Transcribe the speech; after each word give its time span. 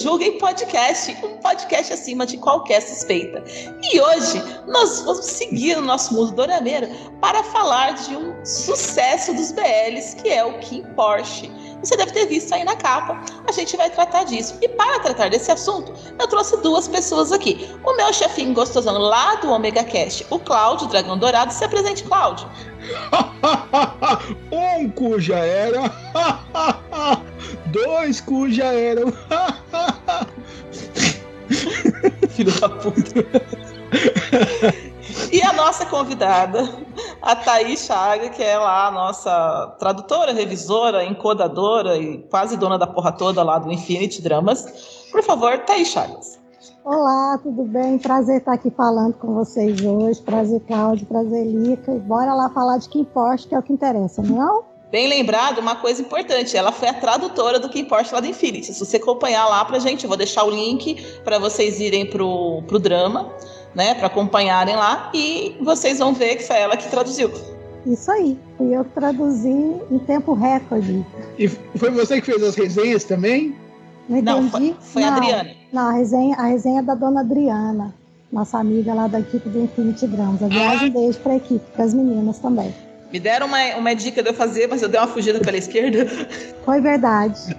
Julguem 0.00 0.38
Podcast, 0.38 1.14
um 1.22 1.36
podcast 1.36 1.92
acima 1.92 2.24
de 2.24 2.38
qualquer 2.38 2.80
suspeita. 2.80 3.44
E 3.82 4.00
hoje 4.00 4.42
nós 4.66 5.02
vamos 5.02 5.26
seguir 5.26 5.76
o 5.76 5.82
nosso 5.82 6.14
mundo 6.14 6.32
dorameiro 6.32 6.88
para 7.20 7.44
falar 7.44 7.92
de 7.92 8.16
um 8.16 8.42
sucesso 8.42 9.34
dos 9.34 9.52
BLs, 9.52 10.16
que 10.16 10.30
é 10.30 10.42
o 10.42 10.58
Kim 10.60 10.82
Porsche. 10.94 11.52
Você 11.82 11.96
deve 11.96 12.12
ter 12.12 12.26
visto 12.26 12.52
aí 12.54 12.64
na 12.64 12.74
capa, 12.76 13.20
a 13.46 13.52
gente 13.52 13.76
vai 13.76 13.90
tratar 13.90 14.24
disso. 14.24 14.56
E 14.62 14.68
para 14.68 15.00
tratar 15.00 15.28
desse 15.28 15.50
assunto, 15.50 15.92
eu 16.18 16.26
trouxe 16.26 16.56
duas 16.62 16.88
pessoas 16.88 17.30
aqui. 17.30 17.68
O 17.84 17.94
meu 17.94 18.12
chefinho 18.12 18.54
gostosão 18.54 18.96
lá 18.96 19.34
do 19.36 19.50
Omega 19.50 19.84
Cast, 19.84 20.24
o 20.30 20.38
Cláudio 20.38 20.86
Dragão 20.86 21.18
Dourado. 21.18 21.52
Se 21.52 21.64
apresente, 21.64 22.04
Cláudio. 22.04 22.48
um 24.52 24.90
cu 24.90 25.20
já 25.20 25.38
era. 25.38 25.82
Dois 27.66 28.20
cu 28.20 28.50
já 28.50 28.72
eram. 28.72 29.12
Filho 32.30 32.60
da 32.60 32.68
puta. 32.68 33.24
E 35.30 35.42
a 35.42 35.52
nossa 35.52 35.86
convidada, 35.86 36.68
a 37.20 37.36
Thaís 37.36 37.84
Chaga, 37.84 38.30
que 38.30 38.42
é 38.42 38.56
lá 38.56 38.88
a 38.88 38.90
nossa 38.90 39.76
tradutora, 39.78 40.32
revisora, 40.32 41.04
encodadora 41.04 41.96
e 41.96 42.18
quase 42.30 42.56
dona 42.56 42.78
da 42.78 42.86
porra 42.86 43.12
toda 43.12 43.42
lá 43.42 43.58
do 43.58 43.70
Infinity 43.70 44.22
Dramas. 44.22 45.06
Por 45.10 45.22
favor, 45.22 45.58
Thaís 45.60 45.88
Chagas. 45.88 46.41
Olá, 46.84 47.38
tudo 47.40 47.62
bem? 47.62 47.96
Prazer 47.96 48.38
estar 48.38 48.54
aqui 48.54 48.68
falando 48.70 49.14
com 49.14 49.34
vocês 49.34 49.80
hoje. 49.80 50.20
Prazer, 50.20 50.60
Cláudio. 50.66 51.06
Prazer, 51.06 51.46
Lica. 51.46 51.92
E 51.92 51.98
bora 52.00 52.34
lá 52.34 52.50
falar 52.50 52.78
de 52.78 52.88
Kim 52.88 53.04
Porsche, 53.04 53.46
que 53.46 53.54
é 53.54 53.58
o 53.58 53.62
que 53.62 53.72
interessa, 53.72 54.20
não 54.20 54.42
é? 54.42 54.62
Bem 54.90 55.08
lembrado, 55.08 55.58
uma 55.58 55.76
coisa 55.76 56.02
importante, 56.02 56.54
ela 56.54 56.70
foi 56.70 56.88
a 56.88 56.92
tradutora 56.94 57.58
do 57.58 57.68
Kim 57.68 57.84
Porsche 57.84 58.12
lá 58.12 58.20
do 58.20 58.26
Infinity. 58.26 58.74
Se 58.74 58.84
você 58.84 58.96
acompanhar 58.98 59.46
lá 59.46 59.64
pra 59.64 59.78
gente, 59.78 60.02
eu 60.04 60.08
vou 60.08 60.18
deixar 60.18 60.44
o 60.44 60.50
link 60.50 60.96
para 61.24 61.38
vocês 61.38 61.80
irem 61.80 62.04
pro, 62.04 62.62
pro 62.66 62.78
drama, 62.78 63.32
né, 63.74 63.94
para 63.94 64.08
acompanharem 64.08 64.76
lá 64.76 65.10
e 65.14 65.56
vocês 65.62 65.98
vão 65.98 66.12
ver 66.12 66.36
que 66.36 66.42
foi 66.42 66.56
ela 66.56 66.76
que 66.76 66.90
traduziu. 66.90 67.30
Isso 67.86 68.10
aí. 68.10 68.38
Fui 68.58 68.76
eu 68.76 68.84
que 68.84 68.90
traduzi 68.90 69.48
em 69.48 69.98
tempo 70.00 70.34
recorde. 70.34 71.06
E 71.38 71.48
foi 71.48 71.90
você 71.90 72.20
que 72.20 72.26
fez 72.30 72.42
as 72.42 72.54
resenhas 72.54 73.04
também? 73.04 73.56
Não 74.08 74.20
Não, 74.20 74.42
entendi? 74.42 74.74
foi, 74.78 74.92
foi 74.92 75.02
a 75.04 75.10
Não, 75.10 75.16
Adriana. 75.16 75.61
Não, 75.72 75.88
a 75.88 75.92
resenha, 75.92 76.36
a 76.36 76.44
resenha 76.46 76.80
é 76.80 76.82
da 76.82 76.94
dona 76.94 77.20
Adriana, 77.20 77.94
nossa 78.30 78.58
amiga 78.58 78.92
lá 78.92 79.06
da 79.06 79.20
equipe 79.20 79.48
do 79.48 79.60
Infinity 79.60 80.06
Drums. 80.06 80.42
A 80.42 80.48
viagem 80.48 80.90
beijo 80.90 81.18
pra 81.20 81.36
equipe, 81.36 81.64
para 81.72 81.84
as 81.84 81.94
meninas 81.94 82.38
também. 82.38 82.74
Me 83.12 83.18
deram 83.20 83.46
uma, 83.46 83.58
uma 83.76 83.94
dica 83.94 84.22
de 84.22 84.30
eu 84.30 84.34
fazer, 84.34 84.66
mas 84.68 84.82
eu 84.82 84.88
dei 84.88 84.98
uma 85.00 85.06
fugida 85.06 85.38
pela 85.40 85.56
esquerda. 85.56 86.06
Foi 86.64 86.80
verdade. 86.80 87.56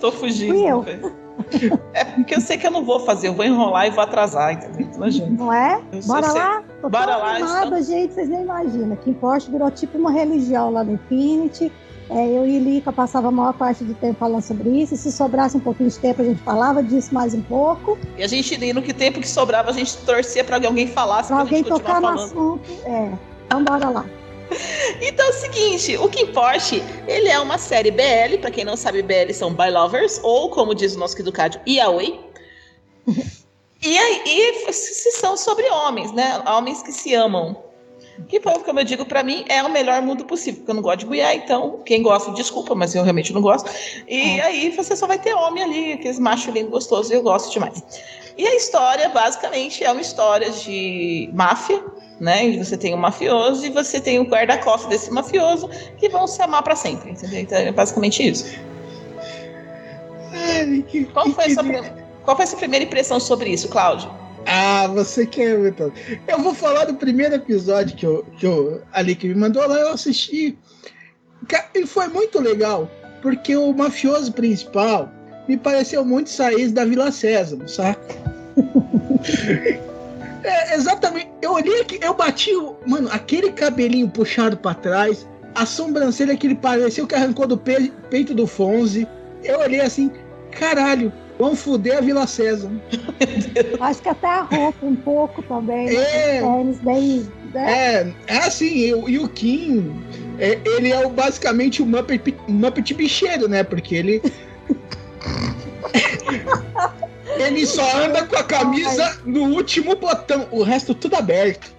Tô 0.00 0.12
fugindo. 0.12 0.54
Fui 0.54 0.64
eu. 0.70 0.82
velho. 0.82 1.22
É 1.94 2.04
porque 2.04 2.34
eu 2.36 2.40
sei 2.40 2.56
que 2.58 2.66
eu 2.66 2.70
não 2.70 2.84
vou 2.84 3.00
fazer, 3.00 3.28
eu 3.28 3.34
vou 3.34 3.44
enrolar 3.44 3.86
e 3.86 3.90
vou 3.90 4.02
atrasar, 4.04 4.52
entendeu? 4.52 4.86
Então, 4.92 5.10
gente, 5.10 5.30
Não 5.32 5.52
é? 5.52 5.80
Eu 5.92 6.02
Bora 6.02 6.28
sei- 6.30 6.40
lá? 6.40 6.62
Tô 6.80 6.88
Bora 6.88 7.16
lá, 7.16 7.34
animada, 7.36 7.64
estamos- 7.80 7.86
gente, 7.86 8.12
vocês 8.14 8.28
nem 8.28 8.42
imaginam. 8.42 8.94
Kim 8.96 9.12
Porsche 9.14 9.50
virou 9.50 9.70
tipo 9.70 9.98
uma 9.98 10.10
religião 10.12 10.70
lá 10.70 10.84
no 10.84 10.92
Infinity. 10.92 11.72
É, 12.10 12.28
eu 12.28 12.46
e 12.46 12.58
Lica 12.58 12.92
passava 12.92 13.28
a 13.28 13.30
maior 13.30 13.54
parte 13.54 13.84
do 13.84 13.94
tempo 13.94 14.18
falando 14.18 14.42
sobre 14.42 14.68
isso. 14.68 14.94
E 14.94 14.96
se 14.96 15.10
sobrasse 15.10 15.56
um 15.56 15.60
pouquinho 15.60 15.88
de 15.88 15.98
tempo, 15.98 16.22
a 16.22 16.24
gente 16.24 16.42
falava 16.42 16.82
disso 16.82 17.14
mais 17.14 17.34
um 17.34 17.42
pouco. 17.42 17.98
E 18.18 18.22
a 18.22 18.26
gente, 18.26 18.54
e 18.62 18.72
no 18.72 18.82
que 18.82 18.92
tempo 18.92 19.20
que 19.20 19.28
sobrava, 19.28 19.70
a 19.70 19.72
gente 19.72 19.96
torcia 19.98 20.44
pra 20.44 20.56
alguém 20.56 20.86
falasse 20.86 21.28
pra, 21.28 21.40
alguém 21.40 21.64
tocar 21.64 22.00
no 22.00 22.08
assunto. 22.08 22.60
É. 22.84 23.12
Então 23.46 23.64
bora 23.64 23.88
lá. 23.88 24.06
Então 25.00 25.24
é 25.24 25.28
o 25.30 25.32
seguinte, 25.32 25.96
o 25.96 26.08
Kim 26.10 26.26
Porsche, 26.26 26.82
ele 27.08 27.28
é 27.28 27.38
uma 27.40 27.56
série 27.56 27.90
BL, 27.90 28.38
pra 28.38 28.50
quem 28.50 28.64
não 28.64 28.76
sabe, 28.76 29.02
BL 29.02 29.32
são 29.32 29.54
by 29.54 29.70
lovers, 29.70 30.20
ou 30.22 30.50
como 30.50 30.74
diz 30.74 30.94
o 30.94 30.98
nosso 30.98 31.16
Cádio, 31.32 31.58
Yaoi. 31.66 32.20
e 33.82 33.98
aí, 33.98 34.72
se 34.72 35.12
são 35.12 35.38
sobre 35.38 35.68
homens, 35.70 36.12
né? 36.12 36.42
Homens 36.46 36.82
que 36.82 36.92
se 36.92 37.14
amam. 37.14 37.56
Que, 38.28 38.40
como 38.40 38.80
eu 38.80 38.84
digo, 38.84 39.04
pra 39.04 39.22
mim 39.22 39.44
é 39.48 39.62
o 39.62 39.70
melhor 39.70 40.00
mundo 40.02 40.24
possível, 40.24 40.60
porque 40.60 40.70
eu 40.70 40.74
não 40.74 40.82
gosto 40.82 40.98
de 41.00 41.06
mulher, 41.06 41.34
então 41.36 41.80
quem 41.84 42.02
gosta, 42.02 42.30
desculpa, 42.32 42.74
mas 42.74 42.94
eu 42.94 43.02
realmente 43.02 43.32
não 43.32 43.40
gosto. 43.40 43.70
E 44.08 44.40
aí 44.40 44.70
você 44.70 44.94
só 44.96 45.06
vai 45.06 45.18
ter 45.18 45.34
homem 45.34 45.62
ali, 45.62 45.92
aqueles 45.94 46.18
machos 46.18 46.52
lindos, 46.54 46.70
gostosos, 46.70 47.10
e 47.10 47.14
eu 47.14 47.22
gosto 47.22 47.52
demais. 47.52 47.82
E 48.36 48.46
a 48.46 48.54
história, 48.54 49.08
basicamente, 49.10 49.84
é 49.84 49.90
uma 49.92 50.00
história 50.00 50.50
de 50.50 51.28
máfia, 51.34 51.82
né? 52.20 52.56
Você 52.56 52.76
tem 52.76 52.94
um 52.94 52.98
mafioso 52.98 53.66
e 53.66 53.70
você 53.70 54.00
tem 54.00 54.18
o 54.18 54.24
guarda-costas 54.24 54.88
desse 54.88 55.10
mafioso 55.10 55.68
que 55.98 56.08
vão 56.08 56.26
se 56.26 56.40
amar 56.40 56.62
pra 56.62 56.74
sempre, 56.76 57.10
entendeu? 57.10 57.40
Então 57.40 57.58
é 57.58 57.70
basicamente 57.72 58.26
isso. 58.26 58.46
Ai, 60.32 60.82
que- 60.88 61.04
Qual 61.06 61.26
que 61.26 61.32
foi, 61.34 61.50
sua, 61.50 61.64
prim- 61.64 61.82
qual 62.24 62.36
foi 62.36 62.44
a 62.44 62.48
sua 62.48 62.58
primeira 62.58 62.84
impressão 62.84 63.20
sobre 63.20 63.50
isso, 63.50 63.68
Cláudio? 63.68 64.10
Ah, 64.54 64.86
você 64.88 65.24
quer 65.24 65.58
então. 65.66 65.90
Eu 66.28 66.38
vou 66.40 66.52
falar 66.54 66.84
do 66.84 66.94
primeiro 66.94 67.34
episódio 67.36 67.96
que 67.96 68.04
eu, 68.04 68.22
que 68.38 68.44
eu 68.46 68.82
ali 68.92 69.14
que 69.14 69.26
me 69.28 69.34
mandou 69.34 69.66
lá, 69.66 69.76
eu 69.78 69.88
assisti. 69.88 70.58
E 71.74 71.86
foi 71.86 72.08
muito 72.08 72.38
legal, 72.38 72.90
porque 73.22 73.56
o 73.56 73.72
mafioso 73.72 74.30
principal 74.32 75.10
me 75.48 75.56
pareceu 75.56 76.04
muito 76.04 76.28
sair 76.28 76.68
da 76.70 76.84
Vila 76.84 77.10
César, 77.10 77.66
saca? 77.66 78.14
É, 80.44 80.74
exatamente. 80.74 81.28
Eu 81.40 81.52
olhei 81.52 81.80
aqui, 81.82 82.00
eu 82.02 82.14
bati 82.14 82.52
o. 82.56 82.74
Mano, 82.84 83.08
aquele 83.12 83.52
cabelinho 83.52 84.08
puxado 84.08 84.56
pra 84.56 84.74
trás, 84.74 85.24
a 85.54 85.64
sobrancelha 85.64 86.36
que 86.36 86.48
ele 86.48 86.56
pareceu 86.56 87.06
que 87.06 87.14
arrancou 87.14 87.46
do 87.46 87.56
pe- 87.56 87.92
peito 88.10 88.34
do 88.34 88.44
Fonze. 88.44 89.06
Eu 89.44 89.60
olhei 89.60 89.80
assim, 89.80 90.10
caralho, 90.50 91.12
vamos 91.42 91.60
fuder 91.60 91.98
a 91.98 92.00
Vila 92.00 92.24
César. 92.26 92.70
Acho 93.80 94.00
que 94.02 94.08
até 94.08 94.28
a 94.28 94.42
roupa 94.42 94.86
um 94.86 94.94
pouco 94.94 95.42
também. 95.42 95.88
É. 95.88 96.40
Né? 96.40 96.42
Tênis 96.42 96.78
bem. 96.78 97.28
Né? 97.52 98.14
É, 98.28 98.34
é 98.34 98.38
assim, 98.38 98.72
e, 98.76 98.94
o- 98.94 99.08
e 99.08 99.18
o 99.18 99.28
Kim, 99.28 99.92
é, 100.38 100.58
ele 100.64 100.92
é 100.92 101.04
o, 101.04 101.10
basicamente 101.10 101.82
o 101.82 101.86
Muppet, 101.86 102.34
Muppet 102.46 102.94
bicheiro, 102.94 103.48
né? 103.48 103.64
Porque 103.64 103.96
ele. 103.96 104.22
ele 107.38 107.66
só 107.66 108.04
anda 108.04 108.24
com 108.24 108.36
a 108.36 108.44
camisa 108.44 109.18
no 109.26 109.42
último 109.54 109.96
botão, 109.96 110.46
o 110.52 110.62
resto 110.62 110.94
tudo 110.94 111.16
aberto. 111.16 111.74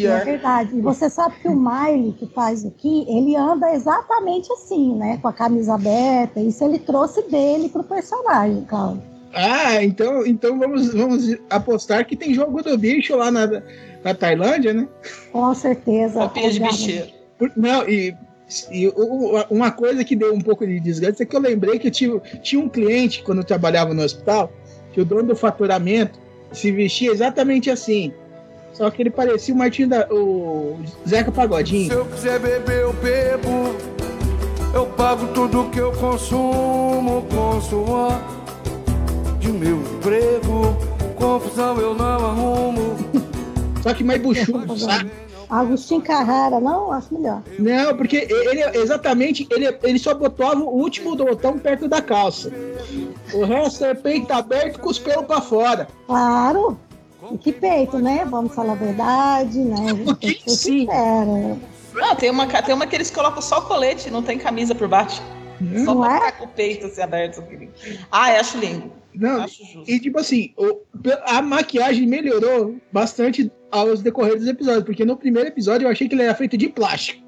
É 0.00 0.02
Pior. 0.02 0.24
verdade. 0.24 0.76
E 0.76 0.80
você 0.80 1.10
sabe 1.10 1.34
que 1.40 1.48
o 1.48 1.54
Miley, 1.54 2.12
que 2.18 2.26
faz 2.26 2.64
aqui, 2.64 3.04
ele 3.08 3.36
anda 3.36 3.72
exatamente 3.74 4.50
assim, 4.52 4.94
né? 4.96 5.18
Com 5.20 5.28
a 5.28 5.32
camisa 5.32 5.74
aberta. 5.74 6.40
Isso 6.40 6.64
ele 6.64 6.78
trouxe 6.78 7.22
dele 7.28 7.68
pro 7.68 7.84
personagem, 7.84 8.64
Cláudio. 8.64 9.02
Ah, 9.34 9.82
então, 9.82 10.26
então 10.26 10.58
vamos, 10.58 10.92
vamos 10.92 11.36
apostar 11.48 12.06
que 12.06 12.16
tem 12.16 12.34
jogo 12.34 12.62
do 12.62 12.76
bicho 12.76 13.16
lá 13.16 13.30
na, 13.30 13.46
na 14.04 14.14
Tailândia, 14.14 14.72
né? 14.74 14.86
Com 15.32 15.54
certeza. 15.54 16.20
Roupinha 16.20 16.50
de 16.50 16.60
bicheiro. 16.60 17.06
Por- 17.38 17.52
Não, 17.56 17.88
e, 17.88 18.14
e 18.70 18.92
uma 19.50 19.70
coisa 19.70 20.04
que 20.04 20.14
deu 20.14 20.34
um 20.34 20.40
pouco 20.40 20.66
de 20.66 20.78
desgaste 20.80 21.22
é 21.22 21.26
que 21.26 21.34
eu 21.34 21.40
lembrei 21.40 21.78
que 21.78 21.88
eu 21.88 21.90
tinha, 21.90 22.18
tinha 22.42 22.62
um 22.62 22.68
cliente, 22.68 23.22
quando 23.22 23.38
eu 23.38 23.44
trabalhava 23.44 23.94
no 23.94 24.02
hospital, 24.02 24.52
que 24.92 25.00
o 25.00 25.04
dono 25.04 25.28
do 25.28 25.36
faturamento 25.36 26.18
se 26.52 26.70
vestia 26.70 27.10
exatamente 27.10 27.70
assim. 27.70 28.12
Só 28.72 28.90
que 28.90 29.02
ele 29.02 29.10
parecia 29.10 29.54
o 29.54 29.58
Martinho 29.58 29.88
da. 29.88 30.06
o 30.10 30.78
Zeca 31.06 31.30
Se 31.30 31.36
Pagodinho. 31.36 31.92
eu 31.92 32.04
quiser 32.06 32.38
beber, 32.38 32.80
eu 32.80 32.92
bebo. 32.94 33.74
Eu 34.74 34.86
pago 34.86 35.26
tudo 35.34 35.68
que 35.70 35.78
eu 35.78 35.92
consumo 35.92 37.26
com 37.30 37.60
suor 37.60 38.12
de 39.38 39.48
meu 39.52 39.76
emprego. 39.76 40.76
Confusão 41.16 41.76
eu 41.78 41.94
não 41.94 42.04
arrumo. 42.26 42.96
Só 43.82 43.92
que 43.92 44.02
mais 44.02 44.22
buchudo, 44.22 44.78
sabe? 44.78 45.10
Agostinho 45.50 46.00
Carrara, 46.00 46.58
não? 46.58 46.90
Acho 46.92 47.12
melhor. 47.12 47.42
Não, 47.58 47.94
porque 47.94 48.26
ele 48.30 48.78
exatamente, 48.78 49.46
ele, 49.50 49.66
ele 49.82 49.98
só 49.98 50.14
botava 50.14 50.60
o 50.60 50.68
último 50.70 51.14
do 51.14 51.26
botão 51.26 51.58
perto 51.58 51.86
da 51.88 52.00
calça. 52.00 52.50
O 53.34 53.44
resto 53.44 53.84
é 53.84 53.92
peito 53.92 54.32
aberto 54.32 54.80
com 54.80 54.88
os 54.88 54.98
pelos 54.98 55.26
pra 55.26 55.42
fora. 55.42 55.86
Claro. 56.06 56.78
E 57.32 57.38
que 57.38 57.52
peito, 57.52 57.98
né? 57.98 58.24
Vamos 58.28 58.54
falar 58.54 58.72
a 58.72 58.76
verdade, 58.76 59.58
né? 59.58 59.76
A 59.90 59.94
gente 59.94 60.14
tem 60.16 60.34
que 60.34 60.50
ser. 60.50 60.86
Não, 61.94 62.14
tem 62.16 62.30
uma, 62.30 62.46
tem 62.46 62.74
uma 62.74 62.86
que 62.86 62.94
eles 62.96 63.10
colocam 63.10 63.40
só 63.42 63.60
colete, 63.62 64.10
não 64.10 64.22
tem 64.22 64.38
camisa 64.38 64.74
por 64.74 64.88
baixo. 64.88 65.22
Só 65.84 65.94
Não 65.94 66.00
pra 66.02 66.12
é? 66.12 66.14
ficar 66.16 66.32
com 66.38 66.44
o 66.44 66.48
peito 66.48 66.86
assim 66.86 67.00
aberto. 67.02 67.42
Ah, 68.10 68.32
eu 68.34 68.40
acho 68.40 68.58
lindo. 68.58 68.90
Não, 69.14 69.42
Acho 69.42 69.62
justo. 69.64 69.90
e 69.90 70.00
tipo 70.00 70.18
assim, 70.18 70.52
o- 70.56 70.80
a 71.26 71.42
maquiagem 71.42 72.06
melhorou 72.06 72.76
bastante 72.90 73.52
aos 73.70 74.02
decorrer 74.02 74.36
dos 74.38 74.48
episódios, 74.48 74.84
porque 74.84 75.04
no 75.04 75.16
primeiro 75.16 75.48
episódio 75.50 75.86
eu 75.86 75.90
achei 75.90 76.08
que 76.08 76.14
ele 76.14 76.22
era 76.22 76.34
feito 76.34 76.56
de 76.56 76.68
plástico. 76.68 77.22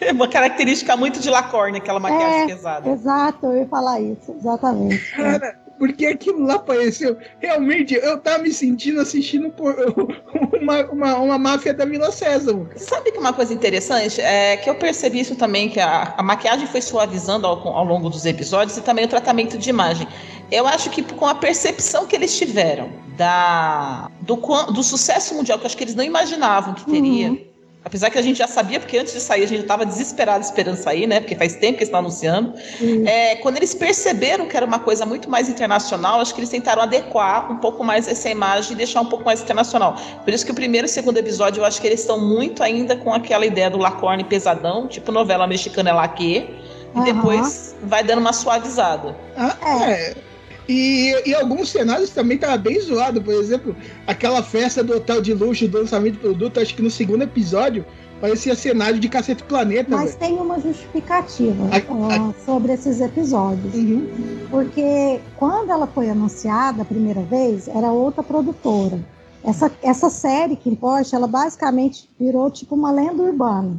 É 0.00 0.12
uma 0.12 0.28
característica 0.28 0.96
muito 0.96 1.20
de 1.20 1.28
Lacorne, 1.30 1.78
aquela 1.78 2.00
maquiagem 2.00 2.42
É. 2.42 2.46
pesada. 2.46 2.90
Exato, 2.90 3.46
eu 3.46 3.56
ia 3.58 3.66
falar 3.66 4.00
isso, 4.00 4.34
exatamente. 4.38 5.10
Cara, 5.14 5.60
porque 5.78 6.06
aquilo 6.06 6.44
lá 6.44 6.54
apareceu. 6.54 7.16
Realmente, 7.38 7.94
eu 7.94 8.18
tava 8.18 8.42
me 8.42 8.52
sentindo 8.52 9.00
assistindo 9.00 9.52
uma, 10.60 10.84
uma, 10.90 11.14
uma 11.16 11.38
máfia 11.38 11.74
da 11.74 11.84
Vila 11.84 12.10
César. 12.10 12.54
Sabe 12.76 13.12
que 13.12 13.18
uma 13.18 13.32
coisa 13.32 13.52
interessante 13.52 14.20
é 14.20 14.56
que 14.56 14.68
eu 14.68 14.74
percebi 14.74 15.20
isso 15.20 15.36
também, 15.36 15.68
que 15.68 15.80
a, 15.80 16.14
a 16.16 16.22
maquiagem 16.22 16.66
foi 16.66 16.80
suavizando 16.80 17.46
ao, 17.46 17.66
ao 17.68 17.84
longo 17.84 18.08
dos 18.08 18.24
episódios 18.24 18.76
e 18.76 18.82
também 18.82 19.04
o 19.04 19.08
tratamento 19.08 19.58
de 19.58 19.70
imagem. 19.70 20.06
Eu 20.50 20.66
acho 20.66 20.90
que 20.90 21.02
com 21.02 21.26
a 21.26 21.34
percepção 21.34 22.06
que 22.06 22.14
eles 22.14 22.36
tiveram 22.36 22.90
da, 23.16 24.10
do, 24.20 24.36
do 24.36 24.82
sucesso 24.82 25.34
mundial, 25.34 25.58
que 25.58 25.64
eu 25.64 25.66
acho 25.66 25.76
que 25.76 25.84
eles 25.84 25.94
não 25.94 26.04
imaginavam 26.04 26.74
que 26.74 26.84
teria. 26.84 27.30
Uhum. 27.30 27.55
Apesar 27.86 28.10
que 28.10 28.18
a 28.18 28.22
gente 28.22 28.38
já 28.38 28.48
sabia, 28.48 28.80
porque 28.80 28.98
antes 28.98 29.12
de 29.14 29.20
sair 29.20 29.44
a 29.44 29.46
gente 29.46 29.60
estava 29.60 29.86
desesperado 29.86 30.42
esperando 30.42 30.74
sair, 30.74 31.06
né? 31.06 31.20
Porque 31.20 31.36
faz 31.36 31.54
tempo 31.54 31.74
que 31.74 31.84
eles 31.84 31.88
estão 31.88 32.00
anunciando. 32.00 32.52
Uhum. 32.80 33.06
É, 33.06 33.36
quando 33.36 33.58
eles 33.58 33.76
perceberam 33.76 34.48
que 34.48 34.56
era 34.56 34.66
uma 34.66 34.80
coisa 34.80 35.06
muito 35.06 35.30
mais 35.30 35.48
internacional, 35.48 36.20
acho 36.20 36.34
que 36.34 36.40
eles 36.40 36.50
tentaram 36.50 36.82
adequar 36.82 37.48
um 37.48 37.58
pouco 37.58 37.84
mais 37.84 38.08
essa 38.08 38.28
imagem 38.28 38.72
e 38.72 38.74
deixar 38.74 39.02
um 39.02 39.06
pouco 39.06 39.24
mais 39.24 39.40
internacional. 39.40 39.94
Por 40.24 40.34
isso 40.34 40.44
que 40.44 40.50
o 40.50 40.54
primeiro 40.54 40.88
e 40.88 40.90
o 40.90 40.92
segundo 40.92 41.16
episódio, 41.18 41.60
eu 41.60 41.64
acho 41.64 41.80
que 41.80 41.86
eles 41.86 42.00
estão 42.00 42.20
muito 42.20 42.60
ainda 42.60 42.96
com 42.96 43.14
aquela 43.14 43.46
ideia 43.46 43.70
do 43.70 43.78
Lacorne 43.78 44.24
pesadão, 44.24 44.88
tipo 44.88 45.12
novela 45.12 45.46
mexicana 45.46 45.90
é 45.90 45.92
laque, 45.92 46.38
e 46.92 46.98
Aham. 46.98 47.04
depois 47.04 47.76
vai 47.84 48.02
dando 48.02 48.18
uma 48.18 48.32
suavizada. 48.32 49.16
Ah, 49.36 49.92
é. 49.92 50.25
E, 50.68 51.14
e 51.28 51.34
alguns 51.34 51.68
cenários 51.68 52.10
também 52.10 52.36
tava 52.38 52.56
bem 52.56 52.80
zoado. 52.80 53.22
Por 53.22 53.34
exemplo, 53.34 53.74
aquela 54.06 54.42
festa 54.42 54.82
do 54.82 54.96
hotel 54.96 55.20
de 55.22 55.32
luxo 55.32 55.68
do 55.68 55.78
lançamento 55.78 56.14
de 56.14 56.18
produto, 56.20 56.58
acho 56.60 56.74
que 56.74 56.82
no 56.82 56.90
segundo 56.90 57.22
episódio 57.22 57.84
parecia 58.20 58.54
cenário 58.54 58.98
de 58.98 59.08
Cacete 59.08 59.42
Planeta, 59.44 59.90
Mas 59.90 60.14
velho. 60.14 60.18
tem 60.18 60.32
uma 60.38 60.58
justificativa 60.58 61.64
A- 61.70 61.92
ó, 61.92 62.32
sobre 62.44 62.72
esses 62.72 63.00
episódios. 63.00 63.74
Uhum. 63.74 64.08
Porque 64.50 65.20
quando 65.36 65.70
ela 65.70 65.86
foi 65.86 66.08
anunciada 66.10 66.82
a 66.82 66.84
primeira 66.84 67.20
vez, 67.22 67.68
era 67.68 67.92
outra 67.92 68.22
produtora. 68.22 68.98
Essa, 69.44 69.70
essa 69.82 70.10
série, 70.10 70.56
Kim 70.56 70.74
Porsche, 70.74 71.14
ela 71.14 71.28
basicamente 71.28 72.08
virou 72.18 72.50
tipo 72.50 72.74
uma 72.74 72.90
lenda 72.90 73.22
urbana. 73.22 73.78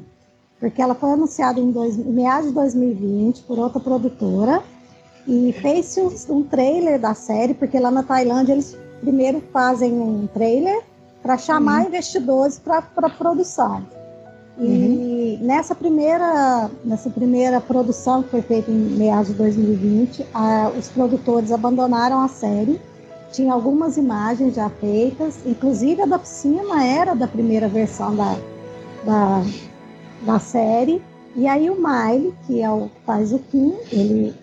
Porque 0.59 0.81
ela 0.81 0.95
foi 0.95 1.11
anunciada 1.11 1.59
em, 1.59 1.69
dois, 1.71 1.97
em 1.97 2.03
meados 2.13 2.47
de 2.49 2.53
2020 2.55 3.41
por 3.41 3.59
outra 3.59 3.79
produtora. 3.79 4.63
E 5.27 5.53
fez-se 5.61 5.99
um, 6.31 6.41
trailer 6.43 6.99
da 6.99 7.13
série, 7.13 7.53
porque 7.53 7.77
lá 7.77 7.91
na 7.91 8.01
Tailândia 8.01 8.53
eles 8.53 8.77
primeiro 9.01 9.43
fazem 9.51 9.91
um 9.93 10.25
trailer 10.27 10.81
para 11.21 11.37
chamar 11.37 11.85
investidores 11.85 12.57
para 12.57 12.83
a 12.95 13.09
produção. 13.09 13.85
E 14.59 15.37
nessa 15.41 15.75
primeira, 15.75 16.71
nessa 16.83 17.09
primeira 17.09 17.61
produção 17.61 18.23
que 18.23 18.29
foi 18.29 18.41
feita 18.41 18.71
em 18.71 18.73
meados 18.73 19.27
de 19.27 19.33
2020, 19.35 20.25
a- 20.33 20.71
os 20.77 20.87
produtores 20.87 21.51
abandonaram 21.51 22.21
a 22.21 22.27
série. 22.27 22.79
Tinha 23.31 23.53
algumas 23.53 23.97
imagens 23.97 24.55
já 24.55 24.69
feitas, 24.69 25.35
inclusive 25.45 26.01
a 26.01 26.05
da 26.05 26.17
piscina 26.17 26.83
era 26.83 27.13
da 27.13 27.27
primeira 27.27 27.67
versão 27.67 28.15
da, 28.15 28.35
da, 29.05 29.43
da 30.25 30.39
série. 30.39 31.01
E 31.35 31.45
aí 31.47 31.69
o 31.69 31.75
Miley, 31.75 32.33
que 32.47 32.61
é 32.61 32.71
o 32.71 32.85
que 32.87 33.01
faz 33.05 33.31
o 33.33 33.37
Kim, 33.37 33.75
ele 33.91 34.33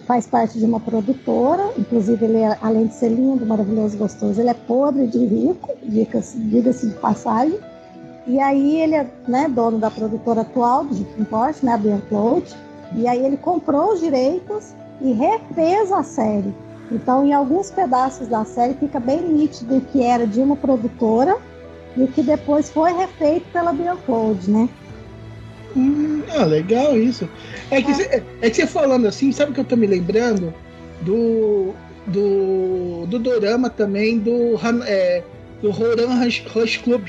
faz 0.00 0.26
parte 0.26 0.58
de 0.58 0.64
uma 0.64 0.80
produtora, 0.80 1.72
inclusive 1.78 2.24
ele, 2.24 2.38
é, 2.38 2.56
além 2.60 2.86
de 2.86 2.94
ser 2.94 3.08
lindo, 3.08 3.44
maravilhoso, 3.46 3.96
gostoso, 3.96 4.40
ele 4.40 4.50
é 4.50 4.54
podre 4.54 5.06
de 5.06 5.24
rico, 5.24 5.74
diga-se 5.82 6.86
de 6.86 6.94
passagem. 6.94 7.58
E 8.26 8.38
aí 8.38 8.80
ele 8.80 8.94
é 8.94 9.06
né, 9.26 9.48
dono 9.48 9.78
da 9.78 9.90
produtora 9.90 10.42
atual 10.42 10.84
de 10.86 11.04
Kim 11.04 11.24
Porsche, 11.24 11.64
né, 11.64 11.72
a 11.72 11.78
Biancloud, 11.78 12.54
e 12.94 13.06
aí 13.06 13.24
ele 13.24 13.36
comprou 13.36 13.92
os 13.92 14.00
direitos 14.00 14.74
e 15.00 15.12
refez 15.12 15.90
a 15.92 16.02
série. 16.02 16.54
Então, 16.90 17.24
em 17.24 17.32
alguns 17.32 17.70
pedaços 17.70 18.28
da 18.28 18.44
série 18.44 18.74
fica 18.74 18.98
bem 18.98 19.22
nítido 19.22 19.76
o 19.76 19.80
que 19.80 20.02
era 20.02 20.26
de 20.26 20.40
uma 20.40 20.56
produtora 20.56 21.36
e 21.96 22.02
o 22.02 22.08
que 22.08 22.22
depois 22.22 22.70
foi 22.70 22.92
refeito 22.92 23.46
pela 23.52 23.72
Biancloud, 23.72 24.50
né? 24.50 24.68
Hum, 25.76 26.22
ah, 26.36 26.44
legal 26.44 26.96
isso. 26.98 27.28
É 27.70 27.80
que, 27.82 27.94
cê- 27.94 28.22
é 28.40 28.50
que 28.50 28.56
você 28.56 28.66
falando 28.66 29.06
assim, 29.06 29.30
sabe 29.32 29.50
o 29.50 29.54
que 29.54 29.60
eu 29.60 29.64
tô 29.64 29.76
me 29.76 29.86
lembrando? 29.86 30.52
Do. 31.02 31.74
Do. 32.06 33.06
Do 33.06 33.18
Dorama 33.18 33.68
também, 33.70 34.18
do. 34.18 34.58
É, 34.86 35.22
do 35.62 35.70
Roran 35.70 36.14
Rush, 36.22 36.44
Rush 36.54 36.76
Club. 36.78 37.02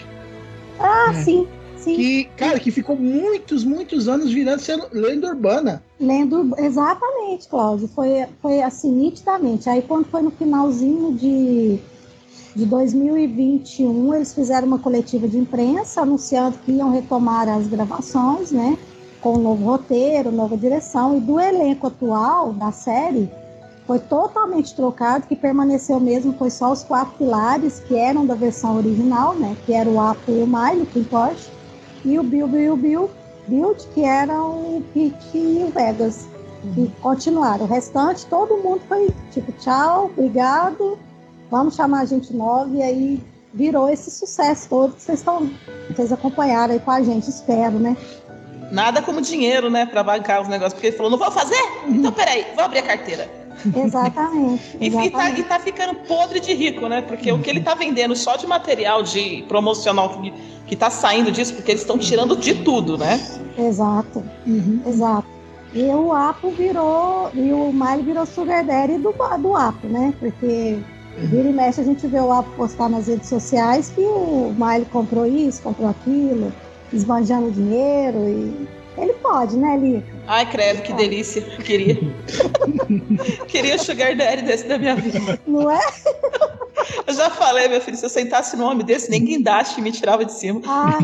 Ah, 0.80 1.12
É. 1.12 1.14
sim, 1.24 1.48
sim. 1.78 1.96
Que, 1.96 2.24
cara, 2.38 2.60
que 2.60 2.72
ficou 2.72 2.96
muitos, 2.96 3.64
muitos 3.64 4.08
anos 4.08 4.32
virando 4.32 4.62
lenda 4.92 5.28
urbana. 5.28 5.84
Lendo 6.00 6.54
exatamente, 6.58 7.48
Cláudio. 7.48 7.88
Foi, 7.90 8.26
foi 8.42 8.62
assim, 8.62 8.92
nitidamente. 8.92 9.70
Aí 9.70 9.82
quando 9.82 10.06
foi 10.06 10.22
no 10.22 10.32
finalzinho 10.32 11.14
de, 11.14 11.80
de 12.56 12.66
2021, 12.66 14.13
eles 14.16 14.34
fizeram 14.34 14.68
uma 14.68 14.80
coletiva 14.80 15.28
de 15.28 15.38
imprensa 15.38 16.01
anunciando 16.01 16.57
que 16.66 16.72
iam 16.72 16.92
retomar 16.92 17.48
as 17.48 17.68
gravações, 17.68 18.51
né? 18.51 18.78
Com 19.22 19.36
um 19.36 19.42
novo 19.42 19.63
roteiro, 19.66 20.31
nova 20.31 20.57
direção. 20.57 21.18
E 21.18 21.19
do 21.19 21.40
elenco 21.40 21.88
atual 21.88 22.54
da 22.54 22.72
série 22.72 23.30
foi 23.86 24.00
totalmente 24.00 24.75
trocado, 24.75 25.28
que 25.28 25.36
permaneceu 25.36 26.00
mesmo, 26.00 26.34
foi 26.34 26.50
só 26.50 26.72
os 26.72 26.84
quatro 26.84 27.18
pilares 27.18 27.80
que 27.80 27.96
eram 27.96 28.25
da 28.25 28.36
versão 28.36 28.78
original, 28.78 29.36
né? 29.36 29.56
Que 29.66 29.74
era 29.74 29.90
o 29.90 30.00
Apo 30.00 30.31
e 30.31 30.44
o 30.44 30.48
Miley, 30.48 30.86
que 30.86 31.04
Porsche, 31.04 31.50
e 32.06 32.18
o 32.18 32.24
Bill, 32.24 32.47
Bill, 32.47 32.78
Bill, 32.78 33.09
Build, 33.47 33.88
que 33.94 34.04
era 34.04 34.42
o 34.42 34.83
Pete 34.94 35.38
e 35.38 35.64
o 35.68 35.71
Vegas, 35.71 36.28
que 36.76 36.92
continuaram. 37.02 37.66
O 37.66 37.68
restante, 37.68 38.26
todo 38.28 38.57
mundo 38.57 38.81
foi 38.88 39.09
tipo, 39.31 39.52
tchau, 39.54 40.06
obrigado, 40.06 40.97
vamos 41.50 41.76
chamar 41.76 42.02
a 42.02 42.06
gente 42.06 42.34
nova, 42.34 42.76
e 42.76 42.82
aí 42.82 43.24
virou 43.54 43.90
esse 43.90 44.12
sucesso 44.12 44.70
todo 44.70 44.94
que 44.94 45.02
vocês 45.02 45.20
estão, 45.20 45.50
vocês 45.90 46.12
acompanharam 46.12 46.74
aí 46.74 46.80
com 46.80 46.92
a 46.92 47.02
gente, 47.02 47.30
espero, 47.30 47.80
né? 47.80 47.98
Nada 48.72 49.02
como 49.02 49.20
dinheiro, 49.20 49.70
né, 49.70 49.86
pra 49.86 50.04
bancar 50.04 50.42
os 50.42 50.48
negócios. 50.48 50.74
Porque 50.74 50.88
ele 50.88 50.96
falou, 50.96 51.12
não 51.12 51.18
vou 51.18 51.32
fazer? 51.32 51.62
Então 51.88 52.12
peraí, 52.12 52.46
vou 52.56 52.64
abrir 52.64 52.80
a 52.80 52.84
carteira. 52.84 53.30
Exatamente. 53.76 54.64
E, 54.80 54.88
e 54.88 54.92
tá, 54.92 55.06
exatamente. 55.06 55.42
e 55.42 55.44
tá 55.44 55.60
ficando 55.60 55.96
podre 56.08 56.40
de 56.40 56.54
rico, 56.54 56.88
né? 56.88 57.02
Porque 57.02 57.32
o 57.32 57.40
que 57.40 57.50
ele 57.50 57.62
tá 57.62 57.74
vendendo 57.74 58.16
só 58.16 58.36
de 58.38 58.48
material 58.48 59.04
de 59.04 59.44
promocional 59.48 60.22
que, 60.22 60.34
que 60.68 60.76
tá 60.76 60.90
saindo 60.90 61.32
disso, 61.32 61.54
porque 61.54 61.72
eles 61.72 61.82
estão 61.82 61.98
tirando 61.98 62.38
de 62.38 62.64
tudo, 62.64 62.98
né? 62.98 63.20
Exato, 63.58 64.24
exato. 64.88 65.28
E 65.74 65.84
o 65.84 66.14
Apo 66.14 66.50
virou, 66.52 67.30
e 67.34 67.52
o 67.52 67.72
Miley 67.74 68.04
virou 68.04 68.26
sugar 68.26 68.64
daddy 68.64 68.98
do, 68.98 69.14
do 69.40 69.56
Apo, 69.56 69.88
né? 69.88 70.14
Porque 70.20 70.80
vira 71.28 71.49
e 71.49 71.54
mexe 71.54 71.81
a 71.81 71.83
gente 71.83 72.06
vê 72.07 72.19
o 72.19 72.31
Apo 72.31 72.49
postar 72.52 72.90
nas 72.90 73.07
redes 73.07 73.30
sociais 73.30 73.92
que 73.94 74.02
o 74.02 74.54
Miley 74.57 74.85
comprou 74.85 75.26
isso, 75.26 75.61
comprou 75.61 75.90
aquilo, 75.90 76.52
esbanjando 76.92 77.52
dinheiro 77.52 78.28
e... 78.28 78.80
Ele 78.97 79.14
pode, 79.14 79.56
né, 79.56 79.78
Lica? 79.78 80.06
Ai, 80.28 80.45
credo, 80.52 80.81
que 80.81 80.92
delícia. 80.92 81.42
Queria. 81.42 81.97
queria 83.47 83.78
o 83.78 83.80
sugar 83.80 84.14
daddy 84.14 84.42
desse 84.42 84.68
da 84.68 84.78
minha 84.78 84.95
vida. 84.95 85.40
Não 85.47 85.71
é? 85.71 85.80
Eu 87.07 87.14
já 87.14 87.30
falei, 87.30 87.69
meu 87.69 87.80
filho, 87.80 87.95
se 87.95 88.06
eu 88.06 88.09
sentasse 88.09 88.57
no 88.57 88.66
homem 88.66 88.85
desse, 88.85 89.09
nem 89.09 89.23
guindaste 89.23 89.81
me 89.81 89.92
tirava 89.92 90.26
de 90.26 90.33
cima. 90.33 90.61
Ah, 90.66 90.99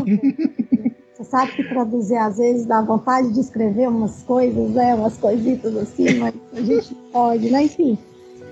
você 1.16 1.24
sabe 1.24 1.52
que 1.52 1.64
traduzir 1.64 2.16
às 2.16 2.36
vezes 2.36 2.66
dá 2.66 2.82
vontade 2.82 3.32
de 3.32 3.40
escrever 3.40 3.88
umas 3.88 4.22
coisas, 4.22 4.70
né? 4.70 4.94
Umas 4.94 5.16
coisitas 5.16 5.74
assim, 5.76 6.18
mas 6.18 6.34
a 6.54 6.60
gente 6.60 6.94
pode, 7.10 7.50
né? 7.50 7.62
Enfim. 7.62 7.98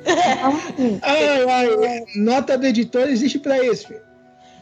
Então, 0.07 0.57
assim, 0.57 0.99
Ai, 1.03 1.45
ai, 1.49 2.05
nota 2.17 2.57
do 2.59 2.67
editor 2.67 3.09
existe 3.09 3.39
pra 3.39 3.63
isso, 3.65 3.89
filho. 3.89 4.01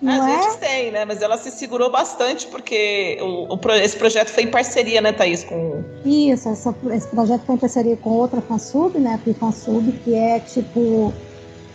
não 0.01 0.23
Às 0.23 0.29
é? 0.29 0.37
vezes 0.37 0.57
tem, 0.57 0.91
né? 0.93 1.05
Mas 1.05 1.21
ela 1.23 1.37
se 1.37 1.51
segurou 1.51 1.91
bastante 1.91 2.47
porque 2.47 3.19
o, 3.21 3.55
o 3.55 3.73
esse 3.75 3.97
projeto 3.97 4.29
foi 4.29 4.45
em 4.45 4.51
parceria, 4.51 5.01
né, 5.01 5.13
Thaís? 5.13 5.45
Com... 5.45 5.83
Isso, 6.05 6.49
essa- 6.49 6.75
esse 6.93 7.09
projeto 7.09 7.43
foi 7.45 7.55
em 7.57 7.59
parceria 7.59 7.97
com 7.97 8.11
outra 8.11 8.41
fansub, 8.41 8.99
né? 8.99 9.15
A 9.25 9.35
Fansub, 9.35 9.93
que 10.05 10.15
é 10.15 10.41
tipo 10.41 11.13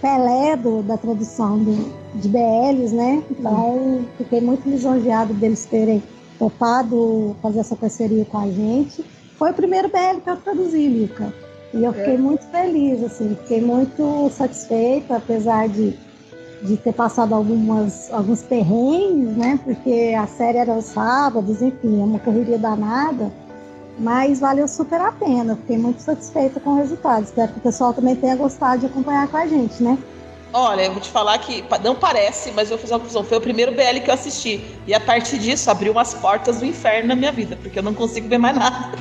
Pelé 0.01 0.55
do, 0.55 0.83
da 0.83 0.97
tradução 0.97 1.57
do, 1.57 1.93
de 2.15 2.27
BLs, 2.29 2.93
né? 2.93 3.23
Então, 3.31 4.05
fiquei 4.17 4.39
muito 4.41 4.67
lisonjeado 4.69 5.33
deles 5.33 5.65
terem 5.65 6.03
topado 6.37 7.35
fazer 7.41 7.59
essa 7.59 7.75
parceria 7.75 8.23
com 8.25 8.37
a 8.37 8.45
gente. 8.47 9.03
Foi 9.37 9.51
o 9.51 9.53
primeiro 9.53 9.89
BL 9.89 10.21
que 10.23 10.29
eu 10.29 10.37
traduzi, 10.37 10.87
Lica. 10.87 11.33
E 11.77 11.83
eu 11.83 11.93
fiquei 11.93 12.15
é. 12.15 12.17
muito 12.17 12.43
feliz, 12.47 13.03
assim, 13.03 13.37
fiquei 13.43 13.61
muito 13.61 14.31
satisfeita, 14.31 15.17
apesar 15.17 15.69
de, 15.69 15.95
de 16.63 16.75
ter 16.75 16.91
passado 16.91 17.35
algumas, 17.35 18.11
alguns 18.11 18.41
perrengues, 18.41 19.37
né? 19.37 19.59
Porque 19.63 20.15
a 20.17 20.25
série 20.25 20.57
era 20.57 20.73
aos 20.73 20.85
sábados, 20.85 21.61
enfim, 21.61 22.01
é 22.01 22.03
uma 22.03 22.17
correria 22.17 22.57
danada. 22.57 23.31
Mas 23.99 24.39
valeu 24.39 24.67
super 24.67 24.99
a 24.99 25.11
pena, 25.11 25.55
fiquei 25.55 25.77
muito 25.77 26.01
satisfeita 26.01 26.59
com 26.59 26.71
o 26.71 26.75
resultado. 26.77 27.25
Espero 27.25 27.51
que 27.51 27.59
o 27.59 27.61
pessoal 27.61 27.93
também 27.93 28.15
tenha 28.15 28.35
gostado 28.35 28.79
de 28.79 28.85
acompanhar 28.87 29.27
com 29.27 29.37
a 29.37 29.45
gente, 29.45 29.83
né? 29.83 29.99
Olha, 30.53 30.83
eu 30.83 30.91
vou 30.91 31.01
te 31.01 31.09
falar 31.09 31.37
que 31.39 31.63
não 31.83 31.95
parece, 31.95 32.51
mas 32.51 32.71
eu 32.71 32.77
fiz 32.77 32.89
uma 32.89 32.99
conclusão. 32.99 33.23
Foi 33.23 33.37
o 33.37 33.41
primeiro 33.41 33.71
BL 33.73 33.99
que 34.03 34.09
eu 34.09 34.13
assisti. 34.13 34.63
E 34.87 34.93
a 34.93 34.99
partir 34.99 35.37
disso 35.37 35.69
abriu 35.69 35.91
umas 35.91 36.13
portas 36.13 36.59
do 36.59 36.65
inferno 36.65 37.09
na 37.09 37.15
minha 37.15 37.31
vida, 37.31 37.57
porque 37.61 37.79
eu 37.79 37.83
não 37.83 37.93
consigo 37.93 38.27
ver 38.29 38.37
mais 38.37 38.55
nada. 38.55 38.97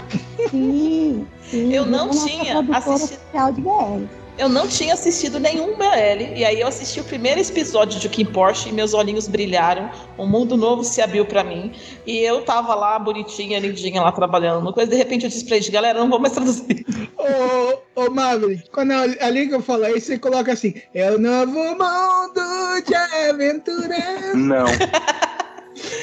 Sim, 0.50 1.26
sim. 1.48 1.72
Eu 1.72 1.86
não 1.86 2.10
tinha 2.10 2.58
assistido. 2.72 3.20
De 3.54 3.60
BL. 3.60 4.25
Eu 4.38 4.50
não 4.50 4.68
tinha 4.68 4.92
assistido 4.92 5.40
nenhum 5.40 5.74
BL, 5.76 6.34
e 6.36 6.44
aí 6.44 6.60
eu 6.60 6.68
assisti 6.68 7.00
o 7.00 7.04
primeiro 7.04 7.40
episódio 7.40 7.98
de 7.98 8.06
Kim 8.08 8.26
Porsche 8.26 8.68
e 8.68 8.72
meus 8.72 8.92
olhinhos 8.92 9.26
brilharam, 9.26 9.90
um 10.18 10.26
mundo 10.26 10.58
novo 10.58 10.84
se 10.84 11.00
abriu 11.00 11.24
para 11.24 11.42
mim, 11.42 11.72
e 12.06 12.18
eu 12.18 12.42
tava 12.42 12.74
lá 12.74 12.98
bonitinha, 12.98 13.58
lindinha, 13.58 14.02
lá 14.02 14.12
trabalhando 14.12 14.62
no 14.62 14.74
coisa, 14.74 14.90
de 14.90 14.96
repente 14.96 15.24
eu 15.24 15.30
disse 15.30 15.44
pra 15.46 15.56
eles, 15.56 15.70
galera, 15.70 15.98
não 15.98 16.10
vou 16.10 16.20
mais 16.20 16.34
traduzir. 16.34 16.84
Ô, 17.16 18.02
ô 18.02 18.10
Maverick, 18.10 18.68
quando 18.70 18.92
a 18.92 19.30
liga 19.30 19.60
fala 19.60 19.90
isso, 19.90 20.08
você 20.08 20.18
coloca 20.18 20.52
assim, 20.52 20.74
é 20.94 21.10
o 21.10 21.18
novo 21.18 21.52
mundo 21.52 22.82
de 22.86 22.94
aventura. 22.94 24.34
Não. 24.34 24.66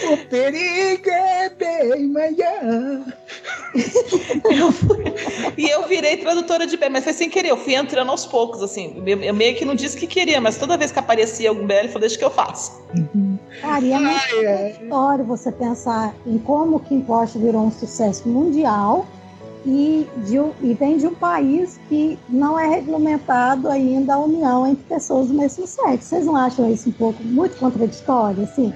O 0.04 0.18
perigo 0.28 1.10
é 1.10 1.50
bem 1.50 2.08
maior. 2.10 3.06
eu 4.50 4.72
fui... 4.72 5.04
E 5.58 5.70
eu 5.70 5.88
virei 5.88 6.18
tradutora 6.18 6.66
de 6.66 6.78
BL, 6.78 6.90
mas 6.92 7.04
foi 7.04 7.14
sem 7.14 7.30
querer. 7.30 7.50
Eu 7.50 7.58
fui 7.58 7.76
entrando 7.76 8.10
aos 8.10 8.26
poucos, 8.26 8.62
assim. 8.62 9.04
Eu 9.06 9.34
meio 9.34 9.56
que 9.56 9.66
não 9.66 9.76
disse 9.76 9.98
que 9.98 10.08
queria, 10.08 10.40
mas 10.40 10.58
toda 10.58 10.78
vez 10.78 10.92
que 10.92 11.00
aparecia 11.00 11.50
algum 11.50 11.66
BL, 11.66 11.74
eu 11.74 11.90
falei, 11.90 12.02
deixa 12.02 12.18
que 12.18 12.26
eu 12.26 12.32
faço. 12.32 12.82
Cara, 13.62 13.84
e 13.84 13.92
é 13.92 14.00
muito 14.00 14.36
é. 14.36 14.72
história 14.72 15.24
você 15.24 15.52
pensar 15.52 16.14
em 16.26 16.38
como 16.38 16.78
o 16.78 16.80
Kim 16.80 17.02
Porsche 17.02 17.38
virou 17.38 17.66
um 17.66 17.72
sucesso 17.72 18.28
mundial 18.28 19.06
e, 19.66 20.08
de, 20.26 20.36
e 20.62 20.74
vem 20.74 20.98
de 20.98 21.08
um 21.08 21.16
país 21.16 21.80
que 21.88 22.18
não 22.28 22.60
é 22.60 22.68
regulamentado 22.68 23.70
ainda 23.70 24.16
a 24.16 24.20
união 24.20 24.68
entre 24.68 24.84
pessoas 24.84 25.28
do 25.28 25.34
mesmo 25.34 25.66
sexo. 25.66 26.10
Vocês 26.10 26.26
não 26.26 26.36
acham 26.36 26.72
isso 26.72 26.90
um 26.90 26.94
pouco 26.94 27.24
muito 27.24 27.58
contraditório, 27.58 28.44
assim? 28.44 28.74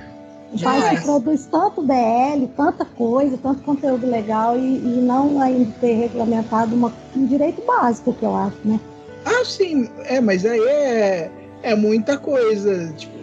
Um 0.53 0.59
país 0.59 0.99
que 0.99 1.05
produz 1.05 1.45
tanto 1.51 1.81
BL, 1.81 2.47
tanta 2.55 2.85
coisa, 2.85 3.37
tanto 3.37 3.61
conteúdo 3.63 4.09
legal 4.09 4.57
e, 4.57 4.77
e 4.77 5.01
não 5.01 5.41
ainda 5.41 5.71
ter 5.81 5.93
regulamentado 5.93 6.73
uma, 6.73 6.93
um 7.15 7.25
direito 7.25 7.61
básico, 7.65 8.13
que 8.13 8.23
eu 8.23 8.35
acho, 8.35 8.57
né? 8.63 8.79
Ah, 9.25 9.43
sim, 9.43 9.89
é, 10.05 10.21
mas 10.21 10.45
aí 10.45 10.61
é, 10.61 11.31
é 11.63 11.75
muita 11.75 12.17
coisa, 12.17 12.93
tipo, 12.95 13.17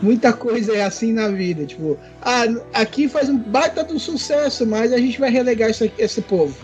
muita 0.00 0.32
coisa 0.32 0.74
é 0.74 0.84
assim 0.84 1.12
na 1.12 1.28
vida, 1.28 1.66
tipo, 1.66 1.98
ah, 2.22 2.44
aqui 2.72 3.08
faz 3.08 3.28
um 3.28 3.36
baita 3.36 3.84
do 3.84 3.98
sucesso, 3.98 4.66
mas 4.66 4.92
a 4.92 4.96
gente 4.96 5.20
vai 5.20 5.30
relegar 5.30 5.68
esse, 5.68 5.92
esse 5.98 6.22
povo. 6.22 6.56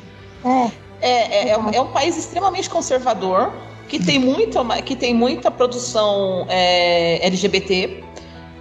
É. 0.44 0.84
É, 1.00 1.48
é, 1.48 1.48
é, 1.50 1.58
um, 1.58 1.70
é 1.70 1.80
um 1.82 1.88
país 1.88 2.16
extremamente 2.16 2.70
conservador, 2.70 3.52
que 3.88 4.02
tem, 4.02 4.18
muito, 4.18 4.58
que 4.86 4.96
tem 4.96 5.12
muita 5.12 5.50
produção 5.50 6.46
é, 6.48 7.24
LGBT, 7.26 8.02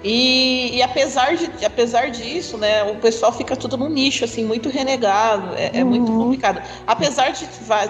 e, 0.03 0.75
e, 0.75 0.81
apesar, 0.81 1.37
de, 1.37 1.65
apesar 1.65 2.11
disso, 2.11 2.57
né, 2.57 2.83
o 2.83 2.95
pessoal 2.95 3.31
fica 3.31 3.55
tudo 3.55 3.77
no 3.77 3.87
nicho, 3.87 4.25
assim, 4.25 4.43
muito 4.43 4.67
renegado, 4.69 5.55
é, 5.55 5.79
é 5.79 5.83
muito 5.83 6.11
uhum. 6.11 6.23
complicado. 6.23 6.61
Apesar 6.85 7.31
de 7.31 7.47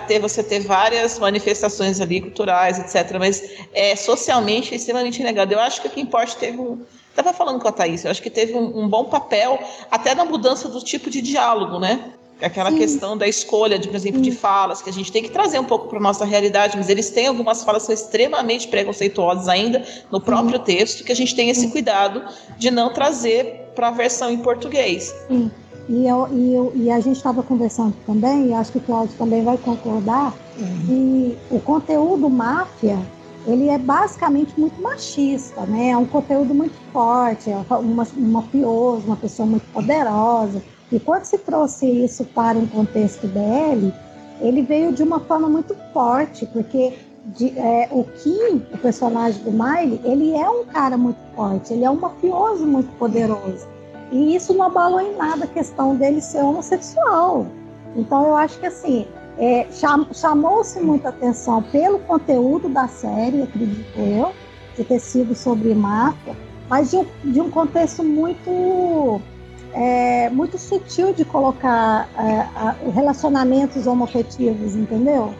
ter, 0.08 0.20
você 0.20 0.43
ter 0.43 0.60
várias 0.60 1.17
manifestações 1.17 2.00
ali 2.00 2.22
culturais, 2.22 2.77
etc., 2.77 3.17
mas 3.17 3.43
é, 3.74 3.96
socialmente 3.96 4.74
é 4.74 4.77
extremamente 4.77 5.17
renegado. 5.17 5.53
Eu 5.53 5.60
acho 5.60 5.82
que 5.82 5.88
o 5.88 5.91
que 5.91 6.01
importa 6.01 6.36
teve 6.39 6.60
um. 6.60 6.82
Estava 7.10 7.34
falando 7.34 7.60
com 7.60 7.67
a 7.67 7.72
Thaís, 7.72 8.05
eu 8.05 8.12
acho 8.12 8.22
que 8.22 8.29
teve 8.29 8.53
um, 8.55 8.84
um 8.84 8.88
bom 8.88 9.05
papel 9.05 9.60
até 9.89 10.15
na 10.15 10.25
mudança 10.25 10.67
do 10.67 10.82
tipo 10.82 11.10
de 11.10 11.22
diálogo, 11.22 11.79
né? 11.79 12.13
Aquela 12.41 12.71
Sim. 12.71 12.77
questão 12.77 13.17
da 13.17 13.27
escolha, 13.27 13.79
de, 13.79 13.87
por 13.87 13.95
exemplo, 13.95 14.21
de 14.21 14.31
falas, 14.31 14.81
que 14.81 14.89
a 14.89 14.93
gente 14.93 15.11
tem 15.11 15.23
que 15.23 15.29
trazer 15.29 15.59
um 15.59 15.63
pouco 15.63 15.87
para 15.87 15.99
nossa 15.99 16.25
realidade, 16.25 16.75
mas 16.75 16.89
eles 16.89 17.09
têm 17.09 17.27
algumas 17.27 17.63
falas 17.63 17.83
que 17.83 17.87
são 17.87 17.95
extremamente 17.95 18.67
preconceituosas 18.67 19.47
ainda 19.47 19.83
no 20.11 20.19
próprio 20.19 20.57
Sim. 20.57 20.63
texto, 20.63 21.03
que 21.03 21.11
a 21.11 21.15
gente 21.15 21.35
tem 21.35 21.49
esse 21.49 21.69
cuidado 21.69 22.23
de 22.57 22.69
não 22.69 22.91
trazer 22.91 23.71
para 23.75 23.87
a 23.87 23.91
versão 23.91 24.29
em 24.29 24.37
português. 24.37 25.13
Sim. 25.27 25.51
E, 25.89 26.07
eu, 26.07 26.29
e, 26.31 26.53
eu, 26.53 26.71
e 26.75 26.89
a 26.89 26.99
gente 26.99 27.17
estava 27.17 27.43
conversando 27.43 27.93
também, 28.05 28.47
e 28.47 28.53
acho 28.53 28.71
que 28.71 28.77
o 28.77 28.81
Cláudio 28.81 29.13
também 29.17 29.43
vai 29.43 29.57
concordar, 29.57 30.33
uhum. 30.57 30.85
que 30.85 31.37
o 31.51 31.59
conteúdo 31.59 32.29
máfia 32.29 32.97
ele 33.45 33.67
é 33.67 33.77
basicamente 33.77 34.57
muito 34.57 34.81
machista, 34.81 35.61
né? 35.65 35.89
É 35.89 35.97
um 35.97 36.05
conteúdo 36.05 36.53
muito 36.53 36.75
forte, 36.91 37.49
é 37.49 37.57
uma, 37.57 37.77
uma 37.77 38.07
mafioso, 38.15 39.05
uma 39.05 39.17
pessoa 39.17 39.45
muito 39.45 39.65
poderosa. 39.73 40.61
E 40.93 41.00
quando 41.00 41.25
se 41.25 41.39
trouxe 41.39 41.88
isso 41.88 42.23
para 42.23 42.55
um 42.55 42.67
contexto 42.67 43.27
BL, 43.27 43.91
ele 44.39 44.62
veio 44.62 44.93
de 44.93 45.01
uma 45.01 45.19
forma 45.19 45.50
muito 45.50 45.75
forte, 45.91 46.45
porque 46.45 46.93
de, 47.35 47.57
é, 47.57 47.89
o 47.89 48.03
Kim, 48.03 48.62
o 48.71 48.77
personagem 48.77 49.41
do 49.43 49.51
Miley, 49.51 50.00
ele 50.03 50.35
é 50.35 50.47
um 50.47 50.63
cara 50.65 50.95
muito 50.95 51.17
forte, 51.35 51.73
ele 51.73 51.83
é 51.83 51.89
um 51.89 51.95
mafioso 51.95 52.63
muito 52.67 52.95
poderoso. 53.00 53.67
E 54.12 54.35
isso 54.35 54.53
não 54.53 54.67
abalou 54.67 55.01
em 55.01 55.15
nada 55.15 55.45
a 55.45 55.47
questão 55.47 55.95
dele 55.95 56.21
ser 56.21 56.43
homossexual. 56.43 57.47
Então 57.95 58.27
eu 58.27 58.35
acho 58.35 58.59
que 58.59 58.67
assim, 58.67 59.07
é, 59.39 59.65
cham, 59.71 60.05
chamou-se 60.13 60.79
muita 60.79 61.09
atenção 61.09 61.63
pelo 61.63 61.97
conteúdo 62.00 62.69
da 62.69 62.88
série, 62.88 63.41
acredito 63.41 63.97
eu, 63.97 64.31
de 64.77 64.83
ter 64.83 65.00
sido 65.00 65.33
sobre 65.33 65.73
máfia, 65.73 66.35
mas 66.69 66.91
de 66.91 67.03
de 67.23 67.41
um 67.41 67.50
contexto 67.50 68.03
muito 68.03 69.19
é, 69.73 70.29
muito 70.29 70.57
sutil 70.57 71.13
de 71.13 71.25
colocar 71.25 72.09
é, 72.17 72.91
relacionamentos 72.91 73.87
homoafetivos, 73.87 74.75
entendeu? 74.75 75.33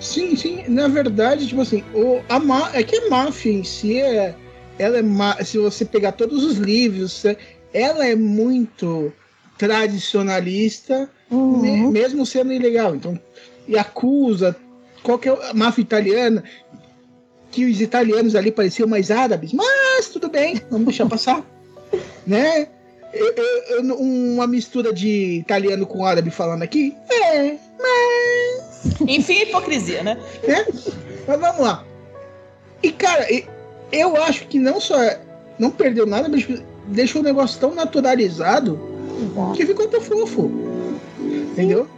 Sim, 0.00 0.34
sim. 0.34 0.64
Na 0.68 0.88
verdade, 0.88 1.46
tipo 1.46 1.60
assim, 1.60 1.84
o, 1.94 2.20
a 2.28 2.38
ma, 2.38 2.70
é 2.74 2.82
que 2.82 2.96
a 2.96 3.10
máfia 3.10 3.52
em 3.52 3.62
si 3.62 4.00
é, 4.00 4.34
ela 4.78 4.98
é 4.98 5.44
se 5.44 5.58
você 5.58 5.84
pegar 5.84 6.12
todos 6.12 6.44
os 6.44 6.56
livros, 6.56 7.24
ela 7.72 8.06
é 8.06 8.16
muito 8.16 9.12
tradicionalista, 9.58 11.08
uhum. 11.30 11.60
me, 11.60 11.86
mesmo 11.88 12.26
sendo 12.26 12.52
ilegal. 12.52 12.96
Então, 12.96 13.18
e 13.68 13.78
acusa 13.78 14.56
qualquer 15.02 15.36
máfia 15.54 15.82
italiana 15.82 16.42
que 17.50 17.66
os 17.66 17.80
italianos 17.80 18.34
ali 18.34 18.50
pareciam 18.50 18.88
mais 18.88 19.10
árabes, 19.10 19.52
mas 19.52 20.08
tudo 20.08 20.28
bem, 20.28 20.60
vamos 20.70 20.86
deixar 20.86 21.06
passar, 21.06 21.44
né? 22.26 22.68
Eu, 23.12 23.34
eu, 23.68 23.96
uma 23.96 24.46
mistura 24.46 24.92
de 24.92 25.38
italiano 25.38 25.86
com 25.86 26.04
árabe 26.04 26.30
falando 26.30 26.62
aqui? 26.62 26.96
É, 27.10 27.56
mas. 27.78 29.00
Enfim, 29.06 29.42
hipocrisia, 29.42 30.02
né? 30.02 30.18
É? 30.44 30.64
Mas 31.26 31.40
vamos 31.40 31.60
lá. 31.60 31.84
E, 32.82 32.90
cara, 32.90 33.26
eu 33.92 34.16
acho 34.22 34.46
que 34.46 34.58
não 34.58 34.80
só 34.80 34.96
não 35.58 35.70
perdeu 35.70 36.06
nada, 36.06 36.28
mas 36.28 36.46
deixou 36.86 37.20
o 37.20 37.24
negócio 37.24 37.60
tão 37.60 37.74
naturalizado 37.74 38.80
que 39.54 39.66
ficou 39.66 39.86
até 39.86 40.00
fofo. 40.00 40.50
Entendeu? 41.20 41.88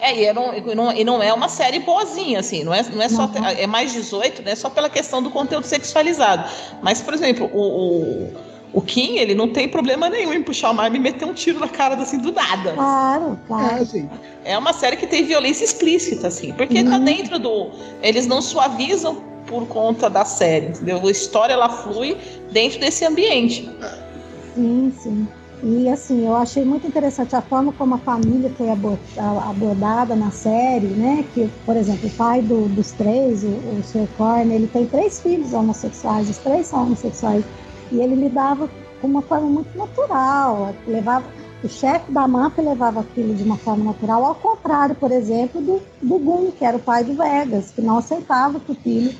É, 0.00 0.22
e, 0.22 0.32
não, 0.32 0.54
e, 0.54 0.74
não, 0.74 0.92
e 0.92 1.04
não 1.04 1.22
é 1.22 1.32
uma 1.32 1.48
série 1.48 1.78
boazinha, 1.78 2.40
assim, 2.40 2.62
não 2.62 2.74
é, 2.74 2.82
não 2.82 3.02
é 3.02 3.08
só. 3.08 3.24
Uhum. 3.24 3.46
É 3.46 3.66
mais 3.66 3.92
18, 3.92 4.42
né? 4.42 4.54
Só 4.54 4.68
pela 4.68 4.90
questão 4.90 5.22
do 5.22 5.30
conteúdo 5.30 5.66
sexualizado. 5.66 6.48
Mas, 6.82 7.00
por 7.00 7.14
exemplo, 7.14 7.50
o, 7.52 7.60
o 7.60 8.34
o 8.74 8.82
Kim, 8.82 9.18
ele 9.18 9.34
não 9.34 9.48
tem 9.48 9.68
problema 9.68 10.10
nenhum 10.10 10.32
em 10.32 10.42
puxar 10.42 10.72
uma 10.72 10.82
arma 10.82 10.96
e 10.96 11.00
meter 11.00 11.24
um 11.24 11.32
tiro 11.32 11.60
na 11.60 11.68
cara 11.68 11.94
assim 11.94 12.18
do 12.18 12.32
nada. 12.32 12.72
Claro, 12.72 13.38
claro. 13.46 13.76
É, 13.76 13.80
assim. 13.80 14.10
é 14.44 14.58
uma 14.58 14.72
série 14.72 14.96
que 14.96 15.06
tem 15.06 15.24
violência 15.24 15.64
explícita, 15.64 16.26
assim, 16.26 16.52
porque 16.52 16.82
tá 16.82 16.90
uhum. 16.90 16.90
tá 16.90 16.98
dentro 16.98 17.38
do. 17.38 17.70
Eles 18.02 18.26
não 18.26 18.42
suavizam 18.42 19.22
por 19.46 19.66
conta 19.68 20.10
da 20.10 20.24
série, 20.24 20.66
entendeu? 20.66 21.00
A 21.06 21.10
história 21.10 21.52
ela 21.52 21.68
flui 21.68 22.16
dentro 22.50 22.80
desse 22.80 23.04
ambiente. 23.04 23.70
Sim, 24.56 24.92
sim. 24.98 25.28
E 25.62 25.88
assim, 25.88 26.26
eu 26.26 26.34
achei 26.34 26.64
muito 26.64 26.86
interessante 26.86 27.34
a 27.36 27.40
forma 27.40 27.72
como 27.72 27.94
a 27.94 27.98
família 27.98 28.50
foi 28.58 28.68
abordada 28.68 30.16
na 30.16 30.30
série, 30.32 30.88
né? 30.88 31.24
Que, 31.32 31.48
por 31.64 31.76
exemplo, 31.76 32.08
o 32.08 32.12
pai 32.12 32.42
do, 32.42 32.68
dos 32.68 32.90
três, 32.90 33.44
o, 33.44 33.46
o 33.46 33.82
Sr. 33.84 34.08
Korn, 34.18 34.52
ele 34.52 34.66
tem 34.66 34.84
três 34.86 35.20
filhos 35.20 35.54
homossexuais, 35.54 36.28
os 36.28 36.38
três 36.38 36.66
são 36.66 36.82
homossexuais. 36.82 37.44
E 37.94 38.00
ele 38.00 38.16
lidava 38.16 38.68
com 39.00 39.06
uma 39.06 39.22
forma 39.22 39.46
muito 39.46 39.76
natural, 39.78 40.74
levava 40.86 41.24
o 41.62 41.68
chefe 41.68 42.12
da 42.12 42.28
máfia 42.28 42.62
levava 42.62 43.00
aquilo 43.00 43.34
de 43.34 43.42
uma 43.42 43.56
forma 43.56 43.84
natural, 43.84 44.22
ao 44.22 44.34
contrário, 44.34 44.94
por 44.94 45.10
exemplo, 45.10 45.62
do, 45.62 45.80
do 46.02 46.18
Gun, 46.18 46.50
que 46.50 46.62
era 46.62 46.76
o 46.76 46.80
pai 46.80 47.02
do 47.02 47.14
Vegas, 47.14 47.70
que 47.70 47.80
não 47.80 47.96
aceitava 47.96 48.60
que 48.60 48.72
o 48.72 48.74
filho 48.74 49.14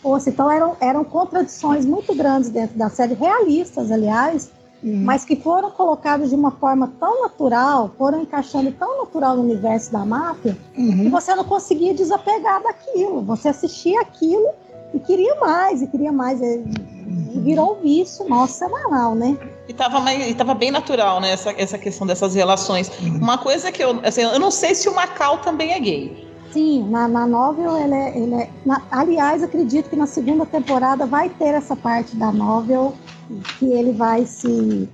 fosse. 0.00 0.30
Então 0.30 0.48
eram, 0.48 0.76
eram 0.80 1.02
contradições 1.02 1.84
muito 1.84 2.14
grandes 2.14 2.50
dentro 2.50 2.78
da 2.78 2.88
série, 2.88 3.14
realistas, 3.14 3.90
aliás, 3.90 4.50
Uhum. 4.80 5.02
mas 5.04 5.24
que 5.24 5.34
foram 5.34 5.72
colocadas 5.72 6.30
de 6.30 6.36
uma 6.36 6.52
forma 6.52 6.92
tão 7.00 7.22
natural, 7.22 7.90
foram 7.98 8.22
encaixando 8.22 8.70
tão 8.70 8.98
natural 8.98 9.34
no 9.34 9.42
universo 9.42 9.90
da 9.90 10.04
máfia, 10.06 10.56
que 10.72 10.80
Uhum. 10.80 11.10
você 11.10 11.34
não 11.34 11.42
conseguia 11.42 11.92
desapegar 11.92 12.62
daquilo. 12.62 13.20
Você 13.22 13.48
assistia 13.48 14.00
aquilo 14.00 14.50
e 14.94 14.98
queria 14.98 15.34
mais, 15.36 15.82
e 15.82 15.86
queria 15.86 16.12
mais. 16.12 16.40
E 16.40 16.64
e 17.32 17.40
virou 17.40 17.76
um 17.76 17.80
vício 17.82 18.26
nosso 18.28 18.54
semanal, 18.54 19.14
né? 19.14 19.36
E 19.68 19.72
tava, 19.72 20.00
mais, 20.00 20.28
e 20.28 20.34
tava 20.34 20.54
bem 20.54 20.70
natural, 20.70 21.20
né? 21.20 21.30
Essa, 21.30 21.50
essa 21.56 21.78
questão 21.78 22.06
dessas 22.06 22.34
relações. 22.34 22.90
Uma 23.00 23.38
coisa 23.38 23.70
que 23.70 23.82
eu. 23.82 24.00
Assim, 24.02 24.22
eu 24.22 24.38
não 24.38 24.50
sei 24.50 24.74
se 24.74 24.88
o 24.88 24.94
Macau 24.94 25.38
também 25.38 25.72
é 25.72 25.78
gay. 25.80 26.28
Sim, 26.52 26.88
na, 26.88 27.06
na 27.06 27.26
novel 27.26 27.76
ele 27.78 27.94
é. 27.94 28.18
Ele 28.18 28.34
é 28.34 28.50
na- 28.64 28.82
aliás, 28.90 29.42
acredito 29.42 29.90
que 29.90 29.96
na 29.96 30.06
segunda 30.06 30.46
temporada 30.46 31.06
vai 31.06 31.28
ter 31.28 31.54
essa 31.54 31.76
parte 31.76 32.16
da 32.16 32.32
novel 32.32 32.94
que 33.58 33.66
ele 33.72 33.92
vai 33.92 34.24
se, 34.24 34.88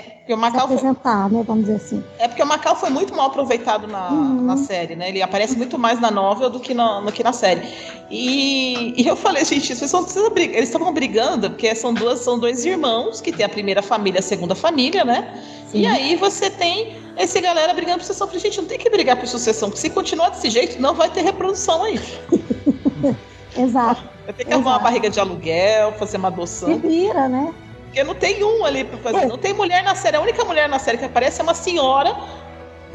Porque 0.00 0.32
o 0.32 0.36
se 0.36 0.40
Macau 0.40 0.66
foi, 0.68 0.76
apresentar, 0.76 1.28
né? 1.30 1.44
Vamos 1.46 1.64
dizer 1.66 1.76
assim. 1.76 2.02
é 2.18 2.26
porque 2.28 2.42
o 2.42 2.46
Macau 2.46 2.74
foi 2.76 2.88
muito 2.88 3.14
mal 3.14 3.26
aproveitado 3.26 3.86
na, 3.86 4.10
Uhum. 4.10 4.42
na 4.42 4.56
série, 4.56 4.96
né? 4.96 5.08
Ele 5.10 5.20
aparece 5.20 5.56
muito 5.56 5.78
mais 5.78 6.00
na 6.00 6.10
novel 6.10 6.48
do 6.48 6.58
que 6.60 6.72
na, 6.72 7.00
do 7.00 7.12
que 7.12 7.22
na 7.22 7.32
série. 7.32 7.62
E, 8.10 8.94
e 9.02 9.06
eu 9.06 9.16
falei, 9.16 9.44
gente, 9.44 9.74
vocês 9.74 9.92
não 9.92 10.04
precisam 10.04 10.30
brigar. 10.30 10.56
Eles 10.56 10.68
estavam 10.68 10.92
brigando, 10.92 11.50
porque 11.50 11.74
são, 11.74 11.92
duas, 11.92 12.20
são 12.20 12.38
dois 12.38 12.64
irmãos 12.64 13.20
que 13.20 13.32
tem 13.32 13.44
a 13.44 13.48
primeira 13.48 13.82
família 13.82 14.18
e 14.18 14.20
a 14.20 14.22
segunda 14.22 14.54
família, 14.54 15.04
né? 15.04 15.42
E 15.74 15.86
aí 15.86 16.16
você 16.16 16.50
tem 16.50 16.96
essa 17.16 17.40
galera 17.40 17.72
brigando 17.74 17.98
por 17.98 18.04
sucessão. 18.04 18.26
Eu 18.26 18.30
falei, 18.30 18.42
gente, 18.42 18.60
não 18.60 18.68
tem 18.68 18.78
que 18.78 18.88
brigar 18.90 19.16
por 19.16 19.26
sucessão, 19.26 19.68
porque 19.70 19.80
se 19.80 19.90
continuar 19.90 20.28
desse 20.30 20.50
jeito, 20.50 20.80
não 20.80 20.94
vai 20.94 21.08
ter 21.10 21.22
reprodução 21.22 21.82
aí. 21.84 21.98
Exato. 23.56 24.02
Vai 24.24 24.32
ter 24.34 24.44
que 24.44 24.52
arrumar 24.52 24.72
uma 24.72 24.78
barriga 24.78 25.10
de 25.10 25.18
aluguel, 25.20 25.92
fazer 25.94 26.16
uma 26.16 26.28
Se 26.28 26.34
adoção. 26.34 26.78
vira, 26.78 27.28
né? 27.28 27.52
Porque 27.92 28.04
não 28.04 28.14
tem 28.14 28.42
um 28.42 28.64
ali 28.64 28.84
pra 28.84 28.96
fazer. 28.98 29.26
Não 29.26 29.36
tem 29.36 29.52
mulher 29.52 29.84
na 29.84 29.94
série. 29.94 30.16
A 30.16 30.20
única 30.22 30.42
mulher 30.46 30.66
na 30.66 30.78
série 30.78 30.96
que 30.96 31.04
aparece 31.04 31.40
é 31.40 31.42
uma 31.42 31.52
senhora 31.52 32.16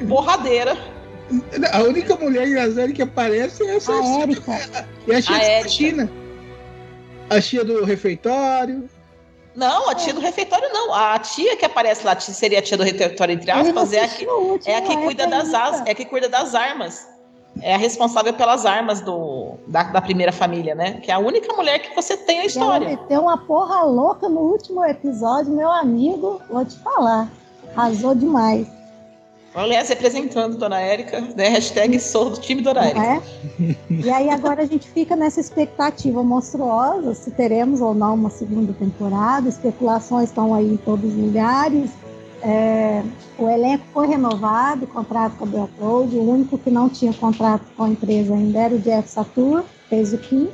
borradeira. 0.01 0.75
A 1.72 1.84
única 1.84 2.16
mulher 2.16 2.48
na 2.48 2.74
série 2.74 2.94
que 2.94 3.04
aparece 3.04 3.63
é 3.63 3.75
essa. 3.75 3.92
A 3.92 4.22
Érica. 4.22 4.51
E 5.06 5.13
a 5.13 5.22
tia 5.22 5.62
da. 5.63 5.70
China. 5.70 6.12
A 7.30 7.39
tia 7.39 7.63
do 7.63 7.86
refeitório. 7.86 8.89
Não, 9.56 9.88
a 9.88 9.94
tia 9.94 10.16
do 10.16 10.20
refeitório 10.20 10.68
não. 10.74 10.92
A 10.92 11.20
tia 11.20 11.56
que 11.56 11.66
aparece 11.66 12.04
lá, 12.04 12.20
seria 12.20 12.58
a 12.58 12.62
tia 12.63 12.77
do 12.77 12.84
refeitório, 12.84 13.34
entre 13.36 13.51
aspas, 13.51 13.94
é 13.94 14.04
a 14.04 14.08
que, 14.08 14.27
é 14.66 14.77
a 14.77 14.82
que 14.82 14.94
é 14.94 14.98
cuida 14.98 15.27
das 15.27 15.54
asas, 15.54 15.86
é 15.86 15.92
a 15.92 15.96
que 15.96 16.06
cuida 16.06 16.27
das 16.27 16.56
armas. 16.56 17.08
É 17.62 17.76
a 17.76 17.78
responsável 17.78 18.34
pelas 18.34 18.66
armas 18.66 19.02
do, 19.02 19.56
da, 19.68 19.84
da 19.84 20.02
primeira 20.02 20.32
família, 20.32 20.76
né? 20.76 20.94
Que 21.02 21.12
é 21.12 21.14
a 21.14 21.20
única 21.20 21.54
mulher 21.54 21.80
que 21.80 21.96
você 21.96 22.16
tem 22.18 22.38
a 22.38 22.40
ela 22.40 22.48
história. 22.48 22.88
meteu 22.88 23.22
uma 23.22 23.38
porra 23.38 23.84
louca 23.84 24.30
no 24.30 24.40
último 24.42 24.84
episódio, 24.86 25.52
meu 25.52 25.72
amigo, 25.72 26.42
vou 26.50 26.66
te 26.66 26.78
falar. 26.80 27.30
Arrasou 27.76 28.16
demais, 28.16 28.68
Aliás, 29.58 29.90
representando 29.90 30.56
Dona 30.56 30.80
Érica, 30.80 31.20
né? 31.36 31.48
Hashtag 31.50 32.00
sou 32.00 32.30
do 32.30 32.40
time 32.40 32.62
Dona 32.62 32.86
Érica. 32.86 33.04
é? 33.04 33.76
E 33.90 34.08
aí 34.08 34.30
agora 34.30 34.62
a 34.62 34.66
gente 34.68 34.88
fica 34.88 35.16
nessa 35.16 35.40
expectativa 35.40 36.22
monstruosa, 36.22 37.16
se 37.16 37.32
teremos 37.32 37.82
ou 37.82 37.96
não 37.96 38.14
uma 38.14 38.30
segunda 38.30 38.72
temporada. 38.74 39.50
Especulações 39.50 40.30
estão 40.30 40.54
aí 40.54 40.74
em 40.74 40.78
todos 40.78 41.10
os 41.10 41.18
lugares. 41.18 41.90
É, 42.48 43.04
o 43.38 43.50
elenco 43.50 43.84
foi 43.94 44.08
renovado, 44.08 44.86
o 44.86 44.88
contrato 44.88 45.36
com 45.38 45.46
a 45.46 45.66
Upload. 45.66 46.16
O 46.16 46.32
único 46.32 46.58
que 46.58 46.70
não 46.70 46.88
tinha 46.88 47.13
contrato 47.13 47.63
com 47.75 47.84
a 47.84 47.89
empresa 47.89 48.34
ainda 48.34 48.60
era 48.60 48.74
o 48.75 48.80
Jeff 48.80 49.10
Satur, 49.10 49.66
fez 49.89 50.13
o 50.13 50.18
Kim. 50.18 50.48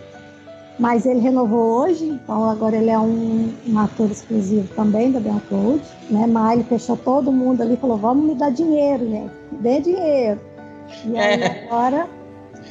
Mas 0.79 1.05
ele 1.05 1.19
renovou 1.19 1.83
hoje, 1.83 2.03
então 2.03 2.49
agora 2.49 2.75
ele 2.75 2.89
é 2.89 2.97
um, 2.97 3.53
um 3.67 3.77
ator 3.77 4.09
exclusivo 4.09 4.67
também 4.75 5.11
da 5.11 5.19
Upload. 5.19 5.83
Né? 6.09 6.25
Mas 6.25 6.53
ele 6.53 6.63
fechou 6.63 6.97
todo 6.97 7.31
mundo 7.31 7.61
ali 7.61 7.75
e 7.75 7.77
falou: 7.77 7.97
vamos 7.97 8.25
me 8.25 8.33
dar 8.33 8.49
dinheiro, 8.49 9.07
gente. 9.07 9.31
Me 9.51 9.57
dê 9.59 9.79
dinheiro. 9.79 10.39
E 11.05 11.17
aí 11.17 11.41
É. 11.43 11.65
agora 11.67 12.09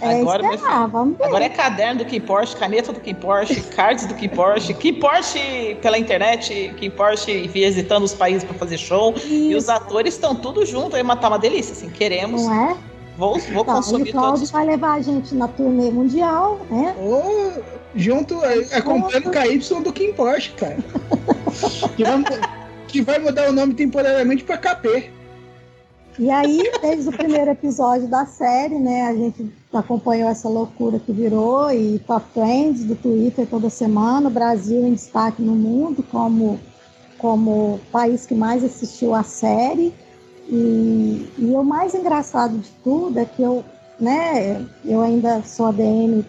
é 0.03 0.21
Agora, 0.21 0.43
meu 0.43 0.55
esperar, 0.55 0.89
vamos 0.89 1.17
ver. 1.17 1.25
Agora 1.25 1.45
é 1.45 1.49
caderno 1.49 1.99
do 1.99 2.05
Kim 2.05 2.21
Porsche, 2.21 2.57
caneta 2.57 2.93
do 2.93 3.01
Kim 3.01 3.15
Porsche, 3.15 3.61
cards 3.75 4.07
do 4.07 4.15
Kim 4.15 4.29
Porsche, 4.29 4.75
Kim 4.75 4.95
Porsche 4.95 5.77
pela 5.81 5.99
internet, 5.99 6.75
Kim 6.79 6.91
Porsche 6.91 7.47
visitando 7.49 8.03
os 8.05 8.15
países 8.15 8.45
para 8.45 8.55
fazer 8.55 8.79
show. 8.79 9.15
E 9.27 9.55
os 9.55 9.69
atores 9.69 10.15
estão 10.15 10.35
tudo 10.35 10.67
junto 10.67 10.97
aí, 10.97 11.03
mas 11.03 11.21
tá 11.21 11.29
uma 11.29 11.39
delícia, 11.39 11.73
assim, 11.73 11.89
queremos. 11.89 12.45
Não 12.45 12.71
é? 12.71 12.77
Vou, 13.17 13.39
vou 13.39 13.63
Então, 13.63 13.65
consumir 13.65 14.09
o 14.09 14.13
Cláudio 14.13 14.35
todos. 14.35 14.51
vai 14.51 14.67
levar 14.67 14.95
a 14.95 15.01
gente 15.01 15.35
na 15.35 15.47
turnê 15.47 15.91
mundial, 15.91 16.59
né? 16.71 16.95
Ou 16.99 17.63
junto, 17.95 18.43
é, 18.45 18.77
acompanhando 18.77 19.31
com 19.31 19.39
a 19.39 19.47
Y 19.47 19.83
do 19.83 19.93
Kim 19.93 20.13
Porsche, 20.15 20.51
cara. 20.53 20.79
que, 21.97 22.03
vai, 22.03 22.25
que 22.89 23.03
vai 23.03 23.19
mudar 23.19 23.51
o 23.51 23.53
nome 23.53 23.75
temporariamente 23.75 24.43
pra 24.45 24.57
KP. 24.57 25.11
E 26.19 26.31
aí, 26.31 26.71
desde 26.83 27.09
o 27.09 27.13
primeiro 27.13 27.51
episódio 27.51 28.07
da 28.07 28.27
série, 28.27 28.79
né, 28.79 29.07
a 29.07 29.15
gente 29.15 29.51
acompanhou 29.73 30.29
essa 30.29 30.49
loucura 30.49 30.99
que 30.99 31.11
virou 31.11 31.71
e 31.73 31.99
top 32.01 32.27
trends 32.35 32.85
do 32.85 32.95
Twitter 32.95 33.47
toda 33.47 33.71
semana, 33.71 34.29
o 34.29 34.33
Brasil 34.33 34.87
em 34.87 34.93
destaque 34.93 35.41
no 35.41 35.55
mundo 35.55 36.03
como 36.11 36.61
como 37.17 37.79
país 37.93 38.27
que 38.27 38.35
mais 38.35 38.65
assistiu 38.65 39.15
a 39.15 39.23
série. 39.23 39.95
E, 40.49 41.31
e 41.39 41.53
o 41.55 41.63
mais 41.63 41.95
engraçado 41.95 42.59
de 42.59 42.69
tudo 42.83 43.19
é 43.19 43.25
que 43.25 43.41
eu, 43.41 43.65
né, 43.99 44.67
eu 44.85 45.01
ainda 45.01 45.41
sou 45.45 45.67
ADM 45.67 46.25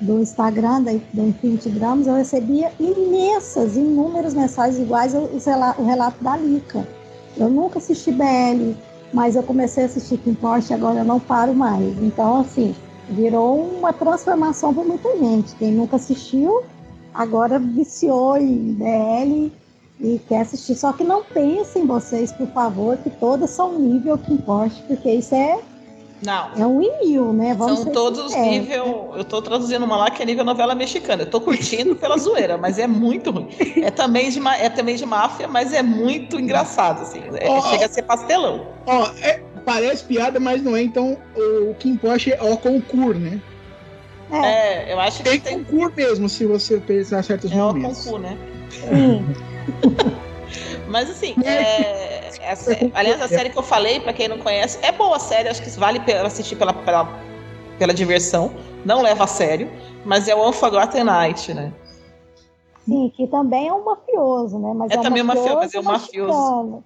do 0.00 0.18
Instagram, 0.18 0.82
da, 0.82 0.92
do 1.12 1.28
Infinity 1.28 1.68
Dramas, 1.68 2.06
eu 2.06 2.14
recebia 2.14 2.72
imensas, 2.80 3.76
inúmeras 3.76 4.32
mensagens 4.32 4.80
iguais 4.80 5.14
ao, 5.14 5.28
ao 5.78 5.84
relato 5.84 6.24
da 6.24 6.38
Lica. 6.38 6.88
Eu 7.36 7.50
nunca 7.50 7.78
assisti 7.78 8.10
BL, 8.10 8.74
mas 9.12 9.36
eu 9.36 9.42
comecei 9.42 9.84
a 9.84 9.86
assistir 9.86 10.18
Kim 10.18 10.34
Porsche 10.34 10.72
agora 10.72 11.00
eu 11.00 11.04
não 11.04 11.18
paro 11.18 11.54
mais. 11.54 11.96
Então, 12.02 12.40
assim, 12.40 12.74
virou 13.08 13.58
uma 13.60 13.92
transformação 13.92 14.72
para 14.72 14.84
muita 14.84 15.16
gente. 15.18 15.54
Quem 15.56 15.72
nunca 15.72 15.96
assistiu, 15.96 16.62
agora 17.12 17.58
viciou 17.58 18.36
em 18.36 18.74
BL 18.74 19.52
e 20.00 20.18
quer 20.28 20.42
assistir. 20.42 20.74
Só 20.74 20.92
que 20.92 21.04
não 21.04 21.24
pensem 21.24 21.86
vocês, 21.86 22.32
por 22.32 22.46
favor, 22.48 22.96
que 22.98 23.10
todas 23.10 23.50
são 23.50 23.78
nível 23.78 24.16
Kim 24.16 24.36
Porsche, 24.38 24.82
porque 24.86 25.10
isso 25.10 25.34
é, 25.34 25.60
Não. 26.22 26.50
é 26.56 26.66
um 26.66 26.82
em 26.82 27.06
mil, 27.06 27.32
né? 27.32 27.54
Vamos 27.54 27.80
São 27.80 27.92
todos 27.92 28.32
sinceros. 28.32 28.48
nível. 28.50 29.14
Eu 29.16 29.24
tô 29.24 29.40
traduzindo 29.40 29.84
uma 29.84 29.96
lá 29.96 30.10
que 30.10 30.22
é 30.22 30.26
nível 30.26 30.44
novela 30.44 30.74
mexicana. 30.74 31.22
Eu 31.22 31.30
tô 31.30 31.40
curtindo 31.40 31.96
pela 31.96 32.18
zoeira, 32.18 32.58
mas 32.58 32.78
é 32.78 32.86
muito 32.86 33.30
ruim. 33.30 33.48
É 33.82 33.90
também 33.90 34.28
de, 34.30 34.38
é 34.46 34.68
também 34.68 34.96
de 34.96 35.06
máfia, 35.06 35.48
mas 35.48 35.72
é 35.72 35.82
muito 35.82 36.38
engraçado, 36.38 37.02
assim. 37.02 37.22
É- 37.36 37.48
Oh. 37.50 37.62
Chega 37.62 37.86
a 37.86 37.88
ser 37.88 38.02
pastelão. 38.02 38.66
Ó, 38.86 39.06
é- 39.22 39.40
parece 39.64 40.04
piada, 40.04 40.38
mas 40.38 40.62
não 40.62 40.76
é. 40.76 40.82
Então 40.82 41.16
o 41.34 41.74
Kim 41.74 41.96
Porsche 41.96 42.32
é 42.32 42.42
o 42.42 42.56
concurso, 42.56 43.18
né? 43.18 43.40
É, 44.32 44.90
É, 44.90 44.92
eu 44.92 45.00
acho 45.00 45.22
que 45.22 45.30
Tem 45.30 45.40
tem. 45.40 45.64
concurso 45.64 45.92
mesmo, 45.96 46.28
se 46.28 46.44
você 46.46 46.78
pensar 46.78 47.24
certos 47.24 47.50
É 47.50 47.54
o 47.54 47.58
momentos. 47.58 48.04
concurso, 48.04 48.18
né? 48.18 48.36
sim. 48.70 49.24
Mas 50.90 51.08
assim, 51.08 51.36
é, 51.44 52.30
é 52.40 52.54
sé- 52.56 52.90
aliás, 52.92 53.22
a 53.22 53.28
série 53.28 53.48
que 53.50 53.56
eu 53.58 53.62
falei, 53.62 54.00
pra 54.00 54.12
quem 54.12 54.26
não 54.26 54.38
conhece, 54.38 54.76
é 54.82 54.90
boa 54.90 55.16
a 55.16 55.20
série, 55.20 55.48
acho 55.48 55.62
que 55.62 55.70
vale 55.70 56.00
assistir 56.24 56.56
pela, 56.56 56.72
pela, 56.72 57.08
pela 57.78 57.94
diversão, 57.94 58.50
não 58.84 59.00
leva 59.00 59.22
a 59.22 59.26
sério, 59.28 59.70
mas 60.04 60.26
é 60.26 60.34
o 60.34 60.48
Unforgotten 60.48 61.04
Night, 61.04 61.54
né? 61.54 61.72
Sim, 62.84 63.12
que 63.16 63.26
também 63.28 63.68
é 63.68 63.72
um 63.72 63.84
mafioso, 63.84 64.58
né? 64.58 64.72
Mas 64.74 64.90
É 64.90 64.98
também 64.98 65.22
um 65.22 65.26
mafioso, 65.26 65.56
mas 65.58 65.74
é 65.74 65.80
um 65.80 65.92
mexicano. 65.92 66.84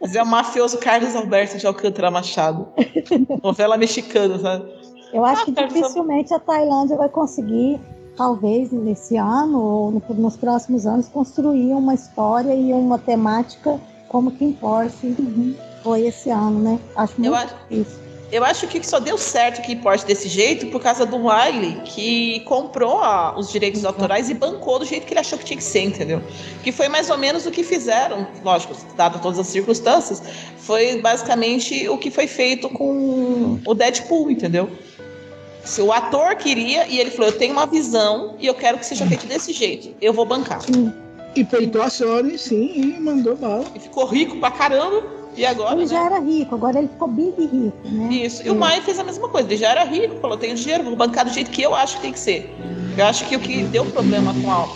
Mas 0.00 0.14
é 0.14 0.22
o 0.22 0.26
mafioso 0.26 0.78
Carlos 0.78 1.16
Alberto 1.16 1.56
de 1.56 1.66
Alcântara 1.66 2.10
Machado. 2.10 2.68
Novela 3.42 3.78
mexicana, 3.78 4.38
sabe? 4.38 4.70
Eu 5.14 5.24
acho 5.24 5.42
Ah, 5.42 5.44
que 5.46 5.52
dificilmente 5.52 6.34
a 6.34 6.38
Tailândia 6.40 6.96
vai 6.96 7.08
conseguir, 7.08 7.80
talvez 8.16 8.70
nesse 8.70 9.16
ano 9.16 9.60
ou 9.60 9.90
no- 9.90 10.14
nos 10.14 10.36
próximos 10.36 10.86
anos, 10.86 11.08
construir 11.08 11.72
uma 11.74 11.94
história 11.94 12.54
e 12.54 12.72
uma 12.72 12.98
temática 12.98 13.80
como 14.08 14.30
Kim 14.30 14.52
Porsche 14.52 15.14
foi 15.82 16.06
esse 16.06 16.30
ano, 16.30 16.60
né? 16.60 16.78
Acho 16.96 17.14
muito 17.18 17.26
Eu 17.26 17.34
acho- 17.34 17.54
difícil. 17.68 18.04
Eu 18.32 18.42
acho 18.42 18.66
que 18.66 18.84
só 18.84 18.98
deu 18.98 19.16
certo 19.16 19.62
que 19.62 19.72
importe 19.72 20.04
desse 20.06 20.28
jeito 20.28 20.66
por 20.68 20.80
causa 20.80 21.06
do 21.06 21.26
Wiley, 21.26 21.82
que 21.84 22.40
comprou 22.40 22.98
a- 23.00 23.38
os 23.38 23.50
direitos 23.52 23.84
autorais 23.84 24.28
e 24.28 24.34
bancou 24.34 24.78
do 24.78 24.84
jeito 24.84 25.06
que 25.06 25.12
ele 25.12 25.20
achou 25.20 25.38
que 25.38 25.44
tinha 25.44 25.56
que 25.56 25.62
ser, 25.62 25.82
entendeu? 25.82 26.20
Que 26.64 26.72
foi 26.72 26.88
mais 26.88 27.10
ou 27.10 27.18
menos 27.18 27.46
o 27.46 27.50
que 27.50 27.62
fizeram, 27.62 28.26
lógico, 28.42 28.74
dado 28.96 29.20
todas 29.20 29.38
as 29.38 29.46
circunstâncias, 29.46 30.20
foi 30.58 31.00
basicamente 31.00 31.88
o 31.88 31.96
que 31.98 32.10
foi 32.10 32.26
feito 32.26 32.68
com 32.70 33.60
o 33.64 33.74
Deadpool, 33.74 34.30
entendeu? 34.30 34.68
Se 35.64 35.80
o 35.80 35.92
ator 35.92 36.34
queria 36.36 36.86
e 36.86 36.98
ele 36.98 37.10
falou, 37.10 37.30
eu 37.30 37.38
tenho 37.38 37.52
uma 37.52 37.66
visão 37.66 38.34
e 38.38 38.46
eu 38.46 38.54
quero 38.54 38.78
que 38.78 38.86
seja 38.86 39.06
feito 39.06 39.26
desse 39.26 39.52
jeito, 39.52 39.94
eu 40.00 40.12
vou 40.12 40.24
bancar. 40.26 40.60
E 41.34 41.42
peitou 41.44 41.82
a 41.82 41.90
Sony, 41.90 42.38
sim, 42.38 42.70
e 42.74 43.00
mandou 43.00 43.34
bala. 43.36 43.64
E 43.74 43.80
ficou 43.80 44.06
rico 44.06 44.36
pra 44.38 44.50
caramba, 44.50 45.02
e 45.36 45.44
agora, 45.44 45.72
Ele 45.72 45.80
né? 45.82 45.86
já 45.88 46.04
era 46.06 46.20
rico, 46.20 46.54
agora 46.54 46.78
ele 46.78 46.86
ficou 46.88 47.08
big 47.08 47.34
rico, 47.40 47.72
né? 47.86 48.08
Isso. 48.12 48.46
E 48.46 48.50
o 48.50 48.54
Maia 48.54 48.80
fez 48.82 49.00
a 49.00 49.04
mesma 49.04 49.28
coisa. 49.28 49.48
Ele 49.48 49.56
já 49.56 49.70
era 49.70 49.82
rico, 49.82 50.20
falou: 50.20 50.36
tenho 50.36 50.54
dinheiro, 50.54 50.84
vou 50.84 50.94
bancar 50.94 51.24
do 51.24 51.32
jeito 51.32 51.50
que 51.50 51.60
eu 51.60 51.74
acho 51.74 51.96
que 51.96 52.02
tem 52.02 52.12
que 52.12 52.20
ser. 52.20 52.54
Eu 52.96 53.04
acho 53.06 53.24
que 53.26 53.34
o 53.34 53.40
que 53.40 53.64
deu 53.64 53.84
problema 53.86 54.32
com 54.32 54.50
a. 54.52 54.66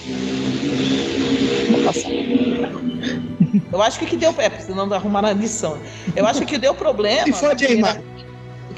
Vou 1.70 1.84
passar. 1.84 2.10
Eu 3.70 3.82
acho 3.82 3.98
que 4.00 4.04
o 4.04 4.08
que 4.08 4.16
deu. 4.16 4.34
É, 4.36 4.50
senão 4.58 4.92
arrumar 4.92 5.22
na 5.22 5.32
lição. 5.32 5.78
Eu 6.16 6.26
acho 6.26 6.40
que 6.40 6.44
o 6.44 6.48
que 6.48 6.58
deu 6.58 6.74
problema. 6.74 7.32
Se 7.32 7.44
na 7.46 7.54
primeira- 7.54 7.80
Marco. 7.80 8.02
O 8.02 8.17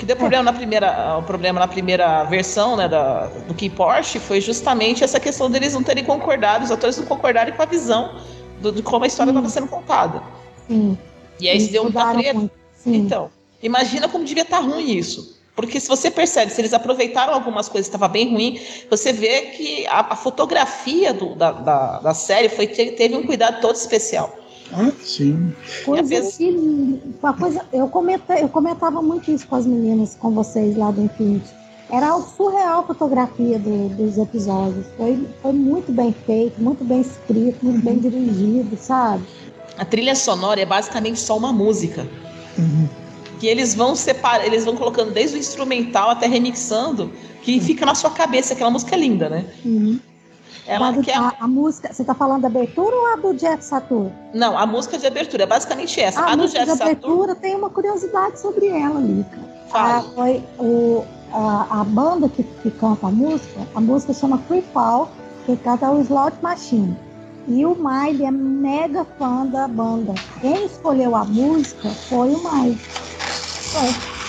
que 0.00 0.06
deu 0.06 0.16
problema 0.16 0.42
na 0.42 0.52
primeira, 0.54 1.18
o 1.18 1.22
problema 1.22 1.60
na 1.60 1.68
primeira 1.68 2.24
versão, 2.24 2.74
né, 2.74 2.88
da, 2.88 3.26
do 3.26 3.52
Key 3.54 3.68
Porsche 3.68 4.18
foi 4.18 4.40
justamente 4.40 5.04
essa 5.04 5.20
questão 5.20 5.50
deles 5.50 5.74
não 5.74 5.82
terem 5.82 6.02
concordado, 6.02 6.64
os 6.64 6.70
atores 6.70 6.96
não 6.96 7.04
concordarem 7.04 7.52
com 7.54 7.62
a 7.62 7.66
visão 7.66 8.14
do- 8.62 8.72
de 8.72 8.82
como 8.82 9.04
a 9.04 9.06
história 9.06 9.30
estava 9.30 9.48
sendo 9.50 9.66
contada. 9.68 10.22
Sim. 10.66 10.96
E 11.38 11.48
aí 11.50 11.60
se 11.60 11.70
deu 11.70 11.84
mudaram 11.84 12.18
treta. 12.18 12.50
Então, 12.86 13.30
imagina 13.62 14.08
como 14.08 14.24
devia 14.24 14.42
estar 14.42 14.60
ruim 14.60 14.90
isso. 14.90 15.38
Porque 15.54 15.78
se 15.78 15.86
você 15.88 16.10
percebe, 16.10 16.50
se 16.50 16.60
eles 16.62 16.72
aproveitaram 16.72 17.34
algumas 17.34 17.68
coisas 17.68 17.86
que 17.90 17.94
estava 17.94 18.10
bem 18.10 18.32
ruim, 18.32 18.58
você 18.88 19.12
vê 19.12 19.42
que 19.54 19.86
a, 19.86 20.14
a 20.14 20.16
fotografia 20.16 21.12
do- 21.12 21.34
da, 21.34 21.52
da, 21.52 21.98
da 22.00 22.14
série 22.14 22.48
foi, 22.48 22.66
te- 22.66 22.92
teve 22.92 23.14
um 23.16 23.22
cuidado 23.26 23.60
todo 23.60 23.74
especial. 23.76 24.34
Ah, 24.72 24.90
sim. 25.02 25.52
Coisa 25.84 26.20
que. 26.32 27.00
Uma 27.22 27.32
coisa, 27.32 27.64
eu, 27.72 27.88
comenta, 27.88 28.34
eu 28.38 28.48
comentava 28.48 29.02
muito 29.02 29.30
isso 29.30 29.46
com 29.48 29.56
as 29.56 29.66
meninas, 29.66 30.16
com 30.18 30.30
vocês 30.30 30.76
lá 30.76 30.90
do 30.90 31.02
Infinity. 31.02 31.50
Era 31.90 32.10
algo 32.10 32.28
surreal 32.36 32.80
a 32.80 32.82
fotografia 32.84 33.58
do- 33.58 33.88
dos 33.96 34.16
episódios. 34.16 34.86
Foi, 34.96 35.26
foi 35.42 35.52
muito 35.52 35.90
bem 35.90 36.14
feito, 36.24 36.60
muito 36.62 36.84
bem 36.84 37.00
escrito, 37.00 37.64
muito 37.64 37.84
bem 37.84 37.98
dirigido, 37.98 38.76
sabe? 38.80 39.24
A 39.76 39.84
trilha 39.84 40.14
sonora 40.14 40.60
é 40.60 40.66
basicamente 40.66 41.18
só 41.18 41.36
uma 41.36 41.52
música. 41.52 42.06
Uhum. 42.56 42.88
Que 43.40 43.46
eles 43.48 43.74
vão 43.74 43.96
separar, 43.96 44.46
eles 44.46 44.64
vão 44.64 44.76
colocando 44.76 45.12
desde 45.12 45.36
o 45.36 45.38
instrumental 45.40 46.10
até 46.10 46.26
remixando, 46.28 47.10
que 47.42 47.58
fica 47.58 47.84
na 47.84 47.94
sua 47.96 48.10
cabeça, 48.10 48.52
aquela 48.54 48.70
música 48.70 48.94
é 48.94 48.98
linda, 48.98 49.28
né? 49.28 49.46
Ela 50.70 50.92
do- 50.92 51.02
quer. 51.02 51.16
a, 51.18 51.34
a 51.40 51.48
música, 51.48 51.92
você 51.92 52.04
tá 52.04 52.14
falando 52.14 52.42
da 52.42 52.48
abertura 52.48 52.94
ou 52.94 53.12
a 53.12 53.16
do 53.16 53.34
Jeff 53.34 53.64
Satur? 53.64 54.10
Não, 54.32 54.56
a 54.56 54.64
música 54.66 54.96
de 54.98 55.06
abertura 55.06 55.42
é 55.42 55.46
basicamente 55.46 56.00
essa. 56.00 56.20
A, 56.20 56.32
a 56.32 56.36
música 56.36 56.60
de 56.64 56.70
Satur 56.70 56.82
abertura 56.86 57.34
tem 57.34 57.54
uma 57.56 57.70
curiosidade 57.70 58.38
sobre 58.40 58.66
ela, 58.68 59.00
Lica. 59.00 59.38
fala. 59.68 59.98
Ah, 59.98 60.02
foi 60.14 60.44
o, 60.58 61.04
a, 61.32 61.80
a 61.80 61.84
banda 61.84 62.28
que, 62.28 62.42
que 62.44 62.70
canta 62.70 63.08
a 63.08 63.10
música, 63.10 63.60
a 63.74 63.80
música 63.80 64.12
chama 64.14 64.38
Free 64.46 64.62
Fall, 64.72 65.10
que 65.46 65.56
canta 65.56 65.90
o 65.90 66.00
Slot 66.02 66.36
Machine. 66.40 66.96
E 67.48 67.64
o 67.66 67.74
Miley 67.74 68.26
é 68.26 68.30
mega 68.30 69.04
fã 69.18 69.44
da 69.46 69.66
banda. 69.66 70.14
Quem 70.40 70.66
escolheu 70.66 71.16
a 71.16 71.24
música 71.24 71.88
foi 72.08 72.32
o 72.32 72.38
Miley. 72.38 72.78
Foi. 73.72 74.19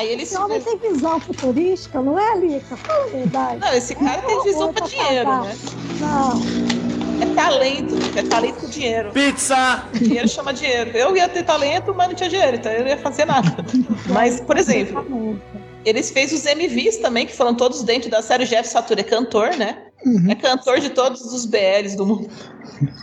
Aí 0.00 0.08
eles. 0.08 0.32
Esse 0.32 0.40
homem 0.40 0.58
tem 0.62 0.78
visão 0.78 1.20
futurística, 1.20 2.00
não 2.00 2.18
é, 2.18 2.38
Lica? 2.38 2.74
Fala 2.74 3.04
a 3.04 3.08
verdade. 3.08 3.60
Não, 3.60 3.72
esse 3.74 3.94
cara 3.94 4.22
tem 4.22 4.42
visão 4.44 4.68
Outra 4.68 4.82
pra 4.82 4.88
dinheiro, 4.88 5.42
né? 5.42 5.58
Não, 6.00 7.30
É 7.30 7.34
talento, 7.34 7.94
é 8.18 8.22
talento 8.22 8.60
com 8.60 8.68
dinheiro. 8.68 9.10
Pizza! 9.12 9.84
Dinheiro 9.92 10.26
chama 10.26 10.54
dinheiro. 10.54 10.96
Eu 10.96 11.14
ia 11.14 11.28
ter 11.28 11.42
talento, 11.42 11.94
mas 11.94 12.08
não 12.08 12.14
tinha 12.14 12.30
dinheiro, 12.30 12.56
então 12.56 12.72
eu 12.72 12.80
não 12.80 12.88
ia 12.88 12.96
fazer 12.96 13.26
nada. 13.26 13.54
Mas, 14.08 14.40
por 14.40 14.56
exemplo, 14.56 15.38
eles 15.84 16.10
fez 16.10 16.32
os 16.32 16.46
MVs 16.46 16.96
também, 16.96 17.26
que 17.26 17.36
foram 17.36 17.54
todos 17.54 17.82
dentro 17.82 18.10
da 18.10 18.22
série. 18.22 18.44
O 18.44 18.46
Jeff 18.46 18.66
Satur 18.66 18.98
é 18.98 19.02
cantor, 19.02 19.54
né? 19.58 19.89
Uhum. 20.04 20.30
É 20.30 20.34
cantor 20.34 20.80
de 20.80 20.90
todos 20.90 21.20
os 21.32 21.44
BLs 21.44 21.96
do 21.96 22.06
mundo. 22.06 22.28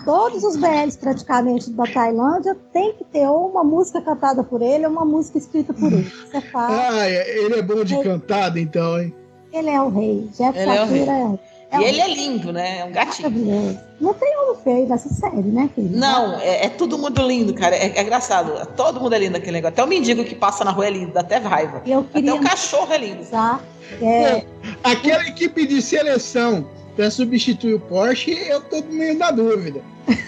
Todos 0.04 0.44
os 0.44 0.56
BLs 0.56 0.98
praticamente 0.98 1.70
da 1.72 1.86
Tailândia 1.86 2.56
tem 2.74 2.94
que 2.94 3.04
ter 3.04 3.28
ou 3.28 3.48
uma 3.50 3.64
música 3.64 4.02
cantada 4.02 4.44
por 4.44 4.62
ele 4.62 4.86
ou 4.86 4.92
uma 4.92 5.06
música 5.06 5.38
escrita 5.38 5.74
por 5.74 5.92
ele. 5.94 6.12
Você 6.32 6.42
fala, 6.42 6.90
Ah, 6.90 7.08
é- 7.10 7.40
ele 7.46 7.56
é 7.56 7.62
bom 7.62 7.84
de 7.84 8.02
cantada, 8.02 8.60
então, 8.60 9.00
hein? 9.00 9.14
ele 9.54 9.70
é 9.70 9.82
o 9.82 9.90
rei. 9.90 10.28
Jeff 10.38 10.58
Ele 10.58 10.70
é 10.70 10.74
o 10.74 10.78
Satur 10.88 10.92
rei. 10.94 11.02
é, 11.10 11.40
é 11.72 11.78
e 11.78 11.80
o 11.80 11.84
ele 11.84 12.02
é 12.02 12.08
lindo, 12.14 12.52
né? 12.54 12.80
É 12.80 12.86
um 12.86 12.92
gatinho. 12.92 13.30
Maravilhoso. 13.30 13.80
Não 14.00 14.14
tem 14.14 14.38
homem 14.38 14.56
feio 14.64 14.88
nessa 14.88 15.10
série, 15.10 15.42
né, 15.42 15.70
filho? 15.76 15.90
Não, 15.98 16.40
é, 16.40 16.66
é 16.66 16.70
todo 16.70 16.98
mundo 16.98 17.22
lindo, 17.22 17.54
cara. 17.54 17.76
É, 17.76 17.98
é 17.98 18.02
engraçado. 18.02 18.66
Todo 18.76 19.00
mundo 19.00 19.14
é 19.14 19.20
lindo 19.20 19.38
aquele 19.38 19.54
negócio. 19.54 19.74
Até 19.74 19.84
o 19.84 19.88
mendigo 19.88 20.24
que 20.24 20.36
passa 20.36 20.64
na 20.64 20.72
rua 20.72 20.88
é 20.88 20.90
lindo, 20.92 21.14
dá 21.14 21.22
até 21.22 21.38
raiva. 21.38 21.82
Eu 21.86 22.00
Até 22.00 22.14
queria 22.14 22.36
o 22.36 22.42
cachorro 22.42 22.92
é 22.94 22.98
lindo. 22.98 23.22
usar. 23.22 23.62
É, 24.02 24.44
Aquela 24.84 25.26
equipe 25.28 25.66
de 25.66 25.82
seleção 25.82 26.68
para 26.98 27.12
substituir 27.12 27.76
o 27.76 27.80
Porsche, 27.80 28.32
eu 28.32 28.60
tô 28.62 28.82
meio 28.90 29.18
na 29.18 29.32
dúvida. 29.32 29.82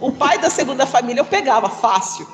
O 0.00 0.12
pai 0.12 0.38
da 0.38 0.48
segunda 0.48 0.86
família 0.86 1.22
eu 1.22 1.24
pegava 1.24 1.68
fácil. 1.68 2.24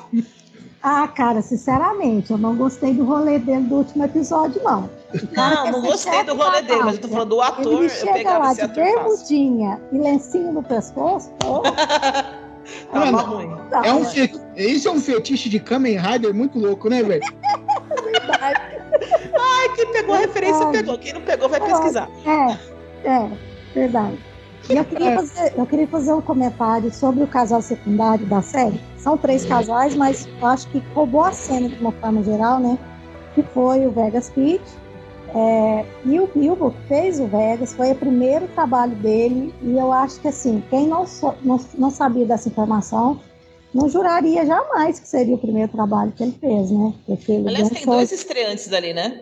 ah, 0.83 1.07
cara, 1.07 1.41
sinceramente, 1.41 2.29
eu 2.29 2.37
não 2.37 2.55
gostei 2.55 2.93
do 2.93 3.03
rolê 3.03 3.39
dele 3.39 3.63
do 3.63 3.77
último 3.77 4.05
episódio, 4.05 4.61
não. 4.63 4.87
Não, 5.31 5.71
não 5.71 5.81
gostei 5.81 6.23
do 6.25 6.35
rolê 6.35 6.61
da 6.61 6.67
dele, 6.67 6.83
mas 6.83 6.95
eu 6.97 7.01
tô 7.01 7.07
falando 7.07 7.29
do 7.29 7.41
ator, 7.41 7.73
Ele 7.73 7.85
eu 7.85 7.89
chega 7.89 8.13
pegava 8.13 8.45
lá 8.45 8.53
de 8.53 8.67
bermudinha 8.67 9.81
e 9.91 9.97
lencinho 9.97 10.53
no 10.53 10.61
pescoço, 10.61 11.31
pô, 11.39 11.63
Tava 12.91 13.11
Mano, 13.11 13.35
ruim. 13.35 13.57
tá 13.69 13.81
É 13.85 13.93
um. 13.93 14.03
Isso 14.55 14.87
é 14.87 14.91
um 14.91 14.99
fetiche 14.99 15.49
de 15.49 15.59
Kamen 15.59 15.97
Rider 15.97 16.33
muito 16.33 16.57
louco, 16.59 16.89
né, 16.89 17.03
velho? 17.03 17.21
verdade. 18.03 18.61
Ai, 19.33 19.75
quem 19.75 19.91
pegou 19.91 20.15
a 20.15 20.19
referência 20.19 20.67
pegou. 20.67 20.97
Quem 20.97 21.13
não 21.13 21.21
pegou 21.21 21.49
vai 21.49 21.59
pesquisar. 21.59 22.09
É, 22.25 23.09
é, 23.09 23.31
verdade. 23.75 24.17
E 24.67 24.75
eu 24.75 24.83
queria, 24.85 25.11
É. 25.11 25.15
fazer, 25.15 25.53
eu 25.55 25.65
queria 25.67 25.87
fazer 25.87 26.13
um 26.13 26.21
comentário 26.21 26.91
sobre 26.91 27.23
o 27.23 27.27
casal 27.27 27.61
secundário 27.61 28.25
da 28.25 28.41
série. 28.41 28.79
São 28.97 29.15
três 29.15 29.45
casais, 29.45 29.95
mas 29.95 30.27
eu 30.41 30.47
acho 30.47 30.67
que 30.69 30.81
roubou 30.95 31.21
a 31.23 31.31
cena 31.31 31.69
de 31.69 31.75
uma 31.79 31.91
forma 31.91 32.23
geral, 32.23 32.59
né? 32.59 32.75
Que 33.35 33.43
foi 33.43 33.85
o 33.85 33.91
Vegas 33.91 34.29
Pitt. 34.29 34.63
é, 35.37 35.85
e 36.05 36.17
o 36.19 36.27
Bilbo, 36.33 36.71
que 36.71 36.87
fez 36.87 37.19
o 37.19 37.27
Vegas, 37.27 37.73
foi 37.73 37.91
o 37.91 37.95
primeiro 37.95 38.47
trabalho 38.49 38.95
dele. 38.95 39.53
E 39.61 39.77
eu 39.77 39.91
acho 39.91 40.19
que, 40.21 40.29
assim, 40.29 40.63
quem 40.69 40.87
não, 40.87 41.05
so- 41.05 41.35
não, 41.43 41.59
não 41.77 41.91
sabia 41.91 42.25
dessa 42.25 42.47
informação, 42.47 43.19
não 43.73 43.89
juraria 43.89 44.45
jamais 44.45 44.97
que 44.99 45.07
seria 45.07 45.35
o 45.35 45.37
primeiro 45.37 45.69
trabalho 45.73 46.13
que 46.13 46.23
ele 46.23 46.37
fez, 46.39 46.71
né? 46.71 46.93
Porque 47.05 47.33
ele 47.33 47.49
Aliás, 47.49 47.69
tem 47.69 47.85
dois 47.85 48.11
estreantes 48.13 48.71
ali, 48.71 48.93
né? 48.93 49.19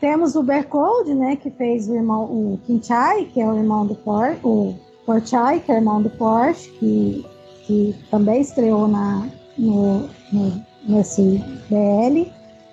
Temos 0.00 0.36
o 0.36 0.42
Bercold, 0.42 1.14
né, 1.14 1.36
que 1.36 1.50
fez 1.50 1.88
o 1.88 1.94
irmão, 1.94 2.24
o 2.24 2.60
Kinchai, 2.66 3.24
que 3.26 3.40
é 3.40 3.48
o 3.50 3.56
irmão 3.56 3.86
do 3.86 3.94
Porsche, 3.94 4.40
o 4.44 4.74
Porchai, 5.04 5.60
que 5.60 5.70
é 5.70 5.74
o 5.74 5.78
irmão 5.78 6.02
do 6.02 6.10
Porsche, 6.10 6.70
que, 6.78 7.26
que 7.66 7.94
também 8.10 8.40
estreou 8.40 8.86
na, 8.88 9.26
no, 9.56 10.08
no- 10.32 10.62
nesse 10.86 11.42
BL. 11.68 12.30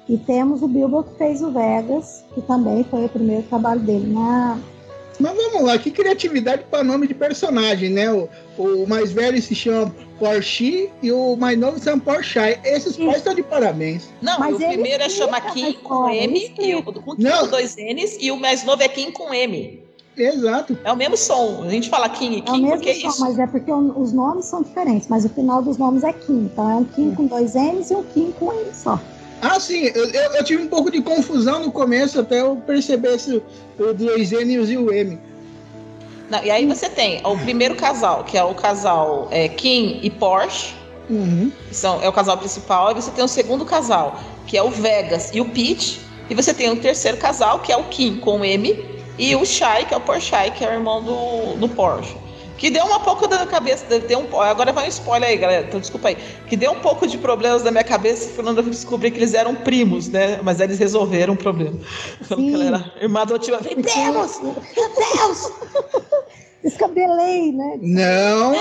E 0.08 0.18
temos 0.18 0.62
o 0.62 0.68
Bilbo, 0.68 1.04
que 1.04 1.18
fez 1.18 1.42
o 1.42 1.50
Vegas, 1.52 2.24
que 2.36 2.42
também 2.42 2.84
foi 2.84 3.06
o 3.06 3.10
primeiro 3.10 3.44
trabalho 3.44 3.82
dele 3.82 4.14
na... 4.14 4.58
Mas 5.20 5.36
vamos 5.36 5.64
lá, 5.64 5.78
que 5.78 5.92
criatividade 5.92 6.64
para 6.70 6.84
nome 6.84 7.08
de 7.08 7.14
personagem, 7.14 7.90
né? 7.90 8.12
O, 8.12 8.28
o 8.58 8.88
mais 8.88 9.12
velho 9.12 9.42
se 9.42 9.54
chama 9.56 9.94
Porsche 10.20 10.90
e 11.02 11.12
o 11.12 11.36
mais 11.36 11.58
novo 11.58 11.78
se 11.78 11.86
chama 11.86 12.02
Porsche. 12.02 12.58
Esses 12.64 12.98
pais 12.98 13.18
estão 13.18 13.34
de 13.34 13.44
parabéns. 13.44 14.10
Não, 14.22 14.40
Mas 14.40 14.56
o 14.56 14.60
primeiro 14.60 15.04
é 15.04 15.10
chama 15.10 15.40
Kim 15.42 15.74
com 15.74 16.10
M 16.10 16.54
e 16.60 16.76
o 16.76 16.84
com 16.84 17.16
Kim 17.16 17.24
Não. 17.24 17.40
com 17.42 17.48
dois 17.48 17.76
N's 17.78 18.18
e 18.20 18.32
o 18.32 18.38
mais 18.38 18.64
novo 18.64 18.82
é 18.84 18.88
Kim 18.88 19.12
com 19.12 19.34
M. 19.34 19.84
Exato. 20.18 20.78
É 20.86 20.92
o 20.94 20.96
mesmo 20.96 21.18
som. 21.18 21.64
A 21.64 21.70
gente 21.70 21.90
fala 21.90 22.08
Kim 22.08 22.32
e 22.32 22.38
É 22.38 22.40
o 22.40 22.44
Kim 22.44 22.62
mesmo 22.62 22.70
porque 22.78 22.90
é 22.90 22.94
som, 22.96 23.08
isso. 23.10 23.22
mas 23.22 23.38
é 23.40 23.46
porque 23.48 23.72
os 23.72 24.14
nomes 24.14 24.46
são 24.46 24.62
diferentes, 24.64 25.08
mas 25.10 25.26
o 25.26 25.30
final 25.30 25.62
dos 25.62 25.78
nomes 25.78 26.04
é 26.04 26.14
Kim. 26.14 26.50
Então 26.54 26.70
é 26.70 26.76
um 26.76 26.84
Kim 26.86 27.14
com 27.14 27.26
dois 27.26 27.54
N's 27.56 27.92
e 27.92 27.96
um 27.96 28.04
Kim 28.04 28.32
com 28.32 28.52
M 28.54 28.74
só. 28.74 29.00
Ah, 29.48 29.60
sim, 29.60 29.92
eu, 29.94 30.10
eu- 30.10 30.32
eu 30.34 30.44
tive 30.44 30.64
um 30.64 30.68
pouco 30.68 30.90
de 30.90 31.00
confusão 31.02 31.60
no 31.60 31.72
começo 31.72 32.20
até 32.20 32.42
eu 32.42 32.56
perceber 32.66 33.14
esse, 33.14 33.44
o 33.78 33.94
dois 33.94 34.32
N's 34.32 34.70
e 34.72 34.78
o 34.78 34.92
M. 34.92 35.20
Não, 36.32 36.44
e 36.44 36.50
aí 36.50 36.66
você 36.66 36.90
tem 36.90 37.22
o 37.24 37.38
primeiro 37.38 37.76
casal, 37.76 38.24
que 38.24 38.36
é 38.36 38.44
o 38.44 38.56
casal 38.56 39.28
é, 39.30 39.48
Kim 39.48 40.00
e 40.02 40.10
Porsche, 40.10 40.74
Uhum. 41.08 41.52
são, 41.72 42.02
é 42.02 42.10
o 42.10 42.12
casal 42.12 42.36
principal, 42.40 42.90
e 42.92 42.96
você 42.96 43.12
tem 43.12 43.24
o 43.24 43.28
segundo 43.28 43.64
casal, 43.64 44.20
que 44.48 44.58
é 44.58 44.64
o 44.64 44.72
Vegas 44.72 45.30
e 45.32 45.40
o 45.40 45.46
Pete, 45.46 46.02
e 46.28 46.34
você 46.34 46.52
tem 46.52 46.72
o 46.72 46.78
terceiro 46.78 47.18
casal, 47.18 47.60
que 47.60 47.72
é 47.72 47.78
o 47.78 47.84
Kim 47.84 48.18
com 48.18 48.44
M, 48.44 48.84
e 49.20 49.36
o 49.36 49.46
Shai, 49.46 49.86
que 49.86 49.94
é 49.94 49.98
o 49.98 50.02
Porsche, 50.02 50.50
que 50.58 50.66
é 50.66 50.70
o 50.70 50.74
irmão 50.74 51.04
do, 51.04 51.54
do 51.58 51.70
Porsche. 51.70 52.16
Que 52.58 52.70
deu 52.70 52.86
uma 52.86 53.00
pouco 53.02 53.28
da 53.28 53.46
cabeça, 53.46 53.86
deu 54.00 54.20
um, 54.20 54.42
agora 54.42 54.72
vai 54.72 54.86
um 54.86 54.90
spoiler 54.90 55.28
aí, 55.30 55.38
galera, 55.38 55.66
então 55.68 55.80
desculpa 55.80 56.08
aí. 56.08 56.18
Que 56.48 56.56
deu 56.56 56.72
um 56.72 56.80
pouco 56.80 57.06
de 57.06 57.18
problemas 57.18 57.64
na 57.64 57.72
minha 57.72 57.84
cabeça 57.84 58.32
quando 58.42 58.58
eu 58.58 58.64
descobri 58.64 59.12
que 59.12 59.18
eles 59.18 59.34
eram 59.34 59.54
primos, 59.56 60.08
né? 60.08 60.40
Mas 60.42 60.62
eles 60.62 60.80
resolveram 60.80 61.34
o 61.34 61.38
problema. 61.38 61.78
Então, 62.22 62.38
Sim. 62.38 62.54
ela 62.54 62.64
era 62.66 62.94
irmã 63.04 63.22
adotiva. 63.24 63.58
Vendemos! 63.58 64.40
Meu 64.42 64.54
Deus! 64.56 65.52
Descabelei, 66.64 67.52
né? 67.52 67.78
Não, 67.82 68.56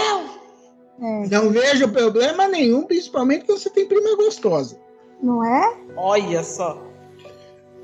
É, 1.01 1.29
não 1.29 1.51
vejo 1.51 1.89
problema 1.89 2.47
nenhum, 2.49 2.83
principalmente 2.85 3.45
quando 3.45 3.59
você 3.59 3.71
tem 3.71 3.87
prima 3.87 4.15
gostosa. 4.17 4.77
não 5.23 5.43
é? 5.45 5.75
Olha 5.97 6.43
só. 6.43 6.79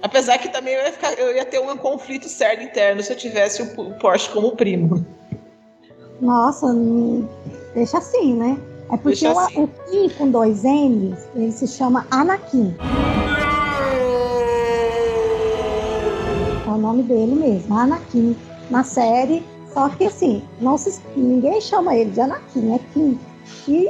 Apesar 0.03 0.39
que 0.39 0.49
também 0.49 0.75
eu 0.75 0.83
ia, 0.83 0.93
ficar- 0.93 1.13
eu 1.15 1.35
ia 1.35 1.45
ter 1.45 1.59
um 1.61 1.77
conflito 1.77 2.29
sério 2.29 2.65
interno 2.65 3.03
se 3.03 3.13
eu 3.13 3.17
tivesse 3.17 3.63
o 3.63 3.95
Porsche 3.99 4.29
como 4.31 4.57
primo. 4.57 5.05
Nossa, 6.21 6.67
deixa 7.75 7.99
assim, 7.99 8.35
né? 8.35 8.59
É 8.93 8.97
porque 8.97 9.27
o, 9.27 9.39
assim. 9.39 9.63
o 9.63 9.69
Kim 9.69 10.09
com 10.11 10.31
dois 10.31 10.65
N's, 10.65 11.19
ele 11.35 11.53
se 11.53 11.67
chama 11.67 12.07
Anakin. 12.11 12.75
É 16.67 16.71
o 16.71 16.77
nome 16.77 17.05
dele 17.05 17.35
mesmo, 17.35 17.77
Anakin, 17.77 18.37
na 18.71 18.83
série. 18.83 19.43
Só 19.73 19.89
que 19.89 20.07
assim, 20.07 20.43
não 20.61 20.77
se, 20.77 21.01
ninguém 21.17 21.61
chama 21.61 21.95
ele 21.95 22.11
de 22.11 22.21
Anakin, 22.21 22.75
é 22.75 22.81
Kim. 22.93 23.19
E 23.69 23.89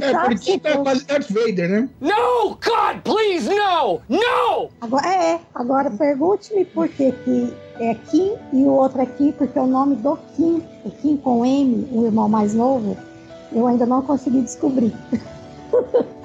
É, 0.00 0.12
sabe, 0.12 0.34
porque 0.36 0.58
tá 0.58 0.78
quase 0.78 1.04
Darth 1.06 1.30
Vader, 1.30 1.68
né? 1.68 1.88
No! 2.00 2.50
God, 2.50 3.02
please, 3.02 3.48
no! 3.48 4.00
No! 4.08 4.70
agora, 4.80 5.06
é, 5.06 5.40
agora 5.54 5.90
pergunte-me 5.90 6.64
por 6.66 6.88
que, 6.88 7.12
que 7.12 7.52
é 7.84 7.94
Kim 7.94 8.32
e 8.52 8.62
o 8.64 8.72
outro 8.72 9.00
é 9.00 9.06
Kim, 9.06 9.32
porque 9.32 9.58
o 9.58 9.66
nome 9.66 9.96
do 9.96 10.16
Kim, 10.36 10.62
o 10.84 10.90
Kim 10.90 11.16
com 11.16 11.44
M, 11.44 11.88
o 11.92 12.04
irmão 12.04 12.28
mais 12.28 12.54
novo, 12.54 12.96
eu 13.52 13.66
ainda 13.66 13.84
não 13.86 14.02
consegui 14.02 14.40
descobrir. 14.40 14.92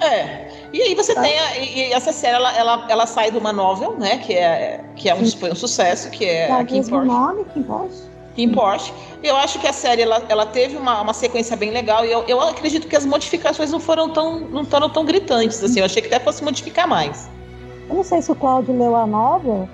É. 0.01 0.47
E 0.73 0.81
aí 0.81 0.93
você 0.93 1.15
Tá. 1.15 1.21
tem 1.21 1.39
a, 1.39 1.57
e, 1.57 1.93
essa 1.93 2.11
série, 2.11 2.35
ela, 2.35 2.55
ela, 2.55 2.85
ela 2.89 3.05
sai 3.07 3.31
de 3.31 3.37
uma 3.37 3.51
novel, 3.53 3.95
né? 3.97 4.17
Que 4.17 4.33
é, 4.33 4.83
que 4.95 5.09
é 5.09 5.15
um, 5.15 5.25
foi 5.31 5.51
um 5.51 5.55
sucesso, 5.55 6.09
que 6.11 6.25
é 6.25 6.49
É 6.49 6.51
a 6.51 6.63
Kim 6.65 6.83
Porsche. 6.83 7.07
nome, 7.07 7.45
Kim 7.53 7.63
Porsche? 7.63 8.01
Kim 8.35 8.49
Porsche. 8.51 8.93
Eu 9.23 9.35
acho 9.37 9.57
que 9.59 9.65
a 9.67 9.73
série 9.73 10.01
ela, 10.03 10.21
ela 10.29 10.45
teve 10.45 10.77
uma, 10.77 11.01
uma 11.01 11.13
sequência 11.13 11.55
bem 11.55 11.71
legal 11.71 12.05
e 12.05 12.11
eu, 12.11 12.23
eu 12.27 12.39
acredito 12.41 12.87
que 12.87 12.95
as 12.95 13.05
modificações 13.05 13.71
não 13.71 13.79
foram 13.79 14.09
tão, 14.09 14.39
não 14.41 14.65
foram 14.65 14.89
tão 14.89 15.03
gritantes 15.05 15.63
assim. 15.63 15.79
Eu 15.79 15.85
achei 15.85 16.01
que 16.01 16.13
até 16.13 16.23
fosse 16.23 16.43
modificar 16.43 16.87
mais. 16.87 17.27
Eu 17.89 17.95
não 17.95 18.03
sei 18.03 18.21
se 18.21 18.31
o 18.31 18.35
Cláudio 18.35 18.77
leu 18.77 18.95
a 18.95 19.07
novel. 19.07 19.67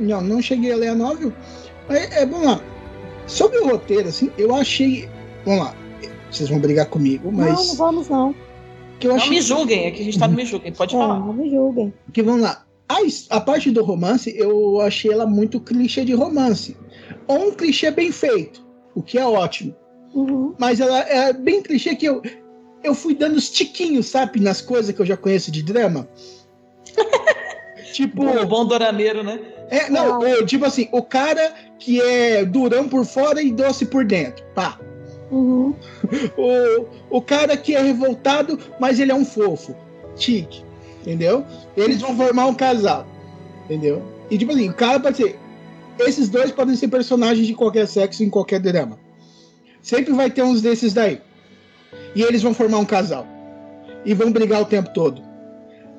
Não, 0.00 0.20
não 0.20 0.42
cheguei 0.42 0.72
a 0.72 0.76
ler 0.76 0.88
a 0.88 0.94
novel. 0.94 1.32
Mas, 1.88 2.10
é, 2.12 2.26
vamos 2.26 2.46
lá. 2.46 2.60
Sobre 3.26 3.58
o 3.58 3.68
roteiro, 3.68 4.08
assim, 4.08 4.30
eu 4.38 4.54
achei. 4.54 5.08
Vamos 5.44 5.64
lá. 5.64 5.74
Vocês 6.30 6.48
vão 6.48 6.58
brigar 6.58 6.86
comigo, 6.86 7.30
Não, 7.30 7.38
não 7.44 7.52
mas. 7.56 7.74
vamos 7.76 8.08
não. 8.08 8.34
que 8.98 9.06
eu 9.06 9.10
Não 9.10 9.16
achei 9.18 9.30
me 9.30 9.40
julguem, 9.40 9.86
aqui 9.88 10.00
a 10.02 10.04
gente 10.04 10.18
tá 10.18 10.28
no 10.28 10.34
me 10.36 10.44
julguem, 10.44 10.72
pode 10.72 10.94
É, 10.94 10.98
falar. 10.98 11.18
não 11.18 11.32
me 11.32 11.50
julguem. 11.50 11.92
que 12.12 12.22
vamos 12.22 12.42
lá. 12.42 12.64
A, 12.88 12.96
a 13.36 13.40
parte 13.40 13.70
do 13.70 13.84
romance, 13.84 14.32
eu 14.36 14.80
achei 14.80 15.12
ela 15.12 15.26
muito 15.26 15.60
clichê 15.60 16.04
de 16.04 16.12
romance. 16.14 16.76
Ou 17.28 17.48
um 17.48 17.52
clichê 17.52 17.90
bem 17.90 18.10
feito, 18.12 18.64
o 18.94 19.02
que 19.02 19.18
é 19.18 19.24
ótimo. 19.24 19.74
Uhum. 20.14 20.54
Mas 20.58 20.80
ela 20.80 20.98
é 21.00 21.32
bem 21.32 21.62
clichê 21.62 21.94
que 21.94 22.06
eu, 22.06 22.20
eu 22.82 22.94
fui 22.94 23.14
dando 23.14 23.36
os 23.36 23.48
tiquinhos, 23.50 24.06
sabe, 24.06 24.40
nas 24.40 24.60
coisas 24.60 24.94
que 24.94 25.00
eu 25.00 25.06
já 25.06 25.16
conheço 25.16 25.50
de 25.52 25.62
drama. 25.62 26.08
tipo, 27.92 28.24
O 28.24 28.46
bom 28.46 28.64
dorameiro, 28.66 29.22
né? 29.22 29.40
É, 29.70 29.88
não, 29.90 30.18
o- 30.18 30.46
tipo 30.46 30.64
assim, 30.64 30.88
o 30.92 31.02
cara 31.02 31.54
que 31.78 32.00
é 32.00 32.44
durão 32.44 32.88
por 32.88 33.04
fora 33.04 33.40
e 33.42 33.50
doce 33.52 33.86
por 33.86 34.04
dentro. 34.04 34.44
Pá. 34.54 34.78
Uhum. 35.30 35.74
O, 36.36 37.18
o 37.18 37.22
cara 37.22 37.56
que 37.56 37.74
é 37.76 37.80
revoltado, 37.80 38.58
mas 38.80 38.98
ele 38.98 39.12
é 39.12 39.14
um 39.14 39.24
fofo. 39.24 39.74
Tique. 40.16 40.64
Entendeu? 41.00 41.44
Eles 41.76 42.00
vão 42.00 42.16
formar 42.16 42.46
um 42.46 42.54
casal. 42.54 43.06
Entendeu? 43.64 44.02
E 44.30 44.36
tipo 44.36 44.52
assim, 44.52 44.68
o 44.68 44.74
cara 44.74 44.98
pode 45.00 45.16
ser. 45.16 45.38
Esses 46.00 46.28
dois 46.28 46.50
podem 46.50 46.74
ser 46.76 46.88
personagens 46.88 47.46
de 47.46 47.54
qualquer 47.54 47.86
sexo 47.86 48.22
em 48.24 48.30
qualquer 48.30 48.58
drama. 48.60 48.98
Sempre 49.82 50.12
vai 50.12 50.30
ter 50.30 50.42
uns 50.42 50.60
desses 50.60 50.92
daí. 50.92 51.20
E 52.14 52.22
eles 52.22 52.42
vão 52.42 52.52
formar 52.52 52.78
um 52.78 52.84
casal. 52.84 53.26
E 54.04 54.14
vão 54.14 54.30
brigar 54.32 54.60
o 54.60 54.64
tempo 54.66 54.90
todo. 54.92 55.22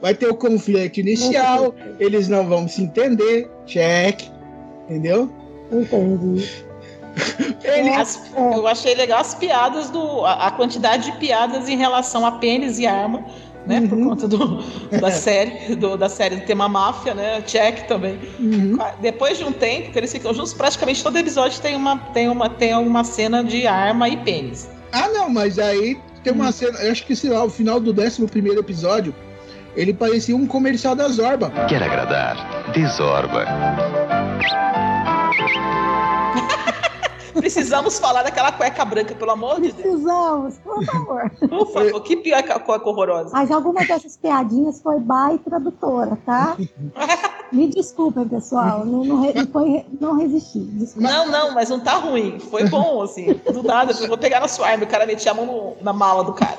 Vai 0.02 0.14
ter 0.16 0.28
o 0.28 0.36
conflito 0.36 1.00
inicial, 1.00 1.76
eles 2.00 2.28
não 2.28 2.48
vão 2.48 2.68
se 2.68 2.82
entender. 2.84 3.50
Check. 3.66 4.22
Entendeu? 4.90 5.32
Entendi. 5.72 6.50
Ele, 7.64 7.90
As- 7.90 8.20
eu 8.36 8.66
achei 8.68 8.96
legal 8.96 9.20
as 9.20 9.36
piadas 9.36 9.90
do. 9.90 10.26
A, 10.26 10.48
a 10.48 10.52
quantidade 10.52 11.12
de 11.12 11.18
piadas 11.18 11.68
em 11.70 11.78
relação 11.78 12.26
a 12.26 12.34
pênis 12.34 12.80
e 12.80 12.88
arma, 12.88 13.24
né? 13.68 13.82
Por 13.88 13.98
Uhum. 13.98 14.10
conta 14.10 14.28
do, 14.28 14.64
da 15.00 15.12
série, 15.12 15.76
do, 15.76 15.98
da 15.98 16.08
série 16.10 16.38
do 16.38 16.46
tema 16.46 16.68
máfia, 16.70 17.14
né? 17.14 17.42
Check 17.42 17.86
também. 17.88 18.18
Uhum. 18.40 18.78
Depois 19.02 19.38
de 19.38 19.44
um 19.44 19.52
tempo, 19.52 19.92
que 19.92 20.00
eles 20.00 20.12
ficam 20.12 20.34
juntos, 20.34 20.54
praticamente 20.54 21.04
todo 21.04 21.18
episódio 21.18 21.62
tem 21.62 21.76
uma, 21.76 21.98
tem 22.14 22.30
uma, 22.30 22.50
tem 22.50 22.74
uma 22.76 23.04
cena 23.04 23.44
de 23.44 23.68
arma 23.68 24.08
e 24.10 24.18
pênis. 24.18 24.70
Ah, 24.94 25.10
não, 25.10 25.30
mas 25.30 25.60
aí 25.60 26.00
tem 26.24 26.32
uma 26.34 26.52
cena. 26.52 26.80
Eu 26.80 26.92
acho 26.92 27.06
que, 27.06 27.16
sei 27.16 27.30
lá, 27.30 27.44
o 27.44 27.50
final 27.50 27.80
do 27.80 27.92
11 28.02 28.24
episódio, 28.58 29.14
ele 29.76 29.94
parecia 29.94 30.36
um 30.36 30.46
comercial 30.48 30.96
da 30.96 31.08
Zorba. 31.10 31.50
Quer 31.68 31.82
agradar? 31.84 32.72
Desorba. 32.74 33.46
Precisamos 37.34 37.98
falar 37.98 38.24
daquela 38.24 38.52
cueca 38.52 38.84
branca, 38.84 39.16
pelo 39.16 39.32
amor 39.32 39.56
de 39.62 39.72
Deus. 39.72 39.76
Precisamos, 39.82 40.56
por 40.60 40.86
favor. 40.86 41.32
Por 41.50 41.74
favor, 41.74 42.04
que 42.04 42.18
pior 42.18 42.44
que 42.44 42.52
a 42.52 42.60
cueca 42.60 42.88
horrorosa. 42.90 43.30
Mas 43.34 43.50
alguma 43.50 43.86
dessas 43.86 44.18
piadinhas 44.18 44.82
foi 44.82 45.00
by 45.00 45.38
tradutora, 45.44 46.18
tá? 46.26 46.56
Me 47.52 47.68
desculpem, 47.68 48.28
pessoal. 48.28 48.86
Não, 48.86 49.04
não, 49.04 49.48
foi, 49.52 49.86
não 50.00 50.18
resisti. 50.18 50.60
Desculpa. 50.60 51.10
Não, 51.10 51.26
não, 51.28 51.54
mas 51.54 51.70
não 51.70 51.80
tá 51.80 51.96
ruim. 51.96 52.40
Foi 52.40 52.68
bom, 52.70 53.02
assim. 53.02 53.34
Do 53.52 53.64
nada, 53.64 53.92
eu 54.00 54.08
vou 54.08 54.18
pegar 54.18 54.40
na 54.40 54.48
sua 54.48 54.68
arma. 54.70 54.84
O 54.84 54.88
cara 54.88 55.06
metia 55.06 55.32
a 55.32 55.36
mão 55.36 55.46
no- 55.46 55.76
na 55.82 55.92
mala 55.92 56.24
do 56.24 56.32
cara. 56.34 56.58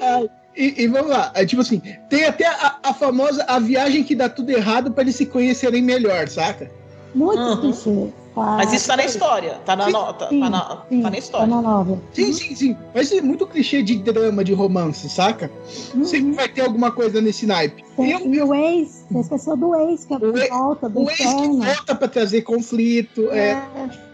Ah, 0.00 0.22
e, 0.56 0.82
e 0.82 0.86
vamos 0.86 1.10
lá, 1.10 1.30
é 1.34 1.44
tipo 1.46 1.62
assim, 1.62 1.80
tem 2.08 2.24
até 2.24 2.46
a, 2.46 2.76
a 2.82 2.94
famosa 2.94 3.44
a 3.48 3.58
viagem 3.58 4.02
que 4.04 4.14
dá 4.14 4.28
tudo 4.28 4.50
errado 4.50 4.90
para 4.92 5.02
eles 5.04 5.16
se 5.16 5.26
conhecerem 5.26 5.82
melhor, 5.82 6.28
saca? 6.28 6.70
Muitos 7.14 7.84
Uhum. 7.86 8.10
Tá? 8.34 8.40
Mas 8.56 8.72
isso 8.72 8.86
tá 8.86 8.96
na 8.96 9.04
história. 9.04 9.60
Tá 9.66 9.76
na, 9.76 9.84
Sim, 9.84 9.92
no- 9.92 10.12
tá, 10.14 10.28
Sim, 10.30 10.40
tá 10.40 10.48
na, 10.48 10.82
sim, 10.88 11.02
tá 11.02 11.10
na 11.10 11.18
história. 11.18 11.46
Tá 11.48 11.54
na 11.54 11.60
novel. 11.60 12.00
Sim, 12.14 12.32
sim, 12.32 12.54
sim. 12.56 12.76
Mas 12.94 13.12
é 13.12 13.20
muito 13.20 13.46
clichê 13.46 13.82
de 13.82 13.96
drama, 13.98 14.42
de 14.42 14.54
romance, 14.54 15.06
saca? 15.10 15.50
Uhum. 15.94 16.02
Sempre 16.02 16.32
vai 16.32 16.48
ter 16.48 16.62
alguma 16.62 16.90
coisa 16.90 17.20
nesse 17.20 17.44
naipe. 17.44 17.84
Tem- 17.94 18.26
E 18.26 18.36
E 18.36 18.42
o 18.42 18.54
ex, 18.54 19.04
você 19.10 19.20
esqueceu 19.20 19.54
do 19.54 19.76
ex, 19.76 20.06
que 20.06 20.14
é 20.14 20.16
O 20.16 20.38
ex- 20.38 20.48
volta 20.48 20.88
do 20.88 21.00
o 21.02 21.10
ex 21.10 21.18
que 21.18 21.48
volta 21.48 21.94
pra 21.94 22.08
trazer 22.08 22.40
conflito, 22.40 23.28
é, 23.30 23.50
É, 23.50 23.62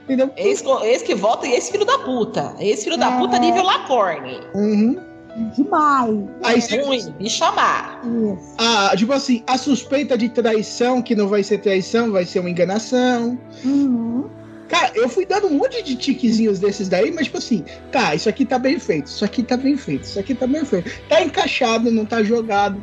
entendeu? 0.03 0.33
Esse, 0.37 0.64
esse 0.85 1.05
que 1.05 1.14
volta 1.14 1.46
e 1.46 1.53
esse 1.53 1.70
filho 1.70 1.85
da 1.85 1.98
puta. 1.98 2.57
Esse 2.59 2.83
filho 2.85 2.96
da 2.98 3.14
É. 3.14 3.18
puta 3.20 3.38
nível 3.38 3.62
Lacorne. 3.62 4.40
Uhum. 4.53 4.96
Demais. 5.57 6.16
Aí 6.42 6.61
você 6.61 6.81
Ruim, 6.81 7.14
me 7.18 7.31
chamar. 7.31 8.01
Isso. 8.05 8.55
a, 8.59 8.94
tipo 8.96 9.12
assim, 9.12 9.42
a 9.46 9.57
suspeita 9.59 10.16
de 10.16 10.29
traição, 10.29 11.01
que 11.03 11.14
não 11.14 11.29
vai 11.29 11.42
ser 11.42 11.59
traição, 11.59 12.12
vai 12.12 12.24
ser 12.24 12.40
uma 12.40 12.51
enganação. 12.51 13.38
Uhum. 13.64 14.27
Cara, 14.68 14.92
eu 14.94 15.09
fui 15.09 15.24
dando 15.24 15.46
um 15.46 15.55
monte 15.55 15.83
de 15.83 15.96
tiquezinhos 15.96 16.59
desses 16.59 16.88
daí, 16.90 17.11
mas 17.11 17.24
tipo 17.24 17.38
assim, 17.38 17.64
tá, 17.90 18.14
isso 18.14 18.29
aqui 18.29 18.44
tá 18.44 18.59
bem 18.59 18.79
feito, 18.79 19.07
isso 19.07 19.24
aqui 19.24 19.42
tá 19.42 19.57
bem 19.57 19.77
feito, 19.79 20.05
isso 20.05 20.20
aqui 20.20 20.35
tá 20.35 20.46
bem 20.46 20.62
feito. 20.64 20.90
Tá 21.09 21.22
encaixado, 21.22 21.90
não 21.90 22.05
tá 22.05 22.22
jogado, 22.22 22.83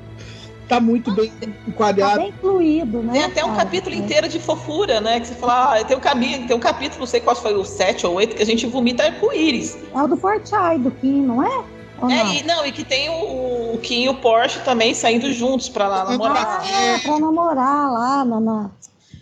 tá 0.67 0.79
muito 0.79 1.11
bem 1.13 1.31
Tá 1.39 1.47
enquadrado. 1.67 2.21
bem 2.21 2.29
incluído, 2.29 3.03
né? 3.03 3.13
Tem 3.13 3.23
até 3.25 3.45
um 3.45 3.49
cara? 3.49 3.65
capítulo 3.65 3.93
É. 3.95 3.99
inteiro 3.99 4.27
de 4.27 4.39
fofura, 4.39 4.99
né? 4.99 5.19
Que 5.19 5.27
você 5.27 5.35
fala, 5.35 5.77
ah, 5.79 5.83
tem 5.83 5.95
um, 5.95 5.99
caminho, 5.99 6.47
tem 6.47 6.55
um 6.55 6.59
capítulo, 6.59 7.01
não 7.01 7.05
sei 7.05 7.19
qual 7.19 7.35
foi 7.35 7.53
o 7.53 7.63
7 7.63 8.07
ou 8.07 8.15
8, 8.15 8.35
que 8.35 8.41
a 8.41 8.45
gente 8.47 8.65
vomita 8.65 9.03
arco-íris. 9.03 9.77
É 9.93 10.01
o 10.01 10.07
do 10.07 10.17
Fortnite, 10.17 10.79
do 10.79 10.89
Kim, 10.89 11.21
não 11.21 11.43
é? 11.43 11.63
Ou 12.01 12.09
É, 12.09 12.23
não? 12.23 12.33
e, 12.33 12.43
não, 12.43 12.65
e 12.65 12.71
que 12.71 12.83
tem 12.83 13.09
o, 13.09 13.73
o 13.73 13.77
Kim 13.79 14.03
e 14.03 14.09
o 14.09 14.15
Porsche 14.15 14.59
também 14.61 14.93
saindo 14.93 15.31
juntos 15.31 15.69
pra 15.69 15.87
lá 15.87 16.05
namorar. 16.05 16.61
Ah, 16.61 16.69
é, 16.69 16.99
pra 16.99 17.19
namorar 17.19 17.91
lá 17.91 18.25
na, 18.25 18.39
na, 18.39 18.69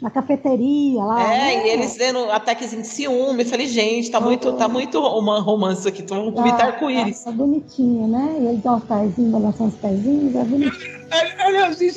na 0.02 0.10
cafeteria 0.10 1.04
lá. 1.04 1.22
É, 1.22 1.38
né? 1.38 1.68
e 1.68 1.70
eles 1.70 1.96
dando 1.96 2.32
ataquezinho 2.32 2.82
de 2.82 2.88
ciúme. 2.88 3.44
Eu 3.44 3.50
falei, 3.50 3.68
gente, 3.68 4.10
tá 4.10 4.20
muito, 4.20 4.52
tá 4.54 4.68
muito 4.68 5.00
uma 5.00 5.40
romance 5.40 5.82
isso 5.82 5.88
aqui. 5.88 6.02
Então 6.02 6.18
vamos 6.18 6.34
vomitar 6.34 6.62
Ah, 6.62 6.66
arco-íris. 6.68 7.26
É, 7.26 7.30
é 7.30 7.34
bonitinho, 7.34 8.08
né? 8.08 8.38
E 8.40 8.48
ele 8.48 8.58
dá 8.58 8.76
os 8.76 8.84
pezinhos, 8.84 9.32
balançando 9.32 9.70
os 9.70 9.76
pezinhos, 9.76 10.36
é 10.36 10.44
bonitinho. 10.44 11.04
Aliás, 11.40 11.80
ai 11.80 11.88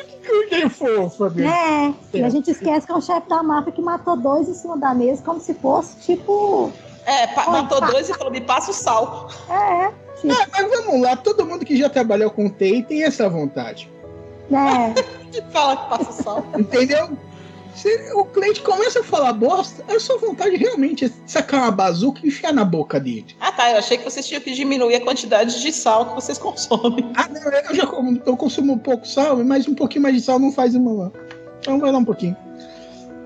que 0.00 0.26
coisa 0.26 0.70
fofa, 0.70 1.30
meu. 1.30 1.48
É, 1.48 1.94
e 2.12 2.22
a 2.22 2.28
gente 2.28 2.50
esquece 2.50 2.84
que 2.84 2.92
é 2.92 2.96
o 2.96 3.00
chefe 3.00 3.28
da 3.28 3.42
máfia 3.42 3.72
que 3.72 3.80
matou 3.80 4.16
dois 4.16 4.48
em 4.48 4.54
cima 4.54 4.76
da 4.76 4.92
mesa, 4.92 5.22
como 5.22 5.40
se 5.40 5.54
fosse, 5.54 5.96
tipo... 6.00 6.72
É, 7.06 7.26
Oi, 7.40 7.46
matou 7.52 7.80
tá. 7.80 7.86
dois 7.90 8.08
e 8.08 8.14
falou, 8.14 8.32
me 8.32 8.40
passa 8.40 8.70
o 8.70 8.74
sal. 8.74 9.30
É, 9.48 9.92
tipo, 10.20 10.32
Ah, 10.34 10.46
mas 10.52 10.68
vamos 10.70 11.00
lá, 11.00 11.16
todo 11.16 11.46
mundo 11.46 11.64
que 11.64 11.76
já 11.76 11.88
trabalhou 11.88 12.30
com 12.30 12.48
TI 12.50 12.82
tem 12.82 13.04
essa 13.04 13.28
vontade. 13.28 13.88
né? 14.50 14.92
Que 15.32 15.40
fala 15.52 15.76
que 15.76 15.88
passa 15.88 16.10
o 16.10 16.22
sal. 16.24 16.46
Entendeu? 16.58 17.16
Se 17.74 17.90
o 18.14 18.24
cliente 18.24 18.62
começa 18.62 19.00
a 19.00 19.04
falar 19.04 19.34
bosta, 19.34 19.84
a 19.94 20.00
sua 20.00 20.16
vontade 20.16 20.56
realmente 20.56 21.04
é 21.04 21.10
sacar 21.26 21.60
uma 21.60 21.70
bazuca 21.70 22.20
e 22.24 22.28
enfiar 22.28 22.50
na 22.52 22.64
boca 22.64 22.98
dele. 22.98 23.26
Ah, 23.38 23.52
tá. 23.52 23.70
Eu 23.70 23.76
achei 23.78 23.98
que 23.98 24.04
vocês 24.04 24.26
tinham 24.26 24.40
que 24.40 24.50
diminuir 24.54 24.94
a 24.96 25.00
quantidade 25.02 25.60
de 25.60 25.70
sal 25.72 26.06
que 26.06 26.14
vocês 26.14 26.38
consomem. 26.38 27.12
Ah, 27.14 27.28
não, 27.28 27.42
eu 27.42 27.74
já 27.74 27.82
eu 28.24 28.36
consumo 28.36 28.72
um 28.72 28.78
pouco 28.78 29.06
sal, 29.06 29.36
mas 29.44 29.68
um 29.68 29.74
pouquinho 29.74 30.04
mais 30.04 30.14
de 30.14 30.22
sal 30.22 30.38
não 30.38 30.50
faz 30.50 30.74
uma. 30.74 31.12
Então 31.60 31.78
vai 31.78 31.92
lá 31.92 31.98
um 31.98 32.04
pouquinho. 32.04 32.34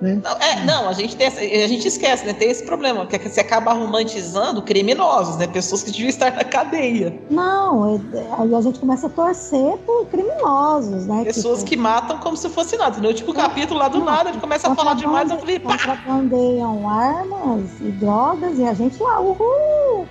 Não, 0.01 0.31
é, 0.41 0.65
não, 0.65 0.89
a 0.89 0.93
gente, 0.93 1.15
tem 1.17 1.27
essa- 1.27 1.41
a 1.41 1.67
gente 1.69 1.87
esquece, 1.87 2.25
né? 2.25 2.33
Tem 2.33 2.51
esse 2.51 2.65
problema, 2.65 3.07
que 3.07 3.17
é 3.17 3.19
que 3.19 3.29
você 3.29 3.41
acaba 3.41 3.73
romantizando 3.73 4.63
criminosos, 4.63 5.37
né? 5.37 5.47
Pessoas 5.47 5.83
que 5.83 5.91
deviam 5.91 6.09
estar 6.09 6.33
na 6.33 6.43
cadeia. 6.45 7.19
Não, 7.29 7.97
é- 7.97 8.01
aí 8.39 8.55
a 8.55 8.61
gente 8.63 8.79
começa 8.79 9.07
a 9.07 9.11
torcer 9.11 9.77
por 9.87 10.07
criminosos, 10.07 11.07
né? 11.07 11.25
Pessoas 11.25 11.59
Tipo, 11.59 11.71
que 11.71 11.77
matam 11.77 12.19
como 12.19 12.37
se 12.37 12.49
fosse 12.49 12.77
nada. 12.77 12.99
No 13.01 13.09
último 13.09 13.35
capítulo, 13.35 13.79
lá 13.79 13.89
do 13.89 14.03
nada, 14.03 14.31
ele 14.31 14.39
começa 14.41 14.71
a 14.71 14.75
falar 14.75 14.95
demais, 14.95 15.31
eu 15.31 15.39
falei, 15.39 15.59
pá! 15.59 15.71
Contrabandeiam 15.73 16.89
armas 16.89 17.65
e 17.81 17.91
drogas 17.93 18.59
e 18.59 18.65
a 18.65 18.73
gente 18.75 19.01
lá, 19.03 19.21
uhul! 19.21 20.07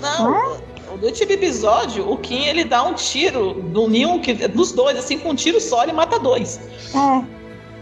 Não, 0.00 0.56
no 1.00 1.06
último 1.06 1.32
episódio, 1.32 2.10
o 2.10 2.16
Kim, 2.18 2.44
ele 2.44 2.64
dá 2.64 2.82
um 2.82 2.92
tiro 2.94 3.54
no 3.72 3.88
Neil, 3.88 4.20
que, 4.20 4.34
dos 4.48 4.72
dois, 4.72 4.98
assim, 4.98 5.18
com 5.18 5.30
um 5.30 5.34
tiro 5.34 5.60
só, 5.60 5.82
ele 5.84 5.92
mata 5.92 6.18
dois. 6.18 6.60
É, 6.94 7.22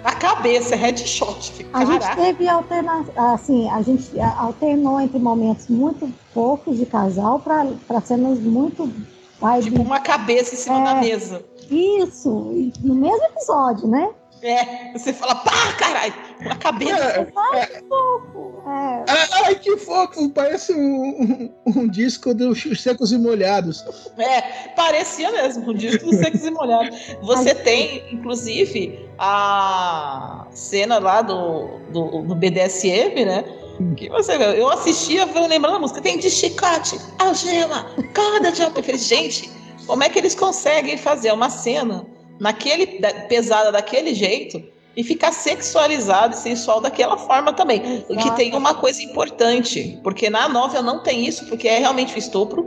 A 0.04 0.12
cabeça, 0.14 0.74
é 0.74 0.78
headshot. 0.78 1.52
Fica, 1.52 1.76
A 1.76 1.84
gente 1.84 2.16
teve 2.16 2.48
alternação, 2.48 3.32
assim, 3.34 3.68
a 3.70 3.82
gente 3.82 4.18
alternou 4.20 5.00
entre 5.00 5.18
momentos 5.18 5.68
muito 5.68 6.10
poucos 6.32 6.78
de 6.78 6.86
casal 6.86 7.38
para 7.40 8.00
cenas 8.02 8.38
muito. 8.40 8.90
Tipo 9.62 9.80
uma 9.82 10.00
cabeça 10.00 10.54
em 10.54 10.58
cima 10.58 10.80
É. 10.80 10.84
da 10.84 10.94
mesa. 10.96 11.42
Isso, 11.70 12.30
no 12.82 12.94
mesmo 12.94 13.24
episódio, 13.24 13.88
né? 13.88 14.10
É, 14.42 14.92
você 14.92 15.12
fala, 15.12 15.34
pá, 15.36 15.72
caralho, 15.78 16.12
uma 16.46 16.56
cabeça. 16.56 16.92
É, 16.94 17.26
Ai, 17.36 17.66
que 17.66 17.80
fofo. 17.88 18.62
É, 18.66 19.44
Ai, 19.44 19.54
que 19.56 19.76
fofo! 19.76 20.30
Parece 20.30 20.72
um, 20.72 21.50
um, 21.66 21.80
um 21.80 21.88
disco 21.88 22.34
dos 22.34 22.62
Secos 22.80 23.12
e 23.12 23.18
Molhados. 23.18 23.84
É, 24.18 24.40
parecia 24.74 25.30
mesmo, 25.32 25.70
um 25.70 25.74
disco 25.74 26.04
do 26.06 26.16
Secos 26.16 26.44
e 26.44 26.50
Molhado. 26.50 26.94
Você 27.22 27.54
tem, 27.54 28.04
inclusive, 28.12 29.08
a 29.18 30.46
cena 30.50 30.98
lá 30.98 31.22
do, 31.22 31.78
do, 31.92 32.22
do 32.22 32.34
BDSM, 32.34 33.24
né? 33.24 33.44
Que 33.96 34.10
você 34.10 34.36
vê, 34.36 34.60
eu 34.60 34.68
assistia 34.68 35.24
lembrando 35.48 35.76
a 35.76 35.78
música, 35.78 36.02
tem 36.02 36.18
de 36.18 36.28
chicote, 36.30 36.98
algema, 37.18 37.86
corda 38.14 38.52
de 38.52 38.60
Eu 38.60 38.70
falei, 38.70 38.98
gente, 38.98 39.50
como 39.86 40.04
é 40.04 40.08
que 40.10 40.18
eles 40.18 40.34
conseguem 40.34 40.98
fazer 40.98 41.32
uma 41.32 41.48
cena 41.48 42.04
naquele, 42.38 42.98
da- 43.00 43.12
pesada 43.26 43.72
daquele 43.72 44.14
jeito 44.14 44.62
e 44.96 45.04
ficar 45.04 45.32
sexualizado 45.32 46.34
e 46.34 46.38
sensual 46.38 46.80
daquela 46.80 47.16
forma 47.16 47.52
também? 47.52 48.04
O 48.08 48.16
que 48.16 48.30
tem 48.36 48.54
uma 48.54 48.74
coisa 48.74 49.02
importante, 49.02 49.98
porque 50.02 50.28
na 50.28 50.48
novel 50.48 50.82
não 50.82 50.98
tem 51.00 51.26
isso, 51.26 51.46
porque 51.46 51.68
é 51.68 51.78
realmente 51.78 52.14
um 52.14 52.18
estupro, 52.18 52.66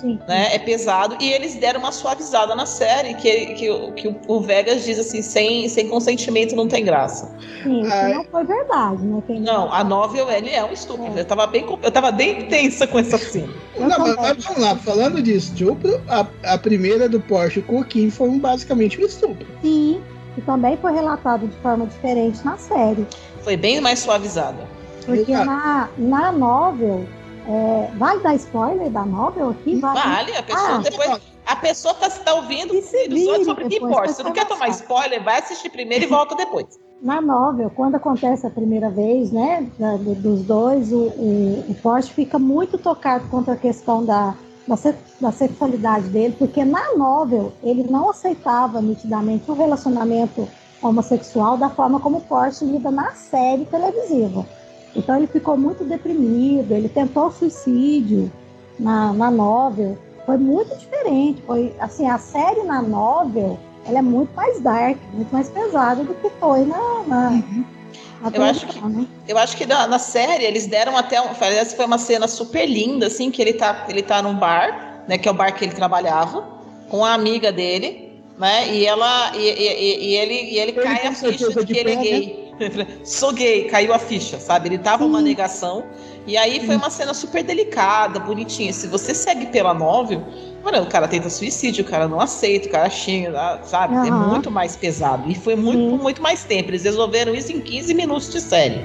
sim. 0.00 0.18
né? 0.26 0.54
É 0.54 0.58
pesado. 0.58 1.16
E 1.20 1.30
eles 1.30 1.54
deram 1.54 1.80
uma 1.80 1.92
suavizada 1.92 2.54
na 2.54 2.64
série, 2.66 3.14
que, 3.14 3.46
que, 3.54 3.70
o- 3.70 3.92
que 3.92 4.08
o- 4.26 4.40
Vegas 4.40 4.84
diz 4.84 4.98
assim, 4.98 5.20
sem, 5.22 5.68
sem 5.68 5.88
consentimento 5.88 6.56
não 6.56 6.66
tem 6.66 6.84
graça. 6.84 7.30
Sim, 7.62 7.86
Ai. 7.86 8.14
não 8.14 8.24
foi 8.24 8.44
verdade, 8.44 9.02
né? 9.04 9.22
Quem 9.26 9.40
Não, 9.40 9.72
a 9.72 9.84
novel, 9.84 10.30
ele 10.30 10.50
é 10.50 10.64
um 10.64 10.72
estupro. 10.72 11.12
Eu 11.16 11.24
tava 11.24 11.46
bem, 11.46 11.64
eu 11.82 11.90
tava 11.90 12.10
bem 12.10 12.46
tensa 12.48 12.86
com 12.86 12.98
essa 12.98 13.18
cena. 13.18 13.48
Não, 13.78 13.98
mas, 13.98 14.16
mas 14.16 14.44
vamos 14.44 14.62
lá, 14.62 14.76
falando 14.76 15.20
de 15.22 15.34
estupro, 15.34 16.00
a, 16.08 16.26
a 16.44 16.58
primeira 16.58 17.08
do 17.08 17.20
Porsche 17.20 17.60
com 17.62 17.80
o 17.80 17.84
Kim 17.84 18.10
foi 18.10 18.28
um, 18.28 18.38
basicamente 18.38 19.00
um 19.00 19.04
estupro. 19.06 19.46
Sim, 19.62 20.00
e 20.36 20.40
também 20.42 20.76
foi 20.76 20.92
relatado 20.92 21.46
de 21.46 21.56
forma 21.58 21.86
diferente 21.86 22.44
na 22.44 22.56
série. 22.56 23.06
Foi 23.42 23.56
bem 23.56 23.80
mais 23.80 23.98
suavizada. 24.00 24.66
Porque 25.04 25.32
na, 25.32 25.88
na 25.98 26.32
novel, 26.32 27.04
é, 27.46 27.90
vai 27.96 28.18
dar 28.20 28.34
spoiler 28.36 28.90
da 28.90 29.04
novel 29.04 29.50
aqui? 29.50 29.76
Vai. 29.76 29.94
Vale, 29.94 30.36
a 30.36 30.42
pessoa 30.42 30.76
Ah. 30.76 30.78
depois. 30.78 31.20
A 31.46 31.56
pessoa 31.56 31.92
tá, 31.92 32.08
tá 32.08 32.32
ouvindo 32.36 32.74
E 32.74 32.80
se 32.80 33.06
dos 33.06 33.26
outros 33.26 33.44
sobre 33.46 33.64
o 33.64 33.68
que 33.68 33.76
importa. 33.76 34.12
Se 34.14 34.22
não 34.22 34.32
quer 34.32 34.46
tomar 34.48 34.68
spoiler, 34.70 35.22
vai 35.22 35.40
assistir 35.40 35.68
primeiro 35.68 36.04
e 36.04 36.06
volta 36.06 36.34
depois. 36.34 36.66
Na 37.02 37.20
novel, 37.20 37.70
quando 37.76 37.96
acontece 37.96 38.46
a 38.46 38.50
primeira 38.50 38.88
vez, 38.88 39.30
né, 39.30 39.66
da- 39.78 39.96
do- 39.98 40.14
dos 40.14 40.40
dois, 40.42 40.90
o, 40.90 41.00
o, 41.08 41.64
o 41.68 41.74
Porsche 41.82 42.14
fica 42.14 42.38
muito 42.38 42.78
tocado 42.78 43.28
contra 43.28 43.52
a 43.52 43.56
questão 43.58 44.02
da, 44.02 44.34
da, 44.66 44.76
se- 44.76 44.94
da 45.20 45.30
sexualidade 45.32 46.08
dele, 46.08 46.34
porque 46.38 46.64
na 46.64 46.94
novel 46.96 47.52
ele 47.62 47.84
não 47.84 48.10
aceitava 48.10 48.80
nitidamente 48.80 49.50
o 49.50 49.54
relacionamento 49.54 50.48
homossexual 50.82 51.56
da 51.56 51.70
forma 51.70 52.00
como 52.00 52.20
Porsche 52.22 52.64
lida 52.64 52.90
na 52.90 53.12
série 53.12 53.64
televisiva. 53.64 54.44
Então 54.94 55.16
ele 55.16 55.26
ficou 55.26 55.56
muito 55.56 55.84
deprimido, 55.84 56.72
ele 56.72 56.88
tentou 56.88 57.30
suicídio 57.30 58.30
na, 58.78 59.12
na 59.12 59.30
novel. 59.30 59.98
Foi 60.24 60.36
muito 60.38 60.74
diferente. 60.76 61.42
Foi 61.42 61.74
assim, 61.80 62.08
a 62.08 62.18
série 62.18 62.62
na 62.62 62.80
novel 62.80 63.58
ela 63.86 63.98
é 63.98 64.02
muito 64.02 64.34
mais 64.34 64.60
dark, 64.60 64.96
muito 65.12 65.30
mais 65.32 65.48
pesada 65.50 66.02
do 66.04 66.14
que 66.14 66.30
foi 66.40 66.64
na, 66.64 66.78
na, 67.06 67.30
na 67.30 67.64
Eu 68.32 68.42
acho 68.42 68.60
televisão, 68.66 68.88
né? 68.88 69.06
Eu 69.28 69.38
acho 69.38 69.56
que 69.56 69.66
na, 69.66 69.86
na 69.86 69.98
série 69.98 70.44
eles 70.44 70.66
deram 70.66 70.96
até. 70.96 71.20
Parece 71.34 71.70
que 71.70 71.76
foi 71.76 71.86
uma 71.86 71.98
cena 71.98 72.26
super 72.28 72.66
linda, 72.66 73.06
assim, 73.06 73.30
que 73.30 73.40
ele 73.42 73.52
tá, 73.54 73.84
ele 73.88 74.02
tá 74.02 74.22
num 74.22 74.34
bar, 74.34 75.04
né? 75.08 75.18
Que 75.18 75.28
é 75.28 75.30
o 75.30 75.34
bar 75.34 75.52
que 75.52 75.64
ele 75.64 75.72
trabalhava, 75.74 76.46
com 76.88 77.04
a 77.04 77.12
amiga 77.14 77.50
dele, 77.52 78.12
né? 78.38 78.68
E 78.72 78.86
ela. 78.86 79.32
E, 79.36 79.40
e- 79.40 80.10
e- 80.12 80.16
ele, 80.16 80.34
e 80.34 80.58
ele 80.58 80.72
Ele 80.72 80.72
cai 80.72 81.06
a 81.06 81.12
ficha 81.12 81.48
de 81.50 81.64
de 81.64 81.72
que 81.72 81.78
ele 81.78 81.90
é 81.92 81.96
né? 81.96 82.02
gay. 82.02 82.44
Sou 83.04 83.32
gay, 83.32 83.64
caiu 83.64 83.92
a 83.92 83.98
ficha, 83.98 84.38
sabe? 84.38 84.68
Ele 84.68 84.78
tava 84.78 85.04
uma 85.04 85.18
Sim. 85.18 85.24
negação. 85.24 85.84
E 86.26 86.36
aí 86.38 86.64
foi 86.64 86.76
uma 86.76 86.88
cena 86.88 87.12
super 87.12 87.42
delicada, 87.42 88.18
bonitinha. 88.18 88.72
Se 88.72 88.86
você 88.86 89.14
segue 89.14 89.46
pela 89.46 89.74
novel, 89.74 90.22
mano, 90.64 90.82
o 90.82 90.86
cara 90.86 91.06
tenta 91.06 91.28
suicídio, 91.28 91.84
o 91.84 91.88
cara 91.88 92.08
não 92.08 92.18
aceita, 92.18 92.66
o 92.68 92.70
cara 92.70 92.88
xinga, 92.88 93.60
sabe? 93.64 93.94
É 93.94 94.10
Aham. 94.10 94.28
muito 94.28 94.50
mais 94.50 94.74
pesado. 94.74 95.30
E 95.30 95.34
foi 95.34 95.54
muito, 95.54 95.78
Sim. 95.78 96.02
muito 96.02 96.22
mais 96.22 96.44
tempo. 96.44 96.70
Eles 96.70 96.84
resolveram 96.84 97.34
isso 97.34 97.52
em 97.52 97.60
15 97.60 97.92
minutos 97.92 98.32
de 98.32 98.40
série. 98.40 98.80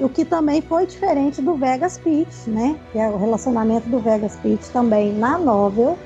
O 0.00 0.08
que 0.08 0.24
também 0.24 0.60
foi 0.60 0.84
diferente 0.86 1.40
do 1.40 1.54
Vegas 1.54 1.98
Pitch, 1.98 2.48
né? 2.48 2.76
Que 2.90 2.98
é 2.98 3.08
o 3.08 3.16
relacionamento 3.16 3.88
do 3.88 4.00
Vegas 4.00 4.34
Pitch 4.36 4.62
também 4.72 5.12
na 5.12 5.38
novel. 5.38 5.96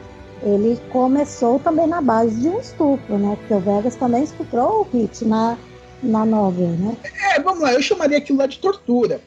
Ele 0.43 0.79
começou 0.91 1.59
também 1.59 1.87
na 1.87 2.03
base 2.03 2.39
de 2.39 2.49
um 2.49 2.61
estupro, 2.61 3.17
né? 3.17 3.37
Porque 3.41 3.55
o 3.55 3.61
Vegas 3.61 3.97
também 3.97 4.23
estuprou 4.25 4.83
o 4.83 4.85
Pitch 4.85 5.23
na, 5.23 5.57
na 6.03 6.27
novel, 6.27 6.69
né? 6.69 6.95
É, 7.33 7.41
vamos 7.41 7.63
lá, 7.63 7.73
eu 7.73 7.81
chamaria 7.81 8.19
aquilo 8.19 8.39
lá 8.39 8.47
de 8.47 8.59
tortura. 8.59 9.23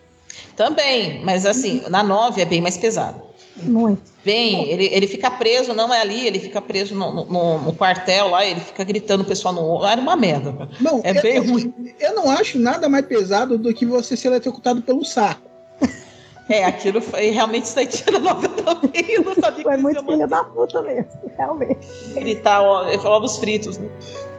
Também, 0.56 1.22
mas 1.24 1.46
assim, 1.46 1.82
na 1.90 2.04
9 2.04 2.42
é 2.42 2.46
bem 2.46 2.62
mais 2.62 2.78
pesado. 2.78 3.22
Muito. 3.58 4.02
Bem, 4.24 4.70
ele, 4.70 4.86
ele 4.92 5.08
fica 5.08 5.30
preso, 5.32 5.74
não 5.74 5.94
é 5.94 6.00
ali, 6.02 6.26
ele 6.26 6.40
fica 6.40 6.62
preso 6.62 6.96
no, 6.96 7.26
no- 7.26 7.60
no 7.60 7.74
quartel 7.74 8.30
lá, 8.30 8.46
ele 8.46 8.60
fica 8.60 8.84
gritando 8.84 9.22
o 9.24 9.26
pessoal 9.26 9.54
no. 9.54 9.86
Era 9.86 10.00
uma 10.00 10.16
merda. 10.16 10.54
cara. 10.54 10.70
Não, 10.80 11.02
É 11.04 11.18
eu, 11.18 11.22
bem 11.22 11.36
eu- 11.38 11.44
ruim. 11.46 11.74
Eu 12.00 12.16
não 12.16 12.30
acho 12.30 12.58
nada 12.60 12.88
mais 12.88 13.06
pesado 13.06 13.58
do 13.58 13.74
que 13.74 13.86
você 13.86 14.16
ser 14.16 14.28
eletrocutado 14.30 14.82
pelo 14.82 15.04
saco. 15.04 15.42
É, 16.50 16.66
aquilo 16.66 17.00
foi 17.00 17.30
realmente 17.30 17.66
isso 17.66 17.78
aí 17.80 17.88
novela 18.20 18.50
também. 18.64 19.06
Eu 19.12 19.24
não 19.24 19.36
sabia 19.36 19.64
Foi 19.64 19.76
que 19.76 19.82
muito 19.84 20.04
filho 20.04 20.28
da 20.28 20.44
puta 20.44 20.82
mesmo, 20.82 21.08
realmente. 21.38 21.80
gritar, 22.16 22.62
ó, 22.64 22.88
ele 22.88 22.98
falava 22.98 23.24
os 23.26 23.38
fritos, 23.38 23.78
né? 23.78 23.88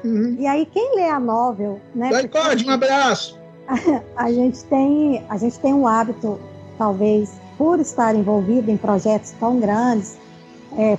Uhum. 0.05 0.37
E 0.41 0.45
aí, 0.47 0.67
quem 0.67 0.97
lê 0.97 1.09
a 1.09 1.21
novel, 1.21 1.81
né? 1.95 2.11
Vai, 2.11 2.27
Code, 2.27 2.67
um 2.67 2.71
abraço. 2.71 3.39
a 4.17 4.33
gente 4.33 4.65
tem 4.65 5.25
a 5.29 5.37
gente 5.37 5.59
tem 5.61 5.75
um 5.75 5.87
hábito 5.87 6.39
talvez 6.79 7.31
por 7.57 7.79
estar 7.79 8.15
envolvido 8.15 8.71
em 8.71 8.77
projetos 8.77 9.33
tão 9.33 9.59
grandes 9.61 10.19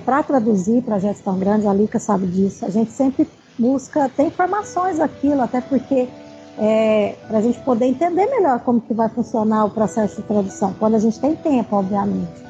para 0.04 0.22
traduzir 0.22 0.82
projetos 0.82 1.22
tão 1.22 1.38
grandes 1.38 1.66
a 1.66 1.72
Lica 1.72 1.98
sabe 1.98 2.26
disso 2.26 2.64
a 2.64 2.70
gente 2.70 2.92
sempre 2.92 3.28
busca 3.58 4.08
ter 4.08 4.24
informações 4.24 4.98
daquilo 4.98 5.42
até 5.42 5.60
porque 5.60 6.08
para 7.28 7.38
a 7.38 7.40
gente 7.40 7.58
poder 7.60 7.86
entender 7.86 8.26
melhor 8.26 8.60
como 8.60 8.80
que 8.80 8.94
vai 8.94 9.08
funcionar 9.08 9.64
o 9.64 9.70
processo 9.70 10.20
de 10.20 10.28
tradução 10.28 10.74
quando 10.78 10.94
a 10.94 10.98
gente 10.98 11.18
tem 11.18 11.34
tempo 11.34 11.76
obviamente 11.76 12.42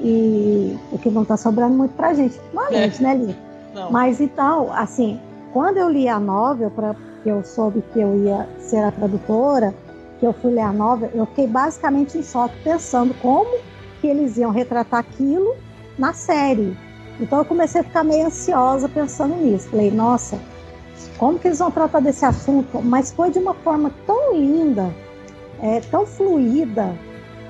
e 0.00 0.76
o 0.90 0.98
que 0.98 1.10
não 1.10 1.22
está 1.22 1.36
sobrando 1.36 1.74
muito 1.74 1.94
para 1.94 2.08
a 2.08 2.14
gente 2.14 2.38
ultimamente, 2.38 3.02
né 3.02 3.14
Lica? 3.14 3.52
Não. 3.74 3.90
Mas 3.90 4.20
então, 4.20 4.72
assim, 4.72 5.18
quando 5.52 5.78
eu 5.78 5.88
li 5.88 6.08
a 6.08 6.18
novel, 6.18 6.70
para 6.70 6.94
que 7.22 7.28
eu 7.28 7.42
soube 7.44 7.82
que 7.92 8.00
eu 8.00 8.24
ia 8.24 8.48
ser 8.58 8.82
a 8.84 8.90
tradutora, 8.90 9.74
que 10.18 10.26
eu 10.26 10.32
fui 10.32 10.52
ler 10.52 10.60
a 10.62 10.72
novel, 10.72 11.10
eu 11.14 11.26
fiquei 11.26 11.46
basicamente 11.46 12.18
em 12.18 12.22
choque 12.22 12.54
pensando 12.62 13.14
como 13.14 13.58
que 14.00 14.06
eles 14.06 14.36
iam 14.36 14.50
retratar 14.50 15.00
aquilo 15.00 15.54
na 15.98 16.12
série. 16.12 16.76
Então 17.20 17.38
eu 17.38 17.44
comecei 17.44 17.80
a 17.80 17.84
ficar 17.84 18.02
meio 18.04 18.26
ansiosa 18.26 18.88
pensando 18.88 19.36
nisso. 19.36 19.68
Falei, 19.68 19.90
nossa, 19.90 20.38
como 21.18 21.38
que 21.38 21.46
eles 21.48 21.58
vão 21.58 21.70
tratar 21.70 22.00
desse 22.00 22.24
assunto? 22.24 22.82
Mas 22.82 23.12
foi 23.12 23.30
de 23.30 23.38
uma 23.38 23.54
forma 23.54 23.92
tão 24.06 24.34
linda, 24.34 24.92
é, 25.60 25.80
tão 25.80 26.06
fluida. 26.06 26.94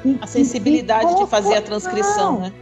que- 0.03 0.19
A 0.21 0.27
sensibilidade 0.27 1.15
de 1.15 1.27
fazer 1.27 1.55
a 1.55 1.63
transcrição, 1.63 2.33
Não, 2.33 2.41
né? 2.41 2.53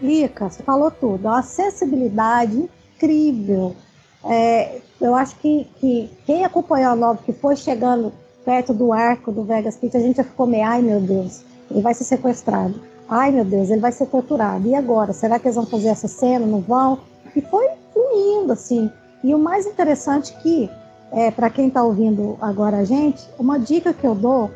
Lica, 0.00 0.48
você 0.48 0.62
falou 0.62 0.90
tudo. 0.90 1.26
É 1.26 1.30
uma 1.30 1.42
sensibilidade 1.42 2.68
incrível. 2.96 3.76
É, 4.24 4.80
eu 5.00 5.14
acho 5.14 5.36
que, 5.36 5.66
que 5.78 6.10
quem 6.24 6.44
acompanhou 6.44 6.92
a 6.92 6.96
novela, 6.96 7.24
que 7.24 7.32
foi 7.32 7.56
chegando 7.56 8.12
perto 8.44 8.72
do 8.72 8.92
arco 8.92 9.32
do 9.32 9.42
Vegas 9.42 9.76
Pit, 9.76 9.96
a 9.96 10.00
gente 10.00 10.16
já 10.16 10.24
ficou 10.24 10.46
meio, 10.46 10.64
ai 10.64 10.80
meu 10.80 11.00
Deus, 11.00 11.42
ele 11.70 11.82
vai 11.82 11.94
ser 11.94 12.04
sequestrado. 12.04 12.80
Ai 13.08 13.30
meu 13.30 13.44
Deus, 13.44 13.70
ele 13.70 13.80
vai 13.80 13.92
ser 13.92 14.06
torturado. 14.06 14.66
E 14.66 14.74
agora? 14.74 15.12
Será 15.12 15.38
que 15.38 15.46
eles 15.46 15.56
vão 15.56 15.66
fazer 15.66 15.88
essa 15.88 16.08
cena? 16.08 16.44
Não 16.44 16.60
vão? 16.60 16.98
E 17.34 17.40
foi 17.40 17.68
fluindo, 17.92 18.52
assim. 18.52 18.90
E 19.22 19.34
o 19.34 19.38
mais 19.38 19.66
interessante 19.66 20.36
que, 20.42 20.70
é, 21.12 21.30
para 21.30 21.50
quem 21.50 21.68
está 21.68 21.82
ouvindo 21.82 22.36
agora 22.40 22.78
a 22.78 22.84
gente, 22.84 23.22
uma 23.38 23.58
dica 23.58 23.92
que 23.92 24.06
eu 24.06 24.14
dou 24.14 24.50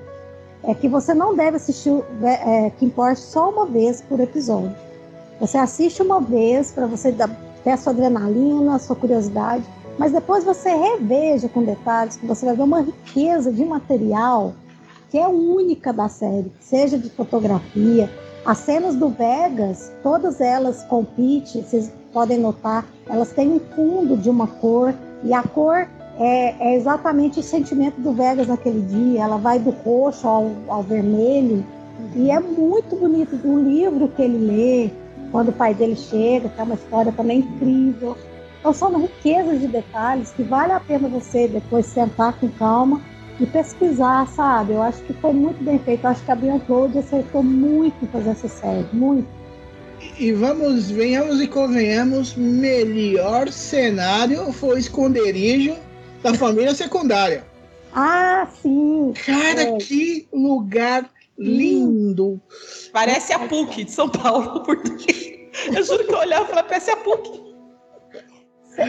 é 0.63 0.75
que 0.75 0.89
você 0.89 1.15
não 1.15 1.35
deve 1.35 1.57
assistir 1.57 1.91
o 1.91 2.05
é, 2.23 2.71
Kim 2.79 2.91
Porsche 2.91 3.23
só 3.23 3.51
uma 3.51 3.67
vez 3.67 4.01
por 4.01 4.21
episódio. 4.21 4.75
Você 5.41 5.57
assiste 5.57 6.03
uma 6.03 6.21
vez 6.21 6.71
para 6.71 6.87
você 6.87 7.11
dar, 7.11 7.31
ter 7.65 7.71
a 7.71 7.77
sua 7.77 7.93
adrenalina, 7.93 8.75
a 8.75 8.79
sua 8.79 8.95
curiosidade, 8.95 9.65
mas 10.01 10.13
depois 10.13 10.43
você 10.43 10.71
reveja 10.71 11.47
com 11.47 11.63
detalhes, 11.63 12.17
que 12.17 12.25
você 12.25 12.47
vai 12.47 12.57
ver 12.57 12.63
uma 12.63 12.81
riqueza 12.81 13.53
de 13.53 13.63
material 13.67 14.55
que 15.11 15.19
é 15.19 15.29
única 15.29 15.93
da 15.93 16.09
série, 16.09 16.51
seja 16.59 16.97
de 16.97 17.11
fotografia. 17.11 18.09
As 18.47 18.57
cenas 18.59 18.97
do 18.97 19.11
Vegas, 19.11 19.93
todas 20.03 20.41
elas 20.41 20.85
com 20.85 21.05
pitch, 21.05 21.57
vocês 21.57 21.93
podem 22.15 22.39
notar, 22.39 22.87
elas 23.11 23.31
têm 23.33 23.53
um 23.53 23.61
fundo 23.61 24.17
de 24.17 24.31
uma 24.31 24.47
cor, 24.47 24.95
e 25.23 25.35
a 25.35 25.43
cor 25.43 25.87
é, 26.19 26.55
é 26.59 26.77
exatamente 26.77 27.41
o 27.41 27.43
sentimento 27.43 28.01
do 28.01 28.15
Vegas 28.15 28.47
naquele 28.47 28.81
dia. 28.81 29.25
Ela 29.25 29.37
vai 29.37 29.59
do 29.59 29.69
roxo 29.69 30.27
ao, 30.27 30.51
ao 30.69 30.83
vermelho. 30.83 31.63
E 32.17 32.31
é 32.31 32.41
muito 32.41 32.97
bonito 32.97 33.39
o 33.45 33.59
livro 33.59 34.09
que 34.09 34.23
ele 34.23 34.39
lê, 34.39 34.91
quando 35.31 35.51
o 35.51 35.53
pai 35.53 35.75
dele 35.75 35.97
chega, 35.97 36.49
que 36.49 36.59
é 36.59 36.65
uma 36.65 36.75
história 36.75 37.13
também 37.13 37.41
incrível. 37.41 38.17
Então 38.61 38.75
são 38.75 39.01
riquezas 39.01 39.61
de 39.61 39.69
detalhes 39.69 40.31
que 40.33 40.43
vale 40.43 40.73
a 40.73 40.81
pena 40.81 41.09
você 41.09 41.49
depois 41.49 41.87
sentar 41.87 42.35
com 42.39 42.49
calma 42.51 43.01
e 43.41 43.47
pesquisar, 43.47 44.29
sabe? 44.29 44.75
Eu 44.75 44.83
acho 44.83 45.03
que 45.03 45.15
foi 45.15 45.33
muito 45.33 45.65
bem 45.65 45.79
feito. 45.79 46.05
Eu 46.05 46.11
acho 46.11 46.23
que 46.23 46.31
a 46.31 46.37
Bianca 46.37 46.67
Cloud 46.67 46.99
acertou 46.99 47.43
muito 47.43 47.97
em 48.05 48.09
fazer 48.09 48.31
essa 48.31 48.49
série, 48.49 48.87
muito. 48.93 49.27
E 50.19 50.33
vamos, 50.33 50.91
venhamos 50.91 51.41
e 51.41 51.47
convenhamos, 51.47 52.35
melhor 52.35 53.51
cenário 53.51 54.53
foi 54.53 54.77
o 54.77 54.79
esconderijo 54.79 55.77
da 56.23 56.35
família 56.35 56.75
secundária. 56.75 57.45
Ah, 57.93 58.47
sim! 58.63 59.13
Cara, 59.25 59.63
é. 59.63 59.77
que 59.79 60.29
lugar 60.33 61.11
lindo! 61.39 62.41
Parece 62.93 63.33
a 63.33 63.39
PUC 63.41 63.85
de 63.85 63.91
São 63.91 64.09
Paulo, 64.09 64.61
porque 64.65 65.49
eu 65.75 65.83
juro 65.83 66.07
que 66.07 66.13
eu 66.13 66.19
olhava 66.19 66.45
e 66.45 66.49
falava, 66.49 66.69
parece 66.69 66.91
a 66.91 66.97
PUC. 66.97 67.50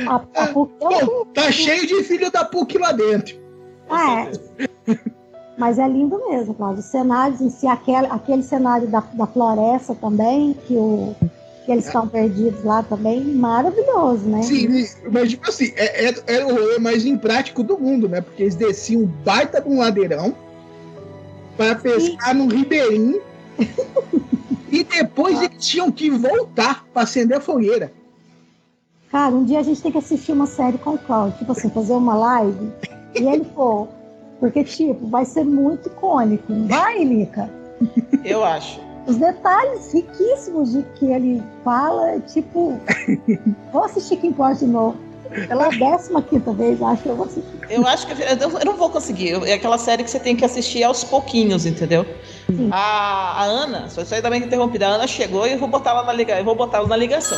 A, 0.08 0.16
a 0.16 0.48
PUC 0.48 0.72
é 0.82 1.06
Pô, 1.06 1.26
tá 1.34 1.52
cheio 1.52 1.86
de 1.88 2.04
filho 2.04 2.32
da 2.32 2.46
PUC 2.46 2.78
lá 2.78 2.92
dentro. 2.92 3.36
Ah, 3.90 4.28
é. 4.88 4.98
Mas 5.58 5.78
é 5.78 5.88
lindo 5.88 6.18
mesmo, 6.30 6.54
Cláudio. 6.54 6.80
Os 6.80 6.86
cenários 6.86 7.42
em 7.42 7.50
si, 7.50 7.68
aquele, 7.68 8.08
aquele 8.08 8.42
cenário 8.42 8.88
da, 8.88 9.02
da 9.02 9.28
floresta 9.28 9.94
também, 9.94 10.56
que, 10.66 10.74
o, 10.74 11.14
que 11.66 11.72
eles 11.72 11.86
estão 11.86 12.08
perdidos 12.08 12.64
lá 12.64 12.82
também, 12.82 13.22
maravilhoso, 13.22 14.26
né? 14.26 14.42
Sim, 14.44 14.86
mas 15.12 15.30
tipo 15.30 15.48
assim, 15.50 15.72
é- 15.76 16.10
é- 16.10 16.24
era 16.26 16.48
o 16.48 16.54
rolê 16.54 16.80
mais 16.80 17.06
imprático 17.06 17.62
do 17.64 17.78
mundo, 17.78 18.08
né? 18.08 18.22
Porque 18.22 18.44
eles 18.44 18.56
desciam 18.56 19.06
baita 19.24 19.62
de 19.62 19.70
um 19.70 19.80
ladeirão 19.80 20.34
para 21.58 21.76
pescar 21.76 22.34
num 22.34 22.48
ribeirinho. 22.48 23.22
e 24.72 24.84
depois 24.84 25.42
eles 25.42 25.64
tinham 25.68 25.92
que 25.92 26.10
voltar 26.10 26.86
para 26.94 27.04
acender 27.04 27.38
a 27.38 27.42
fogueira. 27.42 27.92
Cara, 29.12 29.34
um 29.36 29.44
dia 29.44 29.60
a 29.60 29.64
gente 29.64 29.82
tem 29.82 29.92
que 29.92 29.98
assistir 29.98 30.32
uma 30.32 30.46
série 30.48 30.78
com 30.78 30.92
o 30.92 30.98
Cláudio, 30.98 31.38
tipo 31.40 31.52
assim, 31.52 31.70
fazer 31.70 31.94
uma 31.94 32.16
live 32.16 32.72
e 33.16 33.24
ele 33.28 33.44
for. 33.56 33.88
Porque, 34.40 34.64
tipo, 34.64 35.06
vai 35.08 35.26
ser 35.26 35.44
muito 35.44 35.88
icônico. 35.90 36.52
não 36.52 36.68
Vai, 36.68 37.04
Lica? 37.04 37.50
Eu 38.24 38.44
acho. 38.44 38.80
Os 39.06 39.18
detalhes 39.18 39.94
riquíssimos 39.94 40.72
de 40.72 40.84
que 40.96 41.06
ele 41.06 41.44
fala, 41.64 42.20
tipo. 42.22 42.80
Vou 43.74 43.84
assistir 43.84 44.18
Kim 44.18 44.32
Pode 44.32 44.60
de 44.60 44.68
novo. 44.68 44.96
Pela 45.48 45.70
15 45.70 46.12
vez, 46.58 46.82
acho 46.82 47.04
que 47.04 47.10
eu 47.10 47.16
vou 47.16 47.26
assistir. 47.26 47.50
Eu 47.70 47.88
acho 47.88 48.06
que 48.08 48.14
eu 48.22 48.36
não- 48.50 48.60
eu 48.60 48.66
não 48.66 48.76
vou 48.78 48.90
conseguir. 48.90 49.32
É 49.48 49.54
aquela 49.54 49.78
série 49.78 50.04
que 50.04 50.12
você 50.12 50.20
tem 50.20 50.36
que 50.36 50.44
assistir 50.44 50.84
aos 50.84 51.04
pouquinhos, 51.04 51.66
entendeu? 51.66 52.06
A, 52.72 53.42
a 53.42 53.44
Ana, 53.46 53.90
só 53.90 54.02
isso 54.02 54.14
aí 54.14 54.22
também 54.22 54.42
interrompida. 54.44 54.88
A 54.88 54.92
Ana 54.92 55.08
chegou 55.08 55.48
e 55.48 55.54
eu 55.54 55.58
vou 55.60 55.70
botar 55.70 55.92
ela 55.92 56.04
na 56.04 56.12
ligação. 56.14 56.40
Eu 56.40 56.46
vou 56.46 56.56
botar 56.56 56.80
ela 56.80 56.88
na 56.88 56.98
ligação. 56.98 57.38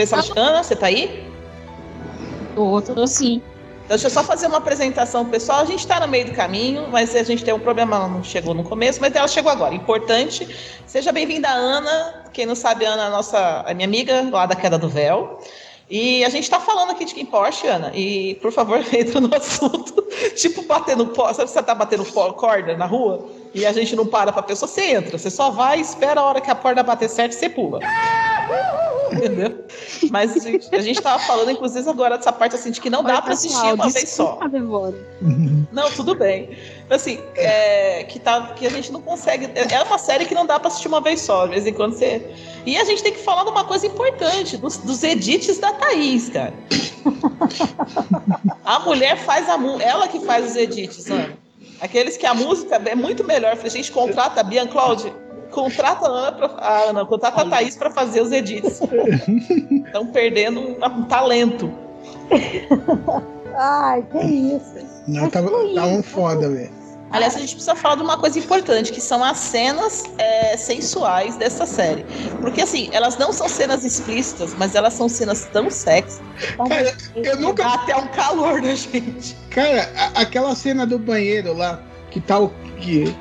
Deixa 0.00 0.16
eu 0.16 0.20
ver 0.20 0.26
se 0.26 0.38
ela. 0.38 0.48
Ana, 0.48 0.62
você 0.62 0.76
tá 0.76 0.86
aí? 0.86 1.30
Tô, 2.54 2.80
tô 2.80 3.06
sim. 3.06 3.42
Então, 3.84 3.96
deixa 3.96 4.06
eu 4.06 4.10
só 4.10 4.22
fazer 4.22 4.46
uma 4.46 4.58
apresentação 4.58 5.24
pessoal. 5.26 5.60
A 5.60 5.64
gente 5.64 5.80
está 5.80 5.98
no 5.98 6.06
meio 6.06 6.26
do 6.26 6.32
caminho, 6.32 6.88
mas 6.90 7.14
a 7.14 7.22
gente 7.22 7.44
tem 7.44 7.52
um 7.52 7.58
problema, 7.58 7.96
ela 7.96 8.08
não 8.08 8.22
chegou 8.22 8.54
no 8.54 8.62
começo, 8.62 9.00
mas 9.00 9.14
ela 9.14 9.26
chegou 9.26 9.50
agora. 9.50 9.74
Importante. 9.74 10.48
Seja 10.86 11.10
bem-vinda, 11.10 11.48
Ana. 11.48 12.24
Quem 12.32 12.46
não 12.46 12.54
sabe, 12.54 12.86
a 12.86 12.90
Ana 12.90 13.02
é 13.02 13.06
a 13.06 13.10
nossa, 13.10 13.64
a 13.66 13.74
minha 13.74 13.88
amiga 13.88 14.28
lá 14.30 14.46
da 14.46 14.54
Queda 14.54 14.78
do 14.78 14.88
Véu. 14.88 15.40
E 15.90 16.24
a 16.24 16.28
gente 16.28 16.44
está 16.44 16.60
falando 16.60 16.90
aqui 16.90 17.04
de 17.04 17.12
Kim 17.12 17.26
Porsche, 17.26 17.66
Ana. 17.66 17.90
E, 17.92 18.36
por 18.36 18.52
favor, 18.52 18.78
entra 18.94 19.20
no 19.20 19.34
assunto. 19.34 20.06
tipo, 20.36 20.62
batendo 20.62 21.08
pó. 21.08 21.32
Sabe 21.32 21.50
você 21.50 21.60
tá 21.62 21.74
batendo 21.74 22.04
pó, 22.04 22.32
corda 22.32 22.76
na 22.76 22.86
rua? 22.86 23.28
E 23.52 23.66
a 23.66 23.72
gente 23.72 23.96
não 23.96 24.06
para 24.06 24.32
pra 24.32 24.42
pessoa, 24.42 24.68
você 24.68 24.92
entra. 24.94 25.18
Você 25.18 25.28
só 25.28 25.50
vai, 25.50 25.80
espera 25.80 26.20
a 26.20 26.24
hora 26.24 26.40
que 26.40 26.50
a 26.50 26.54
corda 26.54 26.84
bater 26.84 27.08
certo 27.08 27.32
e 27.32 27.34
você 27.34 27.48
pula. 27.48 27.80
Entendeu? 29.12 29.64
Mas 30.08 30.36
a 30.36 30.38
gente, 30.38 30.72
a 30.72 30.80
gente 30.80 31.02
tava 31.02 31.18
falando, 31.24 31.50
inclusive, 31.50 31.90
agora 31.90 32.16
dessa 32.16 32.30
parte 32.32 32.54
assim, 32.54 32.70
de 32.70 32.80
que 32.80 32.88
não 32.88 33.02
dá 33.02 33.20
pra 33.20 33.32
assistir 33.32 33.56
uma 33.74 33.88
vez 33.90 34.08
só. 34.10 34.38
Não, 35.72 35.90
tudo 35.90 36.14
bem. 36.14 36.50
Assim, 36.90 37.20
é, 37.36 38.02
que, 38.02 38.18
tá, 38.18 38.48
que 38.48 38.66
a 38.66 38.70
gente 38.70 38.90
não 38.90 39.00
consegue. 39.00 39.48
É 39.54 39.72
é 39.72 39.82
uma 39.84 39.96
série 39.96 40.24
que 40.24 40.34
não 40.34 40.44
dá 40.44 40.58
pra 40.58 40.66
assistir 40.66 40.88
uma 40.88 41.00
vez 41.00 41.20
só. 41.20 41.46
De 41.46 41.52
vez 41.52 41.64
em 41.66 41.72
quando 41.72 41.94
você. 41.94 42.34
E 42.66 42.76
a 42.76 42.84
gente 42.84 43.00
tem 43.02 43.12
que 43.12 43.20
falar 43.20 43.44
de 43.44 43.50
uma 43.50 43.64
coisa 43.64 43.86
importante: 43.86 44.56
dos, 44.56 44.76
dos 44.78 45.02
edits 45.04 45.58
da 45.58 45.72
Thaís, 45.72 46.28
cara. 46.28 46.52
A 48.64 48.80
mulher 48.80 49.16
faz 49.18 49.48
a 49.48 49.56
música. 49.56 49.84
Ela 49.84 50.08
que 50.08 50.18
faz 50.20 50.50
os 50.50 50.56
edits, 50.56 51.08
Ana. 51.08 51.38
Aqueles 51.80 52.16
que 52.16 52.26
a 52.26 52.34
música 52.34 52.76
é 52.84 52.94
muito 52.94 53.22
melhor. 53.24 53.56
A 53.62 53.68
gente 53.68 53.92
contrata 53.92 54.40
a 54.40 54.44
Bian 54.44 54.66
Claude. 54.66 55.12
Contrata 55.52 56.06
a 56.06 56.10
Ana, 56.10 56.32
pra, 56.32 56.46
a 56.58 56.78
Ana 56.90 57.06
contrata 57.06 57.42
a 57.42 57.48
Thaís 57.48 57.76
pra 57.76 57.90
fazer 57.90 58.20
os 58.20 58.32
edits. 58.32 58.80
Estão 59.86 60.08
perdendo 60.08 60.60
um, 60.60 60.84
um 60.84 61.04
talento. 61.04 61.72
Ai, 63.56 64.04
que 64.10 64.18
isso. 64.18 64.74
Não, 65.06 65.28
tava, 65.28 65.50
tava 65.74 65.88
um 65.88 66.02
foda, 66.02 66.48
velho. 66.48 66.79
Aliás, 67.12 67.34
a 67.34 67.40
gente 67.40 67.54
precisa 67.54 67.74
falar 67.74 67.96
de 67.96 68.02
uma 68.02 68.16
coisa 68.16 68.38
importante, 68.38 68.92
que 68.92 69.00
são 69.00 69.22
as 69.24 69.36
cenas 69.38 70.04
é, 70.16 70.56
sensuais 70.56 71.36
dessa 71.36 71.66
série. 71.66 72.04
Porque, 72.40 72.60
assim, 72.60 72.88
elas 72.92 73.18
não 73.18 73.32
são 73.32 73.48
cenas 73.48 73.84
explícitas, 73.84 74.54
mas 74.56 74.74
elas 74.76 74.94
são 74.94 75.08
cenas 75.08 75.44
tão 75.52 75.68
sexy. 75.68 76.20
Tão 76.56 76.68
Cara, 76.68 76.96
eu 77.16 77.36
nunca- 77.40 77.64
Dá 77.64 77.74
até 77.74 77.96
um 77.96 78.06
calor 78.08 78.62
na 78.62 78.74
gente. 78.74 79.36
Cara, 79.50 79.90
a- 79.96 80.20
aquela 80.20 80.54
cena 80.54 80.86
do 80.86 80.98
banheiro 80.98 81.52
lá, 81.52 81.82
que 82.10 82.20
tá 82.20 82.38
o. 82.38 82.48
Que, 82.80 83.14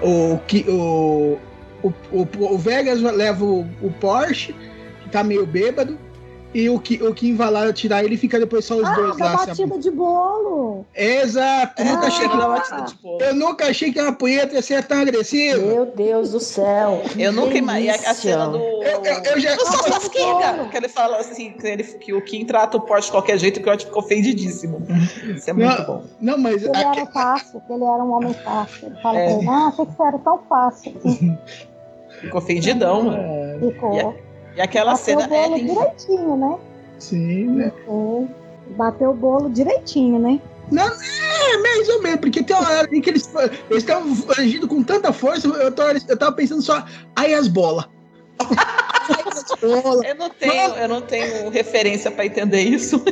o, 0.00 0.38
que, 0.46 0.64
o, 0.68 1.36
o, 1.82 1.92
o, 2.12 2.54
o 2.54 2.58
Vegas 2.58 3.00
leva 3.00 3.44
o, 3.44 3.60
o 3.82 3.90
Porsche, 4.00 4.54
que 5.02 5.10
tá 5.10 5.22
meio 5.24 5.44
bêbado, 5.46 5.98
e 6.54 6.68
o, 6.68 6.78
que, 6.78 7.02
o 7.02 7.14
Kim 7.14 7.34
vai 7.34 7.50
lá 7.50 7.72
tirar 7.72 8.04
ele 8.04 8.14
e 8.14 8.18
fica 8.18 8.38
depois 8.38 8.64
só 8.64 8.76
os 8.76 8.84
Ah, 8.86 8.94
dois 8.94 9.16
da 9.16 9.24
lá. 9.24 9.38
se 9.38 9.46
batida 9.46 9.78
de 9.78 9.90
bolo. 9.90 10.84
Exato, 10.94 11.80
eu 11.82 11.86
nunca 11.86 12.06
achei 12.06 12.28
que 12.28 12.34
Ela 12.34 12.48
batida 12.48 12.82
de 12.82 12.94
bolo. 12.96 13.22
eu 13.22 13.34
nunca 13.34 13.66
achei 13.68 13.92
que 13.92 14.00
uma 14.00 14.12
punheta 14.12 14.54
ia 14.54 14.62
ser 14.62 14.84
tão 14.84 15.00
agressiva. 15.00 15.58
Meu 15.58 15.86
Deus 15.86 16.32
do 16.32 16.40
céu. 16.40 17.02
Eu 17.18 17.32
nunca 17.32 17.56
imaginei 17.56 17.90
a, 17.90 18.14
cena 18.14 18.48
do. 18.48 18.58
Eu, 18.58 19.02
eu, 19.04 19.22
eu 19.32 19.40
já. 19.40 19.54
Eu 19.54 19.66
sou! 19.66 20.68
Que 20.70 20.76
ele 20.76 20.88
fala 20.88 21.16
assim, 21.18 21.52
que, 21.52 21.66
ele, 21.66 21.82
que 21.84 22.12
o 22.12 22.22
Kim 22.22 22.44
trata 22.44 22.76
o 22.76 22.80
Porsche 22.80 23.06
de 23.06 23.12
qualquer 23.12 23.38
jeito, 23.38 23.60
que 23.60 23.68
eu 23.68 23.72
acho 23.72 23.80
que 23.80 23.86
ficou 23.86 24.02
ofendidíssimo. 24.02 24.82
Isso 25.34 25.48
é 25.48 25.52
muito 25.52 25.68
Não, 25.78 25.84
bom. 25.86 26.04
não, 26.20 26.38
mas 26.38 26.62
ele 26.62 26.76
era 26.76 27.06
fácil, 27.06 27.60
que 27.66 27.72
ele 27.72 27.84
era 27.84 28.02
um 28.04 28.12
homem 28.12 28.34
fácil. 28.34 28.86
Ele 28.88 28.96
fala 29.02 29.18
É. 29.18 29.26
pra 29.26 29.38
ele, 29.38 29.48
ah, 29.48 29.66
achei 29.68 29.86
que 29.86 29.92
você 29.92 30.02
era 30.02 30.18
tão 30.18 30.38
fácil. 30.48 30.92
Ficou 32.20 32.40
ofendidão, 32.40 33.02
mano. 33.04 33.72
Ficou. 33.72 33.96
E, 33.98 34.31
e 34.56 34.60
aquela 34.60 34.92
Bateu 34.92 35.04
cena 35.04 35.20
o 35.20 35.24
é 35.24 35.28
bolo 35.28 35.56
linda. 35.56 35.72
direitinho, 35.74 36.36
né? 36.36 36.58
Sim, 36.98 37.46
né? 37.46 37.72
Foi. 37.86 38.28
Bateu 38.76 39.10
o 39.10 39.14
bolo 39.14 39.50
direitinho, 39.50 40.18
né? 40.18 40.40
Não, 40.70 40.86
é, 40.86 41.56
mais 41.58 41.88
ou 41.90 42.02
menos, 42.02 42.20
porque 42.20 42.42
tem 42.42 42.56
uma 42.56 42.66
hora 42.66 42.86
ali 42.88 43.00
que 43.00 43.10
eles 43.10 43.28
estavam 43.70 44.10
agindo 44.38 44.66
com 44.66 44.82
tanta 44.82 45.12
força, 45.12 45.46
eu, 45.48 45.70
tô, 45.72 45.82
eu 45.82 46.16
tava 46.16 46.32
pensando 46.32 46.62
só, 46.62 46.84
ai 47.14 47.34
as 47.34 47.48
bolas. 47.48 47.84
Eu 49.62 50.14
não 50.16 50.30
tenho, 50.30 50.74
eu 50.74 50.88
não 50.88 51.00
tenho 51.02 51.50
referência 51.50 52.10
pra 52.10 52.24
entender 52.26 52.62
isso. 52.62 53.02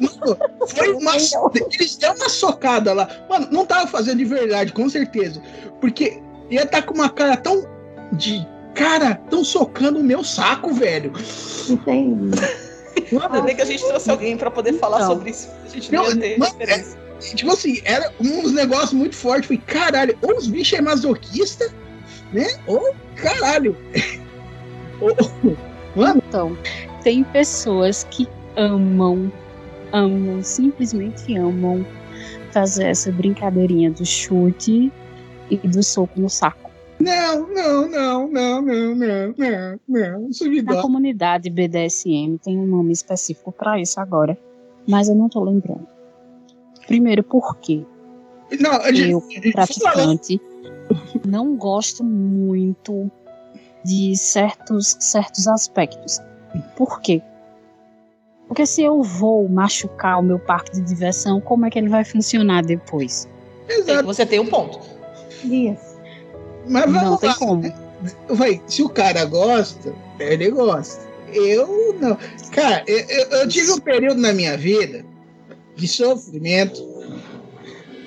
Mano, 0.00 0.36
foi 0.68 0.92
uma, 0.92 1.16
eles 1.16 1.96
deram 1.96 2.16
uma 2.16 2.28
socada 2.28 2.92
lá. 2.92 3.08
Mano, 3.28 3.48
não 3.50 3.64
tava 3.64 3.86
fazendo 3.86 4.18
de 4.18 4.24
verdade, 4.24 4.72
com 4.72 4.88
certeza. 4.88 5.40
Porque 5.80 6.20
ia 6.50 6.62
estar 6.62 6.82
com 6.82 6.94
uma 6.94 7.08
cara 7.08 7.36
tão 7.36 7.66
de. 8.12 8.46
Cara, 8.74 9.14
tão 9.30 9.44
socando 9.44 9.98
o 10.00 10.02
meu 10.04 10.24
saco, 10.24 10.72
velho. 10.72 11.12
Entendi. 11.68 12.38
Ainda 13.12 13.40
bem 13.42 13.54
que 13.56 13.62
a 13.62 13.66
gente 13.66 13.84
trouxe 13.86 14.10
alguém 14.10 14.36
pra 14.36 14.50
poder 14.50 14.74
falar 14.74 14.98
Então. 15.02 15.14
sobre 15.14 15.30
isso. 15.30 15.48
A 15.64 15.68
gente 15.68 15.92
não 15.92 16.02
Não, 16.04 16.10
ia 16.10 16.16
ter 16.16 16.38
não, 16.38 16.46
referência. 16.46 16.98
Tipo 17.34 17.52
assim, 17.52 17.80
era 17.84 18.10
uns 18.20 18.52
negócios 18.52 18.92
muito 18.92 19.14
fortes. 19.14 19.46
Falei, 19.46 19.62
caralho, 19.66 20.18
ou 20.22 20.36
os 20.36 20.46
bichos 20.48 20.78
é 20.78 20.82
masoquista, 20.82 21.70
né? 22.32 22.46
Ou 22.66 22.94
caralho. 23.16 23.76
Ou- 25.00 25.56
Mano, 25.94 26.22
Então, 26.28 26.56
tem 27.02 27.22
pessoas 27.22 28.06
que 28.10 28.26
amam, 28.56 29.30
amam, 29.92 30.42
simplesmente 30.42 31.36
amam 31.36 31.84
fazer 32.50 32.84
essa 32.86 33.10
brincadeirinha 33.12 33.90
do 33.90 34.04
chute 34.04 34.90
e 35.50 35.56
do 35.58 35.82
soco 35.82 36.18
no 36.20 36.30
saco. 36.30 36.61
Não, 37.02 37.48
não, 37.48 37.88
não, 37.88 38.28
não, 38.28 38.62
não, 38.62 38.94
não, 38.94 39.34
não, 39.36 39.80
não. 39.88 40.28
Na 40.64 40.82
comunidade 40.82 41.50
BDSM 41.50 42.38
tem 42.42 42.58
um 42.58 42.66
nome 42.66 42.92
específico 42.92 43.52
pra 43.52 43.80
isso 43.80 44.00
agora, 44.00 44.38
mas 44.88 45.08
eu 45.08 45.14
não 45.14 45.28
tô 45.28 45.42
lembrando. 45.42 45.86
Primeiro, 46.86 47.22
por 47.22 47.56
quê? 47.58 47.84
Não, 48.60 48.72
Eu, 48.86 49.20
gente- 49.30 49.52
praticante, 49.52 50.40
não 51.26 51.56
gosto 51.56 52.04
muito 52.04 53.10
de 53.84 54.16
certos, 54.16 54.96
certos 55.00 55.48
aspectos. 55.48 56.18
Por 56.76 57.00
quê? 57.00 57.22
Porque 58.46 58.66
se 58.66 58.82
eu 58.82 59.02
vou 59.02 59.48
machucar 59.48 60.18
o 60.20 60.22
meu 60.22 60.38
parque 60.38 60.72
de 60.72 60.82
diversão, 60.82 61.40
como 61.40 61.64
é 61.64 61.70
que 61.70 61.78
ele 61.78 61.88
vai 61.88 62.04
funcionar 62.04 62.62
depois? 62.62 63.26
Exato. 63.68 64.04
Você 64.04 64.26
tem 64.26 64.38
um 64.40 64.46
ponto. 64.46 64.78
Isso. 65.44 65.91
Mas 66.68 66.84
vamos 66.84 67.02
Não 67.02 67.16
tem 67.16 67.28
lá. 67.28 67.34
como. 67.36 67.74
Vai, 68.28 68.60
se 68.66 68.82
o 68.82 68.88
cara 68.88 69.24
gosta, 69.24 69.94
ele 70.18 70.50
gosta. 70.50 71.02
Eu 71.32 71.96
não. 72.00 72.16
Cara, 72.50 72.82
eu, 72.86 72.98
eu- 72.98 73.26
eu 73.40 73.48
tive 73.48 73.70
um 73.72 73.78
período 73.78 74.20
na 74.20 74.32
minha 74.32 74.56
vida 74.56 75.04
de 75.76 75.88
sofrimento 75.88 76.82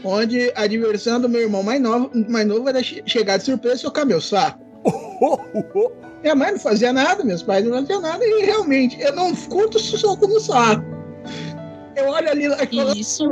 onde 0.04 0.52
a 0.56 0.68
diversão 0.68 1.20
do 1.20 1.28
meu 1.28 1.42
irmão 1.42 1.64
mais 1.64 1.82
novo, 1.82 2.12
mais 2.30 2.46
novo 2.46 2.70
era 2.70 2.84
che- 2.84 3.02
chegar 3.08 3.38
de 3.38 3.46
surpresa 3.46 3.76
e 3.78 3.80
socar 3.80 4.06
meu 4.06 4.22
saco. 4.22 4.64
Minha 6.22 6.36
mãe 6.36 6.52
não 6.54 6.60
fazia 6.60 6.92
nada, 6.92 7.24
meus 7.24 7.44
pais 7.44 7.64
não 7.66 7.74
faziam 7.80 8.02
nada, 8.02 8.24
e 8.26 8.46
realmente, 8.46 9.00
eu 9.00 9.16
não 9.16 9.36
curto 9.36 9.78
soco 9.80 10.28
no 10.28 10.40
saco. 10.40 10.84
Eu 11.96 12.08
olho 12.10 12.30
ali, 12.30 12.46
isso, 13.00 13.26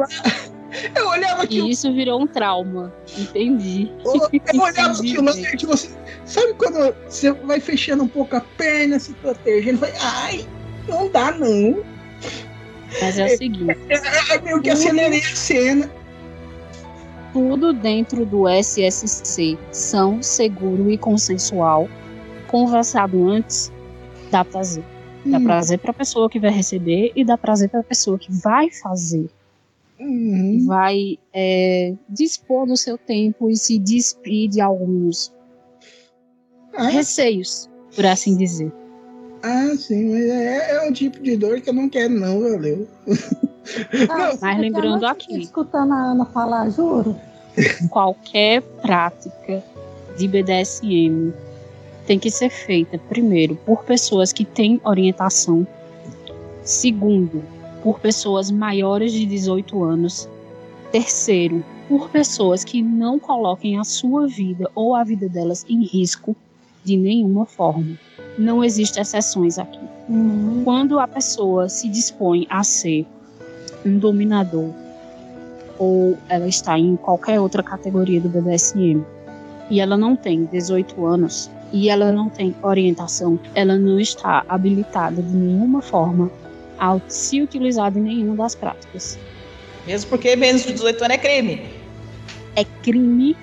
eu 0.96 1.08
olhava 1.08 1.44
aquilo, 1.44 1.68
e 1.68 1.72
isso 1.72 1.94
virou 1.94 2.22
um 2.22 2.28
trauma. 2.28 2.94
Entendi. 3.18 3.92
eu 4.06 4.12
olhava 4.62 4.94
Entendi 4.94 5.12
aquilo, 5.12 5.30
assim, 5.30 5.58
tipo 5.58 5.74
assim, 5.74 5.96
sabe 6.26 6.54
quando 6.56 6.96
você 7.08 7.32
vai 7.32 7.60
fechando 7.60 8.04
um 8.04 8.08
pouco 8.08 8.36
a 8.36 8.42
perna, 8.42 9.00
se 9.00 9.14
protegendo, 9.14 9.80
vai, 9.80 9.94
ai, 10.00 10.46
não 10.88 11.10
dá 11.10 11.32
não. 11.32 11.84
Mas 13.02 13.18
é 13.18 13.26
o 13.26 13.38
seguinte. 13.38 13.78
É, 13.90 14.36
é 14.36 14.42
meio 14.42 14.62
que 14.62 14.70
acelerei 14.70 15.20
a 15.20 15.36
cena. 15.36 15.92
tudo 17.34 17.74
dentro 17.74 18.26
do 18.26 18.48
SSC 18.48 19.58
são 19.72 20.22
seguro 20.22 20.90
e 20.92 20.98
consensual, 20.98 21.90
conversado 22.48 23.28
antes, 23.28 23.72
dá 24.32 24.46
prazer. 24.46 24.84
Dá 25.26 25.38
Hum. 25.40 25.44
prazer 25.46 25.80
para 25.80 25.92
a 25.92 25.94
pessoa 25.94 26.30
que 26.30 26.40
vai 26.40 26.52
receber 26.52 27.12
e 27.16 27.24
dá 27.24 27.38
prazer 27.38 27.70
para 27.70 27.80
a 27.80 27.84
pessoa 27.84 28.20
que 28.20 28.32
vai 28.32 28.70
fazer. 28.70 29.30
Uhum. 30.00 30.66
Vai 30.66 31.18
é, 31.34 31.94
dispor 32.10 32.66
do 32.68 32.76
seu 32.76 32.98
tempo 32.98 33.50
e 33.50 33.56
se 33.56 33.78
despir 33.80 34.50
de 34.50 34.60
alguns 34.62 35.32
Ah, 36.76 36.88
receios, 36.90 37.70
por 37.96 38.06
assim 38.06 38.36
dizer. 38.36 38.72
ah, 39.44 39.76
sim, 39.78 40.10
mas 40.12 40.26
é, 40.26 40.72
é 40.76 40.82
um 40.90 40.92
tipo 40.92 41.20
de 41.22 41.38
dor 41.38 41.62
que 41.62 41.70
eu 41.70 41.74
não 41.74 41.88
quero, 41.90 42.14
não, 42.14 42.40
valeu. 42.42 42.88
Ah, 44.10 44.34
Mas 44.42 44.60
lembrando 44.60 45.06
eu 45.06 45.08
aqui. 45.10 45.40
escutando 45.42 45.94
a 45.94 46.12
Ana 46.12 46.26
falar, 46.26 46.70
juro. 46.70 47.16
Qualquer 47.90 48.62
prática 48.82 49.64
de 50.18 50.28
BDSM 50.28 51.32
tem 52.06 52.20
que 52.20 52.30
ser 52.30 52.50
feita, 52.50 52.98
primeiro, 53.08 53.56
por 53.66 53.86
pessoas 53.86 54.34
que 54.34 54.44
têm 54.44 54.82
orientação, 54.84 55.66
segundo, 56.62 57.42
por 57.84 58.00
pessoas 58.00 58.50
maiores 58.50 59.12
de 59.12 59.26
18 59.26 59.84
anos, 59.84 60.30
terceiro, 60.92 61.64
por 61.90 62.10
pessoas 62.10 62.64
que 62.64 62.82
não 62.82 63.20
coloquem 63.20 63.78
a 63.78 63.84
sua 63.84 64.26
vida 64.26 64.72
ou 64.74 64.96
a 64.96 65.04
vida 65.04 65.28
delas 65.28 65.66
em 65.68 65.84
risco 65.84 66.34
de 66.84 66.96
nenhuma 66.96 67.46
forma. 67.46 68.00
Não 68.38 68.64
existem 68.64 69.02
exceções 69.02 69.60
aqui. 69.60 69.80
Hum, 70.10 70.62
Quando 70.64 70.98
a 70.98 71.08
pessoa 71.08 71.68
se 71.68 71.90
dispõe 71.90 72.48
a 72.50 72.64
ser 72.64 73.06
um 73.86 74.00
dominador 74.00 74.70
ou 75.78 76.18
ela 76.30 76.48
está 76.48 76.80
em 76.80 76.96
qualquer 76.96 77.40
outra 77.40 77.62
categoria 77.62 78.22
do 78.22 78.30
BDSM 78.30 79.04
e 79.70 79.82
ela 79.82 79.98
não 79.98 80.16
tem 80.16 80.46
18 80.46 81.06
anos 81.06 81.52
e 81.74 81.90
ela 81.90 82.12
não 82.12 82.30
tem 82.30 82.56
orientação, 82.62 83.38
ela 83.56 83.78
não 83.78 84.00
está 84.00 84.46
habilitada 84.48 85.22
de 85.22 85.36
nenhuma 85.36 85.82
forma 85.82 86.32
a 86.80 87.00
se 87.08 87.42
utilizar 87.42 87.92
de 87.92 88.00
nenhuma 88.00 88.36
das 88.44 88.56
práticas. 88.56 89.18
Mesmo 89.86 90.10
porque 90.10 90.36
menos 90.36 90.64
de 90.64 90.74
18 90.74 91.04
anos 91.04 91.16
é 91.16 91.20
crime. 91.20 91.62
É 92.56 92.64
crime 92.82 93.36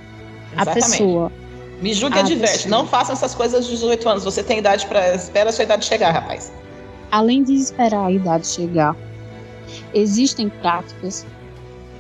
a 0.56 0.62
Exatamente. 0.62 0.90
pessoa. 0.90 1.32
Me 1.80 1.94
julgue 1.94 2.16
e 2.16 2.18
a 2.18 2.22
adverte. 2.22 2.64
pessoa. 2.64 2.70
Não 2.70 2.86
façam 2.86 3.12
essas 3.14 3.34
coisas 3.34 3.56
aos 3.56 3.66
18 3.68 4.08
anos. 4.08 4.24
Você 4.24 4.42
tem 4.42 4.58
idade 4.58 4.86
para 4.86 5.14
Espera 5.14 5.50
a 5.50 5.52
sua 5.52 5.64
idade 5.64 5.84
chegar, 5.84 6.12
rapaz. 6.12 6.52
além 7.10 7.42
de 7.42 7.54
esperar 7.54 8.06
a 8.06 8.12
idade 8.12 8.46
chegar, 8.46 8.96
existem 9.94 10.48
práticas 10.48 11.26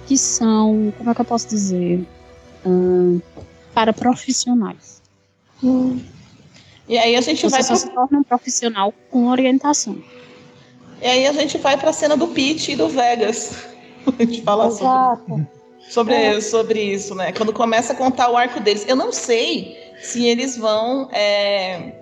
que 0.06 0.16
são, 0.18 0.92
como 0.98 1.10
é 1.10 1.14
que 1.14 1.20
eu 1.20 1.24
posso 1.24 1.48
dizer, 1.48 2.04
Ahn, 2.66 3.20
para 3.74 3.92
profissionais. 3.92 5.00
hum, 5.62 6.00
E 6.88 6.98
aí 6.98 7.14
a 7.16 7.20
gente 7.20 7.42
Você 7.42 7.48
vai 7.48 7.62
só 7.62 7.74
se 7.76 7.88
torna 7.90 8.18
um 8.18 8.22
profissional 8.22 8.92
com 9.10 9.28
orientação. 9.28 9.96
E 11.02 11.06
aí 11.06 11.26
a 11.26 11.32
gente 11.32 11.58
vai 11.58 11.76
para 11.76 11.90
a 11.90 11.92
cena 11.92 12.16
do 12.16 12.28
Pete 12.28 12.72
e 12.72 12.76
do 12.76 12.88
Vegas. 12.88 13.68
A 14.18 14.22
gente 14.22 14.42
fala 14.42 14.70
sobre, 14.70 14.84
exato. 14.86 15.46
sobre, 15.90 16.14
É. 16.14 16.40
sobre 16.40 16.80
isso, 16.82 17.14
né? 17.14 17.32
Quando 17.32 17.52
começa 17.52 17.92
a 17.92 17.96
contar 17.96 18.30
o 18.30 18.36
arco 18.36 18.58
deles. 18.58 18.84
Eu 18.88 18.96
não 18.96 19.12
sei 19.12 19.76
se 20.00 20.26
eles 20.26 20.56
vão 20.56 21.06
é, 21.12 21.92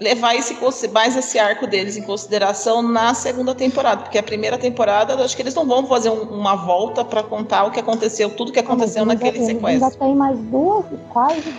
levar 0.00 0.34
esse, 0.34 0.56
mais 0.88 1.16
esse 1.16 1.38
arco 1.38 1.68
deles 1.68 1.96
em 1.96 2.02
consideração 2.02 2.82
na 2.82 3.14
segunda 3.14 3.54
temporada. 3.54 4.02
Porque 4.02 4.18
a 4.18 4.22
primeira 4.22 4.58
temporada, 4.58 5.14
acho 5.24 5.36
que 5.36 5.42
eles 5.42 5.54
não 5.54 5.66
vão 5.66 5.86
fazer 5.86 6.10
um- 6.10 6.22
uma 6.24 6.56
volta 6.56 7.04
para 7.04 7.22
contar 7.22 7.64
o 7.64 7.70
que 7.70 7.78
aconteceu, 7.78 8.28
tudo 8.30 8.50
que 8.52 8.58
aconteceu 8.58 9.02
Ah, 9.02 9.06
naquele 9.06 9.38
ainda, 9.38 9.46
sequestro. 9.46 9.68
Ainda 9.86 9.90
tem 9.98 10.14
mais 10.16 10.38
duas, 10.40 10.84
quase. 11.08 11.54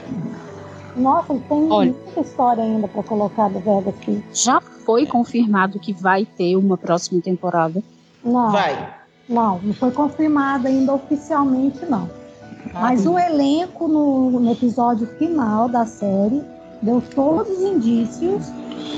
Nossa, 0.95 1.33
tem 1.33 1.71
Olha. 1.71 1.91
muita 2.05 2.19
história 2.21 2.63
ainda 2.63 2.87
para 2.87 3.03
colocar 3.03 3.47
do 3.49 3.59
Vegas 3.59 3.87
aqui. 3.87 4.23
Já 4.33 4.59
foi 4.61 5.05
confirmado 5.05 5.79
que 5.79 5.93
vai 5.93 6.25
ter 6.25 6.55
uma 6.55 6.77
próxima 6.77 7.21
temporada. 7.21 7.81
Não, 8.23 8.51
Vai. 8.51 8.93
não, 9.27 9.59
não 9.63 9.73
foi 9.73 9.91
confirmado 9.91 10.67
ainda 10.67 10.93
oficialmente, 10.93 11.85
não. 11.85 12.09
Ah, 12.73 12.81
Mas 12.81 13.05
o 13.05 13.17
elenco 13.17 13.87
no, 13.87 14.31
no 14.31 14.51
episódio 14.51 15.07
final 15.17 15.67
da 15.67 15.85
série 15.85 16.41
deu 16.81 17.01
todos 17.15 17.57
os 17.57 17.63
indícios 17.63 18.45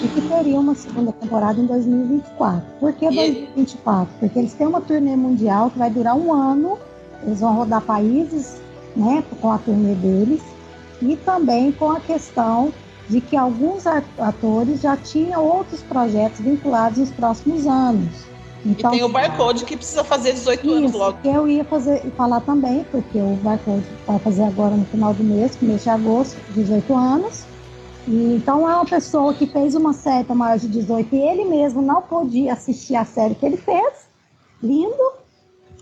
de 0.01 0.07
que 0.09 0.21
teria 0.27 0.59
uma 0.59 0.75
segunda 0.75 1.11
temporada 1.13 1.59
em 1.61 1.65
2024. 1.65 2.61
Por 2.79 2.91
que 2.93 3.05
E- 3.05 3.15
2024? 3.15 4.07
Porque 4.19 4.39
eles 4.39 4.53
têm 4.53 4.67
uma 4.67 4.81
turnê 4.81 5.15
mundial 5.15 5.69
que 5.69 5.79
vai 5.79 5.89
durar 5.89 6.15
um 6.17 6.33
ano. 6.33 6.77
Eles 7.25 7.39
vão 7.39 7.55
rodar 7.55 7.81
países, 7.81 8.61
né, 8.95 9.23
com 9.39 9.51
a 9.51 9.57
turnê 9.57 9.95
deles 9.95 10.41
e 11.11 11.17
também 11.17 11.71
com 11.71 11.91
a 11.91 11.99
questão 11.99 12.73
de 13.09 13.19
que 13.19 13.35
alguns 13.35 13.85
atores 13.85 14.81
já 14.81 14.95
tinham 14.95 15.43
outros 15.45 15.81
projetos 15.81 16.39
vinculados 16.39 16.99
nos 16.99 17.11
próximos 17.11 17.67
anos. 17.67 18.33
E 18.65 18.71
Então, 18.71 18.91
tem 18.91 19.03
o 19.03 19.09
barcode 19.09 19.65
que 19.65 19.75
precisa 19.75 20.03
fazer 20.03 20.31
18 20.33 20.71
anos 20.71 20.91
isso, 20.91 20.97
logo. 20.97 21.17
que 21.21 21.27
eu 21.27 21.47
ia 21.47 21.65
fazer, 21.65 21.99
falar 22.15 22.39
também, 22.41 22.85
porque 22.85 23.17
o 23.19 23.35
Barcode 23.43 23.83
vai 24.07 24.19
fazer 24.19 24.43
agora 24.43 24.75
no 24.75 24.85
final 24.85 25.13
do 25.13 25.23
mês, 25.23 25.57
mês 25.61 25.83
de 25.83 25.89
agosto, 25.89 26.37
18 26.51 26.95
anos. 26.95 27.43
E, 28.07 28.35
então 28.35 28.69
é 28.69 28.75
uma 28.75 28.85
pessoa 28.85 29.33
que 29.33 29.45
fez 29.45 29.75
uma 29.75 29.93
série 29.93 30.23
para 30.23 30.35
maior 30.35 30.57
de 30.57 30.67
18 30.67 31.13
e 31.13 31.19
ele 31.19 31.45
mesmo 31.45 31.81
não 31.81 32.01
podia 32.01 32.53
assistir 32.53 32.95
a 32.95 33.05
série 33.05 33.35
que 33.35 33.45
ele 33.45 33.57
fez. 33.57 34.07
Lindo. 34.61 35.22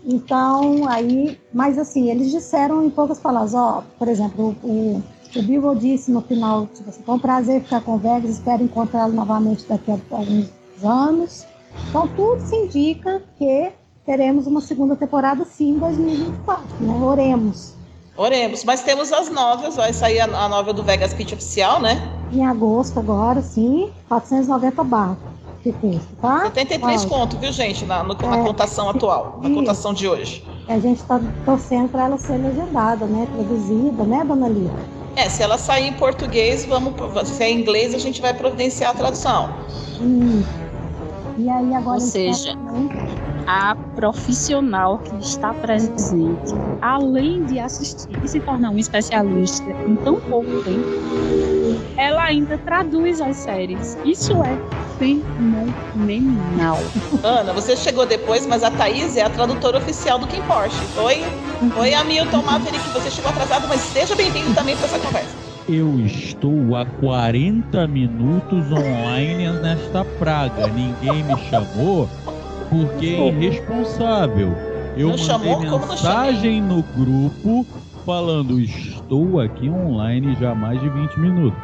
Então, 0.04 0.88
aí, 0.88 1.38
mas 1.52 1.78
assim, 1.78 2.10
eles 2.10 2.30
disseram 2.30 2.84
em 2.84 2.90
poucas 2.90 3.20
palavras, 3.20 3.54
ó, 3.54 3.84
por 3.98 4.08
exemplo, 4.08 4.56
o, 4.62 5.02
o 5.36 5.42
Bilbo 5.42 5.74
disse 5.76 6.10
no 6.10 6.20
final, 6.22 6.66
tipo 6.66 6.90
assim, 6.90 7.02
foi 7.02 7.14
um 7.14 7.18
prazer 7.18 7.62
ficar 7.62 7.80
com 7.82 7.94
o 7.94 7.98
Vegas, 7.98 8.30
espero 8.30 8.64
encontrá-lo 8.64 9.12
novamente 9.12 9.64
daqui 9.68 9.92
a 9.92 9.98
alguns 10.10 10.50
anos. 10.82 11.46
Então, 11.88 12.08
tudo 12.08 12.40
se 12.40 12.56
indica 12.56 13.22
que 13.38 13.72
teremos 14.04 14.46
uma 14.46 14.60
segunda 14.60 14.96
temporada 14.96 15.44
sim 15.44 15.70
em 15.70 15.78
2024, 15.78 16.64
né? 16.80 16.94
Oremos. 17.04 17.74
Oremos. 18.16 18.64
Mas 18.64 18.82
temos 18.82 19.12
as 19.12 19.30
novelas, 19.30 19.76
vai 19.76 19.92
sair 19.92 20.20
a, 20.20 20.24
a 20.24 20.48
novela 20.48 20.74
do 20.74 20.82
Vegas 20.82 21.14
Pitch 21.14 21.32
oficial, 21.32 21.80
né? 21.80 21.96
Em 22.32 22.44
agosto 22.44 22.98
agora, 22.98 23.40
sim, 23.40 23.90
490 24.08 24.84
barras 24.84 25.31
de 25.64 25.72
custo, 25.72 26.16
tá? 26.20 26.40
73 26.46 27.04
Ó, 27.04 27.08
conto, 27.08 27.38
viu, 27.38 27.52
gente? 27.52 27.84
Na, 27.84 28.02
no- 28.02 28.14
na 28.14 28.38
É, 28.38 28.42
cotação 28.44 28.88
atual, 28.88 29.38
na 29.42 29.48
isso. 29.48 29.58
cotação 29.58 29.92
de 29.94 30.08
hoje. 30.08 30.44
A 30.68 30.78
gente 30.78 30.98
está 31.00 31.20
torcendo 31.44 31.88
para 31.88 32.04
ela 32.04 32.18
ser 32.18 32.38
legendada, 32.38 33.06
né? 33.06 33.26
Traduzida, 33.26 34.04
né, 34.04 34.24
dona 34.24 34.48
Lívia? 34.48 34.90
É, 35.14 35.28
se 35.28 35.42
ela 35.42 35.58
sair 35.58 35.88
em 35.88 35.92
português, 35.92 36.64
vamos. 36.64 36.94
Se 37.28 37.42
é 37.42 37.50
em 37.50 37.60
inglês, 37.60 37.94
a 37.94 37.98
gente 37.98 38.20
vai 38.20 38.32
providenciar 38.34 38.90
a 38.90 38.94
tradução. 38.94 39.54
Hum. 40.00 40.42
E 41.38 41.48
aí 41.48 41.74
agora 41.74 41.94
Ou 41.94 42.00
seja? 42.00 42.54
A 43.46 43.74
profissional 43.96 44.98
que 44.98 45.16
está 45.16 45.52
presente, 45.52 46.54
além 46.80 47.44
de 47.44 47.58
assistir 47.58 48.16
e 48.22 48.28
se 48.28 48.40
tornar 48.40 48.70
um 48.70 48.78
especialista 48.78 49.68
em 49.88 49.96
tão 49.96 50.20
pouco 50.20 50.62
tempo, 50.62 50.86
ela 51.96 52.22
ainda 52.24 52.56
traduz 52.58 53.20
as 53.20 53.36
séries. 53.36 53.98
Isso 54.04 54.32
é 54.44 54.56
fenomenal. 54.98 56.78
Ana, 57.24 57.52
você 57.52 57.76
chegou 57.76 58.06
depois, 58.06 58.46
mas 58.46 58.62
a 58.62 58.70
Thaís 58.70 59.16
é 59.16 59.22
a 59.22 59.30
tradutora 59.30 59.78
oficial 59.78 60.18
do 60.18 60.26
Kim 60.26 60.42
Porsche. 60.42 60.78
Oi? 60.98 61.22
Oi, 61.76 61.94
Hamilton 61.94 62.42
Maverick, 62.42 62.88
você 62.90 63.10
chegou 63.10 63.30
atrasado, 63.30 63.66
mas 63.68 63.80
seja 63.80 64.14
bem-vindo 64.14 64.54
também 64.54 64.76
para 64.76 64.86
essa 64.86 64.98
conversa. 64.98 65.51
Eu 65.74 65.98
estou 66.00 66.76
há 66.76 66.84
40 66.84 67.86
minutos 67.86 68.70
online 68.70 69.50
nesta 69.62 70.04
praga. 70.04 70.66
Ninguém 70.66 71.24
me 71.24 71.34
chamou 71.48 72.06
porque 72.68 73.06
é 73.06 73.28
irresponsável. 73.28 74.54
Eu 74.98 75.08
Não 75.08 75.16
mandei 75.16 75.24
chamou? 75.24 75.60
Mensagem 75.80 76.60
no 76.60 76.82
grupo 76.82 77.66
falando: 78.04 78.60
estou 78.60 79.40
aqui 79.40 79.70
online 79.70 80.36
já 80.38 80.50
há 80.50 80.54
mais 80.54 80.78
de 80.78 80.90
20 80.90 81.18
minutos. 81.18 81.58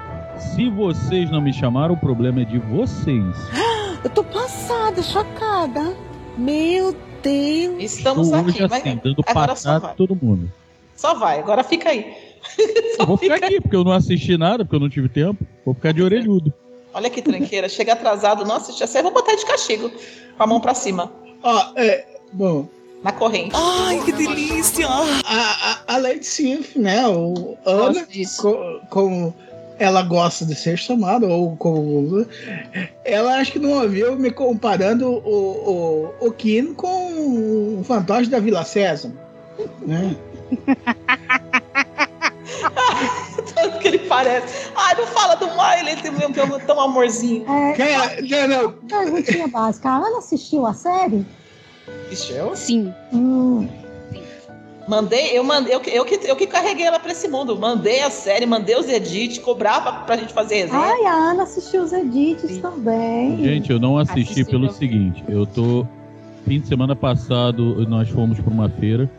Se 0.55 0.71
vocês 0.71 1.31
não 1.31 1.43
me 1.43 1.53
chamaram, 1.53 1.93
o 1.93 1.99
problema 1.99 2.41
é 2.41 2.45
de 2.47 2.59
vocês. 2.59 3.37
Eu 4.03 4.09
tô 4.09 4.25
passada, 4.25 5.03
chocada. 5.03 5.95
Meu 6.39 6.97
Deus. 7.23 7.75
Estamos 7.79 8.29
estou 8.29 8.41
aqui, 8.41 8.49
hoje 8.49 8.69
mas 8.71 8.73
assim, 8.73 9.01
dando 9.05 9.23
agora 9.27 9.93
em 9.93 9.97
todo 9.97 10.17
mundo. 10.23 10.51
Só 10.97 11.15
vai, 11.15 11.39
agora 11.41 11.63
fica 11.63 11.91
aí. 11.91 12.28
Eu 12.99 13.07
vou 13.07 13.17
ficar 13.17 13.37
aqui, 13.37 13.61
porque 13.61 13.77
eu 13.77 13.85
não 13.85 13.93
assisti 13.93 14.37
nada, 14.37 14.65
porque 14.65 14.75
eu 14.75 14.81
não 14.81 14.89
tive 14.89 15.09
tempo. 15.09 15.47
Vou 15.65 15.73
ficar 15.73 15.93
de 15.93 16.03
orelhudo. 16.03 16.53
Olha 16.93 17.09
que 17.09 17.23
tranqueira, 17.23 17.69
chega 17.69 17.93
atrasado, 17.93 18.45
não 18.45 18.57
assiste 18.57 18.83
a 18.83 18.87
série, 18.89 19.05
vou 19.05 19.13
botar 19.13 19.37
de 19.37 19.47
castigo, 19.47 19.89
com 20.37 20.43
a 20.43 20.47
mão 20.47 20.61
pra 20.61 20.75
cima, 20.75 21.13
Ó, 21.43 21.73
é, 21.77 22.05
bom, 22.33 22.69
na 23.03 23.13
corrente. 23.13 23.53
Ai, 23.55 24.03
que 24.05 24.13
delícia. 24.13 24.87
a, 24.89 25.83
a, 25.87 25.95
a 25.95 25.99
Lady 25.99 26.27
Sif, 26.27 26.77
né? 26.79 27.07
O 27.07 27.57
Ana, 27.65 28.07
como 28.91 29.35
ela 29.79 30.03
gosta 30.03 30.45
de 30.45 30.55
ser 30.55 30.77
chamada, 30.77 31.27
ou 31.27 31.57
como. 31.57 32.27
Ela 33.05 33.37
acho 33.37 33.53
que 33.53 33.59
não 33.59 33.83
ouviu 33.83 34.17
me 34.17 34.31
comparando 34.31 35.09
o, 35.09 36.11
o, 36.21 36.27
o 36.27 36.33
Kim 36.33 36.75
com 36.75 37.79
o 37.81 37.85
fantoche 37.85 38.29
da 38.29 38.41
Vila 38.41 38.65
César. 38.65 39.13
Né? 39.87 40.17
Tanto 43.55 43.79
que 43.79 43.89
ele 43.89 43.99
parece. 44.01 44.71
Ai, 44.75 44.95
não 44.97 45.07
fala 45.07 45.35
do 45.37 45.47
Miley, 45.47 45.93
ele 45.93 46.03
tem 46.03 46.11
um 46.11 46.59
tão 46.67 46.81
amorzinho. 46.81 47.45
É, 47.51 47.73
Quem 47.73 47.87
é- 47.87 48.47
não, 48.49 48.63
não, 48.63 48.73
perguntinha 48.73 49.49
básica. 49.49 49.89
A 49.89 49.97
Ana 49.97 50.19
assistiu 50.19 50.67
a 50.67 50.75
série? 50.75 51.25
Eu 52.31 52.55
Sim, 52.57 52.93
Hum, 53.13 53.67
mandei, 54.87 55.37
eu 55.39 55.45
mandei, 55.45 55.75
eu, 55.75 55.81
que- 55.81 55.91
eu, 55.91 56.05
que, 56.05 56.19
eu 56.25 56.37
que 56.37 56.47
carreguei 56.47 56.87
ela 56.87 56.99
pra 56.99 57.13
esse 57.13 57.29
mundo. 57.29 57.57
Mandei 57.57 58.03
a 58.03 58.11
série, 58.11 58.47
mandei 58.47 58.77
os 58.79 58.89
edits, 58.89 59.39
cobrava 59.39 60.05
pra 60.05 60.17
gente 60.17 60.33
fazer 60.33 60.57
resenha. 60.65 60.79
Ai, 60.81 61.05
a 61.05 61.13
Ana 61.13 61.43
assistiu 61.45 61.83
os 61.83 61.93
edits 61.93 62.59
também. 62.59 63.43
Gente, 63.43 63.71
eu 63.71 63.79
não 63.79 63.97
assisti 63.99 64.33
Assisti, 64.33 64.45
pelo 64.51 64.71
seguinte: 64.71 65.25
eu 65.29 65.47
tô. 65.47 65.87
Fim 66.47 66.61
de 66.61 66.69
semana 66.69 66.97
passado, 66.97 67.87
nós 67.89 68.09
fomos 68.09 68.41
pra 68.41 68.51
uma 68.51 68.69
feira. 68.71 69.11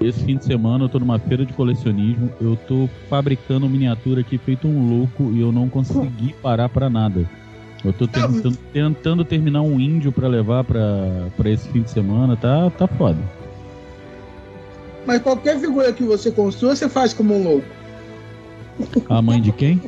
Esse 0.00 0.24
fim 0.24 0.36
de 0.38 0.44
semana 0.44 0.84
eu 0.84 0.88
tô 0.88 0.98
numa 0.98 1.18
feira 1.18 1.44
de 1.44 1.52
colecionismo. 1.52 2.30
Eu 2.40 2.56
tô 2.66 2.88
fabricando 3.08 3.68
miniatura 3.68 4.22
aqui 4.22 4.38
feito 4.38 4.66
um 4.66 4.88
louco 4.88 5.30
e 5.34 5.40
eu 5.40 5.52
não 5.52 5.68
consegui 5.68 6.32
parar 6.42 6.68
pra 6.70 6.88
nada. 6.88 7.28
Eu 7.84 7.92
tô 7.92 8.06
tentando, 8.08 8.56
tentando 8.72 9.24
terminar 9.24 9.62
um 9.62 9.78
índio 9.78 10.10
pra 10.12 10.26
levar 10.28 10.64
pra, 10.64 10.80
pra 11.36 11.50
esse 11.50 11.68
fim 11.68 11.82
de 11.82 11.90
semana. 11.90 12.36
Tá, 12.36 12.70
tá 12.70 12.86
foda. 12.86 13.18
mas 15.06 15.20
qualquer 15.22 15.58
figura 15.60 15.92
que 15.92 16.02
você 16.02 16.30
construa, 16.30 16.74
você 16.74 16.88
faz 16.88 17.12
como 17.12 17.34
um 17.34 17.42
louco. 17.42 17.66
A 19.10 19.20
mãe 19.20 19.40
de 19.40 19.52
quem? 19.52 19.82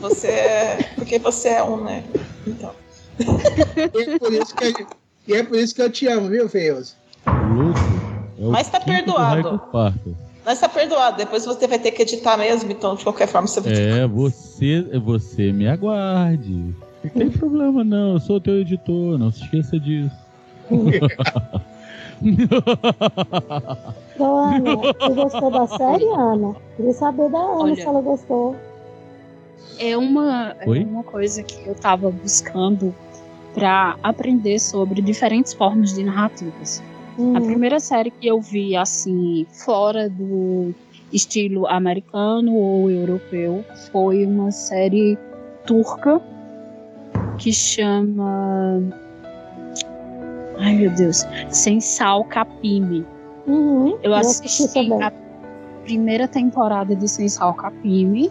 Você 0.00 0.28
é. 0.28 0.78
Porque 0.94 1.18
você 1.18 1.48
é 1.48 1.62
um, 1.62 1.84
né? 1.84 2.02
Então. 2.46 2.72
E 3.18 4.02
é 4.14 4.18
por 4.18 4.32
isso 4.32 4.54
que, 4.56 4.64
a- 4.64 4.86
e 5.28 5.34
é 5.34 5.42
por 5.42 5.58
isso 5.58 5.74
que 5.74 5.82
eu 5.82 5.90
te 5.90 6.06
amo, 6.06 6.28
viu, 6.28 6.48
Feioso? 6.48 6.94
Louco. 7.54 7.99
É 8.40 8.44
Mas 8.44 8.70
tá 8.70 8.80
perdoado. 8.80 9.60
Mas 10.44 10.58
tá 10.58 10.68
perdoado, 10.68 11.18
depois 11.18 11.44
você 11.44 11.66
vai 11.66 11.78
ter 11.78 11.90
que 11.90 12.00
editar 12.00 12.38
mesmo, 12.38 12.72
então 12.72 12.94
de 12.94 13.04
qualquer 13.04 13.28
forma 13.28 13.46
você 13.46 13.60
vai 13.60 13.72
ter 13.72 13.98
É, 13.98 14.06
você, 14.06 14.82
você 14.98 15.52
me 15.52 15.68
aguarde. 15.68 16.74
Não 17.04 17.10
tem 17.10 17.30
problema 17.30 17.84
não, 17.84 18.14
eu 18.14 18.20
sou 18.20 18.36
o 18.36 18.40
teu 18.40 18.58
editor, 18.58 19.18
não 19.18 19.30
se 19.30 19.44
esqueça 19.44 19.78
disso. 19.78 20.16
Então, 22.22 22.62
Ana, 24.38 24.76
você 24.98 25.14
gostou 25.14 25.50
da 25.50 25.66
série, 25.66 26.06
Ana? 26.06 26.56
Queria 26.76 26.92
saber 26.94 27.30
da 27.30 27.38
Ana 27.38 27.54
Olha. 27.54 27.74
se 27.74 27.82
ela 27.82 28.00
gostou. 28.00 28.56
é 29.78 29.96
uma, 29.96 30.54
é 30.60 30.68
uma 30.68 31.04
coisa 31.04 31.42
que 31.42 31.66
eu 31.66 31.74
tava 31.74 32.10
buscando 32.10 32.94
pra 33.54 33.96
aprender 34.02 34.58
sobre 34.58 35.02
diferentes 35.02 35.52
formas 35.52 35.94
de 35.94 36.04
narrativas. 36.04 36.82
A 37.18 37.20
Uhum. 37.22 37.32
primeira 37.42 37.78
série 37.80 38.10
que 38.10 38.26
eu 38.26 38.40
vi, 38.40 38.74
assim, 38.76 39.46
fora 39.64 40.08
do 40.08 40.72
estilo 41.12 41.66
americano 41.66 42.54
ou 42.54 42.90
europeu, 42.90 43.64
foi 43.90 44.24
uma 44.24 44.50
série 44.50 45.18
turca 45.66 46.20
que 47.38 47.52
chama. 47.52 48.80
Ai 50.58 50.76
meu 50.76 50.90
Deus, 50.94 51.26
Sensal 51.50 52.24
Capime. 52.24 53.04
Uhum, 53.46 53.98
Eu 54.02 54.14
assisti 54.14 54.78
a 55.02 55.12
primeira 55.84 56.28
temporada 56.28 56.94
de 56.94 57.08
Sensal 57.08 57.54
Capime, 57.54 58.30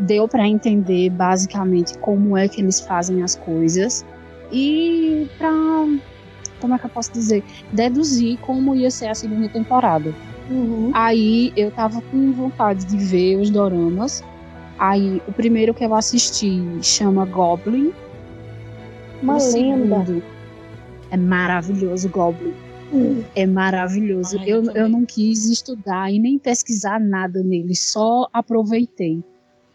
deu 0.00 0.28
pra 0.28 0.46
entender 0.46 1.10
basicamente 1.10 1.96
como 1.98 2.36
é 2.36 2.48
que 2.48 2.60
eles 2.60 2.80
fazem 2.80 3.22
as 3.22 3.36
coisas 3.36 4.04
e 4.52 5.26
pra 5.38 5.50
como 6.60 6.74
é 6.74 6.78
que 6.78 6.86
eu 6.86 6.90
posso 6.90 7.12
dizer, 7.12 7.42
deduzir 7.72 8.38
como 8.38 8.74
ia 8.74 8.90
ser 8.90 9.08
a 9.08 9.14
segunda 9.14 9.48
temporada. 9.48 10.14
Uhum. 10.50 10.90
Aí 10.94 11.52
eu 11.56 11.70
tava 11.70 12.00
com 12.00 12.32
vontade 12.32 12.84
de 12.86 12.96
ver 12.96 13.36
os 13.36 13.50
doramas. 13.50 14.24
Aí 14.78 15.20
o 15.26 15.32
primeiro 15.32 15.74
que 15.74 15.84
eu 15.84 15.94
assisti 15.94 16.62
chama 16.82 17.24
Goblin. 17.26 17.92
Uma 19.22 19.34
o 19.34 19.52
lenda. 19.52 20.04
segundo 20.04 20.22
é 21.10 21.16
maravilhoso 21.16 22.08
Goblin. 22.08 22.54
Hum. 22.92 23.22
É 23.34 23.46
maravilhoso. 23.46 24.38
Ai, 24.38 24.48
eu 24.48 24.64
eu 24.72 24.88
não 24.88 25.04
quis 25.04 25.44
estudar 25.46 26.10
e 26.10 26.18
nem 26.18 26.38
pesquisar 26.38 26.98
nada 26.98 27.42
nele, 27.42 27.74
só 27.74 28.28
aproveitei. 28.32 29.22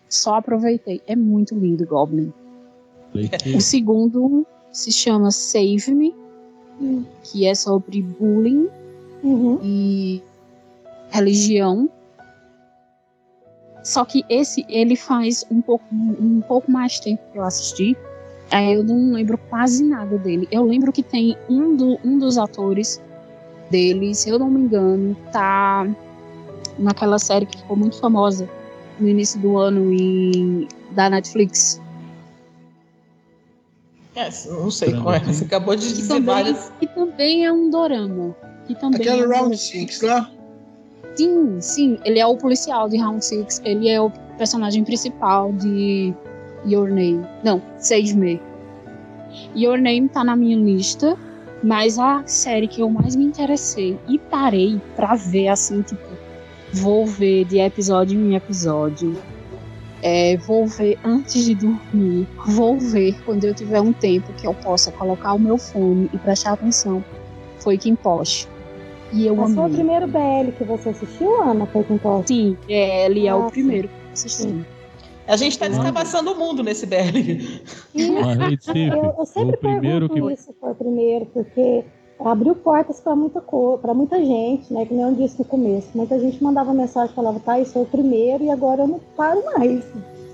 Só 0.10 0.36
aproveitei. 0.36 1.02
É 1.08 1.16
muito 1.16 1.56
lindo 1.56 1.86
Goblin. 1.86 2.32
O 3.56 3.62
segundo 3.62 4.46
se 4.72 4.92
chama 4.92 5.30
Save 5.30 5.94
Me, 5.94 6.16
Que 7.24 7.46
é 7.48 7.56
sobre 7.56 8.02
bullying 8.02 8.68
Uhum. 9.24 9.60
e 9.64 10.22
religião. 11.10 11.90
Só 13.84 14.04
que 14.06 14.24
esse 14.30 14.66
ele 14.70 14.96
faz 14.96 15.46
um 15.52 15.62
pouco, 15.62 15.86
um 15.92 16.42
pouco 16.42 16.72
mais 16.72 17.00
tempo 17.00 17.22
que 17.32 17.38
eu 17.38 17.44
assisti. 17.44 17.98
Aí 18.52 18.74
eu 18.74 18.84
não 18.84 19.14
lembro 19.14 19.38
quase 19.50 19.84
nada 19.84 20.18
dele. 20.18 20.48
Eu 20.52 20.64
lembro 20.64 20.92
que 20.92 21.02
tem 21.04 21.38
um, 21.50 21.76
do, 21.76 22.00
um 22.04 22.18
dos 22.18 22.38
atores 22.38 23.02
dele, 23.70 24.14
se 24.14 24.30
eu 24.30 24.38
não 24.38 24.50
me 24.50 24.62
engano, 24.62 25.16
tá 25.32 25.88
naquela 26.78 27.18
série 27.20 27.46
que 27.46 27.58
ficou 27.58 27.76
muito 27.76 28.00
famosa 28.00 28.48
no 29.00 29.08
início 29.08 29.40
do 29.40 29.58
ano 29.58 29.92
em, 29.94 30.68
da 30.92 31.10
Netflix. 31.10 31.82
É, 34.16 34.30
não 34.48 34.70
sei 34.70 34.94
qual 34.94 35.16
é. 35.16 35.20
Você 35.20 35.44
acabou 35.46 35.76
de 35.76 35.88
Que 35.88 35.94
dizer 35.94 36.08
também, 36.08 36.26
várias. 36.36 36.72
que 36.80 36.88
também 36.88 37.46
é 37.46 37.52
um 37.52 37.70
dorama. 37.70 38.36
Que 38.68 38.76
também 38.76 39.08
é 39.08 39.12
Aquele 39.12 39.28
um 39.28 39.30
Round 39.30 39.58
Six 39.58 40.02
lá. 40.02 40.30
Sim, 41.16 41.62
sim, 41.62 42.00
ele 42.06 42.20
é 42.20 42.26
o 42.26 42.36
policial 42.38 42.90
de 42.90 42.98
Round 42.98 43.24
Six, 43.24 43.62
ele 43.66 43.88
é 43.90 44.00
o 44.02 44.10
personagem 44.38 44.84
principal 44.84 45.52
de 45.54 46.14
Your 46.66 46.88
Name. 46.90 47.26
Não, 47.44 47.62
Save 47.78 48.16
Me. 48.16 48.42
Your 49.56 49.78
Name 49.78 50.10
tá 50.10 50.24
na 50.24 50.36
minha 50.36 50.58
lista, 50.58 51.18
mas 51.64 52.00
a 52.00 52.24
série 52.26 52.68
que 52.68 52.82
eu 52.82 52.90
mais 52.90 53.16
me 53.16 53.26
interessei 53.26 53.98
e 54.08 54.18
parei 54.18 54.82
pra 54.96 55.16
ver, 55.16 55.50
assim, 55.50 55.82
tipo, 55.82 56.02
vou 56.72 57.06
ver 57.06 57.46
de 57.46 57.60
episódio 57.60 58.20
em 58.20 58.36
episódio. 58.36 59.16
É, 60.06 60.36
vou 60.38 60.68
ver 60.68 61.00
antes 61.04 61.46
de 61.46 61.56
dormir. 61.56 62.28
Vou 62.48 62.78
ver 62.78 63.16
quando 63.24 63.46
eu 63.46 63.54
tiver 63.56 63.80
um 63.80 63.94
tempo 63.94 64.34
que 64.34 64.46
eu 64.46 64.54
possa 64.54 64.92
colocar 64.92 65.34
o 65.34 65.40
meu 65.40 65.58
fone 65.58 66.10
e 66.14 66.18
prestar 66.18 66.54
atenção. 66.54 67.04
Foi 67.60 67.78
Kim 67.78 67.96
Porsche. 67.96 68.46
E 69.14 69.26
eu 69.26 69.36
Mas 69.36 69.54
foi 69.54 69.64
o 69.64 69.66
amei. 69.66 69.78
primeiro 69.78 70.08
BL 70.08 70.52
que 70.58 70.64
você 70.66 70.90
assistiu, 70.90 71.42
Ana? 71.42 71.66
Foi 71.68 71.84
com 71.86 71.98
Porsche? 71.98 72.28
Sim, 72.28 72.58
é, 72.68 73.06
ele 73.06 73.26
é 73.28 73.30
Ah, 73.30 73.38
o 73.38 73.46
sim. 73.46 73.52
primeiro 73.52 73.88
que 73.88 73.94
eu 73.94 74.12
assisti. 74.12 74.66
A 75.26 75.38
gente 75.38 75.58
tá 75.58 75.70
descabaçando 75.70 76.34
o 76.34 76.38
mundo 76.38 76.62
nesse 76.64 76.86
BL. 76.86 77.62
Mas, 77.96 78.68
Eu, 78.76 79.16
eu 79.18 79.26
sempre 79.26 79.56
o 79.56 79.58
primeiro 79.58 80.10
pergunto 80.10 80.28
que. 80.28 80.34
isso, 80.34 80.54
foi 80.60 80.72
o 80.72 80.76
primeiro, 80.76 81.26
porque 81.28 81.86
abriu 82.20 82.56
portas 82.56 83.00
para 83.00 83.16
muita 83.16 83.42
para 83.42 83.94
muita 83.94 84.18
gente, 84.24 84.74
né? 84.74 84.86
Que 84.86 84.94
nem 84.94 85.04
eu 85.04 85.16
disse 85.16 85.40
no 85.40 85.46
começo. 85.46 85.90
Muita 85.94 86.20
gente 86.20 86.44
mandava 86.44 86.74
mensagem, 86.74 87.16
falava, 87.16 87.40
tá, 87.40 87.60
isso 87.60 87.74
foi 87.74 87.84
o 87.84 87.88
primeiro 87.88 88.44
e 88.44 88.50
agora 88.50 88.84
eu 88.84 88.88
não 88.88 89.00
paro 89.16 89.44
mais. 89.46 89.84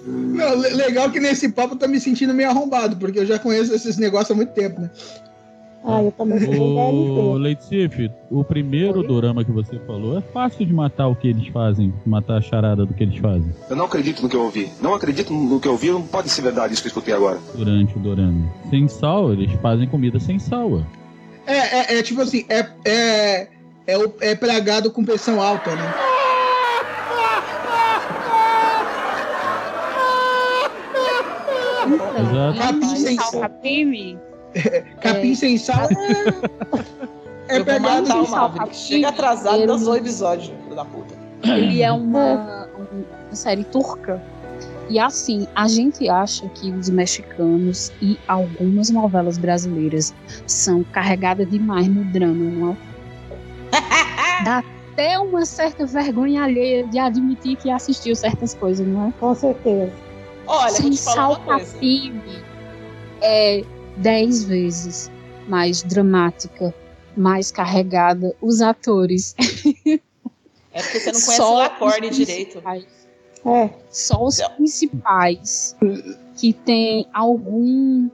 Não, 0.05 0.55
legal 0.55 1.11
que 1.11 1.19
nesse 1.19 1.49
papo 1.49 1.73
eu 1.73 1.77
tô 1.77 1.87
me 1.87 1.99
sentindo 1.99 2.33
meio 2.33 2.49
arrombado, 2.49 2.95
porque 2.95 3.19
eu 3.19 3.25
já 3.25 3.37
conheço 3.37 3.73
esses 3.73 3.97
negócios 3.97 4.31
há 4.31 4.35
muito 4.35 4.53
tempo, 4.53 4.81
né? 4.81 4.89
Ah, 5.83 6.03
eu 6.03 6.11
também 6.11 6.39
VLT. 6.39 7.39
Leitsif, 7.39 8.11
o 8.29 8.43
primeiro 8.43 9.01
dorama 9.01 9.45
que 9.45 9.51
você 9.51 9.79
falou 9.79 10.17
é 10.17 10.21
fácil 10.21 10.65
de 10.65 10.73
matar 10.73 11.07
o 11.07 11.15
que 11.15 11.29
eles 11.29 11.47
fazem, 11.47 11.93
matar 12.05 12.37
a 12.37 12.41
charada 12.41 12.85
do 12.85 12.93
que 12.93 13.03
eles 13.03 13.17
fazem 13.17 13.49
Eu 13.69 13.75
não 13.77 13.85
acredito 13.85 14.21
no 14.21 14.27
que 14.27 14.35
eu 14.35 14.43
ouvi. 14.43 14.69
Não 14.81 14.93
acredito 14.93 15.33
no 15.33 15.59
que 15.59 15.67
eu 15.67 15.71
ouvi. 15.71 15.89
Não 15.89 16.01
pode 16.01 16.29
ser 16.29 16.41
verdade 16.41 16.73
isso 16.73 16.81
que 16.81 16.87
eu 16.87 16.91
escutei 16.91 17.13
agora. 17.13 17.39
durante 17.55 17.95
o 17.97 17.99
dorama. 17.99 18.49
Sem 18.69 18.87
sal, 18.87 19.31
eles 19.31 19.51
fazem 19.61 19.87
comida 19.87 20.19
sem 20.19 20.37
sal. 20.37 20.83
É, 21.49 21.95
é, 21.95 21.99
é 21.99 22.03
tipo 22.03 22.21
assim, 22.21 22.45
é, 22.47 22.65
é, 22.85 23.47
é, 23.87 23.97
o- 23.97 24.13
é 24.21 24.35
plagado 24.35 24.91
com 24.91 25.03
pressão 25.03 25.41
alta, 25.41 25.75
né? 25.75 25.93
Exato. 32.19 32.57
Capim 32.59 32.95
sem 32.95 33.15
Sal 33.17 33.31
sal. 33.31 33.41
capim, 33.41 34.19
Capim 35.01 35.35
sem 35.35 35.57
sal 35.57 35.87
é, 37.49 37.55
é 37.57 37.63
pegado 37.63 38.07
matar 38.07 38.21
o 38.21 38.25
com 38.25 38.31
Maverick. 38.31 38.75
Chega 38.75 39.09
atrasado 39.09 39.57
Ele- 39.57 39.67
das 39.67 39.87
oito 39.87 40.03
episódios, 40.03 40.47
filho 40.63 40.75
da 40.75 40.85
puta. 40.85 41.15
ele 41.43 41.81
é 41.81 41.91
uma, 41.91 42.67
uma 42.77 43.35
série 43.35 43.63
turca. 43.63 44.21
E 44.89 44.97
assim, 44.97 45.47
a 45.55 45.67
gente 45.67 46.09
acha 46.09 46.47
que 46.49 46.71
os 46.71 46.89
mexicanos 46.89 47.91
e 48.01 48.17
algumas 48.27 48.89
novelas 48.89 49.37
brasileiras 49.37 50.13
são 50.47 50.83
carregadas 50.83 51.47
demais 51.49 51.87
no 51.87 52.03
drama, 52.05 52.43
não 52.43 52.71
é? 52.71 52.77
Dá 54.43 54.63
até 54.93 55.19
uma 55.19 55.45
certa 55.45 55.85
vergonha 55.85 56.43
alheia 56.43 56.85
de 56.87 56.97
admitir 56.97 57.55
que 57.57 57.69
assistiu 57.69 58.15
certas 58.15 58.55
coisas, 58.55 58.85
não 58.87 59.07
é? 59.09 59.13
Com 59.19 59.35
certeza. 59.35 59.93
Olha, 60.47 60.71
Sem 60.71 60.81
vou 60.83 60.91
te 60.91 60.97
falar 61.01 61.15
sal 61.15 61.31
uma 61.33 61.39
coisa. 61.59 61.73
capim 61.73 62.21
é 63.21 63.63
dez 63.97 64.43
vezes 64.43 65.11
mais 65.47 65.83
dramática, 65.83 66.73
mais 67.15 67.51
carregada. 67.51 68.35
Os 68.41 68.59
atores. 68.61 69.35
É 70.73 70.81
porque 70.81 70.99
você 70.99 71.11
não 71.11 71.19
conhece 71.21 71.35
Só 71.37 71.53
o 71.53 71.57
Lacorne 71.59 72.07
os 72.09 72.15
direito. 72.15 72.59
principais. 72.61 72.98
É. 73.45 73.69
Só 73.89 74.23
os 74.23 74.41
principais 74.57 75.75
que 76.35 76.53
têm 76.53 77.07
algum 77.13 78.09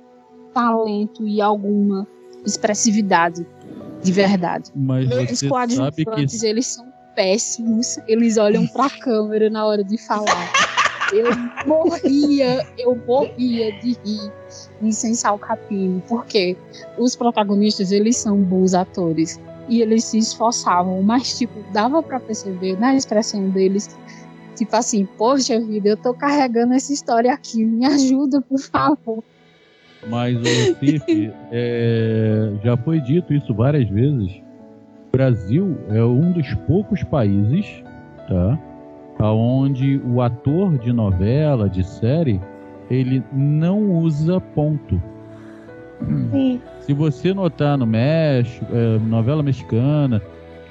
talento 0.53 1.28
e 1.28 1.41
alguma 1.41 2.07
expressividade 2.45 3.45
de 4.03 4.11
verdade. 4.11 4.71
Mas 4.76 5.09
sabe 5.09 5.49
coadjuvantes, 5.49 6.39
que 6.39 6.45
eles 6.45 6.67
são 6.67 6.86
péssimos. 7.15 7.97
Eles 8.07 8.38
olham 8.38 8.67
pra 8.67 8.89
câmera 8.89 9.49
na 9.49 9.65
hora 9.65 9.84
de 9.84 9.97
falar. 9.97 10.51
Eu 11.11 11.28
morria, 11.65 12.65
eu 12.78 12.95
morria 13.07 13.71
de 13.80 13.97
rir 14.03 14.32
em 14.82 14.91
Sensal 14.91 15.38
Capim, 15.38 16.01
porque 16.07 16.57
os 16.97 17.15
protagonistas, 17.15 17.91
eles 17.91 18.17
são 18.17 18.38
bons 18.38 18.73
atores. 18.73 19.39
E 19.67 19.82
eles 19.82 20.03
se 20.03 20.19
esforçavam, 20.19 21.01
mas, 21.01 21.38
tipo, 21.39 21.59
dava 21.73 22.03
pra 22.03 22.19
perceber 22.19 22.80
na 22.80 22.95
expressão 22.95 23.49
deles, 23.49 23.95
tipo 24.56 24.76
assim, 24.76 25.06
poxa 25.18 25.60
vida, 25.60 25.89
eu 25.89 25.97
tô 25.97 26.14
carregando 26.14 26.74
essa 26.74 26.93
história 26.93 27.34
aqui, 27.34 27.64
me 27.64 27.86
ajuda, 27.86 28.41
por 28.41 28.60
favor. 28.60 29.24
Mas 30.08 30.38
o 30.38 30.45
Cif, 30.80 31.32
é, 31.51 32.51
já 32.64 32.78
foi 32.78 32.99
dito 33.01 33.34
isso 33.34 33.53
várias 33.53 33.89
vezes. 33.89 34.32
O 35.10 35.18
Brasil 35.18 35.78
é 35.89 36.03
um 36.03 36.32
dos 36.32 36.53
poucos 36.68 37.03
países, 37.03 37.84
tá? 38.28 38.60
Onde 39.20 39.99
o 40.06 40.22
ator 40.22 40.78
de 40.78 40.91
novela, 40.91 41.70
de 41.70 41.84
série, 41.84 42.39
ele 42.89 43.24
não 43.32 43.99
usa 43.99 44.39
ponto. 44.39 45.01
Sim. 46.32 46.62
Se 46.82 46.93
você 46.93 47.34
notar 47.34 47.78
no 47.78 47.86
México, 47.86 48.66
é, 48.72 48.99
novela 48.99 49.41
mexicana, 49.41 50.22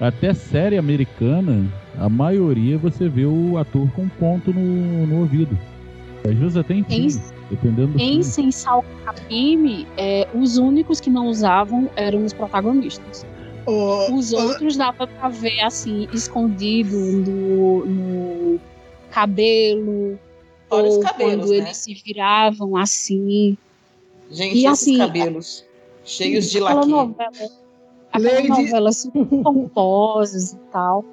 até 0.01 0.35
série 0.35 0.77
americana, 0.77 1.71
a 1.99 2.09
maioria 2.09 2.77
você 2.79 3.09
vê 3.09 3.25
o 3.27 3.57
ator 3.59 3.91
com 3.93 4.09
ponto 4.09 4.53
no, 4.53 5.07
no 5.07 5.21
ouvido. 5.21 5.57
Às 6.27 6.35
vezes 6.35 6.57
até 6.57 6.75
em 6.75 6.79
Em- 6.89 7.11
filme, 7.11 7.33
dependendo 7.51 7.93
do 7.93 8.01
Em. 8.01 8.23
Sensal 8.23 8.85
Capim, 9.05 9.87
é, 9.97 10.27
os 10.35 10.57
únicos 10.57 10.99
que 11.01 11.11
não 11.11 11.27
usavam 11.27 11.89
eram 11.97 12.25
os 12.25 12.33
protagonistas. 12.33 13.27
Os 14.13 14.33
outros 14.33 14.77
dava 14.77 15.07
pra 15.07 15.29
ver 15.29 15.61
assim, 15.61 16.07
escondido 16.13 16.97
no, 16.97 17.85
no 17.87 18.61
cabelo. 19.11 20.19
Olha 20.71 20.89
os 20.89 20.97
ou 20.97 21.03
cabelos, 21.03 21.47
quando 21.47 21.51
né? 21.51 21.57
eles 21.59 21.77
se 21.79 21.95
viravam 21.95 22.77
assim. 22.77 23.57
Gente, 24.31 24.57
E 24.59 24.67
esses 24.67 24.83
assim, 24.83 24.99
cabelos 24.99 25.65
cheios 26.05 26.51
de 26.51 26.61
laque. 26.61 26.89
novela, 26.89 27.31
aquela 28.15 28.35
Lady- 28.35 28.49
novela 28.49 28.93
super 28.93 29.27
pomposas 29.43 30.53
e 30.53 30.59
tal. 30.71 31.05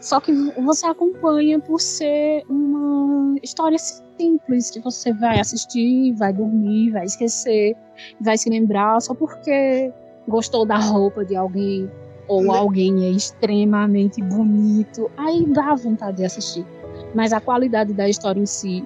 Só 0.00 0.20
que 0.20 0.32
você 0.62 0.86
acompanha 0.86 1.58
por 1.58 1.80
ser 1.80 2.44
uma 2.48 3.36
história 3.42 3.78
simples, 3.78 4.70
que 4.70 4.80
você 4.80 5.12
vai 5.12 5.40
assistir, 5.40 6.12
vai 6.14 6.32
dormir, 6.32 6.90
vai 6.90 7.06
esquecer, 7.06 7.76
vai 8.20 8.38
se 8.38 8.48
lembrar 8.48 9.00
só 9.00 9.14
porque 9.14 9.92
gostou 10.28 10.64
da 10.64 10.78
roupa 10.78 11.24
de 11.24 11.34
alguém 11.34 11.90
ou 12.28 12.52
alguém 12.52 13.06
é 13.06 13.10
extremamente 13.10 14.22
bonito. 14.22 15.10
Aí 15.16 15.44
dá 15.46 15.74
vontade 15.74 16.18
de 16.18 16.24
assistir. 16.24 16.64
Mas 17.12 17.32
a 17.32 17.40
qualidade 17.40 17.92
da 17.92 18.08
história 18.08 18.40
em 18.40 18.46
si, 18.46 18.84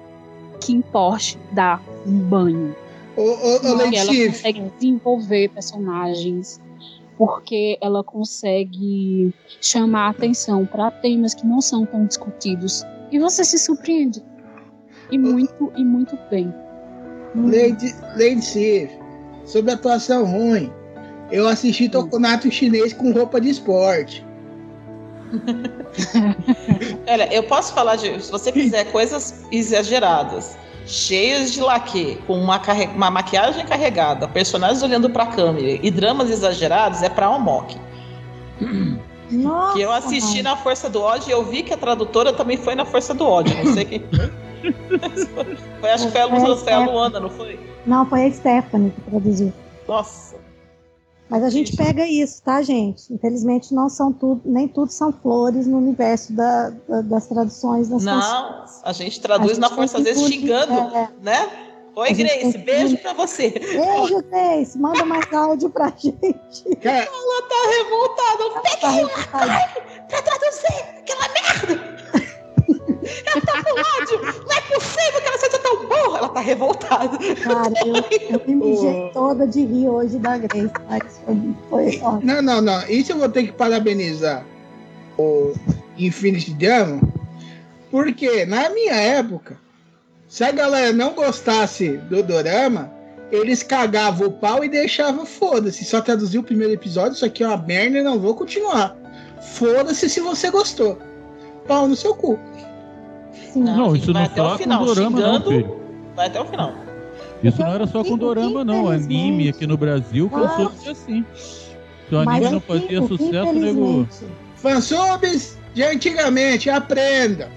que 0.59 0.73
importe, 0.73 1.37
dá 1.51 1.79
um 2.07 2.17
banho. 2.17 2.75
Ô, 3.15 3.21
ela 3.93 4.07
consegue 4.27 4.71
desenvolver 4.79 5.49
personagens, 5.49 6.59
porque 7.17 7.77
ela 7.81 8.03
consegue 8.03 9.33
chamar 9.61 10.07
a 10.07 10.09
atenção 10.09 10.65
para 10.65 10.91
temas 10.91 11.33
que 11.33 11.45
não 11.45 11.61
são 11.61 11.85
tão 11.85 12.05
discutidos. 12.05 12.83
E 13.11 13.19
você 13.19 13.43
se 13.45 13.57
surpreende. 13.57 14.23
E 15.11 15.17
muito, 15.17 15.71
e 15.75 15.83
muito 15.83 16.17
bem. 16.29 16.53
Lady, 17.35 17.93
Lady 18.17 18.41
Sif, 18.41 18.91
sobre 19.45 19.71
atuação 19.71 20.25
ruim, 20.25 20.71
eu 21.31 21.47
assisti 21.47 21.89
Tokunato 21.89 22.49
chinês 22.49 22.93
com 22.93 23.11
roupa 23.11 23.39
de 23.39 23.49
esporte. 23.49 24.25
Olha, 27.07 27.33
eu 27.33 27.43
posso 27.43 27.73
falar 27.73 27.95
de. 27.97 28.21
Se 28.23 28.31
você 28.31 28.51
quiser 28.51 28.91
coisas 28.91 29.45
exageradas, 29.51 30.57
cheias 30.85 31.51
de 31.51 31.61
laque, 31.61 32.17
com 32.27 32.33
uma, 32.39 32.59
carre- 32.59 32.89
uma 32.95 33.09
maquiagem 33.09 33.65
carregada, 33.65 34.27
personagens 34.27 34.81
olhando 34.83 35.09
pra 35.09 35.25
câmera 35.27 35.79
e 35.81 35.89
dramas 35.91 36.29
exagerados, 36.29 37.01
é 37.01 37.09
pra 37.09 37.25
Almok. 37.27 37.77
Nossa, 39.31 39.73
Que 39.73 39.81
eu 39.81 39.91
assisti 39.91 40.41
na 40.43 40.55
Força 40.55 40.89
do 40.89 41.01
Ódio 41.01 41.29
e 41.29 41.31
eu 41.31 41.43
vi 41.43 41.63
que 41.63 41.73
a 41.73 41.77
tradutora 41.77 42.31
também 42.31 42.57
foi 42.57 42.75
na 42.75 42.85
Força 42.85 43.13
do 43.13 43.25
Ódio. 43.25 43.55
Não 43.63 43.73
sei 43.73 43.85
quem 43.85 44.03
foi. 44.15 44.31
foi 45.81 45.91
acho 45.91 46.05
que 46.05 46.11
foi 46.11 46.21
a, 46.21 46.25
Lu, 46.25 46.55
foi 46.57 46.73
a 46.73 46.79
Luana, 46.79 47.19
não 47.19 47.29
foi? 47.29 47.59
Não, 47.85 48.05
foi 48.05 48.25
a 48.27 48.31
Stephanie 48.31 48.91
que 48.91 49.01
produziu. 49.01 49.51
Nossa. 49.87 50.34
Mas 51.27 51.43
a 51.43 51.49
gente 51.49 51.75
pega 51.75 52.05
isso, 52.07 52.41
tá, 52.43 52.61
gente? 52.61 53.11
Infelizmente 53.11 53.73
não 53.73 53.89
são 53.89 54.13
tudo, 54.13 54.41
nem 54.45 54.67
tudo 54.67 54.91
são 54.91 55.11
flores 55.11 55.65
no 55.65 55.77
universo 55.79 56.31
da- 56.33 56.69
da- 56.87 57.01
das 57.01 57.25
traduções 57.27 57.89
das 57.89 58.03
canções. 58.05 58.23
Não, 58.23 58.65
a 58.83 58.93
gente 58.93 59.19
traduz 59.19 59.51
A 59.51 59.53
gente 59.55 59.61
na 59.61 59.69
força, 59.75 59.97
às 59.97 60.03
vezes 60.03 60.23
xingando, 60.27 60.73
é. 60.73 61.09
né? 61.21 61.49
Oi, 61.95 62.13
Grace, 62.13 62.51
tem 62.51 62.61
beijo 62.65 62.97
pra 62.97 63.13
você. 63.13 63.49
Beijo, 63.51 64.21
Grace. 64.29 64.77
Manda 64.77 65.05
mais 65.05 65.31
áudio 65.33 65.69
pra 65.69 65.87
gente. 65.97 66.13
Ela 66.81 67.41
tá 67.47 67.69
revoltada. 67.69 68.61
Pega 68.61 68.77
Tá 68.81 68.87
ela 68.87 68.95
revoltada. 68.97 70.05
pra 70.09 70.21
traduzir 70.21 70.85
aquela 70.99 71.27
merda. 71.29 71.95
Ela 73.25 73.41
tá 73.41 73.63
com 73.63 74.01
ódio. 74.01 74.21
Não 74.45 74.57
é 74.57 74.61
possível 74.61 75.21
que 75.21 75.27
ela 75.27 75.37
seja 75.37 75.59
tão 75.59 75.84
Ela 76.15 76.29
tá 76.29 76.39
revoltada. 76.39 77.17
Cara, 77.43 77.73
eu, 77.85 77.95
eu 78.29 78.41
me 78.47 78.55
mijei 78.55 79.09
toda 79.13 79.47
de 79.47 79.65
rir 79.65 79.87
hoje 79.87 80.17
da 80.19 80.37
Grace. 80.37 80.71
Mas 80.89 81.21
foi, 81.25 81.55
foi 81.69 81.99
ó, 82.03 82.19
Não, 82.21 82.41
não, 82.41 82.61
não. 82.61 82.87
Isso 82.87 83.11
eu 83.11 83.17
vou 83.17 83.29
ter 83.29 83.43
que 83.43 83.51
parabenizar 83.51 84.45
o 85.17 85.53
Infinity 85.97 86.53
Diamond, 86.53 87.01
porque 87.89 88.45
na 88.45 88.69
minha 88.69 88.95
época, 88.95 89.57
se 90.27 90.43
a 90.43 90.51
galera 90.51 90.91
não 90.91 91.13
gostasse 91.13 91.97
do 92.09 92.21
Dorama, 92.21 92.91
eles 93.31 93.63
cagavam 93.63 94.27
o 94.27 94.31
pau 94.31 94.63
e 94.63 94.69
deixavam 94.69 95.25
foda-se. 95.25 95.85
Só 95.85 96.01
traduziu 96.01 96.41
o 96.41 96.43
primeiro 96.43 96.73
episódio, 96.73 97.13
isso 97.13 97.25
aqui 97.25 97.43
é 97.43 97.47
uma 97.47 97.57
merda 97.57 97.99
e 97.99 98.03
não 98.03 98.19
vou 98.19 98.35
continuar. 98.35 98.95
Foda-se 99.41 100.09
se 100.09 100.19
você 100.19 100.49
gostou. 100.49 100.97
Pau 101.67 101.87
no 101.87 101.95
seu 101.95 102.13
cu. 102.13 102.39
Não, 103.55 103.95
gente 103.95 104.03
isso 104.03 104.13
não 104.13 104.23
o 104.23 104.29
só 104.35 104.51
com 104.51 104.57
final, 104.57 104.85
dorama, 104.85 105.09
não, 105.09 105.17
xingando. 105.17 105.49
filho. 105.49 105.84
Vai 106.15 106.27
até 106.27 106.39
o 106.39 106.45
final. 106.45 106.73
Isso 107.43 107.61
não 107.61 107.73
era 107.73 107.85
só 107.85 108.03
com 108.03 108.17
dorama, 108.17 108.63
não. 108.63 108.89
Anime 108.89 109.49
aqui 109.49 109.67
no 109.67 109.77
Brasil 109.77 110.29
começou 110.29 110.67
a 110.67 110.71
ser 110.71 110.89
assim. 110.89 111.25
Se 111.35 112.15
o 112.15 112.19
anime 112.19 112.41
Mas 112.41 112.51
não 112.51 112.61
fazia 112.61 113.01
o 113.01 113.07
que, 113.07 113.17
sucesso, 113.17 113.53
nego. 113.53 114.07
Fansubs 114.55 115.57
de 115.73 115.83
antigamente, 115.83 116.69
aprenda. 116.69 117.49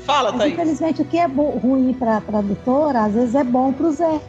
Fala, 0.00 0.30
Mas, 0.30 0.38
Thaís. 0.38 0.52
infelizmente, 0.52 1.02
o 1.02 1.04
que 1.04 1.18
é 1.18 1.26
ruim 1.26 1.94
para 1.94 2.18
a 2.18 2.20
tradutora, 2.20 3.04
às 3.04 3.14
vezes 3.14 3.34
é 3.34 3.42
bom 3.42 3.72
para 3.72 3.86
o 3.86 3.92
Zé. 3.92 4.20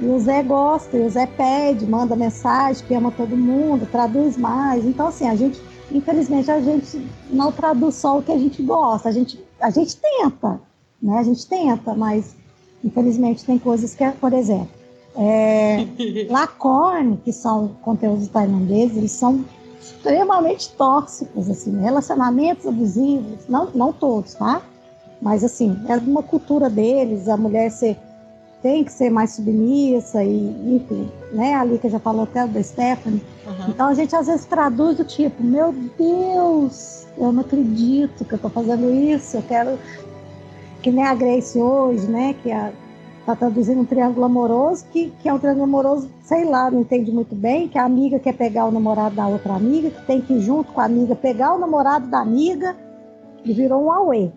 E 0.00 0.06
o 0.06 0.18
Zé 0.18 0.42
gosta, 0.42 0.96
e 0.96 1.06
o 1.06 1.10
Zé 1.10 1.26
pede, 1.26 1.86
manda 1.86 2.16
mensagem, 2.16 2.84
que 2.86 2.94
ama 2.94 3.12
todo 3.12 3.36
mundo, 3.36 3.86
traduz 3.86 4.36
mais. 4.36 4.84
Então, 4.84 5.08
assim, 5.08 5.28
a 5.28 5.36
gente, 5.36 5.60
infelizmente, 5.92 6.50
a 6.50 6.60
gente 6.60 7.06
não 7.30 7.52
traduz 7.52 7.96
só 7.96 8.18
o 8.18 8.22
que 8.22 8.32
a 8.32 8.38
gente 8.38 8.62
gosta. 8.62 9.10
A 9.10 9.12
gente, 9.12 9.38
a 9.60 9.70
gente 9.70 9.96
tenta, 9.96 10.58
né? 11.02 11.18
A 11.18 11.22
gente 11.22 11.46
tenta, 11.46 11.94
mas 11.94 12.34
infelizmente 12.84 13.44
tem 13.44 13.58
coisas 13.58 13.94
que, 13.94 14.04
é- 14.04 14.10
por 14.10 14.32
exemplo, 14.32 14.68
é, 15.16 15.86
Lacorne, 16.30 17.16
que 17.24 17.32
são 17.32 17.72
conteúdos 17.82 18.28
tailandeses, 18.28 18.96
eles 18.96 19.12
são 19.12 19.44
extremamente 19.80 20.70
tóxicos, 20.72 21.48
assim, 21.50 21.78
relacionamentos 21.80 22.66
abusivos, 22.66 23.46
não, 23.48 23.70
não 23.74 23.92
todos, 23.92 24.34
tá? 24.34 24.62
Mas 25.20 25.44
assim, 25.44 25.76
é 25.88 25.96
uma 25.96 26.22
cultura 26.22 26.70
deles, 26.70 27.28
a 27.28 27.36
mulher 27.36 27.70
ser, 27.70 27.98
tem 28.62 28.84
que 28.84 28.92
ser 28.92 29.10
mais 29.10 29.32
submissa 29.32 30.22
e, 30.24 30.76
enfim, 30.76 31.10
né? 31.32 31.54
A 31.54 31.64
Lika 31.64 31.88
já 31.90 31.98
falou 31.98 32.22
até 32.22 32.46
da 32.46 32.62
Stephanie. 32.62 33.22
Então 33.68 33.88
a 33.88 33.94
gente 33.94 34.14
às 34.16 34.26
vezes 34.26 34.46
traduz 34.46 34.96
do 34.96 35.04
tipo, 35.04 35.42
meu 35.42 35.74
Deus, 35.98 37.06
eu 37.18 37.32
não 37.32 37.40
acredito 37.42 38.24
que 38.24 38.32
eu 38.34 38.38
tô 38.38 38.48
fazendo 38.48 38.90
isso, 38.92 39.36
eu 39.36 39.42
quero 39.42 39.78
que 40.82 40.90
nem 40.90 41.04
a 41.04 41.14
Grace 41.14 41.58
hoje, 41.58 42.06
né? 42.06 42.34
Que 42.42 42.50
a, 42.50 42.72
tá 43.26 43.36
traduzindo 43.36 43.80
um 43.80 43.84
triângulo 43.84 44.24
amoroso, 44.26 44.84
que, 44.90 45.12
que 45.22 45.28
é 45.28 45.32
um 45.32 45.38
triângulo 45.38 45.64
amoroso, 45.64 46.10
sei 46.22 46.44
lá, 46.44 46.70
não 46.70 46.80
entende 46.80 47.10
muito 47.12 47.34
bem, 47.34 47.68
que 47.68 47.78
a 47.78 47.84
amiga 47.84 48.18
quer 48.18 48.34
pegar 48.34 48.66
o 48.66 48.72
namorado 48.72 49.14
da 49.14 49.26
outra 49.26 49.54
amiga, 49.54 49.90
que 49.90 50.06
tem 50.06 50.20
que 50.20 50.34
ir 50.34 50.40
junto 50.40 50.72
com 50.72 50.80
a 50.80 50.84
amiga 50.84 51.14
pegar 51.14 51.54
o 51.54 51.58
namorado 51.58 52.08
da 52.08 52.20
amiga, 52.20 52.76
e 53.44 53.52
virou 53.52 53.84
um 53.84 53.92
auê. 53.92 54.30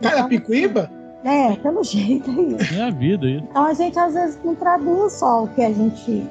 Cara, 0.00 0.24
picuíba? 0.24 0.90
É, 1.24 1.56
pelo 1.56 1.82
jeito 1.84 2.30
é 2.30 2.42
isso. 2.42 2.74
É 2.74 2.82
a 2.82 2.90
vida 2.90 3.26
isso. 3.26 3.44
Então 3.50 3.64
a 3.64 3.74
gente 3.74 3.98
às 3.98 4.14
vezes 4.14 4.38
não 4.44 4.54
traduz 4.54 5.14
só 5.14 5.44
o 5.44 5.48
que 5.48 5.62
a 5.62 5.72
gente 5.72 6.26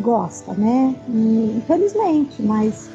gosta, 0.00 0.52
né? 0.54 0.94
E, 1.08 1.54
infelizmente, 1.56 2.42
mas 2.42 2.90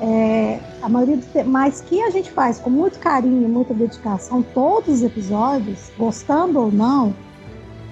é, 0.00 0.60
a 0.82 0.88
maioria 0.88 1.16
dos 1.16 1.26
te- 1.26 1.42
mas 1.44 1.80
que 1.80 2.00
a 2.02 2.10
gente 2.10 2.30
faz 2.30 2.58
com 2.58 2.70
muito 2.70 2.98
carinho, 2.98 3.48
muita 3.48 3.74
dedicação, 3.74 4.42
todos 4.54 4.96
os 4.96 5.02
episódios, 5.02 5.90
gostando 5.98 6.60
ou 6.60 6.70
não, 6.72 7.14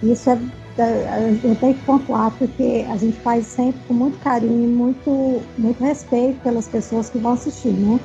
isso 0.02 0.30
é 0.30 0.38
é, 0.78 1.34
eu 1.42 1.56
tenho 1.56 1.72
que 1.74 1.82
pontuar 1.86 2.30
porque 2.38 2.84
a 2.90 2.96
gente 2.98 3.16
faz 3.20 3.46
sempre 3.46 3.80
com 3.88 3.94
muito 3.94 4.18
carinho 4.18 4.64
e 4.64 4.66
muito, 4.66 5.40
muito 5.56 5.82
respeito 5.82 6.38
pelas 6.42 6.68
pessoas 6.68 7.08
que 7.08 7.16
vão 7.16 7.32
assistir, 7.32 7.70
né? 7.70 7.98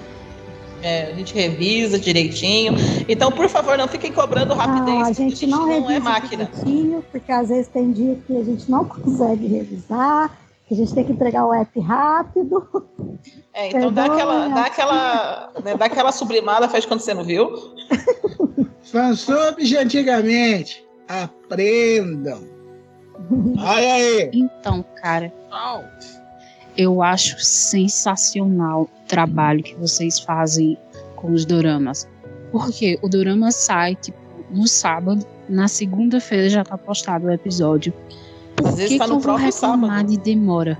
É, 0.82 1.12
a 1.12 1.14
gente 1.14 1.34
revisa 1.34 2.00
direitinho. 2.00 2.74
Então, 3.10 3.30
por 3.32 3.50
favor, 3.50 3.78
não 3.78 3.88
fiquem 3.90 4.12
cobrando 4.12 4.54
rapidez. 4.54 4.88
Não, 4.88 5.02
a 5.02 5.06
porque 5.08 5.22
gente 5.30 5.48
não 5.48 5.60
não 5.60 5.68
revisa 5.68 5.94
é 5.94 6.00
máquina. 6.00 6.50
direitinho, 6.56 7.04
porque 7.12 7.32
às 7.32 7.50
vezes 7.50 7.68
tem 7.68 7.92
dia 7.92 8.18
que 8.26 8.38
a 8.38 8.44
gente 8.44 8.72
não 8.72 8.86
consegue 8.88 9.48
revisar, 9.48 10.32
que 10.72 10.76
a 10.76 10.78
gente 10.78 10.94
tem 10.94 11.04
que 11.04 11.12
entregar 11.12 11.46
o 11.46 11.54
app 11.54 11.78
rápido. 11.82 12.88
É, 13.54 13.68
então 13.68 13.92
dá 13.92 14.06
aquela, 14.06 14.48
dá 14.48 14.62
aquela, 14.62 15.52
né, 15.66 15.76
dá 15.76 15.86
aquela 15.86 16.12
sublimada, 16.14 16.70
faz 16.70 16.86
quando 16.86 17.02
você 17.02 17.14
não 17.14 17.26
viu. 17.26 17.76
Fansub 18.84 19.62
de 19.62 19.76
antigamente. 19.76 20.88
Aprendam. 21.10 22.42
Olha 23.60 23.94
aí. 23.96 24.32
Então, 24.32 24.86
cara, 25.02 25.34
eu 26.78 27.04
acho 27.04 27.38
sensacional 27.40 28.84
o 28.84 29.08
trabalho 29.08 29.62
que 29.62 29.76
vocês 29.76 30.22
fazem 30.22 30.78
com 31.18 31.34
os 31.34 31.44
doramas. 31.44 32.08
Porque 32.50 32.98
o 33.02 33.10
dorama 33.10 33.52
sai, 33.52 33.96
tipo, 33.96 34.18
no 34.50 34.66
sábado, 34.68 35.26
na 35.50 35.68
segunda-feira 35.68 36.50
já 36.50 36.64
tá 36.64 36.78
postado 36.78 37.28
o 37.28 37.32
episódio. 37.32 37.94
Por 38.62 38.70
Às 38.70 38.76
vezes 38.76 38.98
tá 38.98 39.04
que 39.06 39.10
no 39.10 39.16
eu 39.16 39.20
vou 39.20 39.22
próprio 39.22 39.46
reclamar 39.46 39.90
sábado. 39.92 40.08
de 40.10 40.18
demora? 40.18 40.78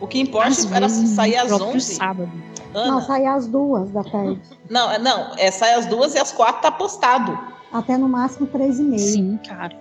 O 0.00 0.06
que 0.06 0.20
importa 0.20 0.48
Às 0.48 0.72
era 0.72 0.88
sair 0.88 1.36
às 1.36 1.48
próprio 1.48 1.76
11. 1.76 1.94
sábado. 1.94 2.30
Não, 2.72 2.80
Ana, 2.82 3.00
sai 3.00 3.26
às 3.26 3.46
duas 3.46 3.90
da 3.90 4.04
tarde. 4.04 4.40
não, 4.70 4.90
é- 4.92 4.98
não, 4.98 5.34
é 5.36 5.50
sai 5.50 5.74
às 5.74 5.86
duas 5.86 6.14
e 6.14 6.18
às 6.18 6.30
quatro 6.32 6.62
tá 6.62 6.70
postado. 6.70 7.36
Até 7.72 7.96
no 7.98 8.08
máximo 8.08 8.46
três 8.46 8.78
e 8.78 8.82
meia. 8.82 8.98
Sim, 8.98 9.38
cara. 9.46 9.74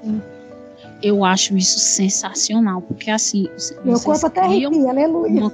Eu 1.02 1.24
acho 1.24 1.56
isso 1.56 1.80
sensacional, 1.80 2.82
porque 2.82 3.12
assim, 3.12 3.48
Meu 3.84 3.96
vocês 3.98 4.04
corpo 4.22 4.26
até 4.28 4.42
criam 4.48 4.72
arrepia, 4.72 4.90
aleluia. 4.90 5.42
uma- 5.42 5.52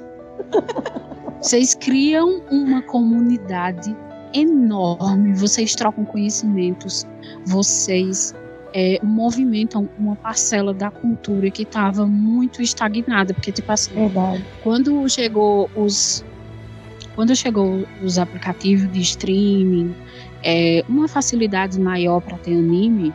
Vocês 1.41 1.76
criam 1.76 2.41
uma 2.50 2.82
comunidade 2.84 3.94
enorme, 4.34 5.34
vocês 5.34 5.76
trocam 5.76 6.06
conhecimentos, 6.06 7.06
vocês 7.46 8.34
é, 8.74 9.00
movimentam 9.04 9.88
uma 9.98 10.16
parcela 10.16 10.74
da 10.74 10.90
cultura 10.90 11.50
que 11.52 11.64
estava 11.64 12.08
muito 12.08 12.62
estagnada, 12.62 13.34
porque 13.34 13.52
tipo 13.52 13.72
assim, 13.72 13.94
Verdade. 13.94 14.44
quando 14.64 15.08
chegou 15.08 15.70
os 15.76 16.26
quando 17.16 17.36
chegou 17.36 17.86
os 18.02 18.18
aplicativos 18.18 18.92
de 18.92 19.02
streaming, 19.02 19.94
é, 20.44 20.84
uma 20.90 21.08
facilidade 21.08 21.80
maior 21.80 22.20
para 22.20 22.38
ter 22.40 22.56
anime, 22.56 23.14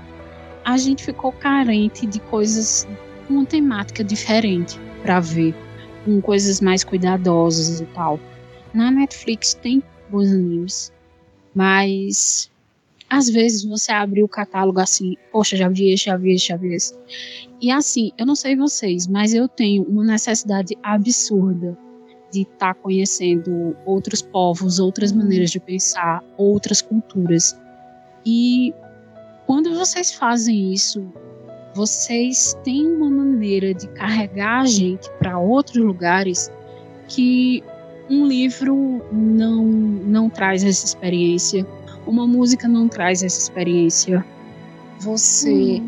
a 0.65 0.77
gente 0.77 1.05
ficou 1.05 1.33
carente 1.33 2.07
de 2.07 2.21
coisas 2.21 2.87
com 3.27 3.35
uma 3.35 3.45
temática 3.45 4.05
diferente 4.05 4.79
para 5.03 5.19
ver, 5.19 5.53
com 6.05 6.21
coisas 6.21 6.61
mais 6.61 6.85
cuidadosas 6.85 7.81
e 7.81 7.87
tal. 7.87 8.21
Na 8.73 8.89
Netflix 8.91 9.55
tem 9.55 9.83
bons 10.09 10.31
animes, 10.31 10.93
mas 11.53 12.49
às 13.11 13.29
vezes 13.29 13.65
você 13.65 13.91
abre 13.91 14.23
o 14.23 14.29
catálogo 14.29 14.81
assim, 14.81 15.17
poxa, 15.33 15.57
já 15.57 15.69
vi 15.69 15.93
esse, 15.93 16.05
já 16.05 16.17
vi 16.17 16.35
esse, 16.35 16.49
já 16.49 16.57
vi 16.57 16.75
esse. 16.75 16.95
E 17.61 17.71
assim, 17.71 18.11
eu 18.19 18.27
não 18.27 18.35
sei 18.35 18.55
vocês, 18.55 19.07
mas 19.07 19.35
eu 19.35 19.49
tenho 19.49 19.83
uma 19.85 20.05
necessidade 20.05 20.77
absurda 20.83 21.77
de 22.31 22.43
estar 22.43 22.75
conhecendo 22.75 23.75
outros 23.87 24.21
povos, 24.21 24.79
outras 24.79 25.13
maneiras 25.13 25.51
de 25.51 25.59
pensar, 25.59 26.23
outras 26.37 26.83
culturas. 26.83 27.59
E 28.27 28.75
quando 29.47 29.75
vocês 29.75 30.13
fazem 30.13 30.75
isso, 30.75 31.11
vocês 31.75 32.55
têm 32.65 32.87
uma 32.87 33.09
maneira 33.09 33.73
de 33.73 33.89
carregar 33.89 34.61
a 34.61 34.67
gente 34.67 35.11
para 35.19 35.39
outros 35.39 35.83
lugares 35.83 36.53
que 37.09 37.65
um 38.11 38.27
livro 38.27 39.03
não 39.13 39.65
não 39.65 40.29
traz 40.29 40.65
essa 40.65 40.85
experiência, 40.85 41.67
uma 42.09 42.27
música 42.27 42.67
não 42.67 42.89
traz 42.89 43.23
essa 43.23 43.39
experiência. 43.39 44.25
Você 45.01 45.83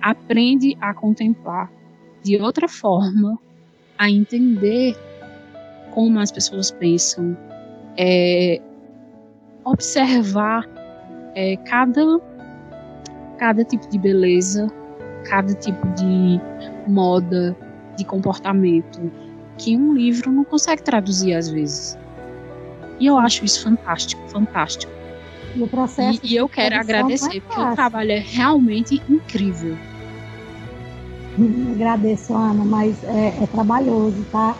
aprende 0.00 0.76
a 0.80 0.94
contemplar 0.94 1.70
de 2.22 2.40
outra 2.40 2.66
forma, 2.66 3.38
a 3.96 4.10
entender 4.10 4.96
como 5.92 6.18
as 6.18 6.32
pessoas 6.32 6.70
pensam, 6.70 7.36
é, 7.96 8.60
observar 9.64 10.66
é, 11.34 11.56
cada, 11.58 12.18
cada 13.38 13.62
tipo 13.64 13.88
de 13.88 13.98
beleza, 13.98 14.66
cada 15.28 15.54
tipo 15.54 15.86
de 15.94 16.40
moda, 16.88 17.56
de 17.96 18.04
comportamento, 18.04 19.12
que 19.58 19.76
um 19.76 19.94
livro 19.94 20.32
não 20.32 20.44
consegue 20.44 20.82
traduzir 20.82 21.34
às 21.34 21.48
vezes. 21.48 21.96
E 22.98 23.06
eu 23.06 23.18
acho 23.18 23.44
isso 23.44 23.62
fantástico, 23.62 24.26
fantástico. 24.28 24.95
E 25.56 25.62
o 25.62 25.66
processo. 25.66 26.20
E, 26.22 26.34
e 26.34 26.36
eu 26.36 26.48
quero 26.48 26.76
agradecer, 26.76 27.40
porque 27.40 27.60
o 27.60 27.74
trabalho 27.74 28.12
é 28.12 28.18
realmente 28.18 29.02
incrível. 29.08 29.76
Agradeço, 31.72 32.34
Ana, 32.34 32.64
mas 32.64 33.02
é, 33.04 33.28
é 33.42 33.46
trabalhoso, 33.46 34.24
tá? 34.30 34.54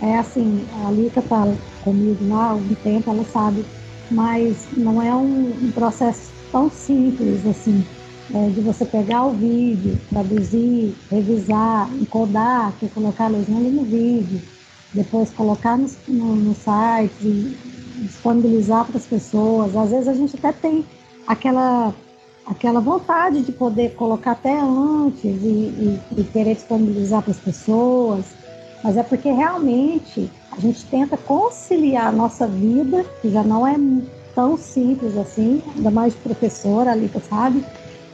É 0.00 0.18
assim, 0.18 0.66
a 0.86 0.90
Lica 0.90 1.20
tá 1.22 1.46
comigo 1.82 2.28
lá 2.28 2.46
há 2.46 2.50
algum 2.50 2.74
tempo, 2.76 3.10
ela 3.10 3.24
sabe, 3.24 3.64
mas 4.10 4.68
não 4.76 5.02
é 5.02 5.14
um, 5.14 5.50
um 5.50 5.70
processo 5.72 6.32
tão 6.52 6.70
simples 6.70 7.44
assim, 7.46 7.84
é, 8.34 8.48
de 8.50 8.60
você 8.60 8.84
pegar 8.84 9.24
o 9.24 9.32
vídeo, 9.32 9.98
traduzir, 10.10 10.94
revisar, 11.10 11.90
encodar, 12.00 12.74
que 12.78 12.86
é 12.86 12.88
colocar 12.88 13.24
a 13.24 13.28
legenda 13.28 13.68
no 13.68 13.84
vídeo, 13.84 14.40
depois 14.92 15.30
colocar 15.30 15.76
no, 15.76 15.88
no, 16.06 16.36
no 16.36 16.54
site, 16.54 17.56
disponibilizar 17.98 18.84
para 18.84 18.98
as 18.98 19.06
pessoas. 19.06 19.76
Às 19.76 19.90
vezes 19.90 20.08
a 20.08 20.14
gente 20.14 20.36
até 20.36 20.52
tem 20.52 20.84
aquela 21.26 21.94
aquela 22.46 22.80
vontade 22.80 23.42
de 23.42 23.52
poder 23.52 23.94
colocar 23.94 24.30
até 24.30 24.58
antes 24.58 25.22
e, 25.22 25.46
e, 25.46 26.00
e 26.16 26.24
querer 26.24 26.54
disponibilizar 26.54 27.20
para 27.20 27.32
as 27.32 27.38
pessoas, 27.38 28.24
mas 28.82 28.96
é 28.96 29.02
porque 29.02 29.30
realmente 29.30 30.30
a 30.50 30.58
gente 30.58 30.84
tenta 30.86 31.16
conciliar 31.16 32.06
a 32.06 32.12
nossa 32.12 32.46
vida, 32.46 33.04
que 33.20 33.30
já 33.30 33.42
não 33.42 33.66
é 33.66 33.76
tão 34.34 34.56
simples 34.56 35.16
assim, 35.16 35.62
ainda 35.76 35.90
mais 35.90 36.14
professora, 36.14 36.92
ali, 36.92 37.10
sabe? 37.28 37.62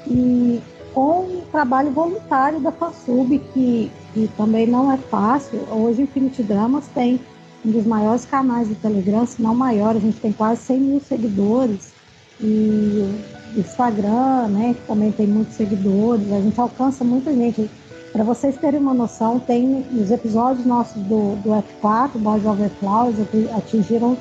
E 0.07 0.61
com 0.93 1.20
o 1.20 1.43
trabalho 1.51 1.91
voluntário 1.91 2.61
da 2.61 2.72
FASUB, 2.72 3.39
que, 3.53 3.91
que 4.12 4.28
também 4.37 4.66
não 4.66 4.93
é 4.93 4.97
fácil. 4.97 5.61
Hoje, 5.70 6.03
o 6.03 6.05
Infinity 6.05 6.43
Dramas 6.43 6.87
tem 6.95 7.20
um 7.65 7.71
dos 7.71 7.87
maiores 7.87 8.25
canais 8.25 8.69
do 8.69 8.75
Telegram, 8.75 9.27
se 9.27 9.41
não 9.41 9.55
maior, 9.55 9.97
a 9.97 9.99
gente 9.99 10.21
tem 10.21 10.33
quase 10.33 10.61
100 10.62 10.81
mil 10.81 11.01
seguidores. 11.01 11.93
e 12.41 13.35
o 13.57 13.61
Instagram, 13.61 14.49
né, 14.49 14.75
que 14.75 14.87
também 14.87 15.12
tem 15.12 15.27
muitos 15.27 15.55
seguidores, 15.55 16.31
a 16.33 16.41
gente 16.41 16.61
alcança 16.61 17.05
muita 17.05 17.33
gente. 17.33 17.71
Para 18.12 18.25
vocês 18.25 18.57
terem 18.57 18.81
uma 18.81 18.95
noção, 18.95 19.41
tem 19.41 19.85
os 19.93 20.11
episódios 20.11 20.67
nossos 20.67 21.01
do, 21.03 21.37
do 21.37 21.51
F4, 21.83 22.11
Boys 22.17 22.45
Over 22.45 22.71
Flowers, 22.81 23.17
atingiram 23.57 24.17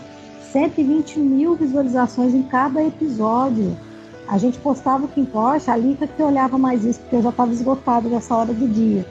120 0.52 1.20
mil 1.20 1.56
visualizações 1.56 2.34
em 2.34 2.44
cada 2.44 2.84
episódio. 2.84 3.76
A 4.28 4.38
gente 4.38 4.58
postava 4.60 5.06
o 5.06 5.08
que 5.08 5.20
importa, 5.20 5.72
a 5.72 5.78
Lica 5.78 6.08
que 6.08 6.24
olhava 6.24 6.58
mais 6.58 6.86
isso, 6.86 7.00
porque 7.02 7.18
eu 7.18 7.24
já 7.24 7.30
estava 7.30 7.52
esgotado 7.52 8.10
nessa 8.10 8.36
hora 8.36 8.54
do 8.54 8.68
dia. 8.68 9.06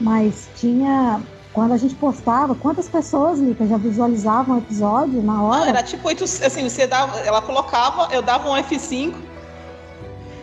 Mas 0.00 0.48
tinha 0.56 1.20
quando 1.56 1.72
a 1.72 1.78
gente 1.78 1.94
postava, 1.94 2.54
quantas 2.54 2.86
pessoas, 2.86 3.38
Lica, 3.38 3.66
já 3.66 3.78
visualizavam 3.78 4.56
o 4.56 4.58
episódio 4.58 5.22
na 5.22 5.42
hora? 5.42 5.64
Ah, 5.64 5.68
era 5.70 5.82
tipo, 5.82 6.06
assim, 6.06 6.68
você 6.68 6.86
dava, 6.86 7.18
ela 7.20 7.40
colocava, 7.40 8.14
eu 8.14 8.20
dava 8.20 8.50
um 8.50 8.56
F5, 8.56 9.14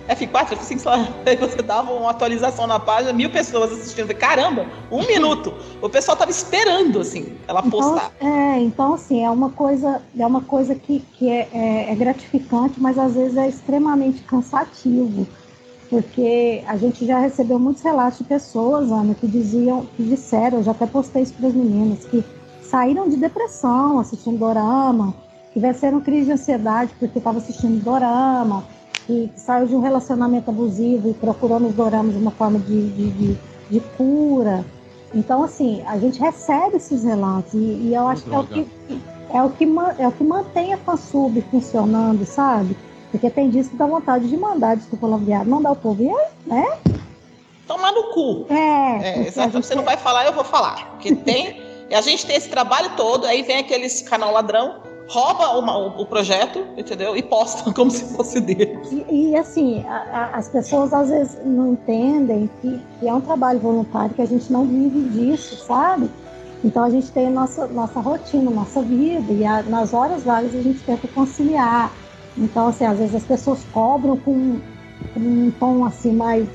F4, 0.09 0.57
F5, 0.57 0.79
sei 0.79 0.79
lá, 0.83 1.07
aí 1.23 1.35
você 1.35 1.61
dava 1.61 1.93
uma 1.93 2.09
atualização 2.09 2.65
na 2.65 2.79
página, 2.79 3.13
mil 3.13 3.29
pessoas 3.29 3.71
assistindo. 3.73 4.11
Caramba, 4.15 4.65
um 4.89 5.05
minuto. 5.05 5.53
O 5.83 5.87
pessoal 5.87 6.17
tava 6.17 6.31
esperando, 6.31 7.01
assim, 7.01 7.37
ela 7.47 7.61
então, 7.63 7.69
postar. 7.69 8.11
É, 8.19 8.59
então, 8.61 8.95
assim, 8.95 9.23
é 9.23 9.29
uma 9.29 9.51
coisa, 9.51 10.01
é 10.17 10.25
uma 10.25 10.41
coisa 10.41 10.73
que, 10.73 10.99
que 11.13 11.29
é, 11.29 11.47
é, 11.53 11.91
é 11.91 11.95
gratificante, 11.95 12.79
mas 12.79 12.97
às 12.97 13.13
vezes 13.13 13.37
é 13.37 13.47
extremamente 13.47 14.23
cansativo 14.23 15.27
porque 15.93 16.63
a 16.65 16.75
gente 16.75 17.05
já 17.05 17.19
recebeu 17.19 17.59
muitos 17.59 17.83
relatos 17.83 18.17
de 18.17 18.23
pessoas, 18.23 18.91
Ana, 18.91 19.13
que 19.13 19.27
diziam, 19.27 19.85
que 19.95 20.01
disseram, 20.01 20.57
eu 20.57 20.63
já 20.63 20.71
até 20.71 20.87
postei 20.87 21.21
isso 21.21 21.35
para 21.35 21.49
as 21.49 21.53
meninas, 21.53 22.03
que 22.05 22.25
saíram 22.63 23.07
de 23.07 23.15
depressão 23.15 23.99
assistindo 23.99 24.39
dorama, 24.39 25.13
que 25.53 25.59
venceram 25.59 26.01
crise 26.01 26.25
de 26.25 26.31
ansiedade 26.31 26.95
porque 26.97 27.19
estava 27.19 27.37
assistindo 27.37 27.83
dorama, 27.83 28.63
que, 29.05 29.27
que, 29.27 29.39
saiu 29.39 29.67
de 29.67 29.75
um 29.75 29.81
relacionamento 29.81 30.49
abusivo 30.49 31.11
e 31.11 31.13
procurou 31.13 31.59
nos 31.59 31.75
doramas 31.75 32.15
uma 32.15 32.31
forma 32.31 32.57
de, 32.57 32.89
de, 32.89 33.11
de, 33.11 33.37
de 33.69 33.79
cura. 33.95 34.65
Então, 35.13 35.43
assim, 35.43 35.83
a 35.85 35.99
gente 35.99 36.19
recebe 36.19 36.77
esses 36.77 37.03
relatos 37.03 37.53
e, 37.53 37.57
e 37.57 37.93
eu 37.93 38.07
acho 38.07 38.23
que 38.23 38.33
é 38.33 38.39
o 38.39 38.47
que, 38.47 38.67
é 39.31 39.43
o 39.43 39.49
que, 39.51 39.65
é 39.99 40.07
o 40.07 40.11
que 40.11 40.23
mantém 40.23 40.73
a 40.73 40.77
fansub 40.77 41.39
funcionando, 41.51 42.25
sabe? 42.25 42.75
Porque 43.13 43.29
tem 43.29 43.47
disso 43.47 43.69
que 43.69 43.75
dá 43.75 43.85
vontade 43.85 44.27
de 44.27 44.35
mandar, 44.35 44.75
desculpa 44.75 45.05
o 45.05 45.17
viado, 45.19 45.47
mandar 45.47 45.71
o 45.71 45.75
povo, 45.75 46.17
né? 46.47 46.79
Tomar 47.67 47.91
no 47.91 48.05
cu. 48.05 48.47
É. 48.49 49.19
é 49.19 49.27
exato. 49.27 49.61
Você 49.61 49.75
não 49.75 49.83
vai 49.83 49.97
falar, 49.97 50.25
eu 50.25 50.33
vou 50.33 50.43
falar. 50.43 50.89
Porque 50.93 51.15
tem. 51.15 51.61
a 51.93 52.01
gente 52.01 52.25
tem 52.25 52.35
esse 52.35 52.49
trabalho 52.49 52.89
todo, 52.97 53.27
aí 53.27 53.43
vem 53.43 53.59
aqueles 53.59 54.01
canal 54.01 54.33
ladrão, 54.33 54.81
rouba 55.07 55.55
uma, 55.59 55.77
o, 55.77 56.01
o, 56.01 56.05
projeto, 56.07 56.65
entendeu? 56.75 57.15
E 57.15 57.21
posta 57.21 57.69
como 57.71 57.91
se 57.91 58.03
fosse 58.15 58.41
deles. 58.41 58.91
E, 58.91 59.29
e 59.29 59.35
assim, 59.35 59.85
a, 59.87 59.95
a, 59.95 60.37
as 60.37 60.49
pessoas 60.49 60.91
às 60.91 61.09
vezes 61.09 61.37
não 61.45 61.73
entendem 61.73 62.49
que, 62.63 62.81
que, 62.99 63.07
é 63.07 63.13
um 63.13 63.21
trabalho 63.21 63.59
voluntário, 63.59 64.15
que 64.15 64.23
a 64.23 64.27
gente 64.27 64.51
não 64.51 64.65
vive 64.65 65.07
disso, 65.09 65.55
sabe? 65.67 66.09
Então 66.63 66.83
a 66.83 66.89
gente 66.89 67.11
tem 67.11 67.27
a 67.27 67.29
nossa, 67.29 67.67
nossa 67.67 67.99
rotina, 67.99 68.49
nossa 68.49 68.81
vida, 68.81 69.31
e 69.31 69.45
a, 69.45 69.61
nas 69.61 69.93
horas 69.93 70.23
vagas 70.23 70.55
a 70.55 70.61
gente 70.63 70.79
tenta 70.79 71.07
conciliar. 71.09 71.91
Então, 72.37 72.67
assim, 72.67 72.85
às 72.85 72.97
vezes 72.97 73.15
as 73.15 73.23
pessoas 73.23 73.59
cobram 73.71 74.17
com, 74.17 74.59
com 75.13 75.19
um 75.19 75.51
tom 75.59 75.85
assim 75.85 76.13
mais 76.13 76.47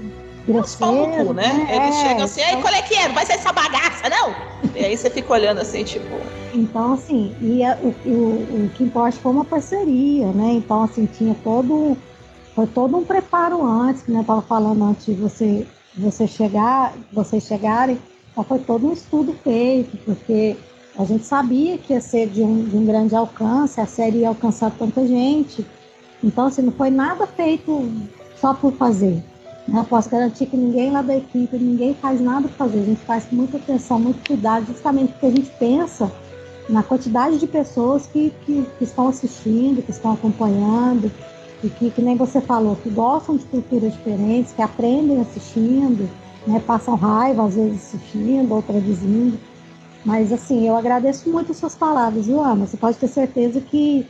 grosseiro. 0.47 1.27
Cu, 1.27 1.35
né? 1.35 1.53
né? 1.53 1.77
Eles 1.77 1.97
é, 1.97 2.09
chegam 2.09 2.25
assim, 2.25 2.41
aí 2.43 2.51
então... 2.51 2.63
qual 2.63 2.75
é 2.75 2.83
que 2.83 2.95
é? 2.95 3.09
Não 3.09 3.15
vai 3.15 3.27
ser 3.27 3.33
essa 3.35 3.53
bagaça, 3.53 4.09
não? 4.09 4.35
e 4.75 4.85
aí 4.85 4.97
você 4.97 5.11
fica 5.11 5.33
olhando 5.33 5.61
assim, 5.61 5.85
tipo. 5.85 6.17
Então, 6.55 6.95
assim, 6.95 7.35
e 7.41 7.63
a, 7.63 7.77
o, 7.83 7.95
o, 8.09 8.65
o 8.65 8.71
que 8.75 8.85
importa 8.85 9.19
foi 9.19 9.33
uma 9.33 9.45
parceria, 9.45 10.27
né? 10.29 10.53
Então, 10.55 10.83
assim, 10.83 11.07
tinha 11.07 11.37
todo. 11.45 11.97
Foi 12.55 12.67
todo 12.67 12.97
um 12.97 13.05
preparo 13.05 13.65
antes, 13.65 14.03
que 14.03 14.11
né? 14.11 14.21
eu 14.21 14.25
tava 14.25 14.43
falando 14.43 14.83
antes 14.83 15.07
de 15.07 15.13
você, 15.13 15.65
você 15.97 16.27
chegar, 16.27 16.93
vocês 17.13 17.45
chegarem, 17.45 18.01
então 18.33 18.43
foi 18.43 18.59
todo 18.59 18.89
um 18.89 18.93
estudo 18.93 19.33
feito, 19.45 19.97
porque 19.99 20.57
a 20.99 21.05
gente 21.05 21.25
sabia 21.25 21.79
que 21.79 21.93
ia 21.93 22.01
ser 22.01 22.29
de 22.29 22.43
um, 22.43 22.65
de 22.65 22.77
um 22.77 22.85
grande 22.85 23.15
alcance, 23.15 23.81
a 23.81 23.87
série 23.87 24.19
ia 24.19 24.29
alcançar 24.29 24.73
tanta 24.73 25.07
gente. 25.07 25.65
Então, 26.23 26.47
assim, 26.47 26.63
não 26.63 26.73
foi 26.73 26.91
nada 26.91 27.25
feito 27.25 27.89
só 28.41 28.53
por 28.53 28.73
fazer. 28.73 29.23
Né? 29.69 29.87
Posso 29.89 30.11
garantir 30.11 30.47
que 30.47 30.57
ninguém 30.57 30.91
lá 30.91 31.01
da 31.01 31.17
equipe, 31.17 31.57
ninguém 31.57 31.95
faz 31.95 32.21
nada 32.21 32.49
para 32.49 32.67
fazer. 32.67 32.81
A 32.81 32.85
gente 32.85 33.01
faz 33.03 33.25
com 33.27 33.37
muita 33.37 33.59
atenção, 33.59 34.01
muito 34.01 34.27
cuidado, 34.27 34.67
justamente 34.67 35.13
porque 35.13 35.27
a 35.27 35.31
gente 35.31 35.51
pensa 35.59 36.11
na 36.69 36.83
quantidade 36.83 37.39
de 37.39 37.47
pessoas 37.47 38.07
que, 38.07 38.33
que, 38.45 38.67
que 38.77 38.85
estão 38.85 39.09
assistindo, 39.09 39.81
que 39.83 39.93
estão 39.93 40.13
acompanhando, 40.13 41.11
e 41.63 41.69
que, 41.69 41.91
que 41.91 42.03
nem 42.03 42.17
você 42.17 42.41
falou, 42.41 42.77
que 42.77 42.91
gostam 42.91 43.37
de 43.37 43.45
culturas 43.45 43.93
diferentes, 43.93 44.53
que 44.53 44.63
aprendem 44.63 45.21
assistindo, 45.21 46.09
né? 46.47 46.61
passam 46.67 46.95
raiva 46.95 47.45
às 47.45 47.55
vezes 47.55 47.95
assistindo 47.95 48.53
ou 48.53 48.63
traduzindo. 48.63 49.39
Mas 50.05 50.33
assim, 50.33 50.67
eu 50.67 50.77
agradeço 50.77 51.29
muito 51.29 51.53
as 51.53 51.59
suas 51.59 51.75
palavras, 51.75 52.27
viu, 52.27 52.41
Ana? 52.41 52.67
Você 52.67 52.77
pode 52.77 52.97
ter 52.99 53.09
certeza 53.09 53.61
que, 53.61 54.07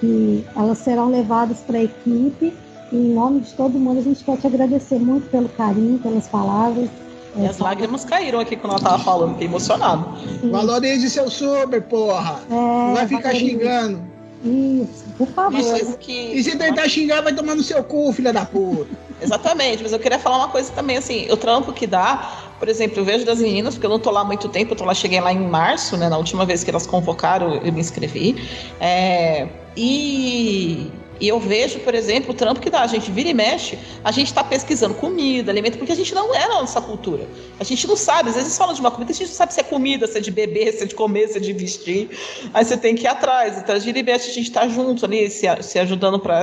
que 0.00 0.44
elas 0.56 0.78
serão 0.78 1.10
levadas 1.10 1.60
para 1.60 1.78
a 1.78 1.84
equipe. 1.84 2.52
E 2.90 2.96
em 2.96 3.14
nome 3.14 3.40
de 3.40 3.52
todo 3.54 3.78
mundo, 3.78 4.00
a 4.00 4.02
gente 4.02 4.24
quer 4.24 4.36
te 4.38 4.46
agradecer 4.46 4.98
muito 4.98 5.28
pelo 5.30 5.48
carinho, 5.50 5.98
pelas 5.98 6.26
palavras. 6.26 6.88
E 7.36 7.46
as 7.46 7.58
lágrimas 7.58 8.04
caíram 8.04 8.40
aqui 8.40 8.56
quando 8.56 8.72
ela 8.72 8.82
tava 8.82 8.98
falando, 9.02 9.32
fiquei 9.32 9.46
emocionado. 9.46 10.08
Valorize 10.50 11.08
seu 11.10 11.30
super, 11.30 11.82
porra! 11.82 12.40
É, 12.50 12.54
Não 12.54 12.94
vai 12.94 13.06
ficar 13.06 13.34
xingando. 13.34 14.00
Isso, 14.44 15.04
por 15.16 15.28
favor. 15.28 15.58
Isso, 15.58 15.96
que... 15.98 16.12
E 16.12 16.42
se 16.42 16.56
tentar 16.56 16.88
xingar, 16.88 17.22
vai 17.22 17.34
tomar 17.34 17.54
no 17.54 17.62
seu 17.62 17.82
cu, 17.84 18.12
filha 18.12 18.32
da 18.32 18.44
puta. 18.44 18.88
Exatamente, 19.20 19.82
mas 19.82 19.92
eu 19.92 19.98
queria 19.98 20.18
falar 20.18 20.36
uma 20.36 20.48
coisa 20.48 20.72
também, 20.72 20.96
assim, 20.96 21.30
o 21.30 21.36
trampo 21.36 21.72
que 21.72 21.86
dá, 21.86 22.52
por 22.58 22.68
exemplo, 22.68 23.00
eu 23.00 23.04
vejo 23.04 23.24
das 23.24 23.40
meninas, 23.40 23.74
porque 23.74 23.86
eu 23.86 23.90
não 23.90 23.98
tô 23.98 24.10
lá 24.10 24.20
há 24.20 24.24
muito 24.24 24.48
tempo, 24.48 24.72
eu 24.72 24.76
tô 24.76 24.84
lá, 24.84 24.94
cheguei 24.94 25.20
lá 25.20 25.32
em 25.32 25.40
março, 25.40 25.96
né, 25.96 26.08
na 26.08 26.16
última 26.16 26.46
vez 26.46 26.62
que 26.62 26.70
elas 26.70 26.86
convocaram, 26.86 27.54
eu 27.54 27.72
me 27.72 27.80
inscrevi, 27.80 28.36
é, 28.80 29.48
e 29.76 30.90
e 31.20 31.28
eu 31.28 31.40
vejo, 31.40 31.80
por 31.80 31.94
exemplo, 31.94 32.30
o 32.30 32.34
trampo 32.34 32.60
que 32.60 32.70
dá. 32.70 32.82
A 32.82 32.86
gente 32.86 33.10
vira 33.10 33.28
e 33.28 33.34
mexe, 33.34 33.78
a 34.04 34.12
gente 34.12 34.28
está 34.28 34.44
pesquisando 34.44 34.94
comida, 34.94 35.50
alimento, 35.50 35.76
porque 35.78 35.92
a 35.92 35.96
gente 35.96 36.14
não 36.14 36.34
é 36.34 36.46
na 36.46 36.60
nossa 36.60 36.80
cultura. 36.80 37.26
A 37.58 37.64
gente 37.64 37.86
não 37.88 37.96
sabe, 37.96 38.30
às 38.30 38.36
vezes 38.36 38.56
fala 38.56 38.72
de 38.72 38.80
uma 38.80 38.90
comida, 38.90 39.10
a 39.10 39.14
gente 39.14 39.28
não 39.28 39.34
sabe 39.34 39.52
se 39.52 39.60
é 39.60 39.64
comida, 39.64 40.06
se 40.06 40.18
é 40.18 40.20
de 40.20 40.30
beber, 40.30 40.72
se 40.72 40.84
é 40.84 40.86
de 40.86 40.94
comer, 40.94 41.28
se 41.28 41.38
é 41.38 41.40
de 41.40 41.52
vestir. 41.52 42.10
Aí 42.54 42.64
você 42.64 42.76
tem 42.76 42.94
que 42.94 43.02
ir 43.04 43.08
atrás. 43.08 43.58
Então, 43.58 43.78
vira 43.80 43.98
e 43.98 44.02
mexe, 44.02 44.30
a 44.30 44.34
gente 44.34 44.48
está 44.48 44.68
junto 44.68 45.04
ali, 45.04 45.28
se, 45.28 45.46
se 45.62 45.78
ajudando 45.78 46.20
para 46.20 46.40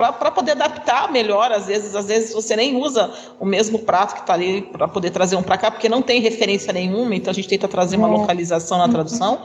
para 0.00 0.30
poder 0.30 0.52
adaptar 0.52 1.12
melhor, 1.12 1.52
às 1.52 1.66
vezes, 1.66 1.94
às 1.94 2.06
vezes 2.06 2.32
você 2.32 2.56
nem 2.56 2.76
usa 2.76 3.12
o 3.38 3.44
mesmo 3.44 3.80
prato 3.80 4.14
que 4.14 4.20
está 4.20 4.32
ali 4.32 4.62
para 4.62 4.88
poder 4.88 5.10
trazer 5.10 5.36
um 5.36 5.42
para 5.42 5.58
cá, 5.58 5.70
porque 5.70 5.88
não 5.88 6.00
tem 6.00 6.20
referência 6.20 6.72
nenhuma, 6.72 7.14
então 7.14 7.30
a 7.30 7.34
gente 7.34 7.48
tenta 7.48 7.68
trazer 7.68 7.96
uma 7.96 8.08
é. 8.08 8.10
localização 8.10 8.78
na 8.78 8.88
tradução. 8.88 9.42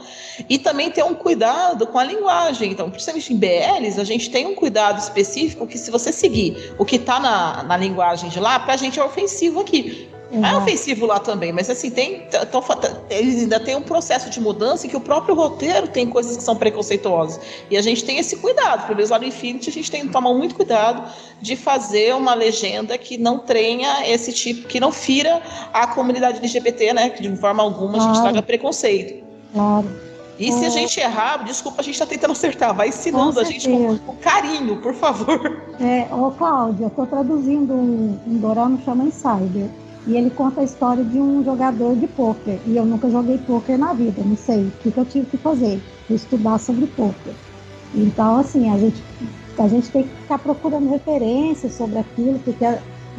E 0.48 0.58
também 0.58 0.90
ter 0.90 1.04
um 1.04 1.14
cuidado 1.14 1.86
com 1.86 1.98
a 1.98 2.04
linguagem. 2.04 2.72
Então, 2.72 2.90
principalmente 2.90 3.32
em 3.32 3.36
BLs, 3.36 4.00
a 4.00 4.04
gente 4.04 4.30
tem 4.30 4.46
um 4.46 4.54
cuidado 4.54 4.98
específico 4.98 5.66
que 5.66 5.78
se 5.78 5.90
você 5.90 6.12
seguir 6.12 6.74
o 6.78 6.84
que 6.84 6.96
está 6.96 7.20
na, 7.20 7.62
na 7.62 7.76
linguagem 7.76 8.30
de 8.30 8.40
lá, 8.40 8.58
para 8.58 8.74
a 8.74 8.76
gente 8.76 8.98
é 8.98 9.04
ofensivo 9.04 9.60
aqui. 9.60 10.08
Uhum. 10.30 10.44
É 10.44 10.56
ofensivo 10.56 11.06
lá 11.06 11.20
também, 11.20 11.52
mas 11.52 11.70
assim, 11.70 11.88
tem, 11.88 12.26
tão, 12.50 12.62
eles 13.08 13.42
ainda 13.42 13.60
tem 13.60 13.76
um 13.76 13.82
processo 13.82 14.28
de 14.28 14.40
mudança 14.40 14.86
em 14.86 14.90
que 14.90 14.96
o 14.96 15.00
próprio 15.00 15.34
roteiro 15.36 15.86
tem 15.86 16.08
coisas 16.08 16.36
que 16.36 16.42
são 16.42 16.56
preconceituosas. 16.56 17.40
E 17.70 17.76
a 17.76 17.82
gente 17.82 18.04
tem 18.04 18.18
esse 18.18 18.36
cuidado. 18.36 18.86
Pelo 18.86 18.96
menos 18.96 19.10
lá 19.10 19.18
no 19.18 19.24
Infinity, 19.24 19.70
a 19.70 19.72
gente 19.72 19.90
tem 19.90 20.06
que 20.06 20.08
tomar 20.08 20.34
muito 20.34 20.54
cuidado 20.56 21.04
de 21.40 21.54
fazer 21.54 22.14
uma 22.14 22.34
legenda 22.34 22.98
que 22.98 23.16
não 23.16 23.38
tenha 23.38 24.08
esse 24.08 24.32
tipo, 24.32 24.66
que 24.66 24.80
não 24.80 24.90
fira 24.90 25.40
a 25.72 25.86
comunidade 25.86 26.38
LGBT, 26.38 26.92
né? 26.92 27.10
Que 27.10 27.22
de 27.22 27.36
forma 27.36 27.62
alguma 27.62 27.94
claro. 27.94 28.10
a 28.10 28.14
gente 28.14 28.22
traga 28.22 28.42
preconceito. 28.42 29.24
Claro. 29.52 30.06
E 30.38 30.52
se 30.52 30.66
a 30.66 30.68
gente 30.68 31.00
errar, 31.00 31.44
desculpa, 31.44 31.80
a 31.80 31.84
gente 31.84 31.94
está 31.94 32.04
tentando 32.04 32.32
acertar. 32.32 32.74
Vai 32.74 32.88
ensinando 32.88 33.40
a 33.40 33.44
gente 33.44 33.68
com, 33.68 33.96
com, 33.98 34.16
carinho, 34.16 34.76
por 34.82 34.94
favor. 34.94 35.62
É, 35.80 36.12
ô 36.14 36.30
Cláudia, 36.30 36.86
estou 36.86 37.06
traduzindo 37.06 37.72
um, 37.72 38.18
um 38.26 38.38
dorama 38.38 38.78
chama 38.84 39.04
Insider. 39.04 39.70
E 40.06 40.16
ele 40.16 40.30
conta 40.30 40.60
a 40.60 40.64
história 40.64 41.02
de 41.02 41.18
um 41.18 41.44
jogador 41.44 41.96
de 41.96 42.06
pôquer. 42.06 42.60
E 42.66 42.76
eu 42.76 42.86
nunca 42.86 43.10
joguei 43.10 43.38
pôquer 43.38 43.76
na 43.76 43.92
vida, 43.92 44.22
não 44.24 44.36
sei 44.36 44.66
o 44.66 44.70
que, 44.82 44.92
que 44.92 44.98
eu 44.98 45.04
tive 45.04 45.26
que 45.26 45.36
fazer, 45.36 45.80
estudar 46.08 46.58
sobre 46.58 46.86
pôquer. 46.86 47.34
Então, 47.94 48.38
assim, 48.38 48.70
a 48.70 48.78
gente, 48.78 49.02
a 49.58 49.66
gente 49.66 49.90
tem 49.90 50.04
que 50.04 50.14
ficar 50.22 50.38
procurando 50.38 50.90
referências 50.90 51.72
sobre 51.72 51.98
aquilo, 51.98 52.38
porque 52.40 52.64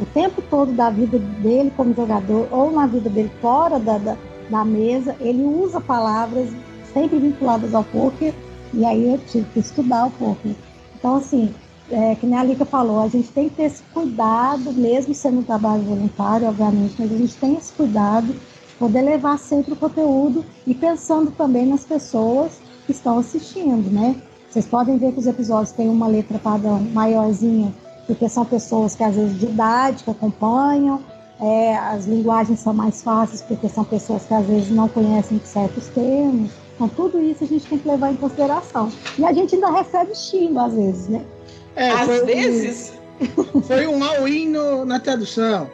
o 0.00 0.06
tempo 0.06 0.40
todo 0.48 0.72
da 0.72 0.88
vida 0.88 1.18
dele 1.18 1.72
como 1.76 1.94
jogador, 1.94 2.48
ou 2.50 2.70
na 2.70 2.86
vida 2.86 3.10
dele 3.10 3.30
fora 3.40 3.78
da, 3.78 3.98
da, 3.98 4.16
da 4.48 4.64
mesa, 4.64 5.14
ele 5.20 5.42
usa 5.42 5.80
palavras 5.80 6.48
sempre 6.94 7.18
vinculadas 7.18 7.74
ao 7.74 7.84
pôquer, 7.84 8.32
e 8.72 8.84
aí 8.84 9.12
eu 9.12 9.18
tive 9.26 9.46
que 9.52 9.60
estudar 9.60 10.06
o 10.06 10.10
pôquer. 10.12 10.54
Então, 10.96 11.16
assim, 11.16 11.52
é, 11.90 12.14
que 12.14 12.26
nem 12.26 12.38
a 12.38 12.44
Lica 12.44 12.64
falou, 12.64 13.00
a 13.00 13.08
gente 13.08 13.28
tem 13.28 13.48
que 13.48 13.56
ter 13.56 13.64
esse 13.64 13.82
cuidado, 13.94 14.72
mesmo 14.72 15.14
sendo 15.14 15.40
um 15.40 15.42
trabalho 15.42 15.82
voluntário, 15.82 16.48
obviamente, 16.48 16.94
mas 16.98 17.12
a 17.12 17.16
gente 17.16 17.34
tem 17.36 17.56
esse 17.56 17.72
cuidado 17.72 18.26
de 18.26 18.74
poder 18.78 19.02
levar 19.02 19.38
sempre 19.38 19.72
o 19.72 19.76
conteúdo 19.76 20.44
e 20.66 20.74
pensando 20.74 21.30
também 21.30 21.66
nas 21.66 21.84
pessoas 21.84 22.60
que 22.86 22.92
estão 22.92 23.18
assistindo, 23.18 23.90
né? 23.90 24.16
Vocês 24.50 24.66
podem 24.66 24.96
ver 24.98 25.12
que 25.12 25.18
os 25.18 25.26
episódios 25.26 25.72
têm 25.72 25.88
uma 25.88 26.06
letra 26.06 26.38
padrão 26.38 26.80
maiorzinha, 26.80 27.72
porque 28.06 28.28
são 28.28 28.44
pessoas 28.44 28.94
que 28.94 29.04
às 29.04 29.14
vezes 29.14 29.38
de 29.38 29.46
idade 29.46 30.04
que 30.04 30.10
acompanham, 30.10 31.00
é, 31.40 31.76
as 31.76 32.06
linguagens 32.06 32.58
são 32.60 32.72
mais 32.72 33.02
fáceis, 33.02 33.42
porque 33.42 33.68
são 33.68 33.84
pessoas 33.84 34.24
que 34.24 34.34
às 34.34 34.46
vezes 34.46 34.70
não 34.70 34.88
conhecem 34.88 35.40
certos 35.44 35.86
termos. 35.88 36.50
Então, 36.74 36.88
tudo 36.88 37.20
isso 37.20 37.44
a 37.44 37.46
gente 37.46 37.66
tem 37.66 37.78
que 37.78 37.88
levar 37.88 38.12
em 38.12 38.16
consideração. 38.16 38.90
E 39.18 39.24
a 39.24 39.32
gente 39.32 39.54
ainda 39.54 39.70
recebe 39.70 40.14
xingo, 40.14 40.58
às 40.58 40.72
vezes, 40.72 41.08
né? 41.08 41.24
É, 41.78 41.90
Às 41.90 42.06
foi 42.06 42.22
um- 42.22 42.26
vezes. 42.26 42.92
Foi 43.66 43.86
um 43.86 44.02
all-in 44.04 44.52
na 44.86 45.00
tradução. 45.00 45.68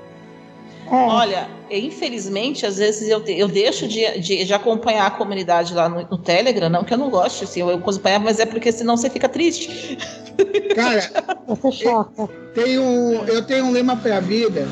É. 0.87 0.95
Olha, 0.95 1.49
infelizmente, 1.71 2.65
às 2.67 2.77
vezes 2.79 3.09
eu, 3.09 3.23
te- 3.23 3.39
eu 3.39 3.49
deixo 3.49 3.87
de, 3.89 4.19
de, 4.19 4.45
de 4.45 4.55
acompanhar 4.55 5.07
a 5.07 5.11
comunidade 5.11 5.75
lá 5.75 5.89
no, 5.89 6.07
no 6.11 6.17
Telegram, 6.19 6.69
não 6.71 6.85
que 6.85 6.93
eu 6.95 6.99
não 6.99 7.11
goste, 7.11 7.45
assim, 7.45 7.61
eu, 7.61 7.69
eu 7.71 7.77
acompanhar, 7.77 8.19
mas 8.21 8.39
é 8.41 8.47
porque 8.47 8.71
senão 8.73 8.97
você 8.97 9.11
fica 9.11 9.29
triste. 9.29 9.99
Cara, 10.75 11.11
Você 11.47 11.71
choca. 11.73 12.29
tem 12.55 12.79
um, 12.79 13.25
eu 13.27 13.43
tenho 13.47 13.67
um 13.67 13.71
lema 13.73 13.97
pra 13.97 14.21
vida, 14.21 14.67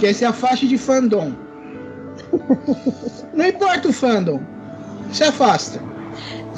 que 0.00 0.06
é 0.06 0.12
se 0.12 0.24
afaste 0.24 0.66
de 0.68 0.76
fandom. 0.78 1.32
Não 3.34 3.46
importa 3.46 3.88
o 3.88 3.92
fandom, 3.92 4.40
se 5.12 5.22
afasta. 5.24 5.80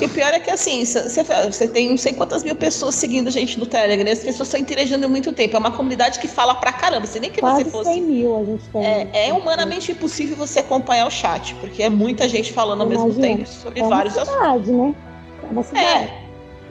E 0.01 0.05
o 0.05 0.09
pior 0.09 0.33
é 0.33 0.41
que 0.41 0.51
assim, 0.51 0.85
você 0.85 1.23
você 1.23 1.69
tem 1.69 1.91
não 1.91 1.97
sei 1.97 2.13
quantas 2.13 2.43
mil 2.43 2.57
pessoas 2.57 2.95
seguindo 2.95 3.29
a 3.29 3.31
gente 3.31 3.59
no 3.59 3.67
Telegram, 3.67 4.09
e 4.09 4.13
as 4.13 4.21
pessoas 4.21 4.49
estão 4.49 4.61
interagindo 4.61 5.05
há 5.05 5.09
muito 5.09 5.33
tempo. 5.33 5.57
É 5.57 5.59
uma 5.59 5.71
comunidade 5.71 6.19
que 6.19 6.29
fala 6.29 6.55
pra 6.55 6.73
caramba. 6.73 7.07
Se 7.07 7.21
nem 7.21 7.31
que 7.31 7.41
Quase 7.41 7.65
você 7.65 7.71
fosse. 7.71 7.93
100 7.93 8.03
mil 8.03 8.37
a 8.37 8.45
gente 8.45 8.65
tem. 8.71 8.85
É, 8.85 9.29
é 9.29 9.33
humanamente 9.33 9.93
impossível 9.93 10.37
você 10.37 10.61
acompanhar 10.61 11.07
o 11.07 11.11
chat, 11.11 11.55
porque 11.57 11.83
é 11.83 11.91
muita 11.91 12.29
gente 12.29 12.53
falando 12.53 12.83
ao 12.83 12.87
mesmo 12.87 13.07
Imagina. 13.07 13.37
tempo 13.37 13.49
sobre 13.49 13.81
é 13.81 13.89
vários 13.89 14.17
assuntos. 14.17 14.41
cidade, 14.41 14.73
né? 14.73 14.95
É 15.43 15.47
uma 15.47 15.63
cidade. 15.63 15.87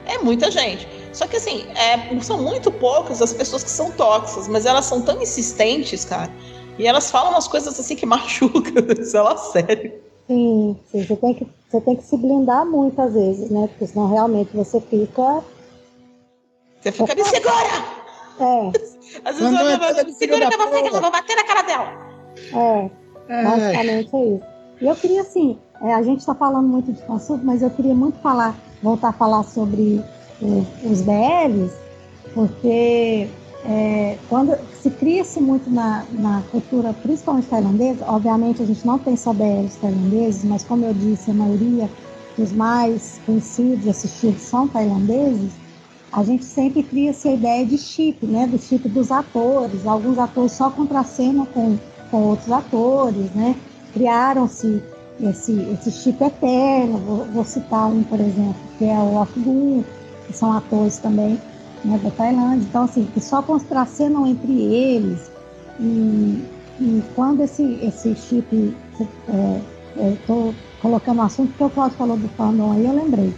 É, 0.06 0.14
é 0.14 0.18
muita 0.18 0.50
gente. 0.50 0.88
Só 1.12 1.26
que 1.26 1.36
assim, 1.36 1.66
é, 1.74 2.20
são 2.20 2.38
muito 2.38 2.70
poucas 2.70 3.20
as 3.20 3.32
pessoas 3.32 3.62
que 3.62 3.70
são 3.70 3.90
tóxicas, 3.92 4.48
mas 4.48 4.66
elas 4.66 4.84
são 4.84 5.02
tão 5.02 5.20
insistentes, 5.20 6.04
cara. 6.04 6.30
E 6.78 6.86
elas 6.86 7.10
falam 7.10 7.32
umas 7.32 7.46
coisas 7.46 7.78
assim 7.78 7.94
que 7.94 8.06
machucam, 8.06 8.72
sei 9.04 9.20
lá, 9.20 9.36
sério. 9.36 10.09
Sim, 10.30 10.76
sim, 10.92 11.04
você 11.04 11.16
tem 11.16 11.34
que, 11.34 11.44
você 11.68 11.80
tem 11.80 11.96
que 11.96 12.04
se 12.04 12.16
blindar 12.16 12.64
muito 12.64 13.02
às 13.02 13.14
vezes, 13.14 13.50
né? 13.50 13.66
Porque 13.66 13.88
senão 13.88 14.08
realmente 14.08 14.56
você 14.56 14.80
fica. 14.80 15.42
Você 16.80 16.92
fica, 16.92 17.14
me 17.16 17.24
segura! 17.24 18.00
É, 18.38 18.68
Às 18.68 19.38
vezes 19.38 19.40
Quando 19.40 19.60
eu 19.60 19.68
é 19.70 19.78
toda 19.88 20.04
me 20.04 20.12
segura 20.12 20.46
que 20.46 20.54
eu 20.54 20.58
vou, 20.70 20.78
eu 20.86 21.00
vou 21.00 21.10
bater 21.10 21.34
na 21.34 21.44
cara 21.44 21.62
dela. 21.62 21.92
é. 22.54 22.90
Basicamente 23.42 24.14
é 24.16 24.24
isso. 24.24 24.42
E 24.80 24.86
eu 24.86 24.94
queria, 24.94 25.20
assim, 25.22 25.58
é, 25.82 25.94
a 25.94 26.02
gente 26.02 26.20
está 26.20 26.34
falando 26.34 26.68
muito 26.68 26.92
de 26.92 27.02
consulta, 27.02 27.42
mas 27.44 27.60
eu 27.60 27.70
queria 27.70 27.92
muito 27.94 28.16
falar, 28.20 28.54
voltar 28.84 29.08
a 29.08 29.12
falar 29.12 29.42
sobre 29.42 30.00
o- 30.40 30.64
os 30.88 31.02
BLs, 31.02 31.74
porque 32.32 33.28
é, 33.64 34.18
quando 34.28 34.56
se 34.80 34.90
cria-se 34.90 35.40
muito 35.40 35.70
na, 35.70 36.04
na 36.12 36.42
cultura, 36.50 36.94
principalmente 36.94 37.48
tailandesa, 37.48 38.04
obviamente 38.08 38.62
a 38.62 38.66
gente 38.66 38.86
não 38.86 38.98
tem 38.98 39.16
só 39.16 39.32
BLs 39.32 39.76
tailandeses, 39.78 40.44
mas 40.44 40.64
como 40.64 40.86
eu 40.86 40.94
disse, 40.94 41.30
a 41.30 41.34
maioria 41.34 41.88
dos 42.38 42.52
mais 42.52 43.20
conhecidos, 43.26 43.86
assistidos 43.86 44.42
são 44.42 44.66
tailandeses, 44.66 45.52
a 46.12 46.24
gente 46.24 46.44
sempre 46.44 46.82
cria-se 46.82 47.28
a 47.28 47.34
ideia 47.34 47.64
de 47.64 47.78
chip, 47.78 48.26
né? 48.26 48.46
Do 48.46 48.58
chip 48.58 48.88
dos 48.88 49.12
atores. 49.12 49.86
Alguns 49.86 50.18
atores 50.18 50.52
só 50.52 50.68
contracenam 50.68 51.46
com, 51.46 51.78
com 52.10 52.22
outros 52.24 52.50
atores, 52.50 53.30
né? 53.32 53.54
Criaram-se 53.92 54.82
esse, 55.20 55.52
esse 55.72 55.92
chip 55.92 56.20
eterno. 56.24 56.98
Vou, 56.98 57.24
vou 57.26 57.44
citar 57.44 57.86
um, 57.86 58.02
por 58.02 58.18
exemplo, 58.18 58.56
que 58.76 58.86
é 58.86 58.98
o 58.98 59.24
Gun, 59.36 59.84
que 60.26 60.32
são 60.32 60.52
atores 60.52 60.98
também 60.98 61.38
né, 61.84 61.98
da 62.02 62.10
Tailândia. 62.10 62.66
Então, 62.68 62.84
assim, 62.84 63.04
que 63.12 63.20
só 63.20 63.42
contracenam 63.42 64.26
entre 64.26 64.52
eles. 64.52 65.30
E, 65.78 66.44
e 66.80 67.02
quando 67.14 67.42
esse, 67.42 67.78
esse 67.82 68.14
chip. 68.14 68.76
Estou 69.96 70.54
colocando 70.80 71.18
o 71.18 71.22
assunto 71.22 71.48
porque 71.50 71.64
o 71.64 71.70
Claudio 71.70 71.96
falou 71.98 72.16
do 72.16 72.28
fandom 72.30 72.72
aí, 72.72 72.86
eu 72.86 72.94
lembrei. 72.94 73.34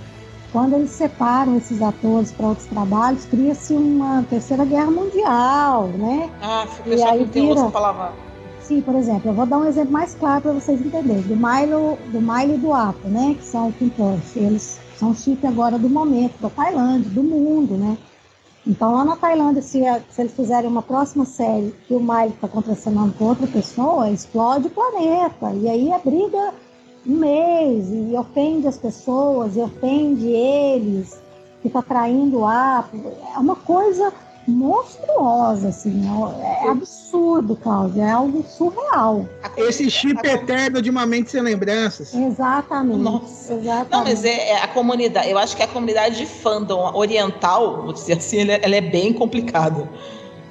Quando 0.52 0.74
eles 0.74 0.90
separam 0.90 1.56
esses 1.56 1.80
atores 1.80 2.30
para 2.30 2.48
outros 2.48 2.66
trabalhos, 2.66 3.24
cria-se 3.24 3.72
uma 3.72 4.22
terceira 4.28 4.64
guerra 4.66 4.90
mundial, 4.90 5.88
né? 5.88 6.30
Ah, 6.42 6.66
o 6.78 6.82
pessoal 6.82 7.12
aí 7.12 7.24
vira- 7.24 7.70
palavra. 7.70 8.12
Sim, 8.60 8.80
por 8.82 8.94
exemplo, 8.94 9.30
eu 9.30 9.34
vou 9.34 9.46
dar 9.46 9.58
um 9.58 9.64
exemplo 9.64 9.90
mais 9.90 10.14
claro 10.14 10.42
para 10.42 10.52
vocês 10.52 10.80
entenderem. 10.80 11.22
Do 11.22 11.34
Milo, 11.36 11.98
do 12.12 12.20
Milo 12.20 12.54
e 12.54 12.58
do 12.58 12.72
Apo, 12.72 13.08
né? 13.08 13.34
Que 13.38 13.44
são 13.44 13.68
o 13.68 13.72
Kim. 13.72 13.90
Eles 14.36 14.78
são 14.96 15.14
chip 15.14 15.44
agora 15.46 15.78
do 15.78 15.88
momento, 15.88 16.34
da 16.40 16.50
Tailândia, 16.50 17.10
do 17.10 17.22
mundo, 17.22 17.76
né? 17.76 17.96
Então 18.66 18.92
lá 18.92 19.04
na 19.04 19.16
Tailândia, 19.16 19.60
se, 19.60 19.80
se 20.10 20.20
eles 20.20 20.32
fizerem 20.32 20.70
uma 20.70 20.82
próxima 20.82 21.24
série 21.24 21.74
que 21.86 21.94
o 21.94 22.00
Milo 22.00 22.28
está 22.28 22.46
contracenando 22.46 23.12
com 23.14 23.24
outra 23.24 23.46
pessoa, 23.46 24.10
explode 24.10 24.68
o 24.68 24.70
planeta. 24.70 25.52
E 25.52 25.68
aí 25.68 25.92
a 25.92 25.98
briga 25.98 26.54
um 27.04 27.16
mês 27.16 27.88
e 27.90 28.16
ofende 28.16 28.68
as 28.68 28.78
pessoas, 28.78 29.56
e 29.56 29.60
ofende 29.60 30.28
eles, 30.28 31.20
fica 31.60 31.82
traindo 31.82 32.40
o 32.40 32.46
Apo. 32.46 32.96
É 33.34 33.38
uma 33.38 33.56
coisa 33.56 34.12
monstruosa, 34.46 35.68
assim. 35.68 36.02
É, 36.40 36.68
absurdo, 36.68 37.56
Cláudia. 37.56 38.02
É 38.02 38.10
algo 38.10 38.44
surreal. 38.48 39.26
Esse 39.56 39.90
chip 39.90 40.26
eterno 40.26 40.82
de 40.82 40.90
uma 40.90 41.06
mente 41.06 41.30
sem 41.30 41.40
lembranças. 41.40 42.14
Exatamente. 42.14 42.98
Nossa. 42.98 43.54
Exatamente. 43.54 43.90
Não, 43.90 44.04
mas 44.04 44.24
é, 44.24 44.50
é 44.50 44.62
a 44.62 44.68
comunidade. 44.68 45.30
Eu 45.30 45.38
acho 45.38 45.56
que 45.56 45.62
a 45.62 45.68
comunidade 45.68 46.16
de 46.16 46.26
fandom 46.26 46.92
oriental, 46.94 47.82
vou 47.82 47.92
dizer 47.92 48.14
assim, 48.14 48.40
ela 48.40 48.52
é, 48.52 48.60
ela 48.62 48.76
é 48.76 48.80
bem 48.80 49.12
complicada. 49.12 49.88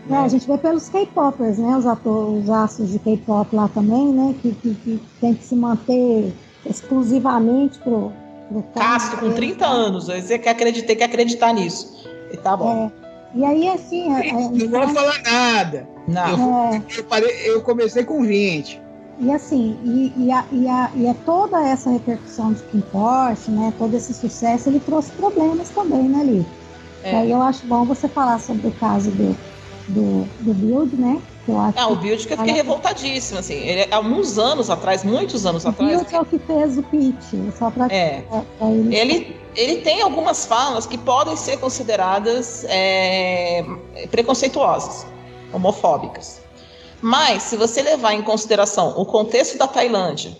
É, 0.09 0.15
a 0.15 0.27
gente 0.27 0.47
vê 0.47 0.57
pelos 0.57 0.89
K-popers, 0.89 1.57
né? 1.57 1.77
Os 1.77 1.85
atores, 1.85 2.43
os 2.43 2.49
astros 2.49 2.91
de 2.91 2.99
K-pop 2.99 3.55
lá 3.55 3.67
também, 3.69 4.11
né? 4.11 4.35
Que, 4.41 4.51
que, 4.53 4.73
que 4.75 5.01
tem 5.19 5.33
que 5.33 5.43
se 5.43 5.55
manter 5.55 6.33
exclusivamente 6.65 7.77
pro, 7.79 8.11
pro 8.49 8.63
Castro, 8.73 9.19
com 9.19 9.31
30 9.31 9.65
anos. 9.65 10.07
Você 10.07 10.39
quer 10.39 10.51
acreditar, 10.51 10.87
tem 10.87 10.95
que 10.97 11.03
acreditar 11.03 11.53
nisso. 11.53 12.09
E 12.31 12.37
tá 12.37 12.57
bom. 12.57 12.91
É. 12.97 13.00
E 13.34 13.45
aí, 13.45 13.69
assim. 13.69 14.13
É, 14.13 14.27
é, 14.29 14.34
Não 14.34 14.69
vou 14.69 14.88
falar 14.89 15.21
nada. 15.23 15.88
Não. 16.07 16.71
é, 16.73 16.82
Eu, 16.97 17.03
parei- 17.05 17.41
eu 17.49 17.61
comecei 17.61 18.03
com 18.03 18.21
20. 18.23 18.82
E 19.19 19.32
assim, 19.32 19.77
e, 19.86 20.13
e, 20.17 20.32
a, 20.32 20.45
e, 20.51 20.67
a, 20.67 20.91
e 20.95 21.07
a 21.07 21.13
toda 21.13 21.61
essa 21.67 21.91
repercussão 21.91 22.53
de 22.53 22.63
Kim 22.63 22.82
Porsche, 22.91 23.51
né? 23.51 23.71
Todo 23.77 23.95
esse 23.95 24.13
sucesso, 24.13 24.67
ele 24.69 24.79
trouxe 24.79 25.11
problemas 25.11 25.69
também, 25.69 26.09
né, 26.09 26.23
Li? 26.23 26.45
É. 27.03 27.13
E 27.13 27.15
aí 27.17 27.32
eu 27.32 27.41
acho 27.41 27.65
bom 27.67 27.86
você 27.86 28.07
falar 28.09 28.39
sobre 28.39 28.67
o 28.67 28.71
caso 28.71 29.11
do, 29.11 29.38
do, 29.88 30.27
do 30.39 30.53
Build, 30.55 30.95
né? 30.99 31.21
Que 31.45 31.51
eu 31.51 31.59
acho 31.59 31.77
Ah, 31.79 31.88
o 31.88 31.95
Build 31.97 32.25
que 32.27 32.34
eu 32.34 32.38
fiquei 32.38 32.53
revoltadíssimo, 32.53 33.39
assim. 33.39 33.53
Ele, 33.55 33.88
há 33.93 33.99
uns 33.99 34.39
anos 34.39 34.69
atrás, 34.71 35.03
muitos 35.03 35.45
anos 35.45 35.65
O 35.65 35.69
atrás. 35.69 35.91
Build 35.97 36.15
é 36.15 36.19
o 36.21 36.25
que 36.25 36.39
fez 36.39 36.77
o 36.79 36.84
pitch, 36.84 37.34
só 37.57 37.69
pra, 37.69 37.86
É. 37.91 38.21
pra- 38.21 38.41
pra 38.58 38.71
ele. 38.71 38.95
Ele, 38.95 39.36
ele 39.55 39.82
tem 39.82 40.01
algumas 40.01 40.45
falas 40.45 40.86
que 40.86 40.97
podem 40.97 41.36
ser 41.36 41.57
consideradas 41.57 42.65
é, 42.67 43.63
preconceituosas, 44.09 45.05
homofóbicas. 45.53 46.41
Mas, 47.01 47.43
se 47.43 47.57
você 47.57 47.82
levar 47.82 48.13
em 48.13 48.21
consideração 48.21 48.93
o 48.95 49.05
contexto 49.05 49.57
da 49.57 49.67
Tailândia, 49.67 50.37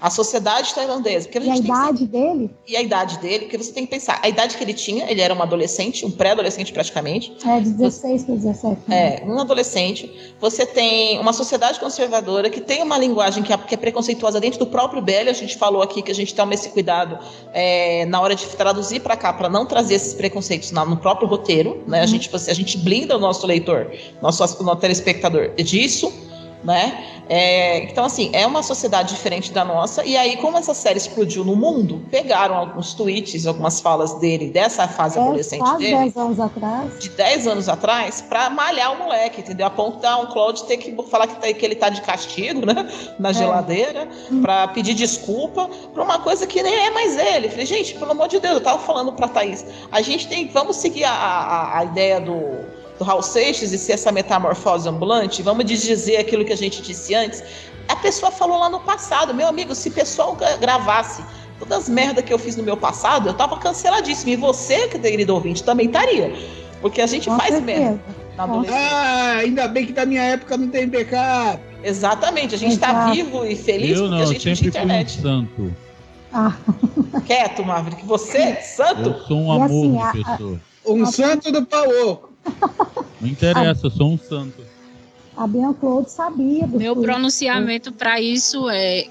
a 0.00 0.08
sociedade 0.08 0.74
tailandesa, 0.74 1.26
porque 1.26 1.38
a 1.38 1.42
E 1.42 1.50
a 1.50 1.54
gente 1.54 1.62
tem 1.66 1.72
que 1.72 1.78
idade 1.78 2.06
dele 2.06 2.50
e 2.66 2.76
a 2.76 2.82
idade 2.82 3.18
dele, 3.18 3.40
porque 3.40 3.58
você 3.58 3.72
tem 3.72 3.84
que 3.84 3.90
pensar, 3.90 4.18
a 4.22 4.28
idade 4.28 4.56
que 4.56 4.64
ele 4.64 4.72
tinha, 4.72 5.10
ele 5.10 5.20
era 5.20 5.34
um 5.34 5.42
adolescente, 5.42 6.06
um 6.06 6.10
pré-adolescente 6.10 6.72
praticamente, 6.72 7.36
é 7.46 7.60
de 7.60 7.70
16 7.70 8.24
para 8.24 8.34
17. 8.34 8.80
né? 8.86 9.22
é, 9.22 9.24
um 9.26 9.38
adolescente. 9.38 10.10
Você 10.40 10.64
tem 10.64 11.18
uma 11.18 11.32
sociedade 11.32 11.78
conservadora 11.78 12.48
que 12.48 12.60
tem 12.60 12.82
uma 12.82 12.96
linguagem 12.96 13.42
que 13.42 13.52
é, 13.52 13.58
que 13.58 13.74
é 13.74 13.78
preconceituosa 13.78 14.40
dentro 14.40 14.58
do 14.58 14.66
próprio 14.66 15.02
BL. 15.02 15.28
A 15.28 15.32
gente 15.34 15.58
falou 15.58 15.82
aqui 15.82 16.00
que 16.02 16.10
a 16.10 16.14
gente 16.14 16.34
toma 16.34 16.54
esse 16.54 16.70
cuidado 16.70 17.18
é, 17.52 18.06
na 18.06 18.20
hora 18.20 18.34
de 18.34 18.46
traduzir 18.46 19.00
para 19.00 19.16
cá, 19.16 19.32
para 19.32 19.48
não 19.48 19.66
trazer 19.66 19.94
esses 19.94 20.14
preconceitos 20.14 20.70
no 20.70 20.96
próprio 20.96 21.28
roteiro. 21.28 21.82
Né? 21.86 22.00
A, 22.00 22.06
gente, 22.06 22.30
você- 22.30 22.50
a 22.50 22.54
gente 22.54 22.78
blinda 22.78 23.16
o 23.16 23.20
nosso 23.20 23.46
leitor, 23.46 23.90
nosso, 24.22 24.42
nosso 24.62 24.76
telespectador 24.80 25.54
disso. 25.56 26.29
Né? 26.62 27.06
É, 27.26 27.84
então, 27.84 28.04
assim, 28.04 28.28
é 28.34 28.46
uma 28.46 28.62
sociedade 28.62 29.14
diferente 29.14 29.50
da 29.50 29.64
nossa. 29.64 30.04
E 30.04 30.14
aí, 30.16 30.36
como 30.36 30.58
essa 30.58 30.74
série 30.74 30.98
explodiu 30.98 31.42
no 31.44 31.56
mundo, 31.56 32.02
pegaram 32.10 32.54
alguns 32.56 32.92
tweets, 32.92 33.46
algumas 33.46 33.80
falas 33.80 34.14
dele, 34.20 34.50
dessa 34.50 34.86
fase 34.86 35.18
É, 35.18 35.22
adolescente 35.22 35.60
quase 35.60 35.78
dele 35.78 35.96
10 35.96 36.16
anos 36.18 36.40
atrás. 36.40 36.98
de 36.98 37.08
10 37.10 37.46
anos 37.46 37.68
atrás 37.68 38.20
pra 38.20 38.50
malhar 38.50 38.92
o 38.92 38.98
moleque, 38.98 39.40
entendeu? 39.40 39.66
A 39.66 39.70
ponto 39.70 40.00
da 40.00 40.18
um 40.18 40.26
Claude 40.26 40.64
ter 40.64 40.76
que 40.76 40.94
falar 41.04 41.28
que, 41.28 41.36
tá- 41.36 41.52
que 41.52 41.64
ele 41.64 41.76
tá 41.76 41.88
de 41.88 42.02
castigo, 42.02 42.66
né? 42.66 42.74
Na 43.18 43.32
geladeira, 43.32 44.06
pra 44.42 44.68
pedir 44.68 44.92
desculpa 44.94 45.70
pra 45.94 46.02
uma 46.02 46.18
coisa 46.18 46.46
que 46.46 46.62
nem 46.62 46.74
é 46.74 46.90
mais 46.90 47.16
ele. 47.16 47.48
Falei, 47.48 47.64
gente, 47.64 47.94
pelo 47.94 48.10
amor 48.10 48.28
de 48.28 48.38
Deus, 48.38 48.54
eu 48.54 48.60
tava 48.60 48.78
falando 48.80 49.12
pra 49.12 49.28
Thaís, 49.28 49.64
a 49.90 50.02
gente 50.02 50.28
tem, 50.28 50.48
vamos 50.48 50.76
seguir 50.76 51.04
a, 51.04 51.10
a, 51.12 51.78
a 51.78 51.84
ideia 51.84 52.20
do, 52.20 52.34
do 53.00 53.04
Raul 53.04 53.22
Seixas 53.22 53.72
e 53.72 53.78
ser 53.78 53.92
essa 53.94 54.12
metamorfose 54.12 54.86
ambulante, 54.86 55.42
vamos 55.42 55.64
dizer 55.64 56.18
aquilo 56.18 56.44
que 56.44 56.52
a 56.52 56.56
gente 56.56 56.82
disse 56.82 57.14
antes. 57.14 57.42
A 57.88 57.96
pessoa 57.96 58.30
falou 58.30 58.58
lá 58.58 58.68
no 58.68 58.78
passado, 58.80 59.32
meu 59.32 59.48
amigo, 59.48 59.74
se 59.74 59.88
o 59.88 59.92
pessoal 59.92 60.34
gra- 60.36 60.58
gravasse 60.58 61.24
todas 61.58 61.78
as 61.78 61.88
merdas 61.88 62.22
que 62.22 62.32
eu 62.32 62.38
fiz 62.38 62.56
no 62.56 62.62
meu 62.62 62.76
passado, 62.76 63.30
eu 63.30 63.32
tava 63.34 63.56
canceladíssimo. 63.58 64.30
E 64.32 64.36
você, 64.36 64.86
querido 64.88 65.34
ouvinte, 65.34 65.64
também 65.64 65.86
estaria. 65.86 66.30
Porque 66.82 67.00
a 67.00 67.06
gente 67.06 67.26
Com 67.30 67.38
faz 67.38 67.54
certeza. 67.54 67.80
merda 67.80 68.00
na 68.36 68.44
adolescência. 68.44 68.80
Ah, 68.86 69.32
ainda 69.38 69.66
bem 69.66 69.86
que 69.86 69.92
da 69.94 70.04
minha 70.04 70.22
época 70.22 70.58
não 70.58 70.68
tem 70.68 70.86
backup. 70.86 71.58
Exatamente, 71.82 72.54
a 72.54 72.58
gente 72.58 72.78
tá 72.78 72.90
Exato. 72.90 73.12
vivo 73.14 73.46
e 73.46 73.56
feliz 73.56 73.96
eu 73.98 74.04
porque 74.04 74.10
não, 74.14 74.22
a 74.22 74.26
gente 74.26 74.40
tinha 74.40 74.54
sempre 74.56 74.72
fui 74.72 74.80
um 74.80 74.84
internet. 74.84 75.20
santo. 75.22 75.74
Ah, 76.34 76.54
Quieto, 77.26 77.64
Maverick, 77.64 78.04
você, 78.04 78.56
santo? 78.56 79.00
Eu 79.00 79.18
sou 79.26 79.38
um 79.38 79.50
amor 79.52 79.64
assim, 79.64 79.92
de 79.92 79.98
a- 79.98 80.08
a- 80.10 80.36
pessoa. 80.36 80.60
Um 80.86 81.06
santo 81.06 81.50
do 81.50 81.64
pau 81.66 81.84
oco. 82.06 82.29
Não 83.20 83.28
interessa, 83.28 83.86
eu 83.86 83.90
sou 83.90 84.12
um 84.12 84.18
santo. 84.18 84.62
a 85.36 85.46
Bianclaude 85.46 86.10
sabia 86.10 86.66
do 86.66 86.78
Meu 86.78 86.96
pronunciamento 86.96 87.92
para 87.92 88.20
isso 88.20 88.68
é, 88.70 89.06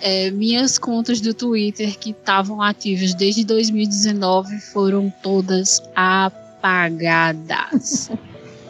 é, 0.00 0.30
minhas 0.32 0.76
contas 0.78 1.20
do 1.20 1.32
Twitter 1.32 1.96
que 1.98 2.10
estavam 2.10 2.60
ativas 2.60 3.14
desde 3.14 3.44
2019 3.44 4.58
foram 4.60 5.12
todas 5.22 5.80
apagadas. 5.94 8.10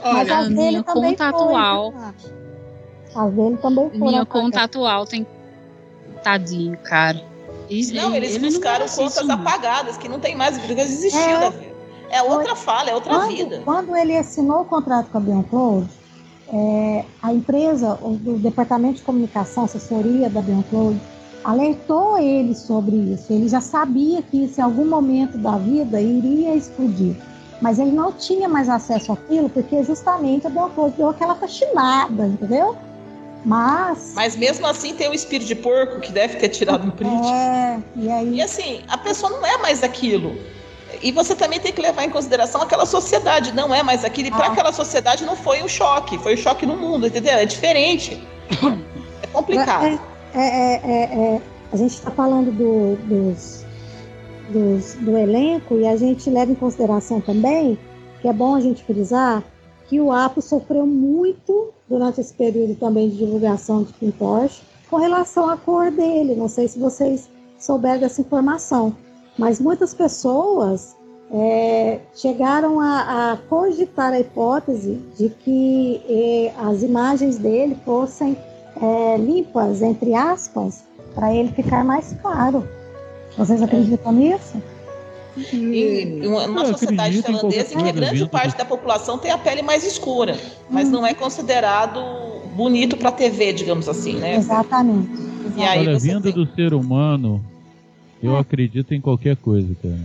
Mas 0.05 0.31
Olha, 0.31 0.39
a 0.39 0.49
minha 0.51 0.83
também 0.85 1.11
conta 1.17 1.33
foi, 1.33 1.43
atual, 1.43 1.93
né? 1.93 2.15
As 3.15 3.33
dele 3.33 3.57
também 3.57 3.91
foram. 3.91 4.07
minha 4.07 4.23
apagadas. 4.23 4.29
conta 4.29 4.63
atual 4.63 5.07
tem 5.07 5.27
tadinho, 6.23 6.77
cara. 6.79 7.21
Eles- 7.69 7.91
Não, 7.91 8.15
eles 8.15 8.37
buscaram 8.39 8.87
contas 8.87 9.29
apagadas, 9.29 9.97
que 9.97 10.09
não 10.09 10.21
tem 10.21 10.37
mais, 10.37 10.57
porque 10.59 10.81
existiu 10.81 11.19
É. 11.21 11.41
da 11.41 11.51
vida. 11.51 11.66
É 12.11 12.23
outra 12.23 12.55
fala, 12.55 12.91
é 12.91 12.95
outra 12.95 13.15
quando, 13.15 13.29
vida. 13.29 13.63
Quando 13.65 13.97
ele 13.97 14.17
assinou 14.17 14.63
o 14.63 14.65
contrato 14.65 15.11
com 15.11 15.19
a 15.19 15.21
Bianclaude, 15.21 15.89
é, 16.53 17.05
a 17.23 17.33
empresa, 17.33 17.99
o, 18.01 18.13
o 18.13 18.39
departamento 18.39 18.97
de 18.97 19.03
comunicação, 19.03 19.65
assessoria 19.65 20.31
da 20.31 20.41
Bianclaude, 20.41 21.01
alertou 21.45 22.19
ele 22.19 22.55
sobre 22.55 22.97
isso. 22.97 23.33
Ele 23.33 23.49
já 23.49 23.61
sabia 23.61 24.23
que 24.23 24.45
isso 24.45 24.61
em 24.61 24.65
algum 24.65 24.87
momento 24.87 25.39
da 25.39 25.57
vida 25.57 26.01
iria 26.01 26.55
explodir. 26.55 27.17
Mas 27.61 27.79
ele 27.79 27.93
não 27.93 28.13
tinha 28.13 28.49
mais 28.49 28.69
acesso 28.69 29.13
àquilo, 29.13 29.49
porque 29.49 29.83
justamente 29.83 30.47
a 30.47 30.51
Bianclaude 30.51 30.97
deu 30.97 31.09
aquela 31.09 31.35
faxinada, 31.35 32.27
entendeu? 32.27 32.77
Mas. 33.45 34.13
Mas 34.15 34.35
mesmo 34.35 34.67
assim 34.67 34.95
tem 34.95 35.09
o 35.09 35.15
espírito 35.15 35.47
de 35.47 35.55
porco 35.55 36.01
que 36.01 36.11
deve 36.11 36.37
ter 36.37 36.49
tirado 36.49 36.87
um 36.87 36.91
print. 36.91 37.27
É, 37.29 37.79
e 37.95 38.11
aí. 38.11 38.35
E 38.35 38.43
assim, 38.43 38.83
a 38.89 38.99
pessoa 38.99 39.31
não 39.31 39.47
é 39.47 39.57
mais 39.59 39.85
aquilo. 39.85 40.37
E 41.03 41.13
você 41.13 41.35
também 41.35 41.61
tem 41.61 41.73
que 41.73 41.81
levar 41.81 42.05
em 42.05 42.11
consideração 42.11 42.63
aquela 42.63 42.87
sociedade, 42.87 43.53
não 43.53 43.75
é 43.75 43.83
mais 43.83 44.05
aquilo. 44.05 44.29
E 44.29 44.31
para 44.31 44.47
Ah. 44.47 44.53
aquela 44.53 44.73
sociedade 44.73 45.25
não 45.25 45.37
foi 45.37 45.63
um 45.63 45.69
choque, 45.69 46.17
foi 46.19 46.35
um 46.35 46.37
choque 46.37 46.65
no 46.65 46.77
mundo, 46.77 47.07
entendeu? 47.07 47.33
É 47.35 47.45
diferente. 47.45 48.23
É 49.23 49.27
complicado. 49.29 49.85
É, 49.87 49.99
é, 50.35 50.41
é, 50.41 50.81
é, 50.85 51.35
é, 51.37 51.41
a 51.73 51.77
gente 51.77 51.93
está 51.95 52.11
falando 52.11 52.51
do, 52.53 52.97
dos, 53.07 53.65
dos- 54.51 54.95
do 54.95 55.17
elenco 55.17 55.77
e 55.79 55.87
a 55.87 55.97
gente 55.97 56.29
leva 56.31 56.53
em 56.53 56.55
consideração 56.55 57.21
também 57.21 57.79
que 58.21 58.29
é 58.29 58.33
bom 58.33 58.55
a 58.55 58.61
gente 58.61 58.85
frisar 58.85 59.43
que 59.89 60.01
o 60.01 60.13
Apo 60.13 60.43
sofreu 60.43 60.87
muito 60.87 61.73
durante 61.89 62.21
esse 62.21 62.35
período 62.35 62.75
também 62.75 63.09
de 63.09 63.17
divulgação 63.17 63.87
de 64.01 64.13
Porsche 64.13 64.61
com 64.91 64.97
relação 64.97 65.49
à 65.49 65.57
cor 65.57 65.91
dele. 65.91 66.35
Não 66.35 66.49
sei 66.49 66.69
se 66.69 66.79
vocês 66.79 67.29
souberam 67.59 68.01
dessa 68.01 68.21
informação, 68.21 68.95
mas 69.39 69.61
muitas 69.61 69.93
pessoas 69.95 70.97
é, 71.33 71.99
chegaram 72.15 72.81
a, 72.81 73.33
a 73.33 73.37
cogitar 73.49 74.13
a 74.13 74.21
hipótese 74.21 75.01
de 75.19 75.29
que 75.29 76.01
eh, 76.09 76.53
as 76.59 76.83
imagens 76.83 77.37
dele 77.37 77.77
fossem 77.85 78.37
é, 78.81 79.17
limpas, 79.17 79.83
entre 79.83 80.15
aspas, 80.15 80.85
para 81.15 81.35
ele 81.35 81.51
ficar 81.51 81.85
mais 81.85 82.15
claro. 82.23 82.67
Vocês 83.37 83.61
acreditam 83.63 84.13
nisso? 84.13 84.63
Em 85.53 86.27
uma, 86.27 86.47
uma 86.47 86.63
Eu 86.63 86.67
sociedade 86.69 87.23
tailandesa 87.23 87.75
em 87.75 87.77
que 87.77 87.93
grande 87.93 88.17
evento 88.17 88.31
parte 88.31 88.57
da 88.57 88.65
população 88.65 89.19
tem 89.19 89.31
a 89.31 89.37
pele 89.37 89.63
mais 89.63 89.85
escura, 89.85 90.39
mas 90.71 90.89
Hum. 90.89 90.93
não 90.93 91.07
é 91.07 91.13
considerado 91.13 92.01
bonito 92.55 92.97
para 92.97 93.13
TV, 93.13 93.53
digamos 93.53 93.87
assim, 93.89 94.15
né? 94.17 94.37
Exatamente. 94.37 95.11
E 95.57 95.63
aí 95.63 95.81
Olha, 95.81 95.99
você 96.01 96.09
vindo 96.09 96.23
tem- 96.23 96.33
do 96.33 96.47
ser 96.55 96.73
humano, 96.73 97.45
eu 98.23 98.37
acredito 98.37 98.95
em 98.95 99.01
qualquer 99.01 99.37
coisa, 99.37 99.75
cara. 99.83 100.01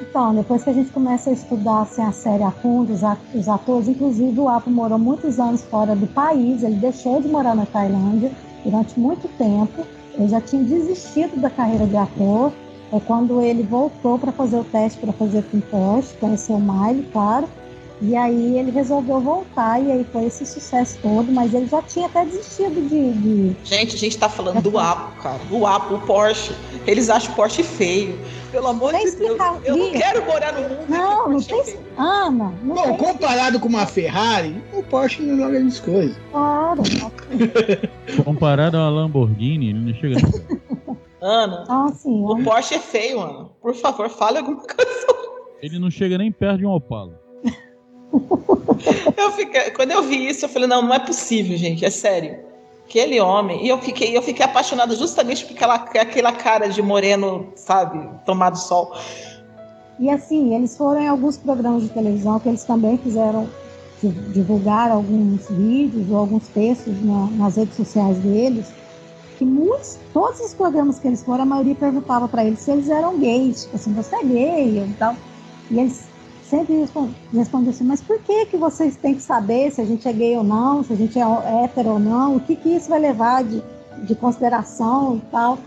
Então, 0.00 0.34
depois 0.34 0.62
que 0.62 0.70
a 0.70 0.72
gente 0.72 0.90
começa 0.90 1.30
a 1.30 1.32
estudar 1.32 1.82
assim, 1.82 2.02
a 2.02 2.12
série 2.12 2.42
a 2.42 2.50
fundo, 2.50 2.92
os 2.92 3.02
os 3.34 3.48
atores, 3.48 3.88
inclusive 3.88 4.38
o 4.38 4.48
Apo 4.48 4.70
morou 4.70 4.98
muitos 4.98 5.38
anos 5.38 5.62
fora 5.64 5.94
do 5.96 6.06
país, 6.06 6.62
ele 6.62 6.76
deixou 6.76 7.20
de 7.20 7.28
morar 7.28 7.54
na 7.54 7.66
Tailândia 7.66 8.30
durante 8.64 8.98
muito 8.98 9.28
tempo, 9.36 9.84
ele 10.14 10.28
já 10.28 10.40
tinha 10.40 10.62
desistido 10.62 11.40
da 11.40 11.50
carreira 11.50 11.86
de 11.86 11.96
ator, 11.96 12.52
é 12.92 13.00
quando 13.00 13.40
ele 13.40 13.62
voltou 13.62 14.18
para 14.18 14.32
fazer 14.32 14.58
o 14.58 14.64
teste 14.64 15.00
para 15.00 15.12
fazer 15.12 15.42
Kim 15.44 15.60
Porsche, 15.60 16.16
conheceu 16.18 16.56
o 16.56 16.60
Miley, 16.60 17.06
claro, 17.12 17.48
e 18.02 18.16
aí 18.16 18.58
ele 18.58 18.70
resolveu 18.70 19.20
voltar, 19.20 19.78
e 19.82 19.92
aí 19.92 20.06
foi 20.12 20.24
esse 20.24 20.46
sucesso 20.46 20.98
todo, 21.02 21.30
mas 21.30 21.52
ele 21.52 21.66
já 21.66 21.82
tinha 21.82 22.06
até 22.06 22.24
desistido 22.24 22.80
de... 22.88 23.12
de- 23.12 23.56
Gente, 23.64 23.94
a 23.94 23.98
gente 23.98 24.16
tá 24.18 24.28
falando 24.28 24.62
do 24.62 24.78
Apo, 24.78 25.20
cara. 25.22 25.38
Do 25.50 25.66
Apo, 25.66 25.94
o 25.96 26.00
Porsche. 26.00 26.52
Eles 26.86 27.10
acham 27.10 27.32
o 27.32 27.36
Porsche 27.36 27.62
feio. 27.62 28.18
Pelo 28.50 28.66
amor 28.68 28.92
Tem 28.92 29.04
de 29.04 29.10
Deus. 29.12 29.20
explicar- 29.22 29.60
Eu 29.64 29.76
não 29.76 29.92
quero 29.92 30.24
morar 30.26 30.52
no 30.52 30.60
mundo. 30.62 30.86
que 30.86 30.90
Não, 30.92 31.26
o 31.26 31.30
não 31.32 31.38
é 31.38 31.42
tem... 31.42 31.64
feio. 31.64 31.80
Ana, 31.98 32.52
não 32.64 32.74
Bom, 32.74 32.82
tem 32.82 32.96
comparado 32.96 33.60
com 33.60 33.68
uma 33.68 33.86
Ferrari, 33.86 34.56
o 34.72 34.82
Porsche 34.82 35.22
não 35.22 35.44
é 35.46 35.50
grandes 35.50 35.78
coisas. 35.80 36.16
claro. 36.32 36.82
Comparado 38.24 38.76
a 38.76 38.80
uma 38.80 38.90
Lamborghini, 38.90 39.70
ele 39.70 39.78
não 39.80 39.94
chega 39.94 40.14
nem 40.16 40.24
perto. 40.30 40.96
Ana, 41.22 41.60
Então, 41.64 41.84
assim, 41.86 42.24
o 42.24 42.42
Porsche 42.42 42.74
é 42.74 42.78
feio, 42.78 43.20
Ana. 43.20 43.44
Por 43.60 43.74
favor, 43.74 44.08
fale 44.08 44.38
alguma 44.38 44.56
coisa. 44.56 45.06
Ele 45.62 45.78
não 45.78 45.90
chega 45.90 46.16
nem 46.16 46.32
perto 46.32 46.58
de 46.58 46.66
um 46.66 46.70
Opala. 46.70 47.20
Eu 49.16 49.32
fiquei, 49.32 49.70
quando 49.70 49.92
eu 49.92 50.02
vi 50.02 50.28
isso, 50.28 50.44
eu 50.44 50.48
falei, 50.48 50.68
não, 50.68 50.82
não 50.82 50.94
é 50.94 50.98
possível, 50.98 51.56
gente, 51.56 51.84
é 51.84 51.90
sério. 51.90 52.38
Aquele 52.84 53.20
homem, 53.20 53.64
e 53.64 53.68
eu 53.68 53.78
fiquei, 53.78 54.16
eu 54.16 54.22
fiquei 54.22 54.44
apaixonada 54.44 54.96
justamente 54.96 55.46
por 55.46 55.54
aquela, 55.54 55.74
aquela 55.74 56.32
cara 56.32 56.68
de 56.68 56.82
moreno, 56.82 57.52
sabe, 57.54 58.08
tomado 58.26 58.58
sol. 58.58 58.92
E 60.00 60.10
assim, 60.10 60.54
eles 60.54 60.76
foram 60.76 61.00
em 61.00 61.06
alguns 61.08 61.36
programas 61.36 61.82
de 61.82 61.90
televisão 61.90 62.40
que 62.40 62.48
eles 62.48 62.64
também 62.64 62.98
fizeram 62.98 63.48
di- 64.02 64.32
divulgar 64.32 64.90
alguns 64.90 65.48
vídeos 65.50 66.10
ou 66.10 66.16
alguns 66.16 66.48
textos 66.48 67.00
na- 67.04 67.28
nas 67.32 67.56
redes 67.56 67.76
sociais 67.76 68.18
deles. 68.18 68.72
Que 69.38 69.44
muitos, 69.44 69.98
todos 70.12 70.40
os 70.40 70.54
programas 70.54 70.98
que 70.98 71.06
eles 71.06 71.22
foram, 71.22 71.42
a 71.42 71.46
maioria 71.46 71.74
perguntava 71.74 72.26
para 72.26 72.44
eles 72.44 72.58
se 72.58 72.72
eles 72.72 72.88
eram 72.90 73.18
gays, 73.18 73.64
tipo 73.64 73.76
assim, 73.76 73.92
você 73.94 74.16
é 74.16 74.24
gay 74.24 74.78
e 74.84 74.94
tal. 74.98 75.14
E 75.70 75.78
eles 75.78 76.09
sempre 76.50 76.74
respon- 76.80 77.08
respondiam 77.32 77.70
assim, 77.70 77.84
mas 77.84 78.00
por 78.00 78.18
que 78.20 78.46
que 78.46 78.56
vocês 78.56 78.96
têm 78.96 79.14
que 79.14 79.22
saber 79.22 79.70
se 79.70 79.80
a 79.80 79.84
gente 79.84 80.06
é 80.08 80.12
gay 80.12 80.36
ou 80.36 80.42
não, 80.44 80.82
se 80.84 80.92
a 80.92 80.96
gente 80.96 81.18
é 81.18 81.64
hétero 81.64 81.90
ou 81.90 81.98
não, 82.00 82.36
o 82.36 82.40
que 82.40 82.56
que 82.56 82.68
isso 82.76 82.88
vai 82.90 82.98
levar 82.98 83.44
de, 83.44 83.62
de 84.02 84.14
consideração 84.16 85.16
e 85.16 85.20
tal. 85.30 85.58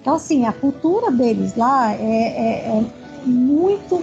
Então, 0.00 0.14
assim, 0.14 0.46
a 0.46 0.52
cultura 0.52 1.10
deles 1.10 1.54
lá 1.56 1.92
é, 1.92 1.96
é- 1.96 2.68
é 2.68 2.84
muito. 3.26 4.00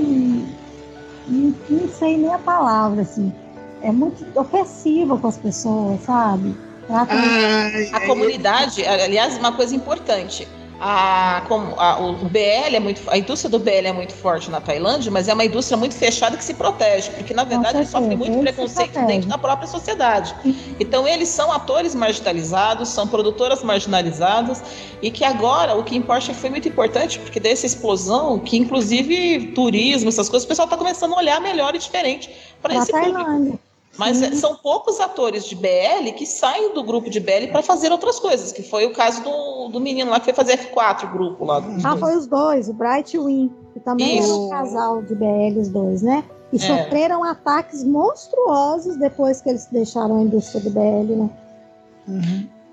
Não, 1.28 1.90
sei 1.90 2.18
nem 2.18 2.32
a 2.34 2.38
palavra, 2.40 3.02
assim. 3.02 3.34
É 3.82 3.92
muito 3.92 4.26
ofensiva 4.40 5.18
com 5.18 5.28
as 5.28 5.38
pessoas, 5.38 6.02
sabe? 6.04 6.56
Ai, 6.90 7.90
A 7.94 8.08
comunidade, 8.08 8.86
aliás, 8.86 9.38
uma 9.38 9.52
coisa 9.52 9.76
importante. 9.76 10.48
A, 10.80 11.44
como, 11.48 11.74
a- 11.80 11.99
o 11.99 12.14
BL 12.26 12.76
é 12.76 12.80
muito, 12.80 13.02
a 13.10 13.18
indústria 13.18 13.49
do 13.49 13.58
BL 13.58 13.88
é 13.88 13.91
muito 13.91 14.14
forte 14.14 14.52
na 14.52 14.62
Tailândia, 14.62 15.12
mas 15.12 15.28
é 15.28 15.34
uma 15.34 15.44
indústria 15.44 15.76
muito 15.76 15.95
fechada 15.95 16.38
que 16.38 16.44
se 16.44 16.54
protege, 16.54 17.10
porque 17.12 17.34
na 17.34 17.44
verdade 17.44 17.78
eles 17.78 17.90
sofrem 17.90 18.16
muito 18.18 18.32
preconceito 18.41 18.94
dentro 19.08 19.28
da 19.28 19.38
própria 19.40 19.68
sociedade. 19.68 20.36
Então 20.80 21.08
eles 21.08 21.30
são 21.30 21.52
atores 21.52 21.95
marginalizados, 21.95 22.90
são 22.90 23.08
produtoras 23.08 23.64
marginalizadas 23.64 24.62
e 25.02 25.10
que 25.10 25.24
agora 25.26 25.76
o 25.76 25.84
que 25.84 25.95
importa 25.95 26.32
foi 26.34 26.49
muito 26.52 26.68
importante, 26.68 27.18
porque 27.20 27.40
dessa 27.40 27.66
explosão, 27.66 28.38
que 28.38 28.56
inclusive 28.58 29.54
turismo, 29.56 30.10
essas 30.10 30.30
coisas, 30.30 30.45
o 30.45 30.48
pessoal 30.48 30.68
está 30.68 30.78
começando 30.78 31.14
a 31.14 31.18
olhar 31.18 31.41
melhor 31.41 31.74
e 31.74 31.80
diferente 31.80 32.30
para 32.62 32.76
esse 32.76 32.91
público. 32.91 33.60
Mas 33.98 34.22
é, 34.22 34.32
são 34.34 34.56
poucos 34.56 34.99
atores 34.99 35.45
de 35.45 35.56
BL 35.56 36.11
que 36.15 36.26
saem 36.26 36.74
do 36.74 36.84
grupo 36.84 37.10
de 37.10 37.19
BL 37.19 37.48
para 37.52 37.64
fazer 37.64 37.91
outras 37.91 38.19
coisas, 38.19 38.52
que 38.52 38.61
foi 38.61 38.86
o 38.86 38.94
caso 38.94 39.24
do, 39.24 39.69
do 39.69 39.80
menino 39.80 40.11
lá 40.11 40.19
que 40.19 40.26
foi 40.26 40.34
fazer 40.34 40.57
F4, 40.57 41.06
o 41.06 41.07
grupo 41.11 41.45
lá. 41.45 41.60
dos 41.60 41.84
Ah, 41.84 41.90
dois. 41.90 41.99
foi 41.99 42.15
os 42.18 42.28
dois, 42.28 42.69
o 42.69 42.74
Bright 42.74 43.15
e 43.15 43.19
o 43.19 43.26
Win, 43.26 43.52
que 43.74 43.80
também 43.80 44.19
Isso. 44.19 44.32
eram 44.32 44.45
um 44.45 44.49
casal 44.49 45.02
de 45.02 45.15
BL, 45.15 45.60
os 45.60 45.68
dois, 45.69 46.02
né? 46.02 46.24
E 46.53 46.57
É. 46.57 46.60
sofreram 46.60 47.24
ataques 47.24 47.84
monstruosos 47.84 48.95
depois 48.98 49.41
que 49.41 49.49
eles 49.49 49.65
deixaram 49.72 50.18
a 50.19 50.22
indústria 50.22 50.61
do 50.61 50.69
BL, 50.69 51.15
né? 51.15 51.30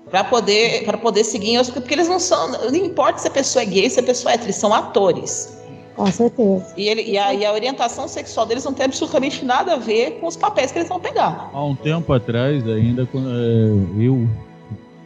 Para 0.09 0.23
poder, 0.23 0.85
pra 0.85 0.97
poder 0.97 1.23
seguir 1.23 1.49
em 1.51 1.57
outros, 1.57 1.73
porque 1.73 1.93
eles 1.93 2.07
não 2.07 2.19
são. 2.19 2.47
Não 2.51 2.75
importa 2.75 3.19
se 3.19 3.27
a 3.27 3.31
pessoa 3.31 3.63
é 3.63 3.65
gay, 3.65 3.89
se 3.89 3.99
a 3.99 4.03
pessoa 4.03 4.31
é 4.33 4.35
eles 4.35 4.55
são 4.55 4.71
atores. 4.73 5.57
Com 5.95 6.05
certeza. 6.07 6.73
E, 6.75 6.89
ele, 6.89 7.03
e, 7.03 7.17
a, 7.17 7.33
e 7.33 7.45
a 7.45 7.53
orientação 7.53 8.07
sexual 8.07 8.45
deles 8.45 8.65
não 8.65 8.73
tem 8.73 8.85
absolutamente 8.85 9.45
nada 9.45 9.73
a 9.73 9.77
ver 9.77 10.19
com 10.19 10.27
os 10.27 10.35
papéis 10.35 10.71
que 10.71 10.79
eles 10.79 10.89
vão 10.89 10.99
pegar. 10.99 11.49
Há 11.53 11.63
um 11.63 11.75
tempo 11.75 12.11
atrás, 12.11 12.67
ainda 12.67 13.05
quando 13.05 13.29
é, 13.29 14.03
eu 14.05 14.27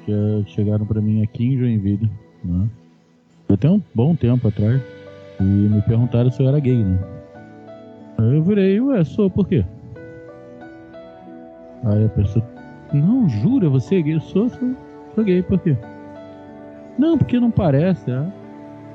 já 0.07 0.49
chegaram 0.49 0.85
pra 0.85 0.99
mim 0.99 1.21
aqui 1.21 1.45
em 1.45 1.57
Joinville, 1.57 2.09
né? 2.43 2.67
Até 3.47 3.69
um 3.69 3.81
bom 3.93 4.15
tempo 4.15 4.47
atrás. 4.47 4.81
E 5.39 5.43
me 5.43 5.81
perguntaram 5.83 6.31
se 6.31 6.41
eu 6.41 6.49
era 6.49 6.59
gay, 6.59 6.83
né? 6.83 6.99
Aí 8.17 8.35
eu 8.35 8.43
virei, 8.43 8.81
ué, 8.81 9.03
sou, 9.03 9.29
por 9.29 9.47
quê? 9.47 9.63
Aí 11.85 12.05
a 12.05 12.09
pessoa, 12.09 12.45
não, 12.91 13.29
jura, 13.29 13.69
você 13.69 13.99
é 13.99 14.01
gay? 14.01 14.15
Eu 14.15 14.21
sou, 14.21 14.49
sou, 14.49 14.75
sou 15.15 15.23
gay, 15.23 15.41
por 15.43 15.59
quê? 15.59 15.77
Não, 16.97 17.17
porque 17.17 17.39
não 17.39 17.51
parece, 17.51 18.11
ah. 18.11 18.29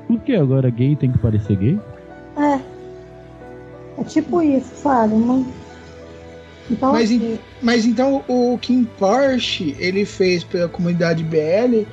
Por 0.07 0.19
que 0.19 0.35
agora 0.35 0.69
gay 0.69 0.95
tem 0.95 1.11
que 1.11 1.17
parecer 1.17 1.55
gay? 1.57 1.79
É. 2.37 2.59
É 3.99 4.03
tipo 4.03 4.41
isso, 4.41 4.71
sabe? 4.75 5.13
Uma... 5.13 5.45
Então, 6.69 6.91
Mas, 6.93 7.05
assim, 7.11 7.39
mas 7.61 7.85
então 7.85 8.23
o 8.27 8.57
Kim 8.57 8.83
Porsche, 8.97 9.75
ele 9.79 10.03
fez 10.03 10.43
pela 10.43 10.67
comunidade 10.67 11.23
BL 11.23 11.85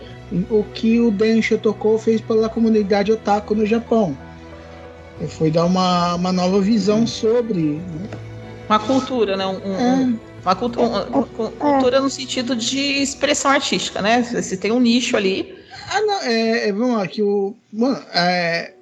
o 0.50 0.64
que 0.74 0.98
o 0.98 1.10
Dan 1.10 1.42
Shotoko 1.42 1.98
fez 1.98 2.20
pela 2.22 2.48
comunidade 2.48 3.12
otaku 3.12 3.54
no 3.54 3.66
Japão. 3.66 4.16
Ele 5.20 5.28
foi 5.28 5.50
dar 5.50 5.66
uma, 5.66 6.14
uma 6.14 6.32
nova 6.32 6.58
visão 6.60 7.06
sobre. 7.06 7.60
né? 7.60 8.08
Uma 8.68 8.78
cultura, 8.78 9.36
né? 9.36 9.46
Um- 9.46 9.60
um- 9.70 9.76
É. 9.76 10.14
Uma 10.44 10.56
cultu- 10.56 10.80
uma- 10.80 11.04
uma 11.04 11.22
cultura 11.24 12.00
no 12.00 12.08
sentido 12.10 12.56
de 12.56 12.78
expressão 13.02 13.50
artística, 13.52 14.00
né? 14.02 14.22
Você 14.22 14.56
tem 14.56 14.72
um 14.72 14.80
nicho 14.80 15.16
ali. 15.16 15.54
Ah, 15.94 16.00
não, 16.00 16.22
é, 16.22 16.68
é, 16.68 16.72
vamos 16.72 16.96
lá, 16.96 17.06
que 17.06 17.22
o. 17.22 17.54
Mano, 17.70 18.02
é, 18.14 18.72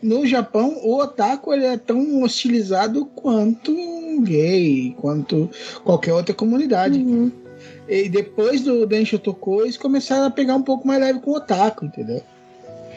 no 0.00 0.24
Japão, 0.24 0.78
o 0.84 0.98
otaku 1.00 1.52
ele 1.52 1.66
é 1.66 1.76
tão 1.76 2.22
hostilizado 2.22 3.06
quanto 3.06 3.72
um 3.72 4.22
gay, 4.22 4.94
quanto 5.00 5.50
qualquer 5.82 6.12
outra 6.12 6.32
comunidade. 6.32 7.00
Uhum. 7.00 7.32
E 7.88 8.08
depois 8.08 8.60
do 8.60 8.86
Densho 8.86 9.18
Toko, 9.18 9.62
eles 9.62 9.76
começaram 9.76 10.26
a 10.26 10.30
pegar 10.30 10.54
um 10.54 10.62
pouco 10.62 10.86
mais 10.86 11.00
leve 11.00 11.18
com 11.18 11.32
o 11.32 11.36
otaku, 11.36 11.86
entendeu? 11.86 12.22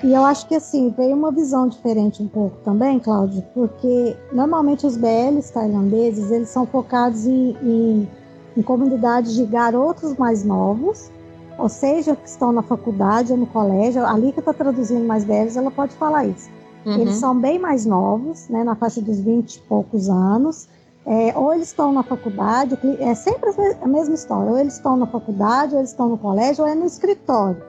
E 0.03 0.13
eu 0.13 0.23
acho 0.23 0.47
que 0.47 0.53
assim, 0.53 0.93
veio 0.95 1.15
uma 1.15 1.31
visão 1.31 1.67
diferente 1.67 2.21
um 2.21 2.27
pouco 2.27 2.57
também, 2.63 2.99
Cláudio, 2.99 3.43
porque 3.55 4.15
normalmente 4.31 4.85
os 4.85 4.95
BLs 4.95 5.51
tailandeses, 5.51 6.29
eles 6.29 6.49
são 6.49 6.67
focados 6.67 7.25
em, 7.25 7.57
em, 7.63 8.07
em 8.55 8.61
comunidades 8.61 9.33
de 9.33 9.45
garotos 9.45 10.15
mais 10.15 10.43
novos, 10.43 11.09
ou 11.57 11.69
seja, 11.69 12.15
que 12.15 12.27
estão 12.27 12.51
na 12.51 12.61
faculdade 12.61 13.31
ou 13.31 13.37
no 13.37 13.47
colégio. 13.47 14.05
A 14.05 14.17
Lika 14.17 14.39
está 14.39 14.53
traduzindo 14.53 15.05
mais 15.05 15.23
BLs, 15.23 15.57
ela 15.57 15.71
pode 15.71 15.93
falar 15.95 16.25
isso. 16.25 16.49
Uhum. 16.85 16.99
Eles 16.99 17.15
são 17.15 17.37
bem 17.37 17.59
mais 17.59 17.85
novos, 17.85 18.47
né, 18.49 18.63
na 18.63 18.75
faixa 18.75 19.01
dos 19.01 19.19
20 19.19 19.55
e 19.55 19.59
poucos 19.61 20.09
anos. 20.09 20.67
É, 21.05 21.33
ou 21.37 21.53
eles 21.53 21.67
estão 21.67 21.93
na 21.93 22.03
faculdade, 22.03 22.75
que 22.77 23.01
é 23.01 23.15
sempre 23.15 23.49
a 23.81 23.87
mesma 23.87 24.13
história. 24.13 24.51
Ou 24.51 24.57
eles 24.57 24.73
estão 24.73 24.97
na 24.97 25.07
faculdade, 25.07 25.73
ou 25.73 25.79
eles 25.79 25.91
estão 25.91 26.09
no 26.09 26.17
colégio, 26.17 26.63
ou 26.63 26.69
é 26.69 26.75
no 26.75 26.85
escritório. 26.85 27.61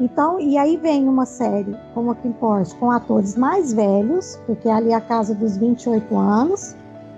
Então, 0.00 0.38
e 0.38 0.56
aí 0.56 0.76
vem 0.76 1.08
uma 1.08 1.26
série 1.26 1.76
como 1.94 2.10
a 2.10 2.14
Kim 2.14 2.32
Porsche, 2.32 2.74
com 2.76 2.90
atores 2.90 3.36
mais 3.36 3.72
velhos, 3.72 4.38
porque 4.46 4.68
ali 4.68 4.90
é 4.90 4.94
a 4.94 5.00
casa 5.00 5.34
dos 5.34 5.56
28 5.56 6.16
anos, 6.16 6.76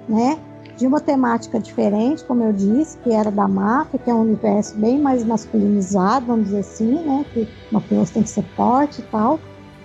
né? 0.08 0.38
De 0.80 0.86
uma 0.86 0.98
temática 0.98 1.60
diferente, 1.60 2.24
como 2.24 2.42
eu 2.42 2.54
disse, 2.54 2.96
que 3.04 3.12
era 3.12 3.30
da 3.30 3.46
máfia, 3.46 3.98
que 3.98 4.10
é 4.10 4.14
um 4.14 4.22
universo 4.22 4.74
bem 4.78 4.98
mais 4.98 5.22
masculinizado, 5.22 6.24
vamos 6.24 6.46
dizer 6.46 6.60
assim, 6.60 6.94
né? 7.04 7.22
Que 7.34 7.46
mafioso 7.70 8.14
tem 8.14 8.22
que 8.22 8.30
ser 8.30 8.44
forte 8.56 9.02
e 9.02 9.04
tal. 9.04 9.38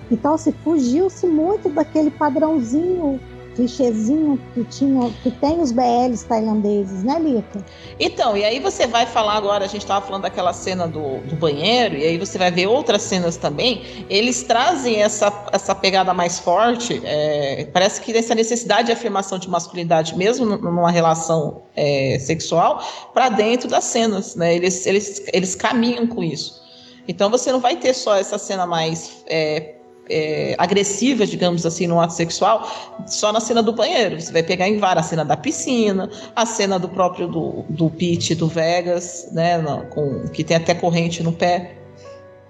Então, 0.10 0.38
se 0.38 0.54
fugiu-se 0.54 1.28
muito 1.28 1.68
daquele 1.68 2.10
padrãozinho, 2.10 3.20
clichêzinho 3.56 4.40
que 4.54 4.64
tinha, 4.66 5.10
que 5.24 5.32
tem 5.32 5.62
os 5.62 5.72
BLs 5.72 6.26
tailandeses, 6.26 7.04
né, 7.04 7.18
Lita? 7.20 7.66
Então, 8.00 8.36
e 8.36 8.44
aí 8.44 8.60
você 8.60 8.86
vai 8.86 9.06
falar 9.06 9.34
agora, 9.34 9.66
a 9.66 9.68
gente 9.68 9.82
estava 9.82 10.06
falando 10.06 10.24
daquela 10.24 10.54
cena 10.54 10.88
do, 10.88 11.20
do 11.22 11.36
banheiro, 11.36 11.96
e 11.96 12.04
aí 12.04 12.18
você 12.18 12.38
vai 12.38 12.52
ver 12.52 12.68
outras 12.68 13.02
cenas 13.02 13.38
também. 13.38 14.06
Eles 14.10 14.44
trazem 14.44 15.02
essa, 15.02 15.32
essa 15.52 15.74
pegada 15.74 16.14
mais 16.14 16.40
forte, 16.40 17.02
é, 17.04 17.68
parece 17.74 18.02
que 18.02 18.12
essa 18.12 18.36
necessidade 18.36 18.88
de 18.88 18.92
afirmação 18.92 19.40
de 19.40 19.50
masculinidade, 19.50 20.18
mesmo 20.18 20.46
numa 20.46 20.92
relação 20.92 21.64
é, 21.76 22.18
sexual, 22.20 22.84
para 23.14 23.30
dentro 23.30 23.70
das 23.70 23.86
cenas, 23.86 24.36
né? 24.36 24.56
Eles, 24.56 24.86
eles, 24.86 25.24
eles 25.32 25.56
caminham 25.56 26.06
com 26.08 26.24
isso. 26.24 26.64
Então 27.08 27.30
você 27.30 27.52
não 27.52 27.60
vai 27.60 27.76
ter 27.76 27.94
só 27.94 28.16
essa 28.16 28.38
cena 28.38 28.66
mais 28.66 29.24
é, 29.28 29.75
é, 30.10 30.56
agressiva, 30.58 31.26
digamos 31.26 31.66
assim, 31.66 31.88
no 31.88 32.00
ato 32.00 32.14
sexual, 32.14 32.68
só 33.08 33.32
na 33.32 33.40
cena 33.40 33.62
do 33.64 33.74
banheiro. 33.74 34.20
Você 34.20 34.32
vai 34.32 34.44
pegar 34.44 34.68
em 34.68 34.78
várias, 34.78 35.06
a 35.06 35.10
cena 35.10 35.26
da 35.26 35.36
piscina, 35.38 36.10
a 36.36 36.46
cena 36.46 36.78
do 36.80 36.90
próprio 36.90 37.28
do, 37.28 37.66
do 37.70 37.90
Pete 37.90 38.36
do 38.36 38.48
Vegas, 38.48 39.30
né? 39.32 39.58
no- 39.58 39.86
com, 39.88 40.28
que 40.30 40.44
tem 40.44 40.58
até 40.58 40.74
corrente 40.74 41.24
no 41.24 41.32
pé. 41.34 41.78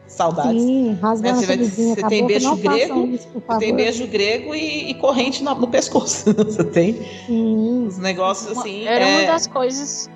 Saudades. 0.08 0.62
Sim, 0.62 0.92
Né, 0.92 0.98
rasgando 1.02 1.40
Você, 1.40 1.44
a 1.44 1.48
vai- 1.48 1.58
você 1.58 1.96
tem 2.08 2.22
boca, 2.22 2.28
beijo 2.28 2.48
não 2.50 2.58
grego, 2.58 3.08
isso, 3.08 3.28
tem 3.60 3.76
beijo 3.76 4.08
grego 4.08 4.56
e, 4.56 4.92
e 4.92 4.94
corrente 4.94 5.44
na- 5.44 5.56
no 5.56 5.68
pescoço. 5.68 6.32
você 6.34 6.64
tem 6.64 7.02
os 7.88 7.98
negócios 7.98 8.56
assim. 8.58 8.86
Era 8.86 9.06
uma 9.08 9.22
é, 9.22 9.26
das 9.26 9.48
coisas. 9.48 10.10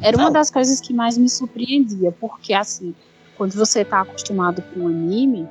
Era 0.00 0.16
uma 0.16 0.30
das 0.30 0.50
coisas 0.50 0.80
que 0.80 0.94
mais 0.94 1.18
me 1.18 1.28
surpreendia, 1.28 2.10
porque 2.18 2.54
assim, 2.54 2.94
quando 3.36 3.52
você 3.54 3.84
tá 3.84 4.00
acostumado 4.00 4.62
com 4.74 4.86
anime, 4.88 5.46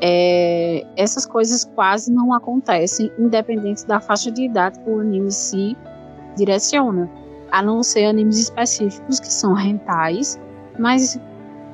é, 0.00 0.84
essas 0.96 1.24
coisas 1.26 1.64
quase 1.74 2.12
não 2.12 2.32
acontecem, 2.34 3.10
independente 3.18 3.86
da 3.86 4.00
faixa 4.00 4.30
de 4.30 4.44
idade 4.44 4.78
que 4.80 4.90
o 4.90 5.00
anime 5.00 5.30
se 5.32 5.76
direciona. 6.36 7.10
A 7.50 7.62
não 7.62 7.82
ser 7.82 8.06
animes 8.06 8.38
específicos 8.38 9.20
que 9.20 9.32
são 9.32 9.54
rentais, 9.54 10.38
mas, 10.78 11.18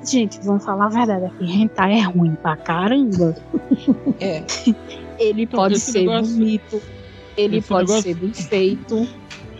gente, 0.05 0.39
vamos 0.43 0.65
falar 0.65 0.87
a 0.87 0.89
verdade 0.91 1.25
aqui, 1.27 1.45
hentai 1.51 1.99
é 1.99 2.03
ruim 2.03 2.35
pra 2.37 2.57
caramba. 2.57 3.35
É. 4.21 4.43
Ele 5.19 5.47
pode 5.47 5.75
esse 5.75 5.93
ser 5.93 6.01
negócio- 6.01 6.35
bonito, 6.37 6.83
ele 7.37 7.63
pode 7.63 7.89
negócio- 7.89 8.03
ser 8.03 8.15
bem 8.17 8.33
feito, 8.35 9.09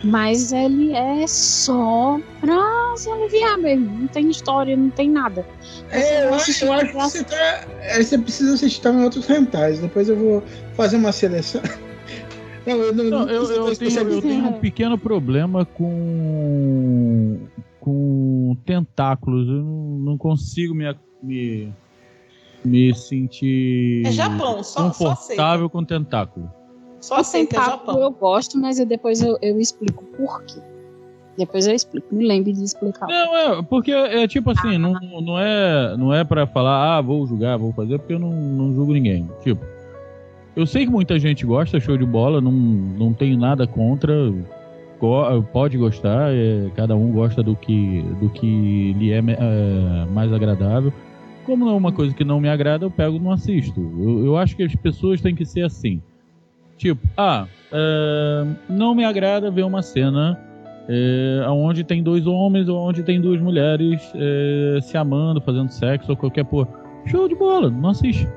mas 0.03 0.51
ele 0.51 0.93
é 0.93 1.25
só 1.27 2.19
pra 2.41 2.93
se 2.97 3.09
aliviar 3.09 3.57
mesmo. 3.57 3.85
Não 3.99 4.07
tem 4.07 4.29
história, 4.29 4.75
não 4.75 4.89
tem 4.89 5.09
nada. 5.09 5.45
É, 5.89 6.25
eu 6.25 6.33
acho, 6.33 6.65
eu 6.65 6.73
acho 6.73 6.87
que 6.87 6.93
você, 6.93 7.23
tá, 7.23 7.65
é, 7.81 8.03
você 8.03 8.17
precisa 8.17 8.53
assistir 8.53 8.81
também 8.81 9.03
outros 9.03 9.25
rentais. 9.25 9.79
Depois 9.79 10.09
eu 10.09 10.17
vou 10.17 10.43
fazer 10.75 10.97
uma 10.97 11.11
seleção. 11.11 11.61
Não, 12.65 12.77
eu, 12.77 12.93
não, 12.95 13.03
Não, 13.03 13.29
eu, 13.29 13.43
eu, 13.43 13.75
tenho, 13.75 13.99
eu 14.09 14.21
tenho 14.21 14.45
um 14.47 14.53
pequeno 14.61 14.97
problema 14.97 15.65
com 15.65 17.37
com 17.77 18.55
tentáculos. 18.65 19.45
Eu 19.49 19.55
não, 19.63 19.99
não 19.99 20.17
consigo 20.17 20.73
me, 20.73 20.85
me, 21.21 21.73
me 22.63 22.95
sentir 22.95 24.05
É 24.05 24.11
Japão, 24.13 24.63
só- 24.63 24.93
só 24.93 25.09
confortável 25.09 25.69
com 25.69 25.83
tentáculo. 25.83 26.49
Só 27.03 27.19
o 27.19 27.23
Japão. 27.65 27.99
eu 27.99 28.11
gosto, 28.11 28.57
mas 28.57 28.79
eu, 28.79 28.85
depois 28.85 29.21
eu, 29.21 29.37
eu 29.41 29.59
explico 29.59 30.03
por 30.15 30.41
quê. 30.45 30.59
Depois 31.37 31.67
eu 31.67 31.73
explico. 31.75 32.07
Me 32.15 32.25
lembre 32.25 32.53
de 32.53 32.63
explicar. 32.63 33.07
Não, 33.07 33.35
é, 33.35 33.61
porque 33.63 33.91
é 33.91 34.25
tipo 34.27 34.51
assim, 34.51 34.77
não, 34.77 34.93
não 35.21 35.37
é, 35.39 35.97
não 35.97 36.13
é 36.13 36.23
para 36.23 36.47
falar, 36.47 36.97
ah, 36.97 37.01
vou 37.01 37.25
julgar, 37.27 37.57
vou 37.57 37.73
fazer, 37.73 37.97
porque 37.99 38.13
eu 38.13 38.19
não, 38.19 38.31
não 38.31 38.73
julgo 38.73 38.93
ninguém. 38.93 39.29
Tipo, 39.41 39.65
eu 40.55 40.65
sei 40.65 40.85
que 40.85 40.91
muita 40.91 41.19
gente 41.19 41.45
gosta, 41.45 41.79
show 41.79 41.97
de 41.97 42.05
bola, 42.05 42.39
não, 42.39 42.51
não 42.51 43.11
tenho 43.13 43.37
nada 43.37 43.65
contra, 43.67 44.13
go- 44.99 45.43
pode 45.51 45.77
gostar, 45.77 46.31
é, 46.31 46.69
cada 46.75 46.95
um 46.95 47.11
gosta 47.11 47.43
do 47.43 47.55
que, 47.55 48.01
do 48.21 48.29
que 48.29 48.93
lhe 48.93 49.11
é, 49.11 49.17
é, 49.17 50.05
mais 50.11 50.31
agradável. 50.31 50.93
Como 51.45 51.65
não 51.65 51.73
é 51.73 51.75
uma 51.75 51.91
coisa 51.91 52.15
que 52.15 52.23
não 52.23 52.39
me 52.39 52.47
agrada, 52.47 52.85
eu 52.85 52.91
pego 52.91 53.17
e 53.17 53.19
não 53.19 53.31
assisto. 53.31 53.81
Eu, 53.99 54.25
eu 54.25 54.37
acho 54.37 54.55
que 54.55 54.63
as 54.63 54.73
pessoas 54.75 55.19
têm 55.19 55.35
que 55.35 55.43
ser 55.45 55.65
assim. 55.65 56.01
Tipo, 56.83 56.99
ah, 57.15 57.47
é, 57.71 58.45
não 58.67 58.93
me 58.93 59.05
agrada 59.05 59.49
ver 59.49 59.63
uma 59.63 59.81
cena 59.81 60.37
é, 60.89 61.45
onde 61.47 61.81
tem 61.81 62.03
dois 62.03 62.27
homens 62.27 62.67
ou 62.67 62.77
onde 62.77 63.01
tem 63.03 63.21
duas 63.21 63.39
mulheres 63.39 64.01
é, 64.13 64.81
se 64.81 64.97
amando, 64.97 65.39
fazendo 65.39 65.69
sexo 65.69 66.11
ou 66.11 66.17
qualquer 66.17 66.43
porra. 66.43 66.67
Show 67.05 67.29
de 67.29 67.35
bola, 67.35 67.69
não 67.69 67.91
assiste. 67.91 68.27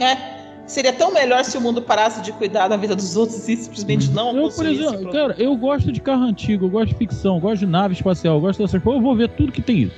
É. 0.00 0.42
Seria 0.66 0.92
tão 0.92 1.12
melhor 1.12 1.44
se 1.44 1.56
o 1.56 1.60
mundo 1.60 1.80
parasse 1.80 2.20
de 2.20 2.32
cuidar 2.32 2.66
da 2.66 2.76
vida 2.76 2.96
dos 2.96 3.16
outros 3.16 3.48
e 3.48 3.56
simplesmente 3.56 4.10
não 4.10 4.36
Eu, 4.36 4.48
por 4.50 4.66
exemplo, 4.66 5.12
cara, 5.12 5.36
eu 5.38 5.56
gosto 5.56 5.92
de 5.92 6.00
carro 6.00 6.24
antigo, 6.24 6.64
eu 6.64 6.70
gosto 6.70 6.88
de 6.88 6.94
ficção, 6.96 7.36
eu 7.36 7.40
gosto 7.40 7.60
de 7.60 7.66
nave 7.66 7.94
espacial, 7.94 8.36
eu 8.36 8.40
gosto 8.40 8.60
dessas 8.60 8.82
coisas, 8.82 9.00
eu 9.00 9.06
vou 9.06 9.14
ver 9.14 9.28
tudo 9.28 9.52
que 9.52 9.62
tem 9.62 9.82
isso. 9.82 9.96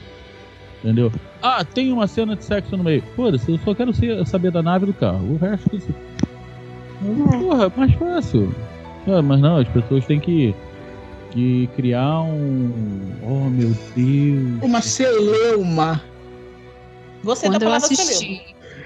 Entendeu? 0.84 1.10
Ah, 1.40 1.64
tem 1.64 1.90
uma 1.90 2.06
cena 2.06 2.36
de 2.36 2.44
sexo 2.44 2.76
no 2.76 2.84
meio. 2.84 3.02
Foda-se, 3.14 3.50
eu 3.50 3.58
só 3.64 3.74
quero 3.74 3.92
saber 4.26 4.50
da 4.50 4.62
nave 4.62 4.84
do 4.84 4.92
carro. 4.92 5.32
O 5.32 5.38
resto 5.38 5.80
que 6.98 7.30
se. 7.30 7.38
Porra, 7.38 7.72
mais 7.76 7.94
fácil. 7.94 8.54
Ah, 9.06 9.22
mas 9.22 9.40
não, 9.40 9.58
as 9.58 9.68
pessoas 9.68 10.04
têm 10.06 10.18
que, 10.20 10.54
que 11.30 11.68
criar 11.76 12.22
um. 12.22 12.70
Oh 13.22 13.48
meu 13.48 13.74
Deus. 13.94 14.62
Uma 14.62 14.80
celeuma. 14.80 16.02
Você 17.22 17.46
Quando 17.46 17.60
da 17.60 17.66
eu 17.66 17.72
assisti, 17.72 18.42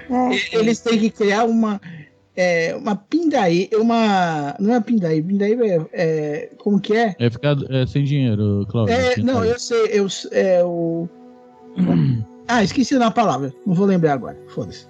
É, 0.09 0.57
Eles 0.57 0.79
têm 0.79 0.99
que 0.99 1.09
criar 1.09 1.45
uma. 1.45 1.81
É, 2.35 2.75
uma 2.75 2.95
pindaí, 2.95 3.69
uma. 3.73 4.55
Não 4.59 4.75
é 4.75 4.79
pindaí, 4.79 5.21
pindaí 5.21 5.53
é, 5.53 5.85
é. 5.93 6.49
Como 6.57 6.79
que 6.79 6.95
é? 6.95 7.15
É 7.19 7.29
ficar 7.29 7.57
é, 7.69 7.85
sem 7.85 8.03
dinheiro, 8.03 8.65
Cláudio. 8.69 8.95
É, 8.95 9.15
Tenta 9.15 9.21
não, 9.21 9.43
eu 9.43 9.59
sei, 9.59 9.87
eu, 9.91 10.07
é 10.31 10.63
o. 10.63 11.09
Ah, 12.47 12.65
esqueci 12.65 12.99
da 12.99 13.09
palavra. 13.09 13.53
Não 13.65 13.73
vou 13.73 13.85
lembrar 13.85 14.11
agora. 14.11 14.37
Foda-se. 14.49 14.85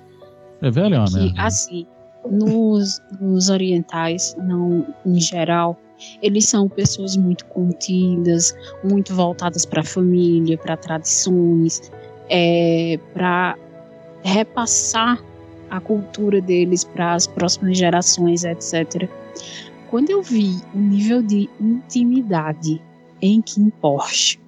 É 0.64 0.72
velho, 0.72 0.98
né? 1.12 1.32
assim, 1.38 1.86
nos, 2.30 3.02
nos 3.20 3.50
orientais, 3.50 4.36
não 4.38 4.86
em 5.06 5.20
geral, 5.20 5.80
eles 6.22 6.48
são 6.48 6.68
pessoas 6.68 7.16
muito 7.16 7.46
contidas, 7.46 8.56
muito 8.84 9.14
voltadas 9.14 9.66
para 9.66 9.82
a 9.82 9.84
família, 9.84 10.58
para 10.58 10.76
tradições, 10.78 11.92
é, 12.30 13.00
para 13.14 13.58
repassar 14.24 15.24
a 15.70 15.80
cultura 15.80 16.42
deles 16.42 16.84
para 16.84 17.14
as 17.14 17.28
próximas 17.28 17.78
gerações, 17.78 18.44
etc. 18.44 19.10
Quando 19.90 20.10
eu 20.10 20.22
vi 20.22 20.60
o 20.74 20.78
nível 20.78 21.22
de 21.22 21.50
intimidade 21.60 22.82
em 23.22 23.42
Kim 23.42 23.70
Porsche, 23.70 24.40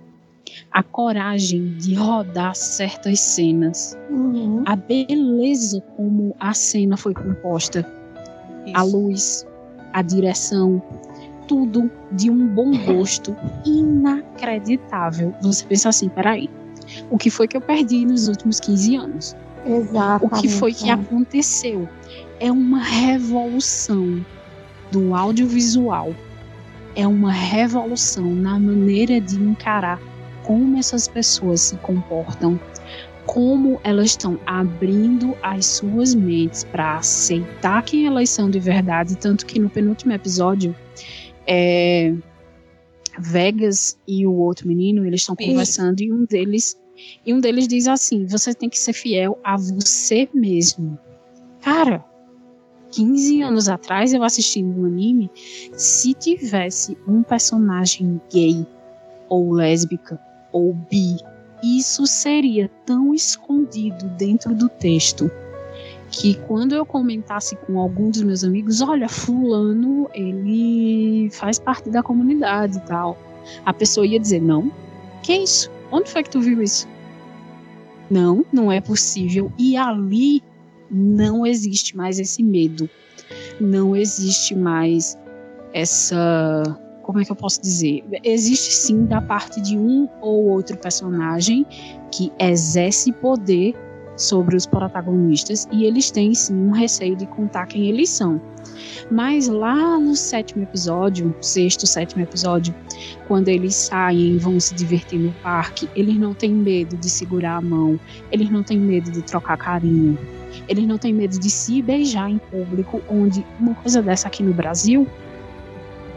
a 0.74 0.82
coragem 0.82 1.76
de 1.78 1.94
rodar 1.94 2.56
certas 2.56 3.20
cenas, 3.20 3.96
Uhum. 4.10 4.64
a 4.66 4.76
beleza 4.76 5.80
como 5.96 6.36
a 6.40 6.54
cena 6.54 6.98
foi 6.98 7.14
composta, 7.14 7.86
a 8.74 8.82
luz, 8.82 9.46
a 9.94 10.02
direção, 10.02 10.82
tudo 11.48 11.92
de 12.12 12.30
um 12.32 12.48
bom 12.48 12.72
gosto 12.86 13.36
inacreditável. 13.66 15.34
Você 15.42 15.64
pensa 15.66 15.90
assim, 15.90 16.10
peraí, 16.10 16.50
o 17.12 17.18
que 17.18 17.30
foi 17.30 17.48
que 17.48 17.56
eu 17.56 17.62
perdi 17.62 18.06
nos 18.06 18.28
últimos 18.28 18.60
15 18.60 18.96
anos? 18.96 19.36
Exato. 19.66 20.26
O 20.26 20.30
que 20.30 20.50
foi 20.50 20.74
que 20.74 20.90
aconteceu? 20.90 21.88
É 22.40 22.52
uma 22.52 22.82
revolução 22.82 24.26
do 24.92 25.14
audiovisual. 25.16 26.14
É 26.96 27.08
uma 27.08 27.32
revolução 27.32 28.24
na 28.24 28.60
maneira 28.60 29.20
de 29.22 29.36
encarar 29.36 30.00
como 30.44 30.78
essas 30.78 31.08
pessoas 31.08 31.62
se 31.62 31.78
comportam, 31.78 32.60
como 33.26 33.80
elas 33.84 34.08
estão 34.08 34.40
abrindo 34.46 35.36
as 35.42 35.66
suas 35.66 36.14
mentes 36.14 36.64
para 36.64 36.98
aceitar 36.98 37.84
quem 37.84 38.06
elas 38.06 38.30
são 38.30 38.50
de 38.50 38.60
verdade, 38.60 39.18
tanto 39.18 39.46
que 39.46 39.60
no 39.60 39.70
penúltimo 39.70 40.12
episódio, 40.12 40.76
é, 41.48 42.14
Vegas 43.20 43.98
e 44.08 44.26
o 44.26 44.34
outro 44.34 44.68
menino, 44.68 45.06
eles 45.06 45.22
estão 45.22 45.36
conversando 45.36 46.02
e 46.02 46.12
um 46.12 46.26
deles 46.26 46.78
e 47.26 47.34
um 47.34 47.40
deles 47.40 47.68
diz 47.68 47.88
assim: 47.88 48.26
"Você 48.26 48.54
tem 48.54 48.70
que 48.70 48.80
ser 48.80 48.94
fiel 48.94 49.38
a 49.44 49.56
você 49.56 50.28
mesmo". 50.34 50.98
Cara, 51.62 52.04
15 52.92 53.42
anos 53.42 53.70
atrás 53.70 54.14
eu 54.14 54.24
assistindo 54.24 54.82
um 54.82 54.86
anime, 54.86 55.30
se 55.74 56.14
tivesse 56.14 56.98
um 57.08 57.22
personagem 57.22 58.20
gay 58.32 58.66
ou 59.30 59.52
lésbica 59.54 60.20
ou 60.54 60.74
bi, 60.74 61.18
isso 61.62 62.08
seria 62.08 62.70
tão 62.86 63.14
escondido 63.14 64.08
dentro 64.18 64.56
do 64.56 64.70
texto 64.70 65.30
que 66.10 66.36
quando 66.36 66.74
eu 66.74 66.86
comentasse 66.86 67.56
com 67.56 67.80
algum 67.80 68.10
dos 68.10 68.22
meus 68.22 68.44
amigos, 68.44 68.82
olha, 68.82 69.10
fulano, 69.10 70.08
ele 70.14 71.30
faz 71.32 71.58
parte 71.58 71.90
da 71.90 72.04
comunidade 72.04 72.78
e 72.78 72.82
tal, 72.82 73.18
a 73.66 73.74
pessoa 73.74 74.06
ia 74.06 74.20
dizer, 74.20 74.42
não, 74.42 74.72
que 75.24 75.34
isso? 75.34 75.72
Onde 75.92 76.10
foi 76.10 76.24
que 76.24 76.30
tu 76.30 76.40
viu 76.40 76.62
isso? 76.62 76.88
Não, 78.10 78.46
não 78.52 78.72
é 78.72 78.80
possível. 78.80 79.52
E 79.58 79.76
ali 79.76 80.44
não 80.90 81.46
existe 81.46 81.98
mais 81.98 82.20
esse 82.20 82.44
medo. 82.44 82.90
Não 83.60 83.96
existe 83.96 84.56
mais 84.56 85.18
essa. 85.74 86.80
Como 87.04 87.20
é 87.20 87.26
que 87.26 87.32
eu 87.32 87.36
posso 87.36 87.62
dizer? 87.62 88.04
Existe 88.24 88.72
sim 88.72 89.06
da 89.06 89.22
parte 89.22 89.62
de 89.62 89.78
um 89.78 90.08
ou 90.22 90.46
outro 90.46 90.78
personagem 90.78 91.66
que 92.10 92.32
exerce 92.40 93.12
poder 93.12 93.76
sobre 94.16 94.56
os 94.56 94.66
protagonistas 94.66 95.68
e 95.72 95.84
eles 95.84 96.10
têm 96.10 96.34
sim 96.34 96.56
um 96.56 96.72
receio 96.72 97.16
de 97.16 97.26
contar 97.26 97.66
quem 97.66 97.90
eles 97.90 98.10
são. 98.10 98.42
Mas 99.12 99.50
lá 99.50 100.00
no 100.00 100.16
sétimo 100.16 100.64
episódio, 100.64 101.36
sexto, 101.42 101.86
sétimo 101.86 102.24
episódio, 102.24 102.74
quando 103.28 103.50
eles 103.50 103.76
saem 103.76 104.36
e 104.36 104.38
vão 104.38 104.58
se 104.58 104.74
divertir 104.74 105.20
no 105.20 105.34
parque, 105.44 105.90
eles 105.96 106.18
não 106.18 106.34
têm 106.34 106.52
medo 106.52 106.96
de 106.96 107.10
segurar 107.10 107.58
a 107.58 107.62
mão, 107.62 108.00
eles 108.32 108.50
não 108.50 108.64
têm 108.64 108.80
medo 108.80 109.12
de 109.12 109.22
trocar 109.24 109.58
carinho, 109.58 110.18
eles 110.70 110.88
não 110.88 110.98
têm 110.98 111.14
medo 111.14 111.38
de 111.38 111.50
se 111.50 111.82
beijar 111.82 112.30
em 112.30 112.38
público, 112.38 113.02
onde 113.10 113.46
uma 113.60 113.76
coisa 113.76 114.02
dessa 114.02 114.28
aqui 114.28 114.42
no 114.42 114.54
Brasil, 114.54 115.06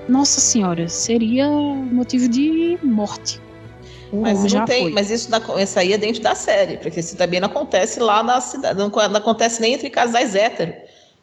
nossa 0.09 0.41
senhora, 0.41 0.89
seria 0.89 1.49
motivo 1.49 2.29
de 2.29 2.79
morte. 2.83 3.41
Mas, 4.13 4.39
Como 4.39 4.55
não 4.55 4.65
tem, 4.65 4.83
foi. 4.85 4.93
mas 4.93 5.11
isso, 5.11 5.31
na- 5.31 5.43
isso 5.63 5.79
aí 5.79 5.93
é 5.93 5.99
dentro 5.99 6.23
da 6.23 6.35
série, 6.35 6.77
porque 6.79 7.01
isso 7.01 7.17
também 7.17 7.41
não 7.41 7.49
acontece 7.49 7.99
lá 8.01 8.23
na 8.23 8.41
cidade, 8.41 8.79
não, 8.79 8.89
não 8.89 9.17
acontece 9.17 9.61
nem 9.61 9.75
entre 9.75 9.91
casais 9.91 10.35
héteros, 10.35 10.75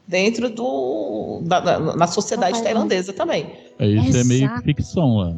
dentro 0.06 0.50
do, 0.50 1.42
da, 1.46 1.62
da- 1.62 1.80
na 1.96 2.08
sociedade 2.08 2.62
tailandesa 2.62 3.14
também. 3.14 3.50
É, 3.80 3.88
isso 3.88 4.18
é 4.18 4.24
meio 4.26 4.46
Exato. 4.46 4.64
ficção 4.64 5.16
lá. 5.16 5.34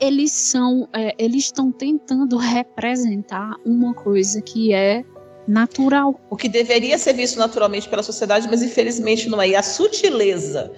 eles 0.00 0.32
são 0.32 0.88
é, 0.94 1.14
eles 1.18 1.44
estão 1.44 1.70
tentando 1.70 2.36
representar 2.38 3.56
uma 3.64 3.92
coisa 3.92 4.40
que 4.40 4.72
é 4.72 5.04
natural 5.46 6.18
O 6.30 6.34
que 6.36 6.48
deveria 6.48 6.96
ser 6.98 7.12
visto 7.12 7.38
naturalmente 7.38 7.88
pela 7.88 8.02
sociedade, 8.02 8.48
mas 8.50 8.62
infelizmente 8.62 9.28
não 9.28 9.40
é. 9.40 9.50
E 9.50 9.54
a 9.54 9.62
sutileza 9.62 10.72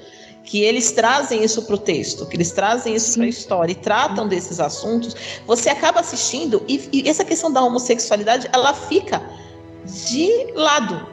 que 0.45 0.63
eles 0.63 0.93
trazem 0.93 1.45
isso 1.45 1.63
para 1.63 1.75
o 1.75 1.79
texto, 1.79 2.27
que 2.27 2.37
eles 2.37 2.51
trazem 2.53 2.95
isso 2.95 3.15
para 3.15 3.25
a 3.25 3.29
história 3.29 3.73
e 3.73 3.75
tratam 3.75 4.27
desses 4.27 4.59
assuntos, 4.61 5.15
você 5.47 5.69
acaba 5.69 6.01
assistindo 6.01 6.63
e, 6.67 6.89
e 6.93 7.09
essa 7.09 7.25
questão 7.25 7.53
da 7.53 7.63
homossexualidade, 7.63 8.49
ela 8.53 8.73
fica 8.73 9.21
de 9.85 10.53
lado. 10.55 11.07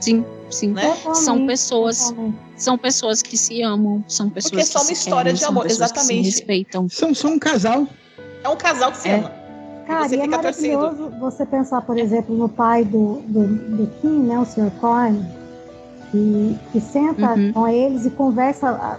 sim 0.00 0.24
sim 0.50 0.68
Né? 0.72 0.96
são 1.14 1.46
pessoas 1.46 2.14
são 2.56 2.78
pessoas 2.78 3.20
que 3.22 3.36
se 3.36 3.62
amam 3.62 4.04
são 4.06 4.30
pessoas 4.30 4.50
Porque 4.52 4.62
é 4.62 4.64
que 4.64 4.70
só 4.72 4.78
uma 4.78 4.84
se 4.86 4.92
história 4.92 5.24
querem, 5.24 5.34
de 5.34 5.44
amor, 5.44 5.62
pessoas 5.64 5.90
que 5.92 5.98
se 5.98 6.04
exatamente. 6.04 6.24
respeitam 6.26 6.88
São, 6.88 7.12
são 7.14 7.32
um 7.32 7.38
casal. 7.38 7.86
É 8.44 8.48
um 8.48 8.56
casal 8.56 8.92
que 8.92 8.98
se 8.98 9.08
É. 9.08 9.18
ama. 9.18 9.32
Cara, 9.86 10.08
você 10.08 10.16
e 10.16 10.18
é 10.20 10.22
fica 10.22 10.38
torcendo. 10.38 10.78
maravilhoso 10.78 11.12
você 11.20 11.46
pensar, 11.46 11.82
por 11.82 11.98
exemplo, 11.98 12.36
no 12.36 12.48
pai 12.48 12.84
do, 12.84 13.20
do, 13.26 13.46
do 13.76 13.86
Kim, 14.00 14.20
né, 14.20 14.38
o 14.38 14.44
Sr. 14.44 14.70
Korn, 14.80 15.24
que, 16.10 16.58
que 16.72 16.80
senta 16.80 17.34
Uhum. 17.34 17.52
com 17.52 17.68
eles 17.68 18.06
e 18.06 18.10
conversa 18.10 18.70
ah, 18.70 18.98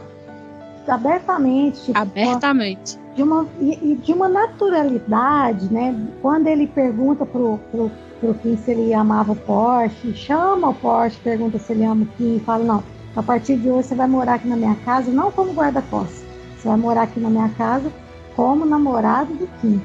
abertamente. 0.87 1.85
tipo, 1.85 1.97
abertamente 1.97 2.99
de 3.17 3.23
uma, 3.23 3.47
e, 3.59 3.93
e 3.93 3.95
de 3.95 4.13
uma 4.13 4.29
naturalidade, 4.29 5.73
né? 5.73 5.93
Quando 6.21 6.45
ele 6.45 6.67
pergunta 6.67 7.25
pro, 7.25 7.59
pro, 7.71 7.91
pro 8.19 8.33
Kim 8.35 8.55
se 8.55 8.69
ele 8.71 8.93
amava 8.93 9.31
o 9.31 9.35
Porsche, 9.35 10.13
chama 10.13 10.69
o 10.69 10.73
Porsche, 10.75 11.17
pergunta 11.23 11.57
se 11.57 11.73
ele 11.73 11.83
ama 11.83 12.03
o 12.03 12.07
Kim 12.15 12.35
e 12.35 12.39
fala, 12.39 12.63
não, 12.63 12.83
a 13.15 13.23
partir 13.23 13.57
de 13.57 13.67
hoje 13.71 13.87
você 13.87 13.95
vai 13.95 14.07
morar 14.07 14.35
aqui 14.35 14.47
na 14.47 14.55
minha 14.55 14.75
casa, 14.85 15.11
não 15.11 15.31
como 15.31 15.51
guarda-costas, 15.51 16.23
você 16.55 16.67
vai 16.67 16.77
morar 16.77 17.01
aqui 17.01 17.19
na 17.19 17.31
minha 17.31 17.49
casa 17.49 17.91
como 18.35 18.67
namorado 18.67 19.33
do 19.33 19.47
Kim. 19.59 19.81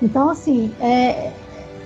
Então, 0.00 0.30
assim, 0.30 0.72
é, 0.80 1.32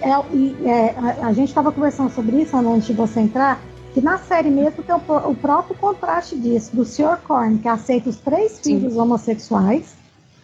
é, 0.01 0.11
e, 0.33 0.57
é, 0.65 0.95
a, 1.23 1.33
gente 1.33 1.49
estava 1.49 1.73
conversando 1.73 2.11
sobre 2.11 2.43
isso 2.43 2.57
antes 2.57 2.87
de 2.87 2.93
você 2.93 3.19
entrar, 3.19 3.61
que 3.95 4.01
na 4.01 4.19
série 4.19 4.51
mesmo 4.51 4.83
tem 4.83 4.93
o, 4.93 5.31
o 5.31 5.35
próprio 5.37 5.77
contraste 5.77 6.37
disso, 6.37 6.75
do 6.75 6.85
Sr. 6.85 7.17
Korn, 7.25 7.59
que 7.59 7.69
aceita 7.69 8.11
os 8.11 8.17
três 8.17 8.59
filhos 8.59 8.97
homossexuais, 8.97 9.95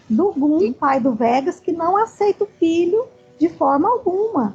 do 0.08 0.32
Gun, 0.32 0.72
pai 0.72 1.00
do 1.00 1.12
Vegas, 1.12 1.58
que 1.58 1.72
não 1.72 1.96
aceita 1.96 2.44
o 2.44 2.46
filho 2.46 3.04
de 3.40 3.48
forma 3.48 3.88
alguma. 3.88 4.54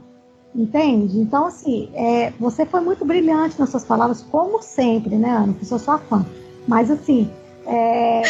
Entende? 0.54 1.20
Então, 1.20 1.46
assim, 1.46 1.90
é, 1.94 2.32
você 2.40 2.66
foi 2.66 2.80
muito 2.80 3.04
brilhante 3.04 3.60
nas 3.60 3.70
suas 3.70 3.84
palavras, 3.84 4.22
como 4.22 4.62
sempre, 4.62 5.18
né, 5.18 5.30
Ana? 5.30 5.54
Que 5.54 5.66
sou 5.66 5.78
sua 5.78 5.98
fã. 5.98 6.26
Mas, 6.66 6.90
assim, 6.90 7.30
é, 7.66 8.22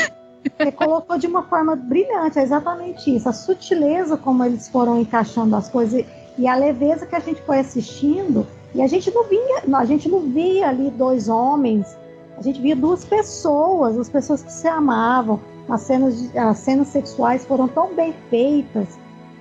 você 0.58 0.72
colocou 0.74 1.16
de 1.20 1.28
uma 1.28 1.44
forma 1.44 1.76
brilhante, 1.76 2.40
é 2.40 2.44
exatamente 2.44 3.16
isso. 3.16 3.30
A 3.30 3.34
sutileza 3.34 4.18
como 4.18 4.44
eles 4.44 4.68
foram 4.68 5.00
encaixando 5.00 5.56
as 5.56 5.70
coisas 5.70 6.00
e, 6.02 6.06
e 6.40 6.48
a 6.48 6.56
leveza 6.56 7.06
que 7.06 7.16
a 7.16 7.20
gente 7.20 7.44
foi 7.44 7.60
assistindo. 7.60 8.48
E 8.76 8.82
a 8.82 8.88
gente 8.88 9.10
não 9.12 9.24
via, 9.24 9.64
não, 9.66 9.80
a 9.80 9.86
gente 9.86 10.10
não 10.10 10.20
via 10.20 10.68
ali 10.68 10.92
dois 10.92 11.30
homens, 11.30 11.98
a 12.38 12.42
gente 12.42 12.62
via 12.62 12.76
duas 12.76 13.06
pessoas, 13.06 13.98
as 13.98 14.10
pessoas 14.10 14.44
que 14.44 14.52
se 14.52 14.68
amavam. 14.68 15.40
As 15.68 15.82
cenas, 15.82 16.30
as 16.36 16.60
cenas 16.60 16.90
sexuais 16.90 17.44
foram 17.46 17.68
tão 17.68 17.96
bem 17.96 18.14
feitas 18.30 18.88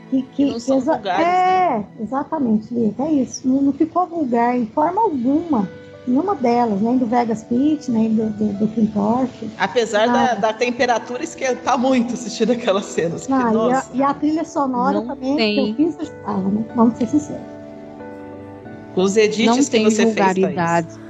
que, 0.09 0.23
que, 0.23 0.45
não 0.53 0.61
são 0.61 0.77
que 0.77 0.83
exa- 0.85 0.93
vulgares, 0.95 1.27
é, 1.27 1.85
exatamente, 2.01 2.73
Lica, 2.73 3.03
é 3.03 3.13
isso. 3.13 3.47
Não, 3.47 3.61
não 3.61 3.73
ficou 3.73 4.07
vulgar 4.07 4.57
em 4.57 4.65
forma 4.67 5.03
alguma, 5.03 5.69
nenhuma 6.07 6.35
delas, 6.35 6.81
nem 6.81 6.97
do 6.97 7.05
Vegas 7.05 7.43
Pitt, 7.43 7.91
nem 7.91 8.15
do, 8.15 8.31
do, 8.31 8.53
do 8.55 8.69
Kim. 8.69 8.91
Apesar 9.59 10.07
da, 10.07 10.35
da 10.35 10.53
temperatura 10.53 11.25
esquentar 11.25 11.79
muito 11.79 12.15
assistindo 12.15 12.53
aquelas 12.53 12.87
cenas. 12.87 13.29
Não, 13.29 13.53
porque, 13.53 13.69
e, 13.69 13.73
a, 13.73 13.85
e 13.95 14.03
a 14.03 14.15
trilha 14.15 14.45
sonora 14.45 15.01
Não 15.01 15.09
também, 15.09 15.37
tem. 15.37 15.75
que 15.75 15.83
eu 15.83 15.89
fiz 15.93 16.01
estava, 16.01 16.49
né? 16.49 16.65
Vamos 16.75 16.97
ser 16.97 17.09
sinceros. 17.09 17.54
Os 18.97 19.17
edits 19.17 19.47
não 19.47 19.59
que 19.59 19.71
tem 19.71 19.85
você 19.85 20.05
vulgaridade. 20.05 20.89
fez, 20.89 21.01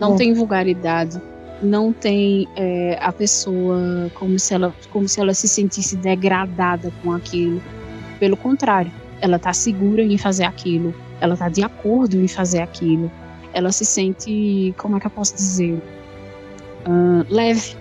não 0.00 0.14
É. 0.14 0.16
tem 0.16 0.32
vulgaridade. 0.34 1.20
Não 1.62 1.92
tem 1.92 2.48
é, 2.56 2.98
a 3.00 3.12
pessoa 3.12 4.10
como 4.14 4.36
se 4.36 4.52
ela 4.52 4.74
como 4.90 5.08
se 5.08 5.20
ela 5.20 5.32
se 5.32 5.46
sentisse 5.46 5.96
degradada 5.96 6.92
com 7.02 7.12
aquilo. 7.12 7.62
Pelo 8.18 8.36
contrário 8.36 8.90
ela 9.22 9.38
tá 9.38 9.52
segura 9.52 10.02
em 10.02 10.18
fazer 10.18 10.42
aquilo, 10.42 10.92
ela 11.20 11.36
tá 11.36 11.48
de 11.48 11.62
acordo 11.62 12.20
em 12.20 12.26
fazer 12.26 12.60
aquilo, 12.60 13.10
ela 13.54 13.70
se 13.70 13.84
sente, 13.84 14.74
como 14.76 14.96
é 14.96 15.00
que 15.00 15.06
eu 15.06 15.10
posso 15.12 15.36
dizer, 15.36 15.80
uh, 16.84 17.24
leve. 17.30 17.76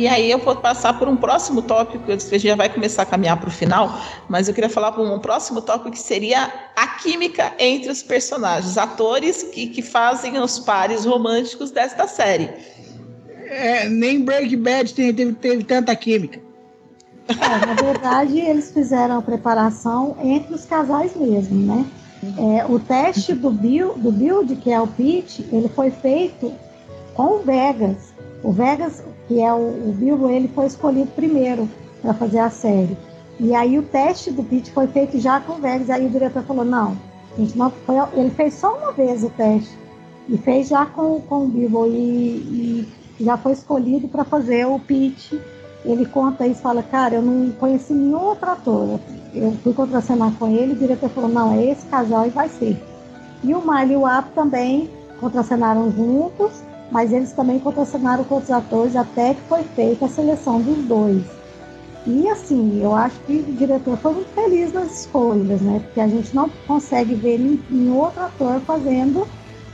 E 0.00 0.08
aí 0.08 0.30
eu 0.30 0.38
vou 0.38 0.56
passar 0.56 0.98
por 0.98 1.08
um 1.08 1.14
próximo 1.14 1.60
tópico, 1.60 2.10
a 2.10 2.16
gente 2.16 2.38
já 2.38 2.56
vai 2.56 2.70
começar 2.70 3.02
a 3.02 3.04
caminhar 3.04 3.38
para 3.38 3.50
o 3.50 3.52
final, 3.52 4.00
mas 4.30 4.48
eu 4.48 4.54
queria 4.54 4.70
falar 4.70 4.92
por 4.92 5.06
um 5.06 5.18
próximo 5.18 5.60
tópico 5.60 5.90
que 5.90 5.98
seria 5.98 6.50
a 6.74 6.86
química 6.86 7.52
entre 7.58 7.90
os 7.90 8.02
personagens, 8.02 8.78
atores 8.78 9.42
que, 9.42 9.66
que 9.66 9.82
fazem 9.82 10.38
os 10.38 10.58
pares 10.58 11.04
românticos 11.04 11.70
desta 11.70 12.08
série. 12.08 12.48
É, 13.44 13.90
nem 13.90 14.24
Breaking 14.24 14.62
Bad 14.62 14.94
teve, 14.94 15.12
teve, 15.12 15.32
teve 15.34 15.64
tanta 15.64 15.94
química. 15.94 16.40
É, 17.28 17.66
na 17.66 17.74
verdade, 17.74 18.38
eles 18.40 18.72
fizeram 18.72 19.18
a 19.18 19.22
preparação 19.22 20.16
entre 20.22 20.54
os 20.54 20.64
casais 20.64 21.14
mesmo, 21.14 21.66
né? 21.66 21.84
É, 22.38 22.64
o 22.64 22.80
teste 22.80 23.34
do, 23.34 23.50
build, 23.50 24.00
do 24.00 24.10
build, 24.10 24.56
que 24.56 24.72
é 24.72 24.80
o 24.80 24.86
pitch, 24.86 25.40
ele 25.52 25.68
foi 25.68 25.90
feito 25.90 26.50
com 27.12 27.34
o 27.34 27.38
Vegas. 27.40 28.14
O 28.42 28.50
Vegas, 28.50 29.02
que 29.30 29.40
é 29.40 29.52
o, 29.52 29.90
o 29.90 29.94
Bilbo, 29.96 30.28
ele 30.28 30.48
foi 30.48 30.66
escolhido 30.66 31.08
primeiro 31.12 31.68
para 32.02 32.12
fazer 32.12 32.40
a 32.40 32.50
série. 32.50 32.98
E 33.38 33.54
aí 33.54 33.78
o 33.78 33.82
teste 33.82 34.32
do 34.32 34.42
pitch 34.42 34.70
foi 34.70 34.88
feito 34.88 35.20
já 35.20 35.38
com 35.38 35.52
o 35.52 35.60
Vegas. 35.60 35.88
Aí 35.88 36.04
o 36.04 36.10
diretor 36.10 36.42
falou, 36.42 36.64
não, 36.64 36.96
a 37.32 37.40
gente 37.40 37.56
não 37.56 37.70
foi, 37.70 37.94
ele 38.14 38.30
fez 38.30 38.54
só 38.54 38.76
uma 38.76 38.90
vez 38.90 39.22
o 39.22 39.30
teste. 39.30 39.78
E 40.28 40.36
fez 40.36 40.68
já 40.68 40.84
com, 40.84 41.20
com 41.20 41.44
o 41.44 41.46
Bilbo 41.46 41.86
e, 41.86 42.88
e 43.20 43.24
já 43.24 43.36
foi 43.36 43.52
escolhido 43.52 44.08
para 44.08 44.24
fazer 44.24 44.66
o 44.66 44.80
pitch 44.80 45.34
ele 45.84 46.04
conta 46.04 46.46
isso, 46.46 46.60
fala, 46.60 46.82
cara, 46.82 47.14
eu 47.14 47.22
não 47.22 47.50
conheci 47.52 47.92
nenhum 47.92 48.20
outro 48.20 48.50
ator. 48.50 49.00
Eu 49.32 49.52
fui 49.62 49.72
contracenar 49.72 50.32
com 50.32 50.48
ele, 50.48 50.72
o 50.72 50.76
diretor 50.76 51.08
falou, 51.10 51.30
não, 51.30 51.58
é 51.58 51.70
esse 51.70 51.86
casal 51.86 52.26
e 52.26 52.30
vai 52.30 52.48
ser. 52.48 52.76
E 53.42 53.54
o 53.54 53.60
Miley 53.60 53.92
e 53.92 53.96
o 53.96 54.06
Apo 54.06 54.30
também 54.34 54.90
contracenaram 55.18 55.90
juntos, 55.90 56.62
mas 56.90 57.12
eles 57.12 57.32
também 57.32 57.58
contracenaram 57.58 58.24
com 58.24 58.36
outros 58.36 58.52
atores 58.52 58.96
até 58.96 59.34
que 59.34 59.40
foi 59.42 59.62
feita 59.74 60.06
a 60.06 60.08
seleção 60.08 60.60
dos 60.60 60.84
dois. 60.84 61.22
E 62.06 62.28
assim, 62.28 62.80
eu 62.82 62.94
acho 62.94 63.16
que 63.26 63.44
o 63.46 63.52
diretor 63.52 63.96
foi 63.98 64.14
muito 64.14 64.34
feliz 64.34 64.72
nas 64.72 65.00
escolhas, 65.00 65.60
né? 65.60 65.80
Porque 65.84 66.00
a 66.00 66.08
gente 66.08 66.34
não 66.34 66.48
consegue 66.66 67.14
ver 67.14 67.38
nenhum 67.38 67.98
outro 67.98 68.22
ator 68.22 68.60
fazendo 68.60 69.28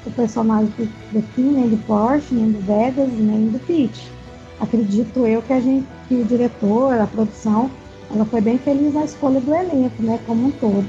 o 0.04 0.10
personagem 0.10 0.72
do, 0.76 0.84
do 1.12 1.22
Kim, 1.34 1.52
nem 1.52 1.68
do 1.68 1.76
Porsche, 1.86 2.34
nem 2.34 2.50
do 2.52 2.60
Vegas, 2.60 3.10
nem 3.12 3.48
do 3.48 3.58
Pete 3.60 4.16
acredito 4.60 5.26
eu 5.26 5.42
que 5.42 5.52
a 5.52 5.60
gente, 5.60 5.86
que 6.08 6.14
o 6.14 6.24
diretor, 6.24 6.98
a 6.98 7.06
produção, 7.06 7.70
ela 8.12 8.24
foi 8.24 8.40
bem 8.40 8.58
feliz 8.58 8.94
na 8.94 9.04
escolha 9.04 9.40
do 9.40 9.54
elenco, 9.54 10.02
né, 10.02 10.18
como 10.26 10.48
um 10.48 10.50
todo. 10.52 10.86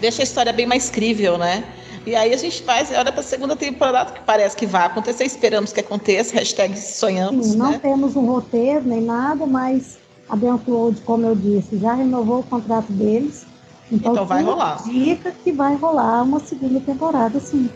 Deixa 0.00 0.22
a 0.22 0.24
história 0.24 0.52
bem 0.52 0.66
mais 0.66 0.90
crível, 0.90 1.38
né? 1.38 1.64
E 2.06 2.14
aí 2.14 2.32
a 2.32 2.36
gente 2.36 2.62
faz, 2.62 2.90
olha 2.92 3.10
para 3.10 3.20
a 3.20 3.24
segunda 3.24 3.56
temporada, 3.56 4.12
que 4.12 4.20
parece 4.20 4.56
que 4.56 4.64
vai 4.64 4.86
acontecer, 4.86 5.24
esperamos 5.24 5.72
que 5.72 5.80
aconteça, 5.80 6.36
hashtag 6.36 6.78
sonhamos. 6.78 7.48
Sim, 7.48 7.56
não 7.56 7.72
né? 7.72 7.80
temos 7.82 8.14
um 8.14 8.24
roteiro 8.26 8.86
nem 8.86 9.00
nada, 9.00 9.44
mas 9.44 9.98
a 10.28 10.36
Download, 10.36 11.00
como 11.02 11.26
eu 11.26 11.34
disse, 11.34 11.76
já 11.78 11.94
renovou 11.94 12.40
o 12.40 12.42
contrato 12.44 12.92
deles. 12.92 13.44
Então, 13.90 14.12
então 14.12 14.24
vai 14.24 14.42
rolar. 14.42 14.82
Dica 14.84 15.32
que 15.32 15.50
vai 15.50 15.74
rolar 15.74 16.22
uma 16.22 16.38
segunda 16.38 16.78
temporada, 16.80 17.40
sim 17.40 17.68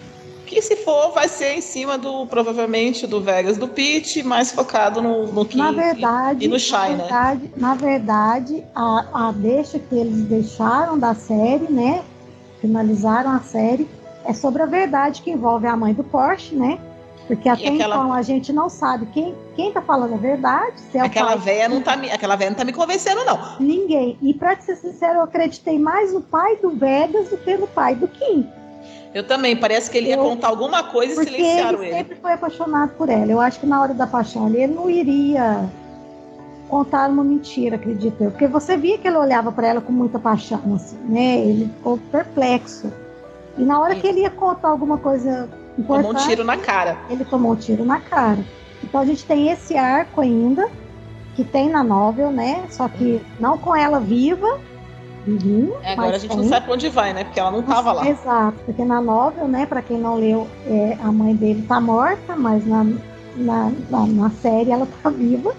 que 0.51 0.61
se 0.61 0.75
for 0.75 1.13
vai 1.13 1.29
ser 1.29 1.55
em 1.55 1.61
cima 1.61 1.97
do 1.97 2.27
provavelmente 2.27 3.07
do 3.07 3.21
Vegas 3.21 3.57
do 3.57 3.69
Pete, 3.69 4.21
mais 4.21 4.51
focado 4.51 5.01
no, 5.01 5.33
no 5.33 5.45
King 5.45 5.63
na 5.63 5.71
verdade, 5.71 6.45
e 6.45 6.49
no 6.49 6.59
Shy, 6.59 6.73
na 6.73 6.89
né? 6.89 6.97
verdade, 6.97 7.43
né? 7.43 7.51
Na 7.57 7.75
verdade, 7.75 8.65
a, 8.75 9.29
a 9.29 9.33
deixa 9.33 9.79
que 9.79 9.95
eles 9.95 10.25
deixaram 10.25 10.99
da 10.99 11.15
série, 11.15 11.73
né? 11.73 12.03
Finalizaram 12.61 13.31
a 13.31 13.39
série, 13.39 13.89
é 14.31 14.33
sobre 14.33 14.63
a 14.63 14.67
verdade 14.67 15.23
que 15.23 15.31
envolve 15.31 15.67
a 15.67 15.77
mãe 15.77 15.93
do 15.93 16.05
Porsche, 16.05 16.55
né? 16.55 16.79
Porque 17.27 17.49
até 17.49 17.69
aquela... 17.69 17.97
então 17.97 18.13
a 18.13 18.23
gente 18.23 18.53
não 18.53 18.69
sabe 18.69 19.07
quem, 19.07 19.35
quem 19.55 19.73
tá 19.73 19.83
falando 19.83 20.15
a 20.15 20.17
verdade. 20.17 20.81
Se 20.91 20.99
é 20.99 21.01
aquela 21.01 21.37
velha 21.37 21.69
não 21.69 21.81
tá 21.81 21.97
me, 21.97 22.11
aquela 22.11 22.37
não 22.37 22.55
tá 22.55 22.65
me 22.65 22.73
convencendo 22.73 23.25
não. 23.25 23.39
Ninguém. 23.61 24.17
E 24.23 24.35
para 24.35 24.59
ser 24.61 24.77
sincero, 24.77 25.19
eu 25.19 25.23
acreditei 25.23 25.79
mais 25.79 26.13
no 26.13 26.21
pai 26.21 26.57
do 26.57 26.71
Vegas 26.71 27.29
do 27.29 27.37
que 27.37 27.57
no 27.57 27.67
pai 27.69 27.95
do 27.95 28.09
Kim. 28.09 28.49
Eu 29.13 29.27
também, 29.27 29.57
parece 29.57 29.91
que 29.91 29.99
ele 29.99 30.09
ia 30.09 30.17
eu, 30.17 30.23
contar 30.23 30.49
alguma 30.49 30.85
coisa 30.85 31.23
e 31.23 31.25
silenciaram 31.25 31.83
ele. 31.83 31.89
Ele 31.89 31.99
sempre 31.99 32.17
foi 32.17 32.33
apaixonado 32.33 32.91
por 32.97 33.09
ela. 33.09 33.31
Eu 33.31 33.41
acho 33.41 33.59
que 33.61 33.67
na 33.67 33.81
hora 33.81 33.95
da 33.95 34.07
paixão 34.07 34.49
ele 34.49 34.67
não 34.69 34.89
iria 34.89 35.69
contar 36.69 37.11
uma 37.11 37.25
mentira, 37.25 37.77
acredito 37.77 38.23
eu. 38.23 38.31
Porque 38.31 38.47
você 38.47 38.77
via 38.77 38.97
que 38.99 39.07
ele 39.07 39.17
olhava 39.17 39.51
para 39.51 39.67
ela 39.67 39.81
com 39.81 39.93
muita 39.93 40.19
paixão, 40.19 40.63
assim, 40.75 40.97
né? 41.09 41.39
Ele 41.41 41.67
ficou 41.77 41.99
perplexo. 42.11 42.93
E 43.61 43.65
na 43.65 43.79
hora 43.79 43.95
Sim. 43.95 44.01
que 44.01 44.07
ele 44.07 44.21
ia 44.21 44.31
contar 44.31 44.69
alguma 44.69 44.99
coisa 44.99 45.49
importante. 45.79 46.07
Tomou 46.07 46.23
um 46.23 46.27
tiro 46.27 46.45
na 46.45 46.57
cara. 46.57 46.99
Ele 47.09 47.25
tomou 47.25 47.53
um 47.53 47.57
tiro 47.57 47.85
na 47.85 48.01
cara. 48.01 48.39
Então 48.83 49.01
a 49.01 49.05
gente 49.05 49.25
tem 49.27 49.51
esse 49.51 49.77
arco 49.77 50.21
ainda, 50.21 50.69
que 51.35 51.45
tem 51.45 51.69
na 51.69 51.83
novel, 51.83 52.31
né? 52.31 52.65
Só 52.71 52.89
que 52.89 53.21
não 53.39 53.59
com 53.59 53.77
ela 53.77 54.01
viva, 54.01 54.59
Uhum, 55.27 55.75
é, 55.83 55.93
agora 55.93 56.17
a 56.17 56.19
gente 56.19 56.31
tem... 56.31 56.39
não 56.39 56.49
sabe 56.49 56.65
pra 56.65 56.75
onde 56.75 56.89
vai, 56.89 57.13
né? 57.13 57.25
Porque 57.25 57.39
ela 57.39 57.51
não 57.51 57.61
estava 57.61 57.93
lá. 57.93 58.09
Exato, 58.09 58.59
porque 58.65 58.85
na 58.85 59.01
novel, 59.01 59.47
né, 59.47 59.67
para 59.67 59.83
quem 59.83 59.99
não 59.99 60.17
leu, 60.17 60.49
é, 60.67 60.97
a 61.03 61.13
mãe 61.13 61.35
dele 61.35 61.65
tá 61.69 61.81
morta, 61.81 62.35
mas 62.35 62.67
na, 62.67 62.85
na, 63.37 63.71
na, 63.91 64.07
na 64.07 64.31
série 64.31 64.71
ela 64.71 64.89
tá 65.03 65.11
viva. 65.11 65.55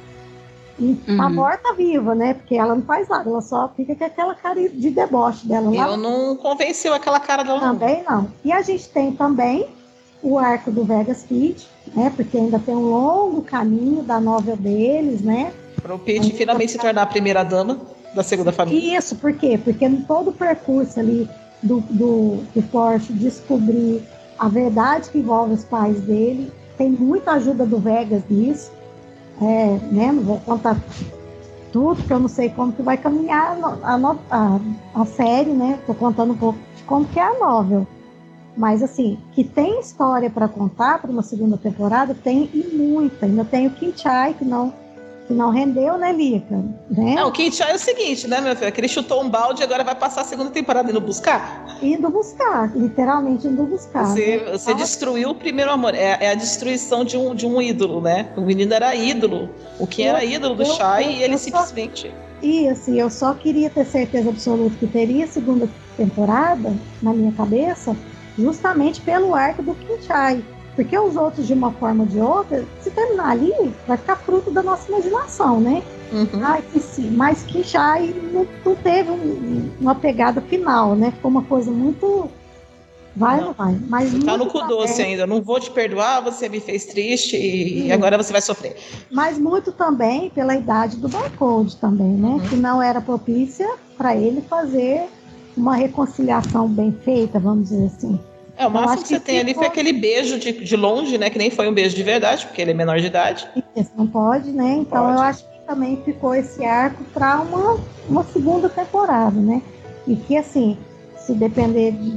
E 0.80 0.96
tá 0.96 1.12
uhum. 1.12 1.18
tá 1.18 1.30
morta 1.30 1.74
viva, 1.74 2.16
né? 2.16 2.34
Porque 2.34 2.56
ela 2.56 2.76
não 2.76 2.82
faz 2.82 3.08
nada, 3.08 3.30
ela 3.30 3.42
só 3.42 3.70
fica 3.76 3.96
com 3.96 4.04
aquela 4.04 4.36
cara 4.36 4.68
de 4.70 4.90
deboche 4.90 5.48
dela. 5.48 5.70
Lá. 5.70 5.88
Eu 5.90 5.98
não 5.98 6.36
convenceu 6.36 6.94
aquela 6.94 7.20
cara 7.20 7.44
dela. 7.44 7.60
Também 7.60 8.04
não. 8.08 8.28
E 8.44 8.52
a 8.52 8.62
gente 8.62 8.90
tem 8.90 9.12
também 9.12 9.68
o 10.24 10.38
arco 10.38 10.72
do 10.72 10.84
Vegas 10.84 11.24
Pete, 11.24 11.68
né? 11.96 12.12
Porque 12.16 12.38
ainda 12.38 12.60
tem 12.60 12.76
um 12.76 12.90
longo 12.90 13.42
caminho 13.42 14.04
da 14.04 14.20
novel 14.20 14.56
deles, 14.56 15.22
né? 15.22 15.52
Para 15.82 15.96
o 15.96 16.00
Pete 16.00 16.34
finalmente 16.34 16.72
se 16.72 16.78
tornar 16.78 17.04
a 17.04 17.08
primeira 17.08 17.44
dama 17.44 17.80
da 18.14 18.24
segunda 18.24 18.52
família. 18.52 18.98
Isso, 18.98 19.16
por 19.16 19.34
quê? 19.34 19.60
Porque 19.64 19.86
em 19.86 20.02
todo 20.02 20.30
o 20.30 20.34
percurso 20.34 21.00
ali 21.00 21.30
do, 21.64 21.80
do, 21.90 22.38
do 22.54 22.62
Porsche 22.70 23.14
descobrir 23.14 24.04
a 24.38 24.48
verdade 24.48 25.10
que 25.10 25.20
envolve 25.20 25.54
os 25.54 25.64
pais 25.64 26.00
dele, 26.02 26.52
tem 26.78 26.90
muita 26.90 27.34
ajuda 27.34 27.66
do 27.66 27.78
Vegas 27.78 28.24
nisso. 28.30 28.72
É, 29.42 29.80
né, 29.92 30.12
vou 30.14 30.40
contar 30.42 30.78
tudo, 31.72 31.96
porque 31.96 32.14
eu 32.14 32.20
não 32.20 32.28
sei 32.28 32.50
como 32.50 32.74
que 32.74 32.82
vai 32.82 32.98
caminhar 32.98 33.58
a, 33.84 33.96
a, 34.30 34.60
a 35.02 35.06
série, 35.06 35.52
né? 35.52 35.80
Tô 35.88 35.94
contando 35.94 36.34
um 36.34 36.38
pouco 36.38 36.60
de 36.76 36.84
como 36.84 37.06
que 37.06 37.20
é 37.20 37.24
a 37.24 37.40
novel. 37.40 37.88
Mas 38.56 38.84
assim, 38.84 39.18
que 39.32 39.44
tem 39.44 39.80
história 39.80 40.30
para 40.30 40.48
contar 40.48 41.02
para 41.02 41.10
uma 41.10 41.24
segunda 41.24 41.58
temporada, 41.58 42.14
tem 42.14 42.50
e 42.54 42.76
muita. 42.76 43.26
Ainda 43.26 43.46
tem 43.46 43.68
o 43.68 43.72
Kim 43.72 43.94
Chai, 43.96 44.34
que 44.34 44.44
não 44.44 44.72
que 44.72 44.81
não 45.32 45.50
rendeu, 45.50 45.98
né, 45.98 46.12
Lica? 46.12 46.56
Né? 46.90 47.16
Não, 47.16 47.30
o 47.30 47.32
Kit 47.32 47.62
é 47.62 47.74
o 47.74 47.80
seguinte, 47.80 48.28
né, 48.28 48.42
meu 48.42 48.56
filho? 48.56 48.72
Que 48.72 48.82
ele 48.82 48.88
chutou 48.88 49.24
um 49.24 49.30
balde 49.30 49.62
e 49.62 49.64
agora 49.64 49.84
vai 49.84 49.96
passar 49.96 50.22
a 50.22 50.24
segunda 50.24 50.52
temporada 50.52 50.90
indo 50.90 51.02
buscar? 51.02 51.78
Indo 51.82 52.10
buscar, 52.10 52.72
literalmente 52.76 53.48
indo 53.48 53.64
buscar. 53.64 54.06
Você, 54.06 54.38
né? 54.38 54.52
você 54.52 54.74
destruiu 54.74 55.30
o 55.30 55.36
primeiro 55.36 55.72
amor. 55.72 55.96
É, 55.96 56.18
é, 56.20 56.32
a 56.32 56.36
destruição 56.36 57.04
de 57.04 57.18
um, 57.18 57.34
de 57.34 57.46
um 57.46 57.62
ídolo, 57.62 58.02
né? 58.02 58.30
O 58.36 58.42
menino 58.42 58.74
era 58.74 58.96
ídolo. 58.96 59.50
O 59.80 59.88
que 59.88 60.04
era 60.04 60.24
ídolo 60.24 60.56
do 60.56 60.66
Shai 60.66 61.12
e 61.12 61.24
ele 61.24 61.38
simplesmente. 61.38 62.12
E 62.42 62.68
assim, 62.68 63.00
eu 63.00 63.10
só 63.10 63.34
queria 63.34 63.70
ter 63.70 63.86
certeza 63.86 64.30
absoluta 64.30 64.76
que 64.78 64.88
teria 64.88 65.28
segunda 65.28 65.70
temporada 65.96 66.74
na 67.02 67.14
minha 67.14 67.32
cabeça, 67.32 67.96
justamente 68.38 69.00
pelo 69.02 69.36
arco 69.36 69.62
do 69.62 69.76
Kinchai. 69.76 70.44
Porque 70.76 70.98
os 70.98 71.16
outros, 71.16 71.48
de 71.48 71.54
uma 71.54 71.72
forma 71.72 72.04
ou 72.04 72.10
de 72.10 72.20
outra, 72.20 72.66
se 72.82 72.90
terminar 72.92 73.32
ali, 73.32 73.54
vai 73.88 73.98
ficar 73.98 74.16
fruto 74.18 74.52
da 74.52 74.64
nossa 74.64 74.90
imaginação, 74.90 75.60
né? 75.60 75.84
Uhum. 76.12 76.42
Ai, 76.42 76.64
que 76.72 76.80
sim, 76.80 77.10
mas 77.12 77.44
que 77.44 77.64
já 77.64 78.00
não, 78.00 78.46
não 78.66 78.76
teve 78.76 79.12
um, 79.12 79.70
uma 79.80 79.96
pegada 79.96 80.42
final, 80.42 80.96
né? 80.96 81.12
Ficou 81.12 81.32
uma 81.32 81.44
coisa 81.44 81.72
muito. 81.72 82.30
Vai 83.14 83.40
ou 83.40 83.48
não 83.48 83.54
vai? 83.54 83.78
Mas 83.90 84.14
tá 84.24 84.38
no 84.38 84.46
cu 84.48 84.66
doce 84.68 85.02
ainda. 85.02 85.28
Não 85.28 85.42
vou 85.42 85.60
te 85.60 85.70
perdoar, 85.70 86.22
você 86.22 86.48
me 86.48 86.62
fez 86.62 86.86
triste 86.86 87.36
e, 87.36 87.88
e 87.88 87.92
agora 87.92 88.18
você 88.18 88.32
vai 88.32 88.42
sofrer. 88.42 88.78
Mas 89.12 89.38
muito 89.38 89.74
também 89.74 90.30
pela 90.30 90.56
idade 90.56 90.96
do 90.96 91.10
Barcode 91.10 91.76
também, 91.78 92.14
né? 92.14 92.30
Uhum. 92.30 92.40
Que 92.40 92.56
não 92.56 92.82
era 92.82 93.02
propícia 93.02 93.70
para 93.98 94.16
ele 94.16 94.42
fazer 94.42 95.10
uma 95.58 95.76
reconciliação 95.76 96.70
bem 96.70 96.98
feita, 97.04 97.38
vamos 97.38 97.70
dizer 97.70 97.88
assim. 97.88 98.18
É, 98.58 98.68
o 98.68 98.72
máximo 98.72 99.02
que 99.02 99.08
você 99.08 99.20
tem 99.20 99.40
ali 99.40 99.54
foi 99.54 99.68
aquele 99.68 99.94
beijo 99.94 100.38
de, 100.38 100.52
de 100.52 100.76
longe, 100.76 101.18
né? 101.18 101.30
Que 101.30 101.38
nem 101.38 101.50
foi 101.50 101.68
um 101.68 101.74
beijo 101.74 101.96
de 101.96 102.04
verdade, 102.04 102.46
porque 102.46 102.62
ele 102.62 102.72
é 102.72 102.74
menor 102.74 103.00
de 103.00 103.08
idade. 103.08 103.48
Isso, 103.76 103.92
não 103.98 104.08
pode, 104.08 104.52
né? 104.52 104.78
Então 104.80 105.06
pode. 105.06 105.14
eu 105.14 105.22
acho 105.22 105.44
que 105.44 105.68
também 105.68 106.02
ficou 106.04 106.36
esse 106.36 106.64
arco 106.64 107.04
para 107.14 107.42
uma, 107.42 107.80
uma 108.10 108.24
segunda 108.26 108.70
temporada, 108.70 109.40
né? 109.40 109.62
E 110.08 110.16
que 110.16 110.38
assim, 110.38 110.78
se 111.18 111.34
depender 111.34 111.92
de, 111.92 112.12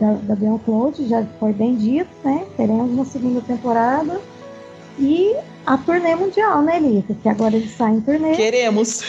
da, 0.00 0.12
da 0.22 0.34
Beyond 0.34 0.64
Cloud, 0.64 1.08
já 1.08 1.24
foi 1.38 1.52
bem 1.52 1.74
dito, 1.76 2.10
né? 2.24 2.46
Teremos 2.56 2.90
uma 2.90 3.04
segunda 3.04 3.40
temporada. 3.40 4.20
E 4.98 5.34
a 5.66 5.76
turnê 5.76 6.14
mundial, 6.14 6.62
né, 6.62 6.78
Lita? 6.78 7.14
Que 7.22 7.28
agora 7.28 7.56
eles 7.56 7.72
saem 7.76 7.96
em 7.96 8.00
turnê. 8.00 8.36
Queremos. 8.36 9.02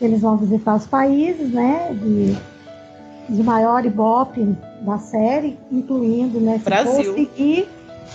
Eles 0.00 0.22
vão 0.22 0.36
visitar 0.36 0.76
os 0.76 0.86
países, 0.86 1.52
né? 1.52 1.90
De 1.92 2.36
de 3.28 3.42
maior 3.42 3.84
ibope 3.84 4.54
da 4.84 4.98
série, 4.98 5.58
incluindo, 5.72 6.38
né, 6.40 6.58
se 6.58 6.64
Brasil. 6.64 7.04
for 7.04 7.14
seguir, 7.14 7.68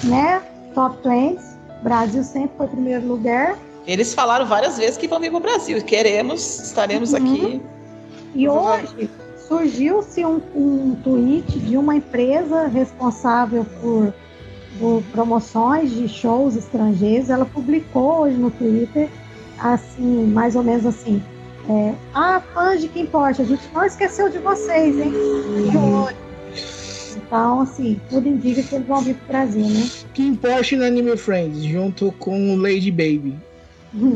né, 0.04 0.42
top 0.74 0.98
20, 1.08 1.40
Brasil 1.82 2.24
sempre 2.24 2.52
foi 2.58 2.68
primeiro 2.68 3.08
lugar. 3.08 3.58
Eles 3.88 4.14
falaram 4.14 4.46
várias 4.46 4.78
vezes 4.78 4.98
que 4.98 5.08
vão 5.08 5.20
vir 5.20 5.32
pro 5.32 5.40
Brasil. 5.40 5.82
Queremos, 5.84 6.60
estaremos 6.60 7.14
Uhum. 7.14 7.18
aqui. 7.18 7.62
E 8.36 8.48
hoje 8.48 9.10
surgiu-se 9.48 10.24
um, 10.24 10.40
um 10.56 10.96
tweet 11.04 11.58
de 11.60 11.76
uma 11.76 11.96
empresa 11.96 12.68
responsável 12.68 13.66
por, 13.82 14.14
por 14.78 15.02
promoções 15.12 15.90
de 15.92 16.08
shows 16.08 16.56
estrangeiros. 16.56 17.32
Ela 17.32 17.46
publicou 17.46 18.20
hoje 18.22 18.38
no 18.38 18.52
Twitter, 18.52 19.10
assim, 19.58 20.26
mais 20.28 20.56
ou 20.56 20.62
menos 20.64 20.86
assim. 20.86 21.24
É, 21.68 21.94
ah, 22.14 22.42
fãs 22.54 22.82
de 22.82 22.88
quem 22.90 23.04
importa, 23.04 23.42
a 23.42 23.46
gente 23.46 23.64
não 23.74 23.84
esqueceu 23.86 24.30
de 24.30 24.38
vocês, 24.40 25.00
hein? 25.00 25.12
De 25.70 25.78
olho. 25.78 26.29
Então, 27.30 27.62
assim, 27.62 28.02
tudo 28.10 28.28
indica 28.28 28.64
que 28.64 28.74
eles 28.74 28.88
vão 28.88 29.02
vir 29.02 29.14
pro 29.16 29.28
Brasil, 29.28 29.62
né? 29.64 29.88
Kim 30.16 30.34
Porsche 30.36 30.76
no 30.76 30.84
Anime 30.84 31.16
Friends, 31.16 31.62
junto 31.62 32.12
com 32.14 32.56
o 32.56 32.58
Lady 32.58 32.90
Baby. 32.90 33.38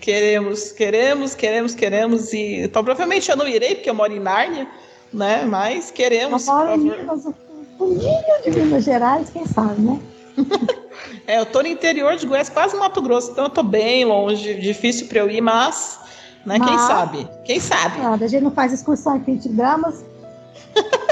Queremos, 0.00 0.70
queremos, 0.72 1.34
queremos, 1.34 1.74
queremos. 1.74 2.32
E 2.32 2.62
então, 2.64 2.84
provavelmente 2.84 3.30
eu 3.30 3.36
não 3.36 3.48
irei, 3.48 3.74
porque 3.74 3.88
eu 3.88 3.94
moro 3.94 4.12
em 4.12 4.20
Nárnia, 4.20 4.66
né? 5.12 5.44
Mas 5.46 5.90
queremos. 5.90 6.42
São 6.42 6.54
Paulo 6.56 6.78
por 6.78 6.86
e 6.86 6.90
favor. 6.90 6.98
Minas, 7.00 7.34
um 7.80 8.50
de 8.50 8.60
Minas 8.60 8.84
Gerais, 8.84 9.30
quem 9.30 9.46
sabe, 9.46 9.80
né? 9.80 10.00
É, 11.26 11.40
eu 11.40 11.46
tô 11.46 11.60
no 11.62 11.68
interior 11.68 12.16
de 12.16 12.26
Goiás, 12.26 12.48
quase 12.50 12.76
Mato 12.76 13.00
Grosso, 13.00 13.30
então 13.32 13.44
eu 13.44 13.50
tô 13.50 13.62
bem 13.62 14.04
longe, 14.04 14.54
difícil 14.54 15.06
para 15.08 15.20
eu 15.20 15.30
ir, 15.30 15.40
mas, 15.40 15.98
né, 16.44 16.58
quem 16.58 16.66
Mas- 16.74 16.82
sabe? 16.82 17.28
Quem 17.44 17.58
sabe? 17.58 17.98
Nada, 17.98 18.24
a 18.24 18.28
gente 18.28 18.42
não 18.44 18.50
faz 18.50 18.72
excursão 18.72 19.16
em 19.16 19.20
20 19.20 19.48
gramas, 19.50 20.04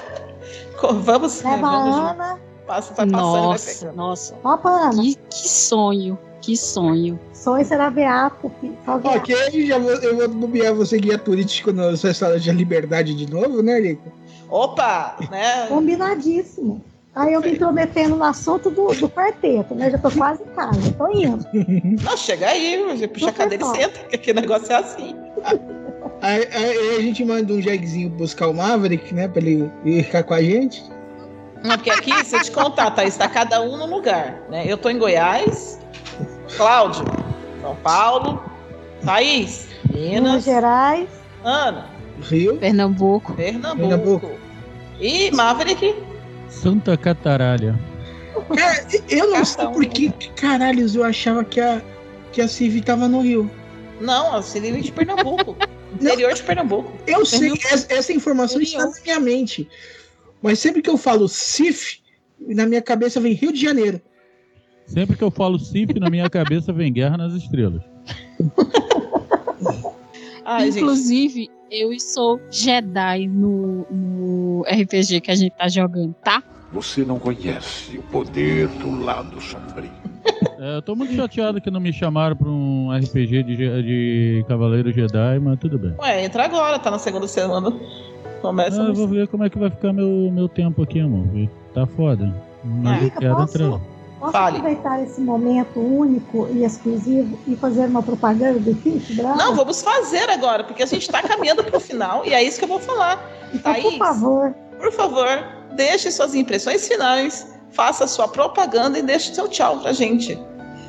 Vamos, 1.02 1.42
né, 1.42 1.50
leva 1.56 1.66
a 1.66 1.70
vamos 1.70 1.94
junto. 1.94 2.06
Ana. 2.09 2.40
Passa, 2.66 2.94
vai 2.94 3.06
passando, 3.06 3.12
Nossa, 3.12 3.80
pegando. 3.80 3.96
nossa. 3.96 4.34
Opa, 4.44 4.70
Ana. 4.70 5.02
Que, 5.02 5.14
que 5.16 5.48
sonho, 5.48 6.18
que 6.40 6.56
sonho. 6.56 7.18
Sonho 7.32 7.64
será 7.64 7.90
beata, 7.90 8.50
filho. 8.60 8.76
Ok, 8.86 9.66
já 9.66 9.78
vou, 9.78 9.90
eu 9.90 10.16
vou 10.16 10.28
bobear 10.28 10.74
você 10.74 10.98
guia 10.98 11.18
turístico 11.18 11.72
nos 11.72 12.02
restaurantes 12.02 12.46
da 12.46 12.52
Liberdade 12.52 13.14
de 13.14 13.28
novo, 13.28 13.62
né, 13.62 13.80
Lico? 13.80 14.12
Opa, 14.48 15.16
né? 15.30 15.66
Combinadíssimo. 15.66 16.80
Aí 17.14 17.34
eu 17.34 17.40
me 17.42 17.52
intrometendo 17.52 18.16
no 18.16 18.24
assunto 18.24 18.70
do, 18.70 18.86
do 18.94 19.09
quarteto, 19.09 19.74
né? 19.74 19.90
Já 19.90 19.98
tô 19.98 20.10
quase 20.10 20.42
em 20.42 20.46
casa, 20.46 20.92
tô 20.96 21.09
indo. 21.09 21.46
Não, 22.02 22.16
chega 22.16 22.48
aí, 22.48 23.09
puxa 23.09 23.28
a 23.28 23.32
cadeira 23.32 23.64
e 23.64 23.76
senta, 23.76 23.98
que 24.04 24.16
aqui 24.16 24.30
o 24.30 24.34
negócio 24.34 24.72
é 24.72 24.76
assim. 24.76 25.16
Aí, 26.23 26.49
aí- 26.53 26.78
aí 26.78 26.97
a 26.97 27.01
gente 27.03 27.24
manda 27.24 27.53
um 27.53 27.61
jeguezinho 27.61 28.09
buscar 28.09 28.47
o 28.49 28.55
Maverick, 28.55 29.12
né, 29.12 29.27
pra 29.28 29.43
ele 29.43 29.70
ir 29.85 30.05
ficar 30.05 30.23
com 30.23 30.35
a 30.35 30.40
gente. 30.43 30.82
Não, 31.65 31.77
porque 31.77 31.90
aqui, 31.90 32.24
se 32.24 32.36
eu 32.36 32.43
te 32.43 32.51
contar, 32.51 32.90
Thaís, 32.93 33.16
tá 33.16 33.28
cada 33.28 33.61
um 33.61 33.77
no 33.77 33.86
lugar, 33.86 34.40
né? 34.49 34.65
Eu 34.66 34.77
tô 34.78 34.89
em 34.89 34.99
Goiás, 34.99 35.78
Cláudio, 36.57 37.05
São 37.61 37.77
Paulo, 37.77 38.43
Thaís, 39.05 39.69
Minas 39.93 40.11
Minas, 40.23 40.44
Gerais, 40.44 41.09
Ana, 41.44 41.86
Rio, 42.23 42.57
Pernambuco. 42.57 43.35
Pernambuco. 43.35 43.77
Pernambuco. 43.89 44.31
E 45.01 45.31
Maverick, 45.32 45.94
Santa 46.49 46.97
Cataralha. 46.97 47.78
Cara, 48.57 48.86
eu 49.09 49.31
não 49.31 49.44
sei 49.44 49.66
por 49.69 49.85
que 49.86 50.11
caralhos 50.36 50.94
eu 50.94 51.05
achava 51.05 51.44
que 51.44 51.61
a, 51.61 51.81
que 52.32 52.40
a 52.40 52.49
Civi 52.49 52.81
tava 52.81 53.07
no 53.09 53.20
Rio. 53.23 53.49
não, 54.01 54.35
eu 54.36 54.43
seria 54.43 54.81
de 54.81 54.90
Pernambuco, 54.90 55.57
interior 55.94 56.32
de 56.32 56.43
Pernambuco. 56.43 56.93
Eu 57.06 57.24
sei, 57.24 57.52
essa, 57.70 57.93
essa 57.93 58.12
informação 58.12 58.60
está 58.60 58.86
na 58.86 58.93
minha 59.02 59.20
mente. 59.20 59.69
Mas 60.40 60.59
sempre 60.59 60.82
que 60.82 60.90
eu 60.90 60.97
falo 60.97 61.28
CIF, 61.28 62.01
na 62.40 62.66
minha 62.66 62.82
cabeça 62.82 63.20
vem 63.20 63.35
Rio 63.35 63.52
de 63.52 63.60
Janeiro. 63.60 64.01
Sempre 64.86 65.16
que 65.16 65.23
eu 65.23 65.31
falo 65.31 65.59
CIF, 65.59 65.98
na 65.98 66.10
minha 66.10 66.28
cabeça 66.28 66.73
vem 66.73 66.93
Guerra 66.93 67.16
nas 67.16 67.32
Estrelas. 67.35 67.82
Ai, 70.44 70.66
gente, 70.66 70.78
Inclusive, 70.78 71.48
eu 71.70 71.98
sou 72.01 72.40
Jedi 72.51 73.28
no, 73.28 73.86
no 73.90 74.62
RPG 74.62 75.20
que 75.20 75.31
a 75.31 75.35
gente 75.35 75.52
tá 75.56 75.69
jogando, 75.69 76.14
tá? 76.24 76.43
Você 76.73 77.05
não 77.05 77.19
conhece 77.19 77.98
o 77.98 78.02
poder 78.02 78.66
do 78.69 79.05
lado 79.05 79.40
sombrio. 79.40 80.01
É, 80.59 80.77
eu 80.77 80.82
tô 80.82 80.94
muito 80.94 81.12
chateado 81.15 81.61
que 81.61 81.70
não 81.70 81.81
me 81.81 81.93
chamaram 81.93 82.36
pra 82.36 82.49
um 82.49 82.89
RPG 82.97 83.43
de, 83.43 83.57
de 83.57 84.44
Cavaleiro 84.47 84.93
Jedi, 84.93 85.39
mas 85.40 85.59
tudo 85.59 85.78
bem. 85.78 85.94
ué, 85.99 86.24
entra 86.24 86.44
agora, 86.44 86.78
tá 86.78 86.90
na 86.90 86.99
segunda 86.99 87.27
semana. 87.27 87.73
Começa 88.40 88.81
Ah, 88.82 88.86
eu 88.86 88.94
vou 88.94 89.09
ver 89.09 89.27
como 89.28 89.44
é 89.44 89.51
que 89.51 89.59
vai 89.59 89.70
ficar 89.70 89.93
meu, 89.93 90.31
meu 90.32 90.49
tempo 90.49 90.82
aqui, 90.82 91.01
amor. 91.01 91.27
Tá 91.74 91.86
foda. 91.86 92.32
Mas 92.65 92.99
eu 92.99 93.05
Lica, 93.05 93.19
quero 93.20 93.36
posso, 93.36 93.57
entrar. 93.57 93.81
posso 94.20 94.32
Fale. 94.32 94.57
aproveitar 94.59 95.03
esse 95.03 95.20
momento 95.20 95.81
único 95.81 96.49
e 96.53 96.65
exclusivo 96.65 97.36
e 97.47 97.57
fazer 97.57 97.86
uma 97.86 98.03
propaganda 98.03 98.61
do 98.61 98.73
Brava? 99.16 99.36
Não, 99.36 99.55
vamos 99.57 99.82
fazer 99.82 100.28
agora, 100.31 100.62
porque 100.65 100.82
a 100.82 100.86
gente 100.86 101.09
tá 101.11 101.23
caminhando 101.23 101.65
pro 101.65 101.81
final 101.81 102.24
e 102.24 102.32
é 102.32 102.43
isso 102.43 102.59
que 102.59 102.65
eu 102.65 102.69
vou 102.69 102.78
falar. 102.78 103.20
Então, 103.53 103.73
Thaís, 103.73 103.85
por 103.85 103.99
favor, 103.99 104.55
por 104.78 104.93
favor, 104.93 105.27
deixe 105.74 106.11
suas 106.12 106.35
impressões 106.36 106.86
finais, 106.86 107.61
faça 107.73 108.07
sua 108.07 108.28
propaganda 108.28 108.99
e 108.99 109.03
deixe 109.03 109.35
seu 109.35 109.49
tchau 109.49 109.78
pra 109.78 109.93
gente. 109.93 110.39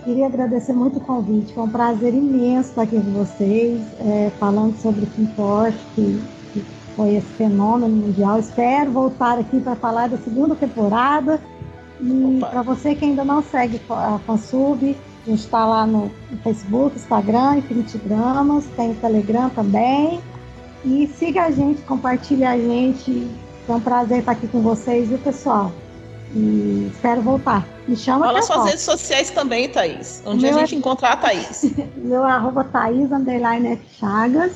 Queria 0.04 0.26
agradecer 0.26 0.74
muito 0.74 0.98
o 0.98 1.02
convite, 1.02 1.54
foi 1.54 1.64
um 1.64 1.70
prazer 1.70 2.14
imenso 2.14 2.70
estar 2.70 2.82
aqui 2.82 3.00
com 3.00 3.12
vocês, 3.14 3.82
é, 4.02 4.32
falando 4.38 4.78
sobre 4.82 5.06
o 5.06 5.28
Porsche, 5.28 5.80
que, 5.96 6.22
que 6.52 6.66
foi 6.94 7.16
esse 7.16 7.28
fenômeno 7.38 7.96
mundial. 7.96 8.38
Espero 8.38 8.92
voltar 8.92 9.40
aqui 9.40 9.62
para 9.62 9.76
falar 9.78 10.10
da 10.10 10.18
segunda 10.18 10.56
temporada. 10.56 11.40
E 12.02 12.40
para 12.42 12.62
você 12.64 12.96
que 12.96 13.06
ainda 13.06 13.24
não 13.24 13.42
segue 13.42 13.80
a 13.90 14.20
Fansub, 14.28 14.94
a 15.26 15.30
gente 15.30 15.40
está 15.40 15.66
lá 15.66 15.88
no, 15.88 16.12
Facebook, 16.44 16.98
Instagram, 16.98 17.60
Infinity 17.60 17.98
Gramas, 18.00 18.66
tem 18.76 18.92
o 18.92 18.96
Telegram 18.96 19.50
também. 19.52 20.20
E 20.84 21.08
siga 21.16 21.44
a 21.44 21.52
gente, 21.52 21.82
compartilhe 21.84 22.44
a 22.44 22.58
gente. 22.58 23.26
É 23.70 23.72
um 23.72 23.80
prazer 23.80 24.20
estar 24.20 24.34
aqui 24.34 24.50
com 24.50 24.60
vocês, 24.62 25.08
viu, 25.08 25.18
pessoal? 25.18 25.72
E 26.36 26.90
espero 26.94 27.22
voltar. 27.22 27.68
Me 27.88 27.96
chama 27.96 28.26
Fala 28.26 28.42
suas 28.42 28.66
redes 28.66 28.82
sociais 28.82 29.30
também, 29.30 29.70
Thaís. 29.70 30.22
Um 30.26 30.34
O 30.34 30.38
dia 30.38 30.50
a 30.50 30.52
meu 30.54 30.60
gente 30.62 30.76
é- 30.76 30.78
encontrar 30.80 31.14
a 31.14 31.18
Thaís. 31.18 31.66
Meu 31.96 32.24
arroba 32.24 32.64
Thaís, 32.64 33.12
underline 33.12 33.68
F 33.74 33.82
Chagas. 34.00 34.54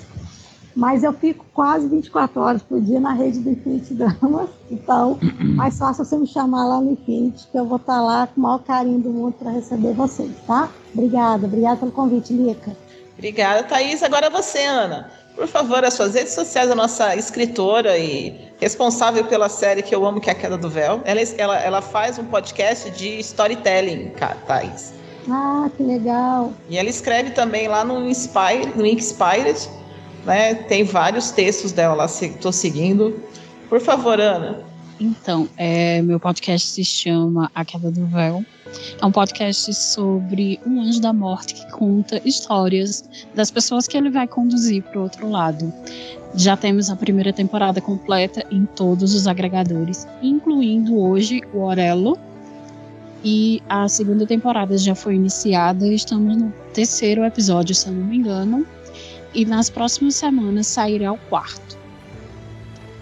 Mas 0.75 1.03
eu 1.03 1.11
fico 1.11 1.43
quase 1.53 1.87
24 1.87 2.39
horas 2.39 2.61
por 2.61 2.79
dia 2.79 2.99
na 2.99 3.11
rede 3.13 3.39
do 3.39 3.49
Infinity 3.49 3.95
Dramas. 3.95 4.49
Então, 4.69 5.17
mais 5.55 5.77
fácil 5.77 6.05
você 6.05 6.15
me 6.17 6.27
chamar 6.27 6.65
lá 6.65 6.79
no 6.79 6.91
Infinity, 6.91 7.47
que 7.51 7.57
eu 7.57 7.65
vou 7.65 7.77
estar 7.77 7.99
lá 8.01 8.27
com 8.27 8.39
o 8.39 8.43
maior 8.43 8.59
carinho 8.59 8.99
do 8.99 9.09
mundo 9.09 9.33
para 9.33 9.51
receber 9.51 9.93
vocês, 9.93 10.31
tá? 10.45 10.69
Obrigada, 10.93 11.47
obrigada 11.47 11.77
pelo 11.77 11.91
convite, 11.91 12.31
Lica. 12.33 12.75
Obrigada, 13.15 13.63
Thaís. 13.63 14.03
Agora 14.03 14.29
você, 14.29 14.59
Ana. 14.65 15.09
Por 15.37 15.47
favor, 15.47 15.85
as 15.85 15.93
suas 15.93 16.15
redes 16.15 16.33
sociais, 16.33 16.71
a 16.71 16.73
nossa 16.73 17.15
escritora 17.15 17.95
e 17.95 18.49
responsável 18.59 19.23
pela 19.23 19.47
série 19.47 19.83
que 19.83 19.93
eu 19.93 20.03
amo, 20.03 20.19
que 20.19 20.31
é 20.31 20.33
A 20.33 20.35
Queda 20.35 20.57
do 20.57 20.67
Véu. 20.67 20.99
Ela, 21.05 21.21
ela, 21.37 21.59
ela 21.59 21.81
faz 21.81 22.17
um 22.17 22.25
podcast 22.25 22.89
de 22.89 23.19
storytelling, 23.19 24.11
Thaís. 24.47 24.93
Ah, 25.29 25.69
que 25.77 25.83
legal. 25.83 26.51
E 26.67 26.75
ela 26.75 26.89
escreve 26.89 27.31
também 27.31 27.67
lá 27.67 27.85
no 27.85 28.09
Inspire, 28.09 28.73
no 28.75 28.83
Inspired, 28.83 29.69
né? 30.25 30.55
Tem 30.55 30.83
vários 30.83 31.29
textos 31.29 31.71
dela 31.71 31.93
lá, 31.93 32.05
estou 32.05 32.51
seguindo. 32.51 33.21
Por 33.69 33.79
favor, 33.79 34.19
Ana. 34.19 34.65
Então, 34.99 35.47
é, 35.57 36.01
meu 36.01 36.19
podcast 36.19 36.67
se 36.69 36.83
chama 36.83 37.51
A 37.53 37.63
Queda 37.63 37.91
do 37.91 38.07
Véu. 38.07 38.43
É 38.99 39.05
um 39.05 39.11
podcast 39.11 39.71
sobre 39.73 40.59
um 40.65 40.81
anjo 40.81 40.99
da 40.99 41.13
morte 41.13 41.53
que 41.53 41.71
conta 41.71 42.19
histórias 42.25 43.07
das 43.35 43.51
pessoas 43.51 43.87
que 43.87 43.95
ele 43.95 44.09
vai 44.09 44.27
conduzir 44.27 44.81
para 44.81 44.99
o 44.99 45.03
outro 45.03 45.29
lado. 45.29 45.71
Já 46.33 46.57
temos 46.57 46.89
a 46.89 46.95
primeira 46.95 47.31
temporada 47.31 47.79
completa 47.79 48.43
em 48.49 48.65
todos 48.65 49.13
os 49.13 49.27
agregadores, 49.27 50.07
incluindo 50.21 50.99
hoje 50.99 51.41
o 51.53 51.59
Orelo. 51.59 52.17
E 53.23 53.61
a 53.69 53.87
segunda 53.87 54.25
temporada 54.25 54.77
já 54.77 54.95
foi 54.95 55.15
iniciada. 55.15 55.87
Estamos 55.87 56.37
no 56.37 56.51
terceiro 56.73 57.23
episódio, 57.23 57.75
se 57.75 57.87
eu 57.87 57.93
não 57.93 58.05
me 58.05 58.17
engano. 58.17 58.65
E 59.33 59.45
nas 59.45 59.69
próximas 59.69 60.15
semanas 60.15 60.65
sairá 60.65 61.11
o 61.11 61.17
quarto. 61.29 61.77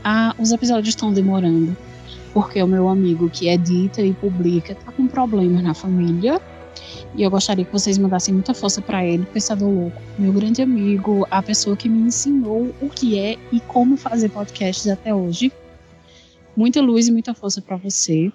Ah, 0.03 0.35
os 0.37 0.51
episódios 0.51 0.89
estão 0.89 1.13
demorando 1.13 1.75
porque 2.35 2.61
o 2.61 2.67
meu 2.67 2.89
amigo 2.89 3.29
que 3.29 3.47
edita 3.47 4.01
e 4.01 4.13
publica 4.13 4.75
tá 4.75 4.91
com 4.91 5.07
problemas 5.07 5.63
na 5.63 5.73
família. 5.73 6.41
E 7.15 7.23
eu 7.23 7.31
gostaria 7.31 7.63
que 7.63 7.71
vocês 7.71 7.97
mandassem 7.97 8.33
muita 8.33 8.53
força 8.53 8.81
para 8.81 9.05
ele, 9.05 9.25
Pensador 9.27 9.69
Louco, 9.69 10.01
meu 10.19 10.33
grande 10.33 10.61
amigo, 10.61 11.25
a 11.31 11.41
pessoa 11.41 11.77
que 11.77 11.87
me 11.87 11.97
ensinou 12.01 12.75
o 12.81 12.89
que 12.89 13.17
é 13.17 13.37
e 13.53 13.61
como 13.61 13.95
fazer 13.95 14.27
podcasts 14.27 14.85
até 14.85 15.15
hoje. 15.15 15.49
Muita 16.57 16.81
luz 16.81 17.07
e 17.07 17.11
muita 17.13 17.33
força 17.33 17.61
para 17.61 17.77
você. 17.77 18.29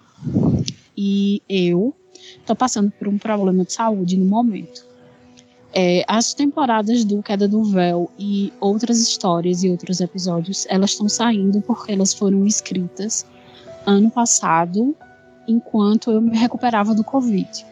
E 0.96 1.42
eu 1.46 1.94
tô 2.46 2.56
passando 2.56 2.90
por 2.92 3.06
um 3.06 3.18
problema 3.18 3.66
de 3.66 3.74
saúde 3.74 4.16
no 4.16 4.24
momento. 4.24 4.82
É, 5.74 6.06
as 6.08 6.32
temporadas 6.32 7.04
do 7.04 7.22
Queda 7.22 7.46
do 7.46 7.62
Véu 7.64 8.10
e 8.18 8.50
outras 8.60 8.98
histórias 8.98 9.62
e 9.62 9.68
outros 9.68 10.00
episódios, 10.00 10.66
elas 10.70 10.92
estão 10.92 11.06
saindo 11.06 11.60
porque 11.60 11.92
elas 11.92 12.14
foram 12.14 12.46
escritas 12.46 13.26
ano 13.90 14.10
passado, 14.10 14.96
enquanto 15.46 16.10
eu 16.10 16.20
me 16.20 16.36
recuperava 16.36 16.94
do 16.94 17.04
Covid. 17.04 17.66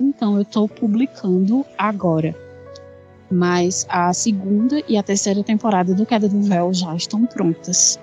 Então 0.00 0.36
eu 0.36 0.42
estou 0.42 0.68
publicando 0.68 1.64
agora. 1.78 2.34
Mas 3.30 3.86
a 3.88 4.12
segunda 4.12 4.82
e 4.88 4.96
a 4.96 5.02
terceira 5.02 5.42
temporada 5.44 5.94
do 5.94 6.04
Queda 6.04 6.28
do 6.28 6.42
Véu 6.42 6.74
já 6.74 6.94
estão 6.96 7.24
prontas. 7.26 7.98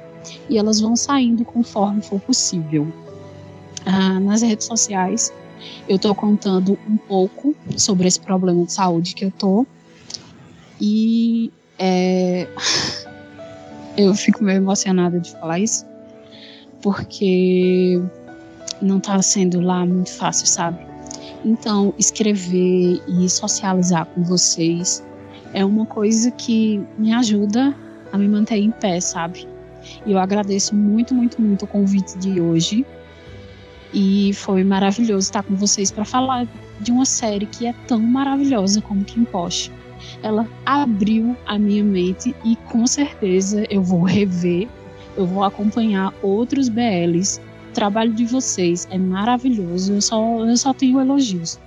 E 0.50 0.58
elas 0.58 0.80
vão 0.80 0.96
saindo 0.96 1.44
conforme 1.44 2.02
for 2.02 2.20
possível. 2.20 2.88
Ah, 3.86 4.20
nas 4.20 4.42
redes 4.42 4.66
sociais, 4.66 5.34
eu 5.88 5.98
estou 5.98 6.14
contando 6.16 6.78
um 6.88 6.98
pouco 6.98 7.56
sobre 7.76 8.08
esse 8.08 8.20
problema 8.20 8.66
de 8.66 8.72
saúde 8.72 9.16
que 9.16 9.26
eu 9.26 9.32
tô. 9.32 9.66
E 10.80 11.52
é, 11.78 12.48
eu 13.98 14.14
fico 14.14 14.44
meio 14.44 14.58
emocionada 14.58 15.20
de 15.20 15.32
falar 15.32 15.60
isso, 15.60 15.86
porque 16.82 18.02
não 18.82 18.98
está 18.98 19.22
sendo 19.22 19.60
lá 19.60 19.86
muito 19.86 20.12
fácil, 20.12 20.48
sabe? 20.48 20.80
Então, 21.46 21.94
escrever 21.98 23.02
e 23.08 23.30
socializar 23.30 24.06
com 24.08 24.24
vocês 24.24 25.04
é 25.54 25.64
uma 25.64 25.86
coisa 25.86 26.30
que 26.32 26.84
me 26.98 27.14
ajuda 27.14 27.76
a 28.12 28.18
me 28.18 28.28
manter 28.28 28.58
em 28.58 28.72
pé, 28.72 29.00
sabe? 29.00 29.48
E 30.06 30.12
eu 30.12 30.20
agradeço 30.20 30.76
muito, 30.76 31.14
muito, 31.14 31.42
muito 31.42 31.66
o 31.66 31.68
convite 31.68 32.18
de 32.18 32.42
hoje. 32.42 32.86
E 33.94 34.34
foi 34.34 34.64
maravilhoso 34.64 35.28
estar 35.28 35.44
com 35.44 35.56
vocês 35.56 35.92
para 35.92 36.04
falar 36.04 36.48
de 36.80 36.92
uma 36.92 37.06
série 37.06 37.46
que 37.46 37.66
é 37.66 37.74
tão 37.88 38.00
maravilhosa 38.00 38.82
como 38.82 39.04
Kim 39.04 39.24
Posh. 39.24 39.72
Ela 40.22 40.48
abriu 40.66 41.36
a 41.46 41.58
minha 41.58 41.84
mente 41.84 42.36
e 42.44 42.56
com 42.56 42.86
certeza 42.86 43.66
eu 43.70 43.82
vou 43.82 44.04
rever, 44.04 44.68
eu 45.18 45.26
vou 45.26 45.44
acompanhar 45.44 46.14
outros 46.22 46.70
BLs. 46.70 47.42
O 47.70 47.74
trabalho 47.74 48.14
de 48.14 48.26
vocês 48.26 48.88
é 48.90 48.98
maravilhoso, 48.98 49.94
eu 49.94 50.02
só, 50.02 50.46
eu 50.46 50.58
só 50.58 50.74
tenho 50.74 51.00
elogios. 51.00 51.60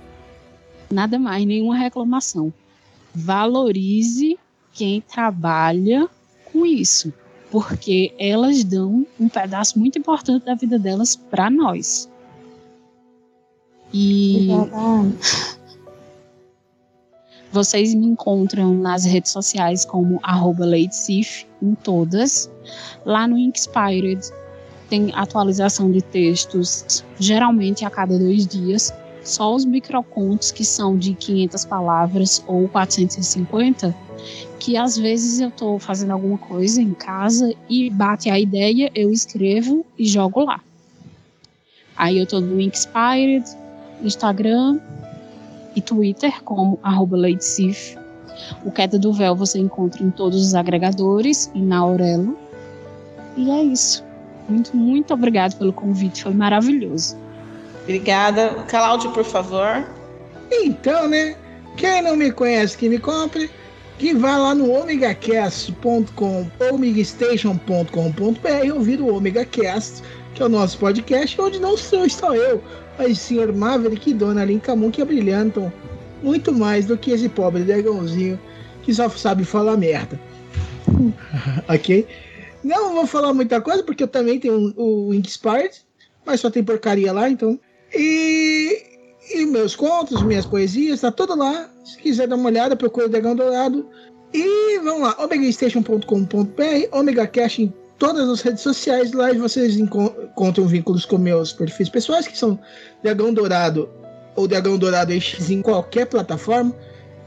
Nada 0.89 1.19
mais, 1.19 1.45
nenhuma 1.45 1.75
reclamação. 1.75 2.51
Valorize 3.13 4.37
quem 4.73 5.01
trabalha 5.01 6.09
com 6.51 6.65
isso, 6.65 7.13
porque 7.49 8.13
elas 8.17 8.63
dão 8.63 9.05
um 9.19 9.29
pedaço 9.29 9.77
muito 9.77 9.99
importante 9.99 10.45
da 10.45 10.55
vida 10.55 10.79
delas 10.79 11.15
para 11.15 11.49
nós. 11.49 12.09
E 13.93 14.47
vocês 17.51 17.93
me 17.93 18.07
encontram 18.07 18.73
nas 18.73 19.03
redes 19.03 19.31
sociais 19.31 19.83
como 19.83 20.19
arroba 20.23 20.65
em 20.77 21.75
todas. 21.75 22.49
Lá 23.05 23.27
no 23.27 23.37
Inspired 23.37 24.21
tem 24.89 25.11
atualização 25.13 25.91
de 25.91 26.01
textos, 26.01 27.03
geralmente 27.19 27.83
a 27.83 27.89
cada 27.89 28.17
dois 28.17 28.47
dias. 28.47 28.93
Só 29.23 29.53
os 29.53 29.65
microcontos 29.65 30.51
que 30.51 30.65
são 30.65 30.97
de 30.97 31.13
500 31.13 31.65
palavras 31.65 32.43
ou 32.47 32.67
450, 32.69 33.95
que 34.57 34.75
às 34.75 34.97
vezes 34.97 35.39
eu 35.39 35.49
estou 35.49 35.77
fazendo 35.77 36.11
alguma 36.11 36.37
coisa 36.37 36.81
em 36.81 36.93
casa 36.93 37.53
e 37.69 37.89
bate 37.89 38.29
a 38.29 38.39
ideia, 38.39 38.89
eu 38.95 39.11
escrevo 39.11 39.85
e 39.97 40.05
jogo 40.05 40.43
lá. 40.43 40.59
Aí 41.95 42.17
eu 42.17 42.23
estou 42.23 42.41
no 42.41 42.59
Inspired, 42.59 43.45
Instagram 44.01 44.79
e 45.75 45.81
Twitter 45.81 46.43
como 46.43 46.79
arroba 46.83 47.17
LadySif. 47.17 47.97
O 48.65 48.71
Queda 48.71 48.97
do 48.97 49.13
Véu 49.13 49.35
você 49.35 49.59
encontra 49.59 50.03
em 50.03 50.09
todos 50.09 50.43
os 50.45 50.55
agregadores 50.55 51.51
e 51.53 51.61
na 51.61 51.79
Aurelo. 51.79 52.37
E 53.37 53.49
é 53.49 53.63
isso. 53.63 54.03
Muito, 54.49 54.75
muito 54.75 55.13
obrigado 55.13 55.57
pelo 55.57 55.71
convite, 55.71 56.23
foi 56.23 56.33
maravilhoso. 56.33 57.15
Obrigada. 57.83 58.49
Cláudio, 58.67 59.11
por 59.11 59.23
favor. 59.23 59.87
Então, 60.51 61.07
né? 61.07 61.35
Quem 61.77 62.01
não 62.01 62.15
me 62.15 62.31
conhece, 62.31 62.77
que 62.77 62.89
me 62.89 62.99
compre, 62.99 63.49
que 63.97 64.13
vá 64.13 64.37
lá 64.37 64.53
no 64.53 64.71
omegacast.com, 64.71 66.47
omegastation.com.br 66.71 68.65
e 68.65 68.71
ouvir 68.71 68.99
o 69.01 69.15
OmegaCast, 69.15 70.03
que 70.33 70.41
é 70.41 70.45
o 70.45 70.49
nosso 70.49 70.77
podcast, 70.77 71.39
onde 71.41 71.59
não 71.59 71.77
sou 71.77 72.09
só 72.09 72.33
eu, 72.35 72.63
mas 72.97 73.11
o 73.11 73.15
senhor 73.15 73.53
Maverick 73.53 74.09
e 74.09 74.13
Dona 74.13 74.45
Linkamun 74.45 74.91
que 74.91 75.03
brilhantam 75.03 75.71
muito 76.23 76.53
mais 76.53 76.85
do 76.85 76.97
que 76.97 77.11
esse 77.11 77.27
pobre 77.27 77.63
dragãozinho 77.63 78.39
que 78.83 78.93
só 78.93 79.09
sabe 79.09 79.43
falar 79.43 79.77
merda. 79.77 80.19
ok? 81.67 82.07
Não 82.63 82.93
vou 82.93 83.07
falar 83.07 83.33
muita 83.33 83.59
coisa, 83.59 83.83
porque 83.83 84.03
eu 84.03 84.07
também 84.07 84.39
tenho 84.39 84.73
o 84.77 85.13
Inspired, 85.13 85.81
mas 86.25 86.39
só 86.39 86.49
tem 86.49 86.63
porcaria 86.63 87.11
lá, 87.11 87.29
então. 87.29 87.59
E, 87.93 88.83
e 89.33 89.45
meus 89.45 89.75
contos, 89.75 90.21
minhas 90.21 90.45
poesias, 90.45 91.01
tá 91.01 91.11
tudo 91.11 91.35
lá. 91.35 91.69
Se 91.83 91.97
quiser 91.97 92.27
dar 92.27 92.35
uma 92.35 92.49
olhada, 92.49 92.75
procura 92.75 93.07
o 93.07 93.09
Dragão 93.09 93.35
Dourado. 93.35 93.87
E 94.33 94.79
vamos 94.79 95.01
lá, 95.01 95.15
omegastation.com.br, 95.19 96.97
OmegaCast 96.97 97.63
em 97.63 97.73
todas 98.01 98.27
as 98.27 98.41
redes 98.41 98.63
sociais. 98.63 99.13
Lá 99.13 99.31
vocês 99.33 99.77
encontram 99.77 100.65
vínculos 100.65 101.05
com 101.05 101.19
meus 101.19 101.53
perfis 101.53 101.87
pessoais, 101.87 102.27
que 102.27 102.35
são 102.35 102.59
Dragão 103.03 103.31
Dourado 103.31 103.87
ou 104.35 104.47
Dragão 104.47 104.75
Dourado 104.75 105.13
X 105.13 105.51
em 105.51 105.61
qualquer 105.61 106.07
plataforma. 106.07 106.75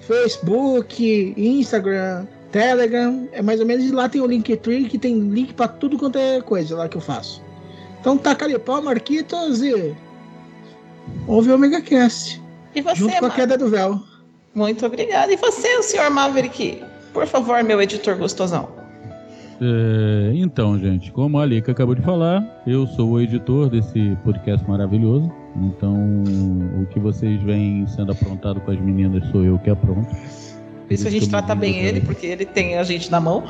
Facebook, 0.01 1.33
Instagram, 1.37 2.27
Telegram, 2.51 3.29
é 3.31 3.41
mais 3.41 3.61
ou 3.61 3.67
menos. 3.67 3.85
E 3.85 3.93
lá 3.93 4.09
tem 4.09 4.21
o 4.21 4.27
Linktree, 4.27 4.87
que 4.87 4.99
tem 4.99 5.17
link 5.31 5.55
para 5.55 5.69
tudo 5.69 5.97
quanto 5.97 6.19
é 6.19 6.41
coisa 6.41 6.77
lá 6.77 6.89
que 6.89 6.97
eu 6.97 7.01
faço. 7.01 7.41
Então 8.01 8.19
taca 8.19 8.45
ali 8.45 8.59
pau, 8.59 8.83
Marquitos 8.83 9.63
e 9.63 9.95
ouve 11.29 11.53
o 11.53 11.55
OmegaCast. 11.55 12.43
E 12.75 12.83
você, 12.83 12.97
junto 12.97 13.17
com 13.17 13.27
a 13.27 13.31
queda 13.31 13.57
do 13.57 13.69
véu. 13.69 14.03
Muito 14.53 14.85
obrigada. 14.85 15.33
E 15.33 15.37
você, 15.37 15.77
o 15.77 15.83
senhor 15.85 16.11
Maverick? 16.11 16.83
Por 17.13 17.29
favor, 17.29 17.63
meu 17.63 17.81
editor 17.81 18.17
gostosão. 18.17 18.84
É, 19.61 20.33
então, 20.35 20.79
gente, 20.79 21.13
como 21.13 21.39
a 21.39 21.47
Lika 21.47 21.73
acabou 21.73 21.95
de 21.95 22.03
falar, 22.03 22.63
eu 22.67 22.87
sou 22.87 23.13
o 23.13 23.21
editor 23.21 23.69
desse 23.69 24.17
podcast 24.25 24.67
maravilhoso. 24.69 25.31
Então, 25.57 25.95
o 26.81 26.87
que 26.87 26.99
vocês 26.99 27.41
veem 27.43 27.87
sendo 27.87 28.13
aprontado 28.13 28.61
com 28.61 28.71
as 28.71 28.81
meninas 28.81 29.27
sou 29.31 29.45
eu 29.45 29.59
que 29.59 29.71
apronto. 29.71 30.09
Por 30.87 30.93
isso 30.93 31.09
a 31.09 31.11
gente 31.11 31.29
trata 31.31 31.55
bem 31.55 31.79
ele, 31.79 32.01
porque 32.01 32.27
ele 32.27 32.45
tem 32.45 32.77
a 32.77 32.83
gente 32.83 33.11
na 33.11 33.19
mão. 33.19 33.45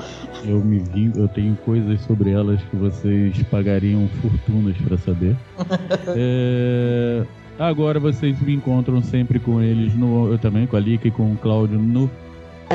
Eu 0.44 0.64
me 0.64 0.78
vim, 0.78 1.12
eu 1.16 1.26
tenho 1.26 1.56
coisas 1.64 2.01
sobre 2.02 2.31
elas 2.31 2.62
que 2.62 2.76
vocês 2.76 3.43
pagariam 3.44 4.09
fortunas 4.22 4.76
para 4.76 4.97
saber. 4.98 5.36
é, 6.14 7.24
agora 7.59 7.98
vocês 7.98 8.40
me 8.40 8.55
encontram 8.55 9.02
sempre 9.02 9.40
com 9.40 9.60
eles 9.60 9.94
no, 9.97 10.31
eu 10.31 10.39
também 10.39 10.66
com 10.66 10.76
a 10.76 10.81
Lika 10.81 11.09
e 11.09 11.10
com 11.10 11.32
o 11.32 11.36
Cláudio 11.36 11.78
no 11.78 12.09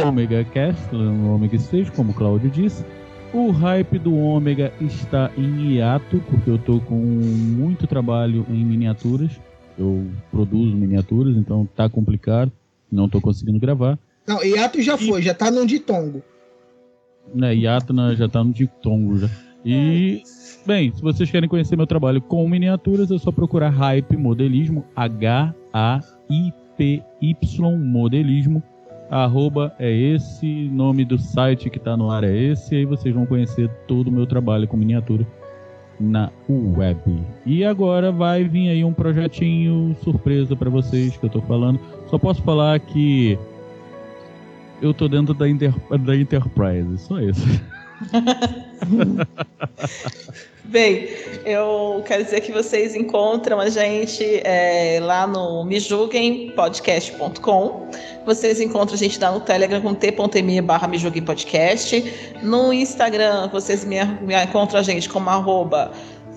Omega 0.06 0.44
Cast, 0.44 0.94
no 0.94 1.36
Omega 1.36 1.56
Stage, 1.56 1.92
como 1.92 2.12
o 2.12 2.14
Cláudio 2.14 2.50
disse. 2.50 2.84
O 3.32 3.52
hype 3.52 4.00
do 4.00 4.16
Ômega 4.16 4.74
está 4.82 5.30
em 5.38 5.74
hiato, 5.74 6.20
porque 6.30 6.50
eu 6.50 6.56
estou 6.56 6.82
com 6.82 6.96
muito 6.96 7.86
trabalho 7.86 8.44
em 8.50 8.66
miniaturas. 8.66 9.40
Eu 9.78 10.08
produzo 10.32 10.76
miniaturas, 10.76 11.38
então 11.38 11.70
tá 11.76 11.88
complicado. 11.88 12.52
Não 12.92 13.06
estou 13.06 13.22
conseguindo 13.22 13.60
gravar. 13.60 14.00
Não, 14.28 14.44
hiato 14.44 14.82
já 14.82 14.98
foi, 14.98 15.22
já 15.22 15.36
tá 15.36 15.52
no 15.52 15.66
ditongo. 15.66 16.24
Né, 17.34 17.56
hiato 17.56 17.94
na, 17.94 18.16
já 18.16 18.28
tá 18.28 18.44
no 18.44 18.52
ditongo 18.52 19.20
já. 19.20 19.30
E, 19.64 20.24
bem, 20.66 20.92
se 20.92 21.02
vocês 21.02 21.30
querem 21.30 21.48
conhecer 21.48 21.76
meu 21.76 21.86
trabalho 21.86 22.20
com 22.22 22.50
miniaturas, 22.50 23.12
é 23.12 23.18
só 23.20 23.32
procurar 23.32 23.70
Hype 23.70 24.18
Modelismo, 24.18 24.84
H-A-I-P-Y 24.96 25.54
Modelismo 27.78 28.64
arroba 29.10 29.74
é 29.80 29.92
esse, 29.92 30.70
nome 30.70 31.04
do 31.04 31.18
site 31.18 31.70
que 31.70 31.78
está 31.78 31.98
no 31.98 32.12
ar 32.12 32.24
é 32.24 32.36
esse, 32.36 32.76
aí 32.76 32.86
vocês 32.86 33.14
vão 33.14 33.26
conhecer 33.26 33.70
todo 33.88 34.08
o 34.08 34.12
meu 34.12 34.28
trabalho 34.28 34.68
com 34.68 34.78
miniatura 34.78 35.26
na 36.00 36.32
web. 36.48 37.02
E 37.46 37.64
agora 37.66 38.12
vai 38.12 38.44
vir 38.44 38.70
aí 38.70 38.84
um 38.84 38.94
projetinho 38.94 39.96
surpresa 40.02 40.56
para 40.56 40.70
vocês 40.70 41.18
que 41.18 41.26
eu 41.26 41.30
tô 41.30 41.42
falando. 41.42 41.80
Só 42.08 42.18
posso 42.18 42.42
falar 42.44 42.80
que 42.80 43.38
eu 44.82 44.94
tô 44.94 45.08
dentro 45.08 45.34
da, 45.34 45.50
Inter 45.50 45.74
da 46.00 46.16
Enterprise, 46.16 46.98
só 47.00 47.20
isso. 47.20 47.46
Bem, 50.70 51.10
eu 51.46 52.02
quero 52.06 52.24
dizer 52.24 52.42
que 52.42 52.52
vocês 52.52 52.96
encontram 52.96 53.60
a 53.60 53.70
gente 53.70 54.24
é, 54.44 55.00
lá 55.02 55.26
no 55.26 55.64
mijuguempodcast.com. 55.64 57.90
Vocês 58.24 58.62
encontram 58.62 58.94
a 58.94 58.98
gente 58.98 59.20
lá 59.20 59.32
no 59.32 59.40
Telegram 59.40 59.82
com 59.82 59.96
t.me 59.96 60.62
barra 60.62 60.88
mijuguempodcast. 60.88 62.04
No 62.44 62.72
Instagram, 62.72 63.48
vocês 63.48 63.84
me, 63.84 63.96
me 64.22 64.36
encontram 64.36 64.80
a 64.80 64.84
gente 64.84 65.10
como 65.10 65.28
arroba 65.32 65.92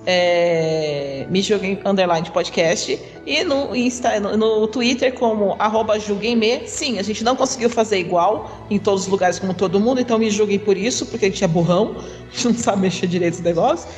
é, 0.07 1.27
me 1.31 1.43
julguem 1.43 1.79
underline 1.85 2.29
podcast 2.31 2.99
e 3.24 3.45
no, 3.45 3.74
Insta, 3.74 4.19
no, 4.19 4.37
no 4.37 4.66
Twitter 4.66 5.15
como 5.15 5.55
arroba 5.59 5.99
julguemme. 5.99 6.62
Sim, 6.66 6.99
a 6.99 7.03
gente 7.03 7.23
não 7.23 7.37
conseguiu 7.37 7.70
fazer 7.70 7.99
igual 7.99 8.66
em 8.69 8.79
todos 8.79 9.03
os 9.03 9.09
lugares 9.09 9.39
como 9.39 9.55
todo 9.55 9.79
mundo, 9.79 10.01
então 10.01 10.19
me 10.19 10.31
julguem 10.31 10.59
por 10.59 10.77
isso, 10.77 11.07
porque 11.07 11.27
a 11.27 11.29
gente 11.29 11.45
é 11.45 11.49
burrão, 11.49 11.97
a 11.99 12.03
gente 12.35 12.49
não 12.49 12.55
sabe 12.55 12.83
mexer 12.83 13.07
direito 13.07 13.39
no 13.39 13.45
negócio. 13.45 13.89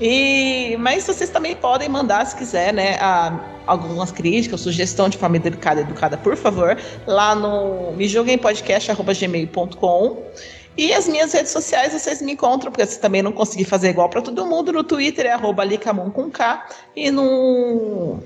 E, 0.00 0.76
mas 0.78 1.04
vocês 1.04 1.28
também 1.28 1.56
podem 1.56 1.88
mandar, 1.88 2.24
se 2.24 2.36
quiser, 2.36 2.72
né, 2.72 2.96
a, 3.00 3.36
algumas 3.66 4.12
críticas, 4.12 4.60
sugestão 4.60 5.08
de 5.08 5.18
família 5.18 5.48
educada, 5.48 5.80
educada, 5.80 6.16
por 6.16 6.36
favor, 6.36 6.78
lá 7.04 7.34
no 7.34 7.90
me 7.96 8.06
gmail.com. 8.06 10.22
E 10.78 10.94
as 10.94 11.08
minhas 11.08 11.32
redes 11.32 11.50
sociais 11.50 11.92
vocês 11.92 12.22
me 12.22 12.32
encontram, 12.32 12.70
porque 12.70 12.86
você 12.86 13.00
também 13.00 13.20
não 13.20 13.32
consegui 13.32 13.64
fazer 13.64 13.90
igual 13.90 14.08
para 14.08 14.22
todo 14.22 14.46
mundo. 14.46 14.72
No 14.72 14.84
Twitter 14.84 15.26
é 15.26 15.32
arroba 15.32 15.64
Licamon 15.64 16.08
com 16.10 16.30
K 16.30 16.68
e 16.94 17.10
no, 17.10 18.20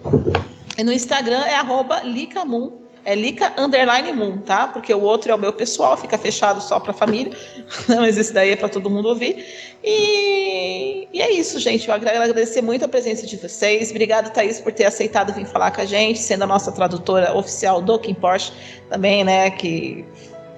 e 0.76 0.84
no 0.84 0.92
Instagram 0.92 1.42
é 1.44 1.54
arroba 1.54 2.02
Licamon 2.02 2.82
é 3.04 3.14
Lica 3.14 3.52
Underline 3.58 4.12
Moon, 4.12 4.38
tá? 4.38 4.68
Porque 4.68 4.94
o 4.94 5.00
outro 5.00 5.32
é 5.32 5.34
o 5.34 5.38
meu 5.38 5.52
pessoal, 5.52 5.96
fica 5.96 6.16
fechado 6.16 6.60
só 6.60 6.78
pra 6.78 6.92
família. 6.92 7.32
Mas 7.88 8.16
esse 8.16 8.32
daí 8.32 8.50
é 8.50 8.56
para 8.56 8.68
todo 8.68 8.88
mundo 8.88 9.08
ouvir. 9.08 9.44
E, 9.82 11.08
e, 11.12 11.20
é 11.20 11.32
isso, 11.32 11.58
gente. 11.58 11.88
Eu 11.88 11.98
quero 11.98 12.22
agradecer 12.22 12.62
muito 12.62 12.84
a 12.84 12.88
presença 12.88 13.26
de 13.26 13.36
vocês. 13.36 13.90
Obrigada, 13.90 14.30
Thaís, 14.30 14.60
por 14.60 14.72
ter 14.72 14.84
aceitado 14.84 15.32
vir 15.32 15.46
falar 15.46 15.72
com 15.72 15.80
a 15.80 15.84
gente, 15.84 16.20
sendo 16.20 16.44
a 16.44 16.46
nossa 16.46 16.70
tradutora 16.70 17.34
oficial 17.36 17.82
do 17.82 17.98
Kim 17.98 18.14
Porsche 18.14 18.52
também, 18.88 19.24
né? 19.24 19.50
Que 19.50 20.04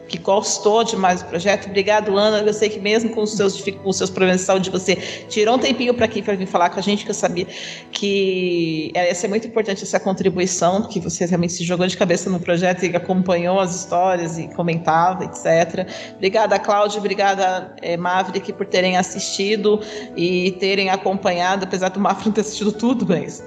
que 0.08 0.18
gostou 0.18 0.84
demais 0.84 1.22
do 1.22 1.28
projeto. 1.28 1.66
Obrigado, 1.66 2.16
Ana. 2.16 2.38
Eu 2.38 2.52
sei 2.52 2.68
que 2.68 2.78
mesmo 2.78 3.10
com 3.10 3.22
os 3.22 3.32
seus, 3.32 3.60
com 3.60 3.88
os 3.88 3.96
seus 3.96 4.10
problemas 4.10 4.40
de 4.40 4.46
saúde, 4.46 4.70
você 4.70 4.96
tirou 5.28 5.56
um 5.56 5.58
tempinho 5.58 5.94
para 5.94 6.04
aqui 6.04 6.22
para 6.22 6.34
vir 6.34 6.46
falar 6.46 6.70
com 6.70 6.78
a 6.78 6.82
gente, 6.82 7.04
que 7.04 7.10
eu 7.10 7.14
sabia 7.14 7.46
que 7.90 8.92
ia 8.94 9.14
ser 9.14 9.28
muito 9.28 9.46
importante 9.46 9.82
essa 9.82 9.98
contribuição, 9.98 10.82
que 10.88 11.00
você 11.00 11.24
realmente 11.24 11.54
se 11.54 11.64
jogou 11.64 11.86
de 11.86 11.96
cabeça 11.96 12.28
no 12.28 12.38
projeto 12.38 12.84
e 12.84 12.94
acompanhou 12.94 13.60
as 13.60 13.74
histórias 13.74 14.38
e 14.38 14.48
comentava, 14.48 15.24
etc. 15.24 15.88
Obrigada, 16.16 16.58
Cláudia. 16.58 16.98
Obrigada, 16.98 17.74
é, 17.80 17.96
Maverick, 17.96 18.52
por 18.52 18.66
terem 18.66 18.96
assistido 18.96 19.80
e 20.16 20.52
terem 20.52 20.90
acompanhado, 20.90 21.64
apesar 21.64 21.88
do 21.88 22.00
não 22.00 22.14
ter 22.32 22.42
assistido 22.42 22.72
tudo, 22.72 23.06
mas 23.08 23.42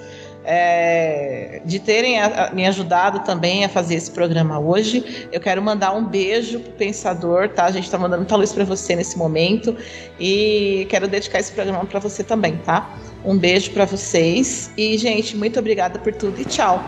é, 0.50 1.62
de 1.66 1.78
terem 1.78 2.22
a, 2.22 2.46
a, 2.46 2.54
me 2.54 2.66
ajudado 2.66 3.20
também 3.20 3.66
a 3.66 3.70
fazer 3.70 3.96
esse 3.96 4.10
programa 4.10 4.58
hoje. 4.58 5.28
Eu 5.30 5.42
quero 5.42 5.62
mandar 5.62 5.92
um 5.92 6.06
beijo 6.06 6.62
pro 6.62 6.72
Pensador, 6.72 7.50
tá? 7.50 7.66
A 7.66 7.72
gente 7.72 7.92
tá 7.92 7.98
mandando 7.98 8.22
muita 8.22 8.36
luz 8.38 8.54
para 8.54 8.64
você 8.64 8.96
nesse 8.96 9.18
momento 9.18 9.76
e 10.18 10.88
quero 10.90 11.06
dedicar 11.06 11.40
esse 11.40 11.52
programa 11.52 11.84
para 11.86 12.00
você 12.00 12.24
também, 12.24 12.56
tá? 12.60 12.98
Um 13.26 13.38
beijo 13.38 13.72
para 13.72 13.84
vocês 13.84 14.72
e, 14.78 14.98
gente, 14.98 15.36
muito 15.36 15.60
obrigada 15.60 16.00
por 16.00 16.14
tudo 16.14 16.40
e 16.40 16.46
tchau. 16.46 16.82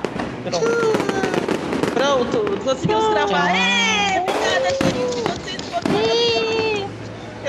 Pronto. 0.44 0.66
Pronto, 1.94 2.64
conseguimos 2.64 3.10
gravar. 3.10 3.52
Obrigada, 4.22 4.70
gente. 4.70 5.29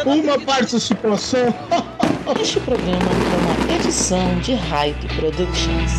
Uma 0.07 0.39
participação. 0.41 1.55
Este 2.41 2.61
programa 2.61 2.91
é 2.97 3.67
uma 3.69 3.77
edição 3.77 4.39
de 4.41 4.55
Hype 4.55 5.07
Productions. 5.17 5.93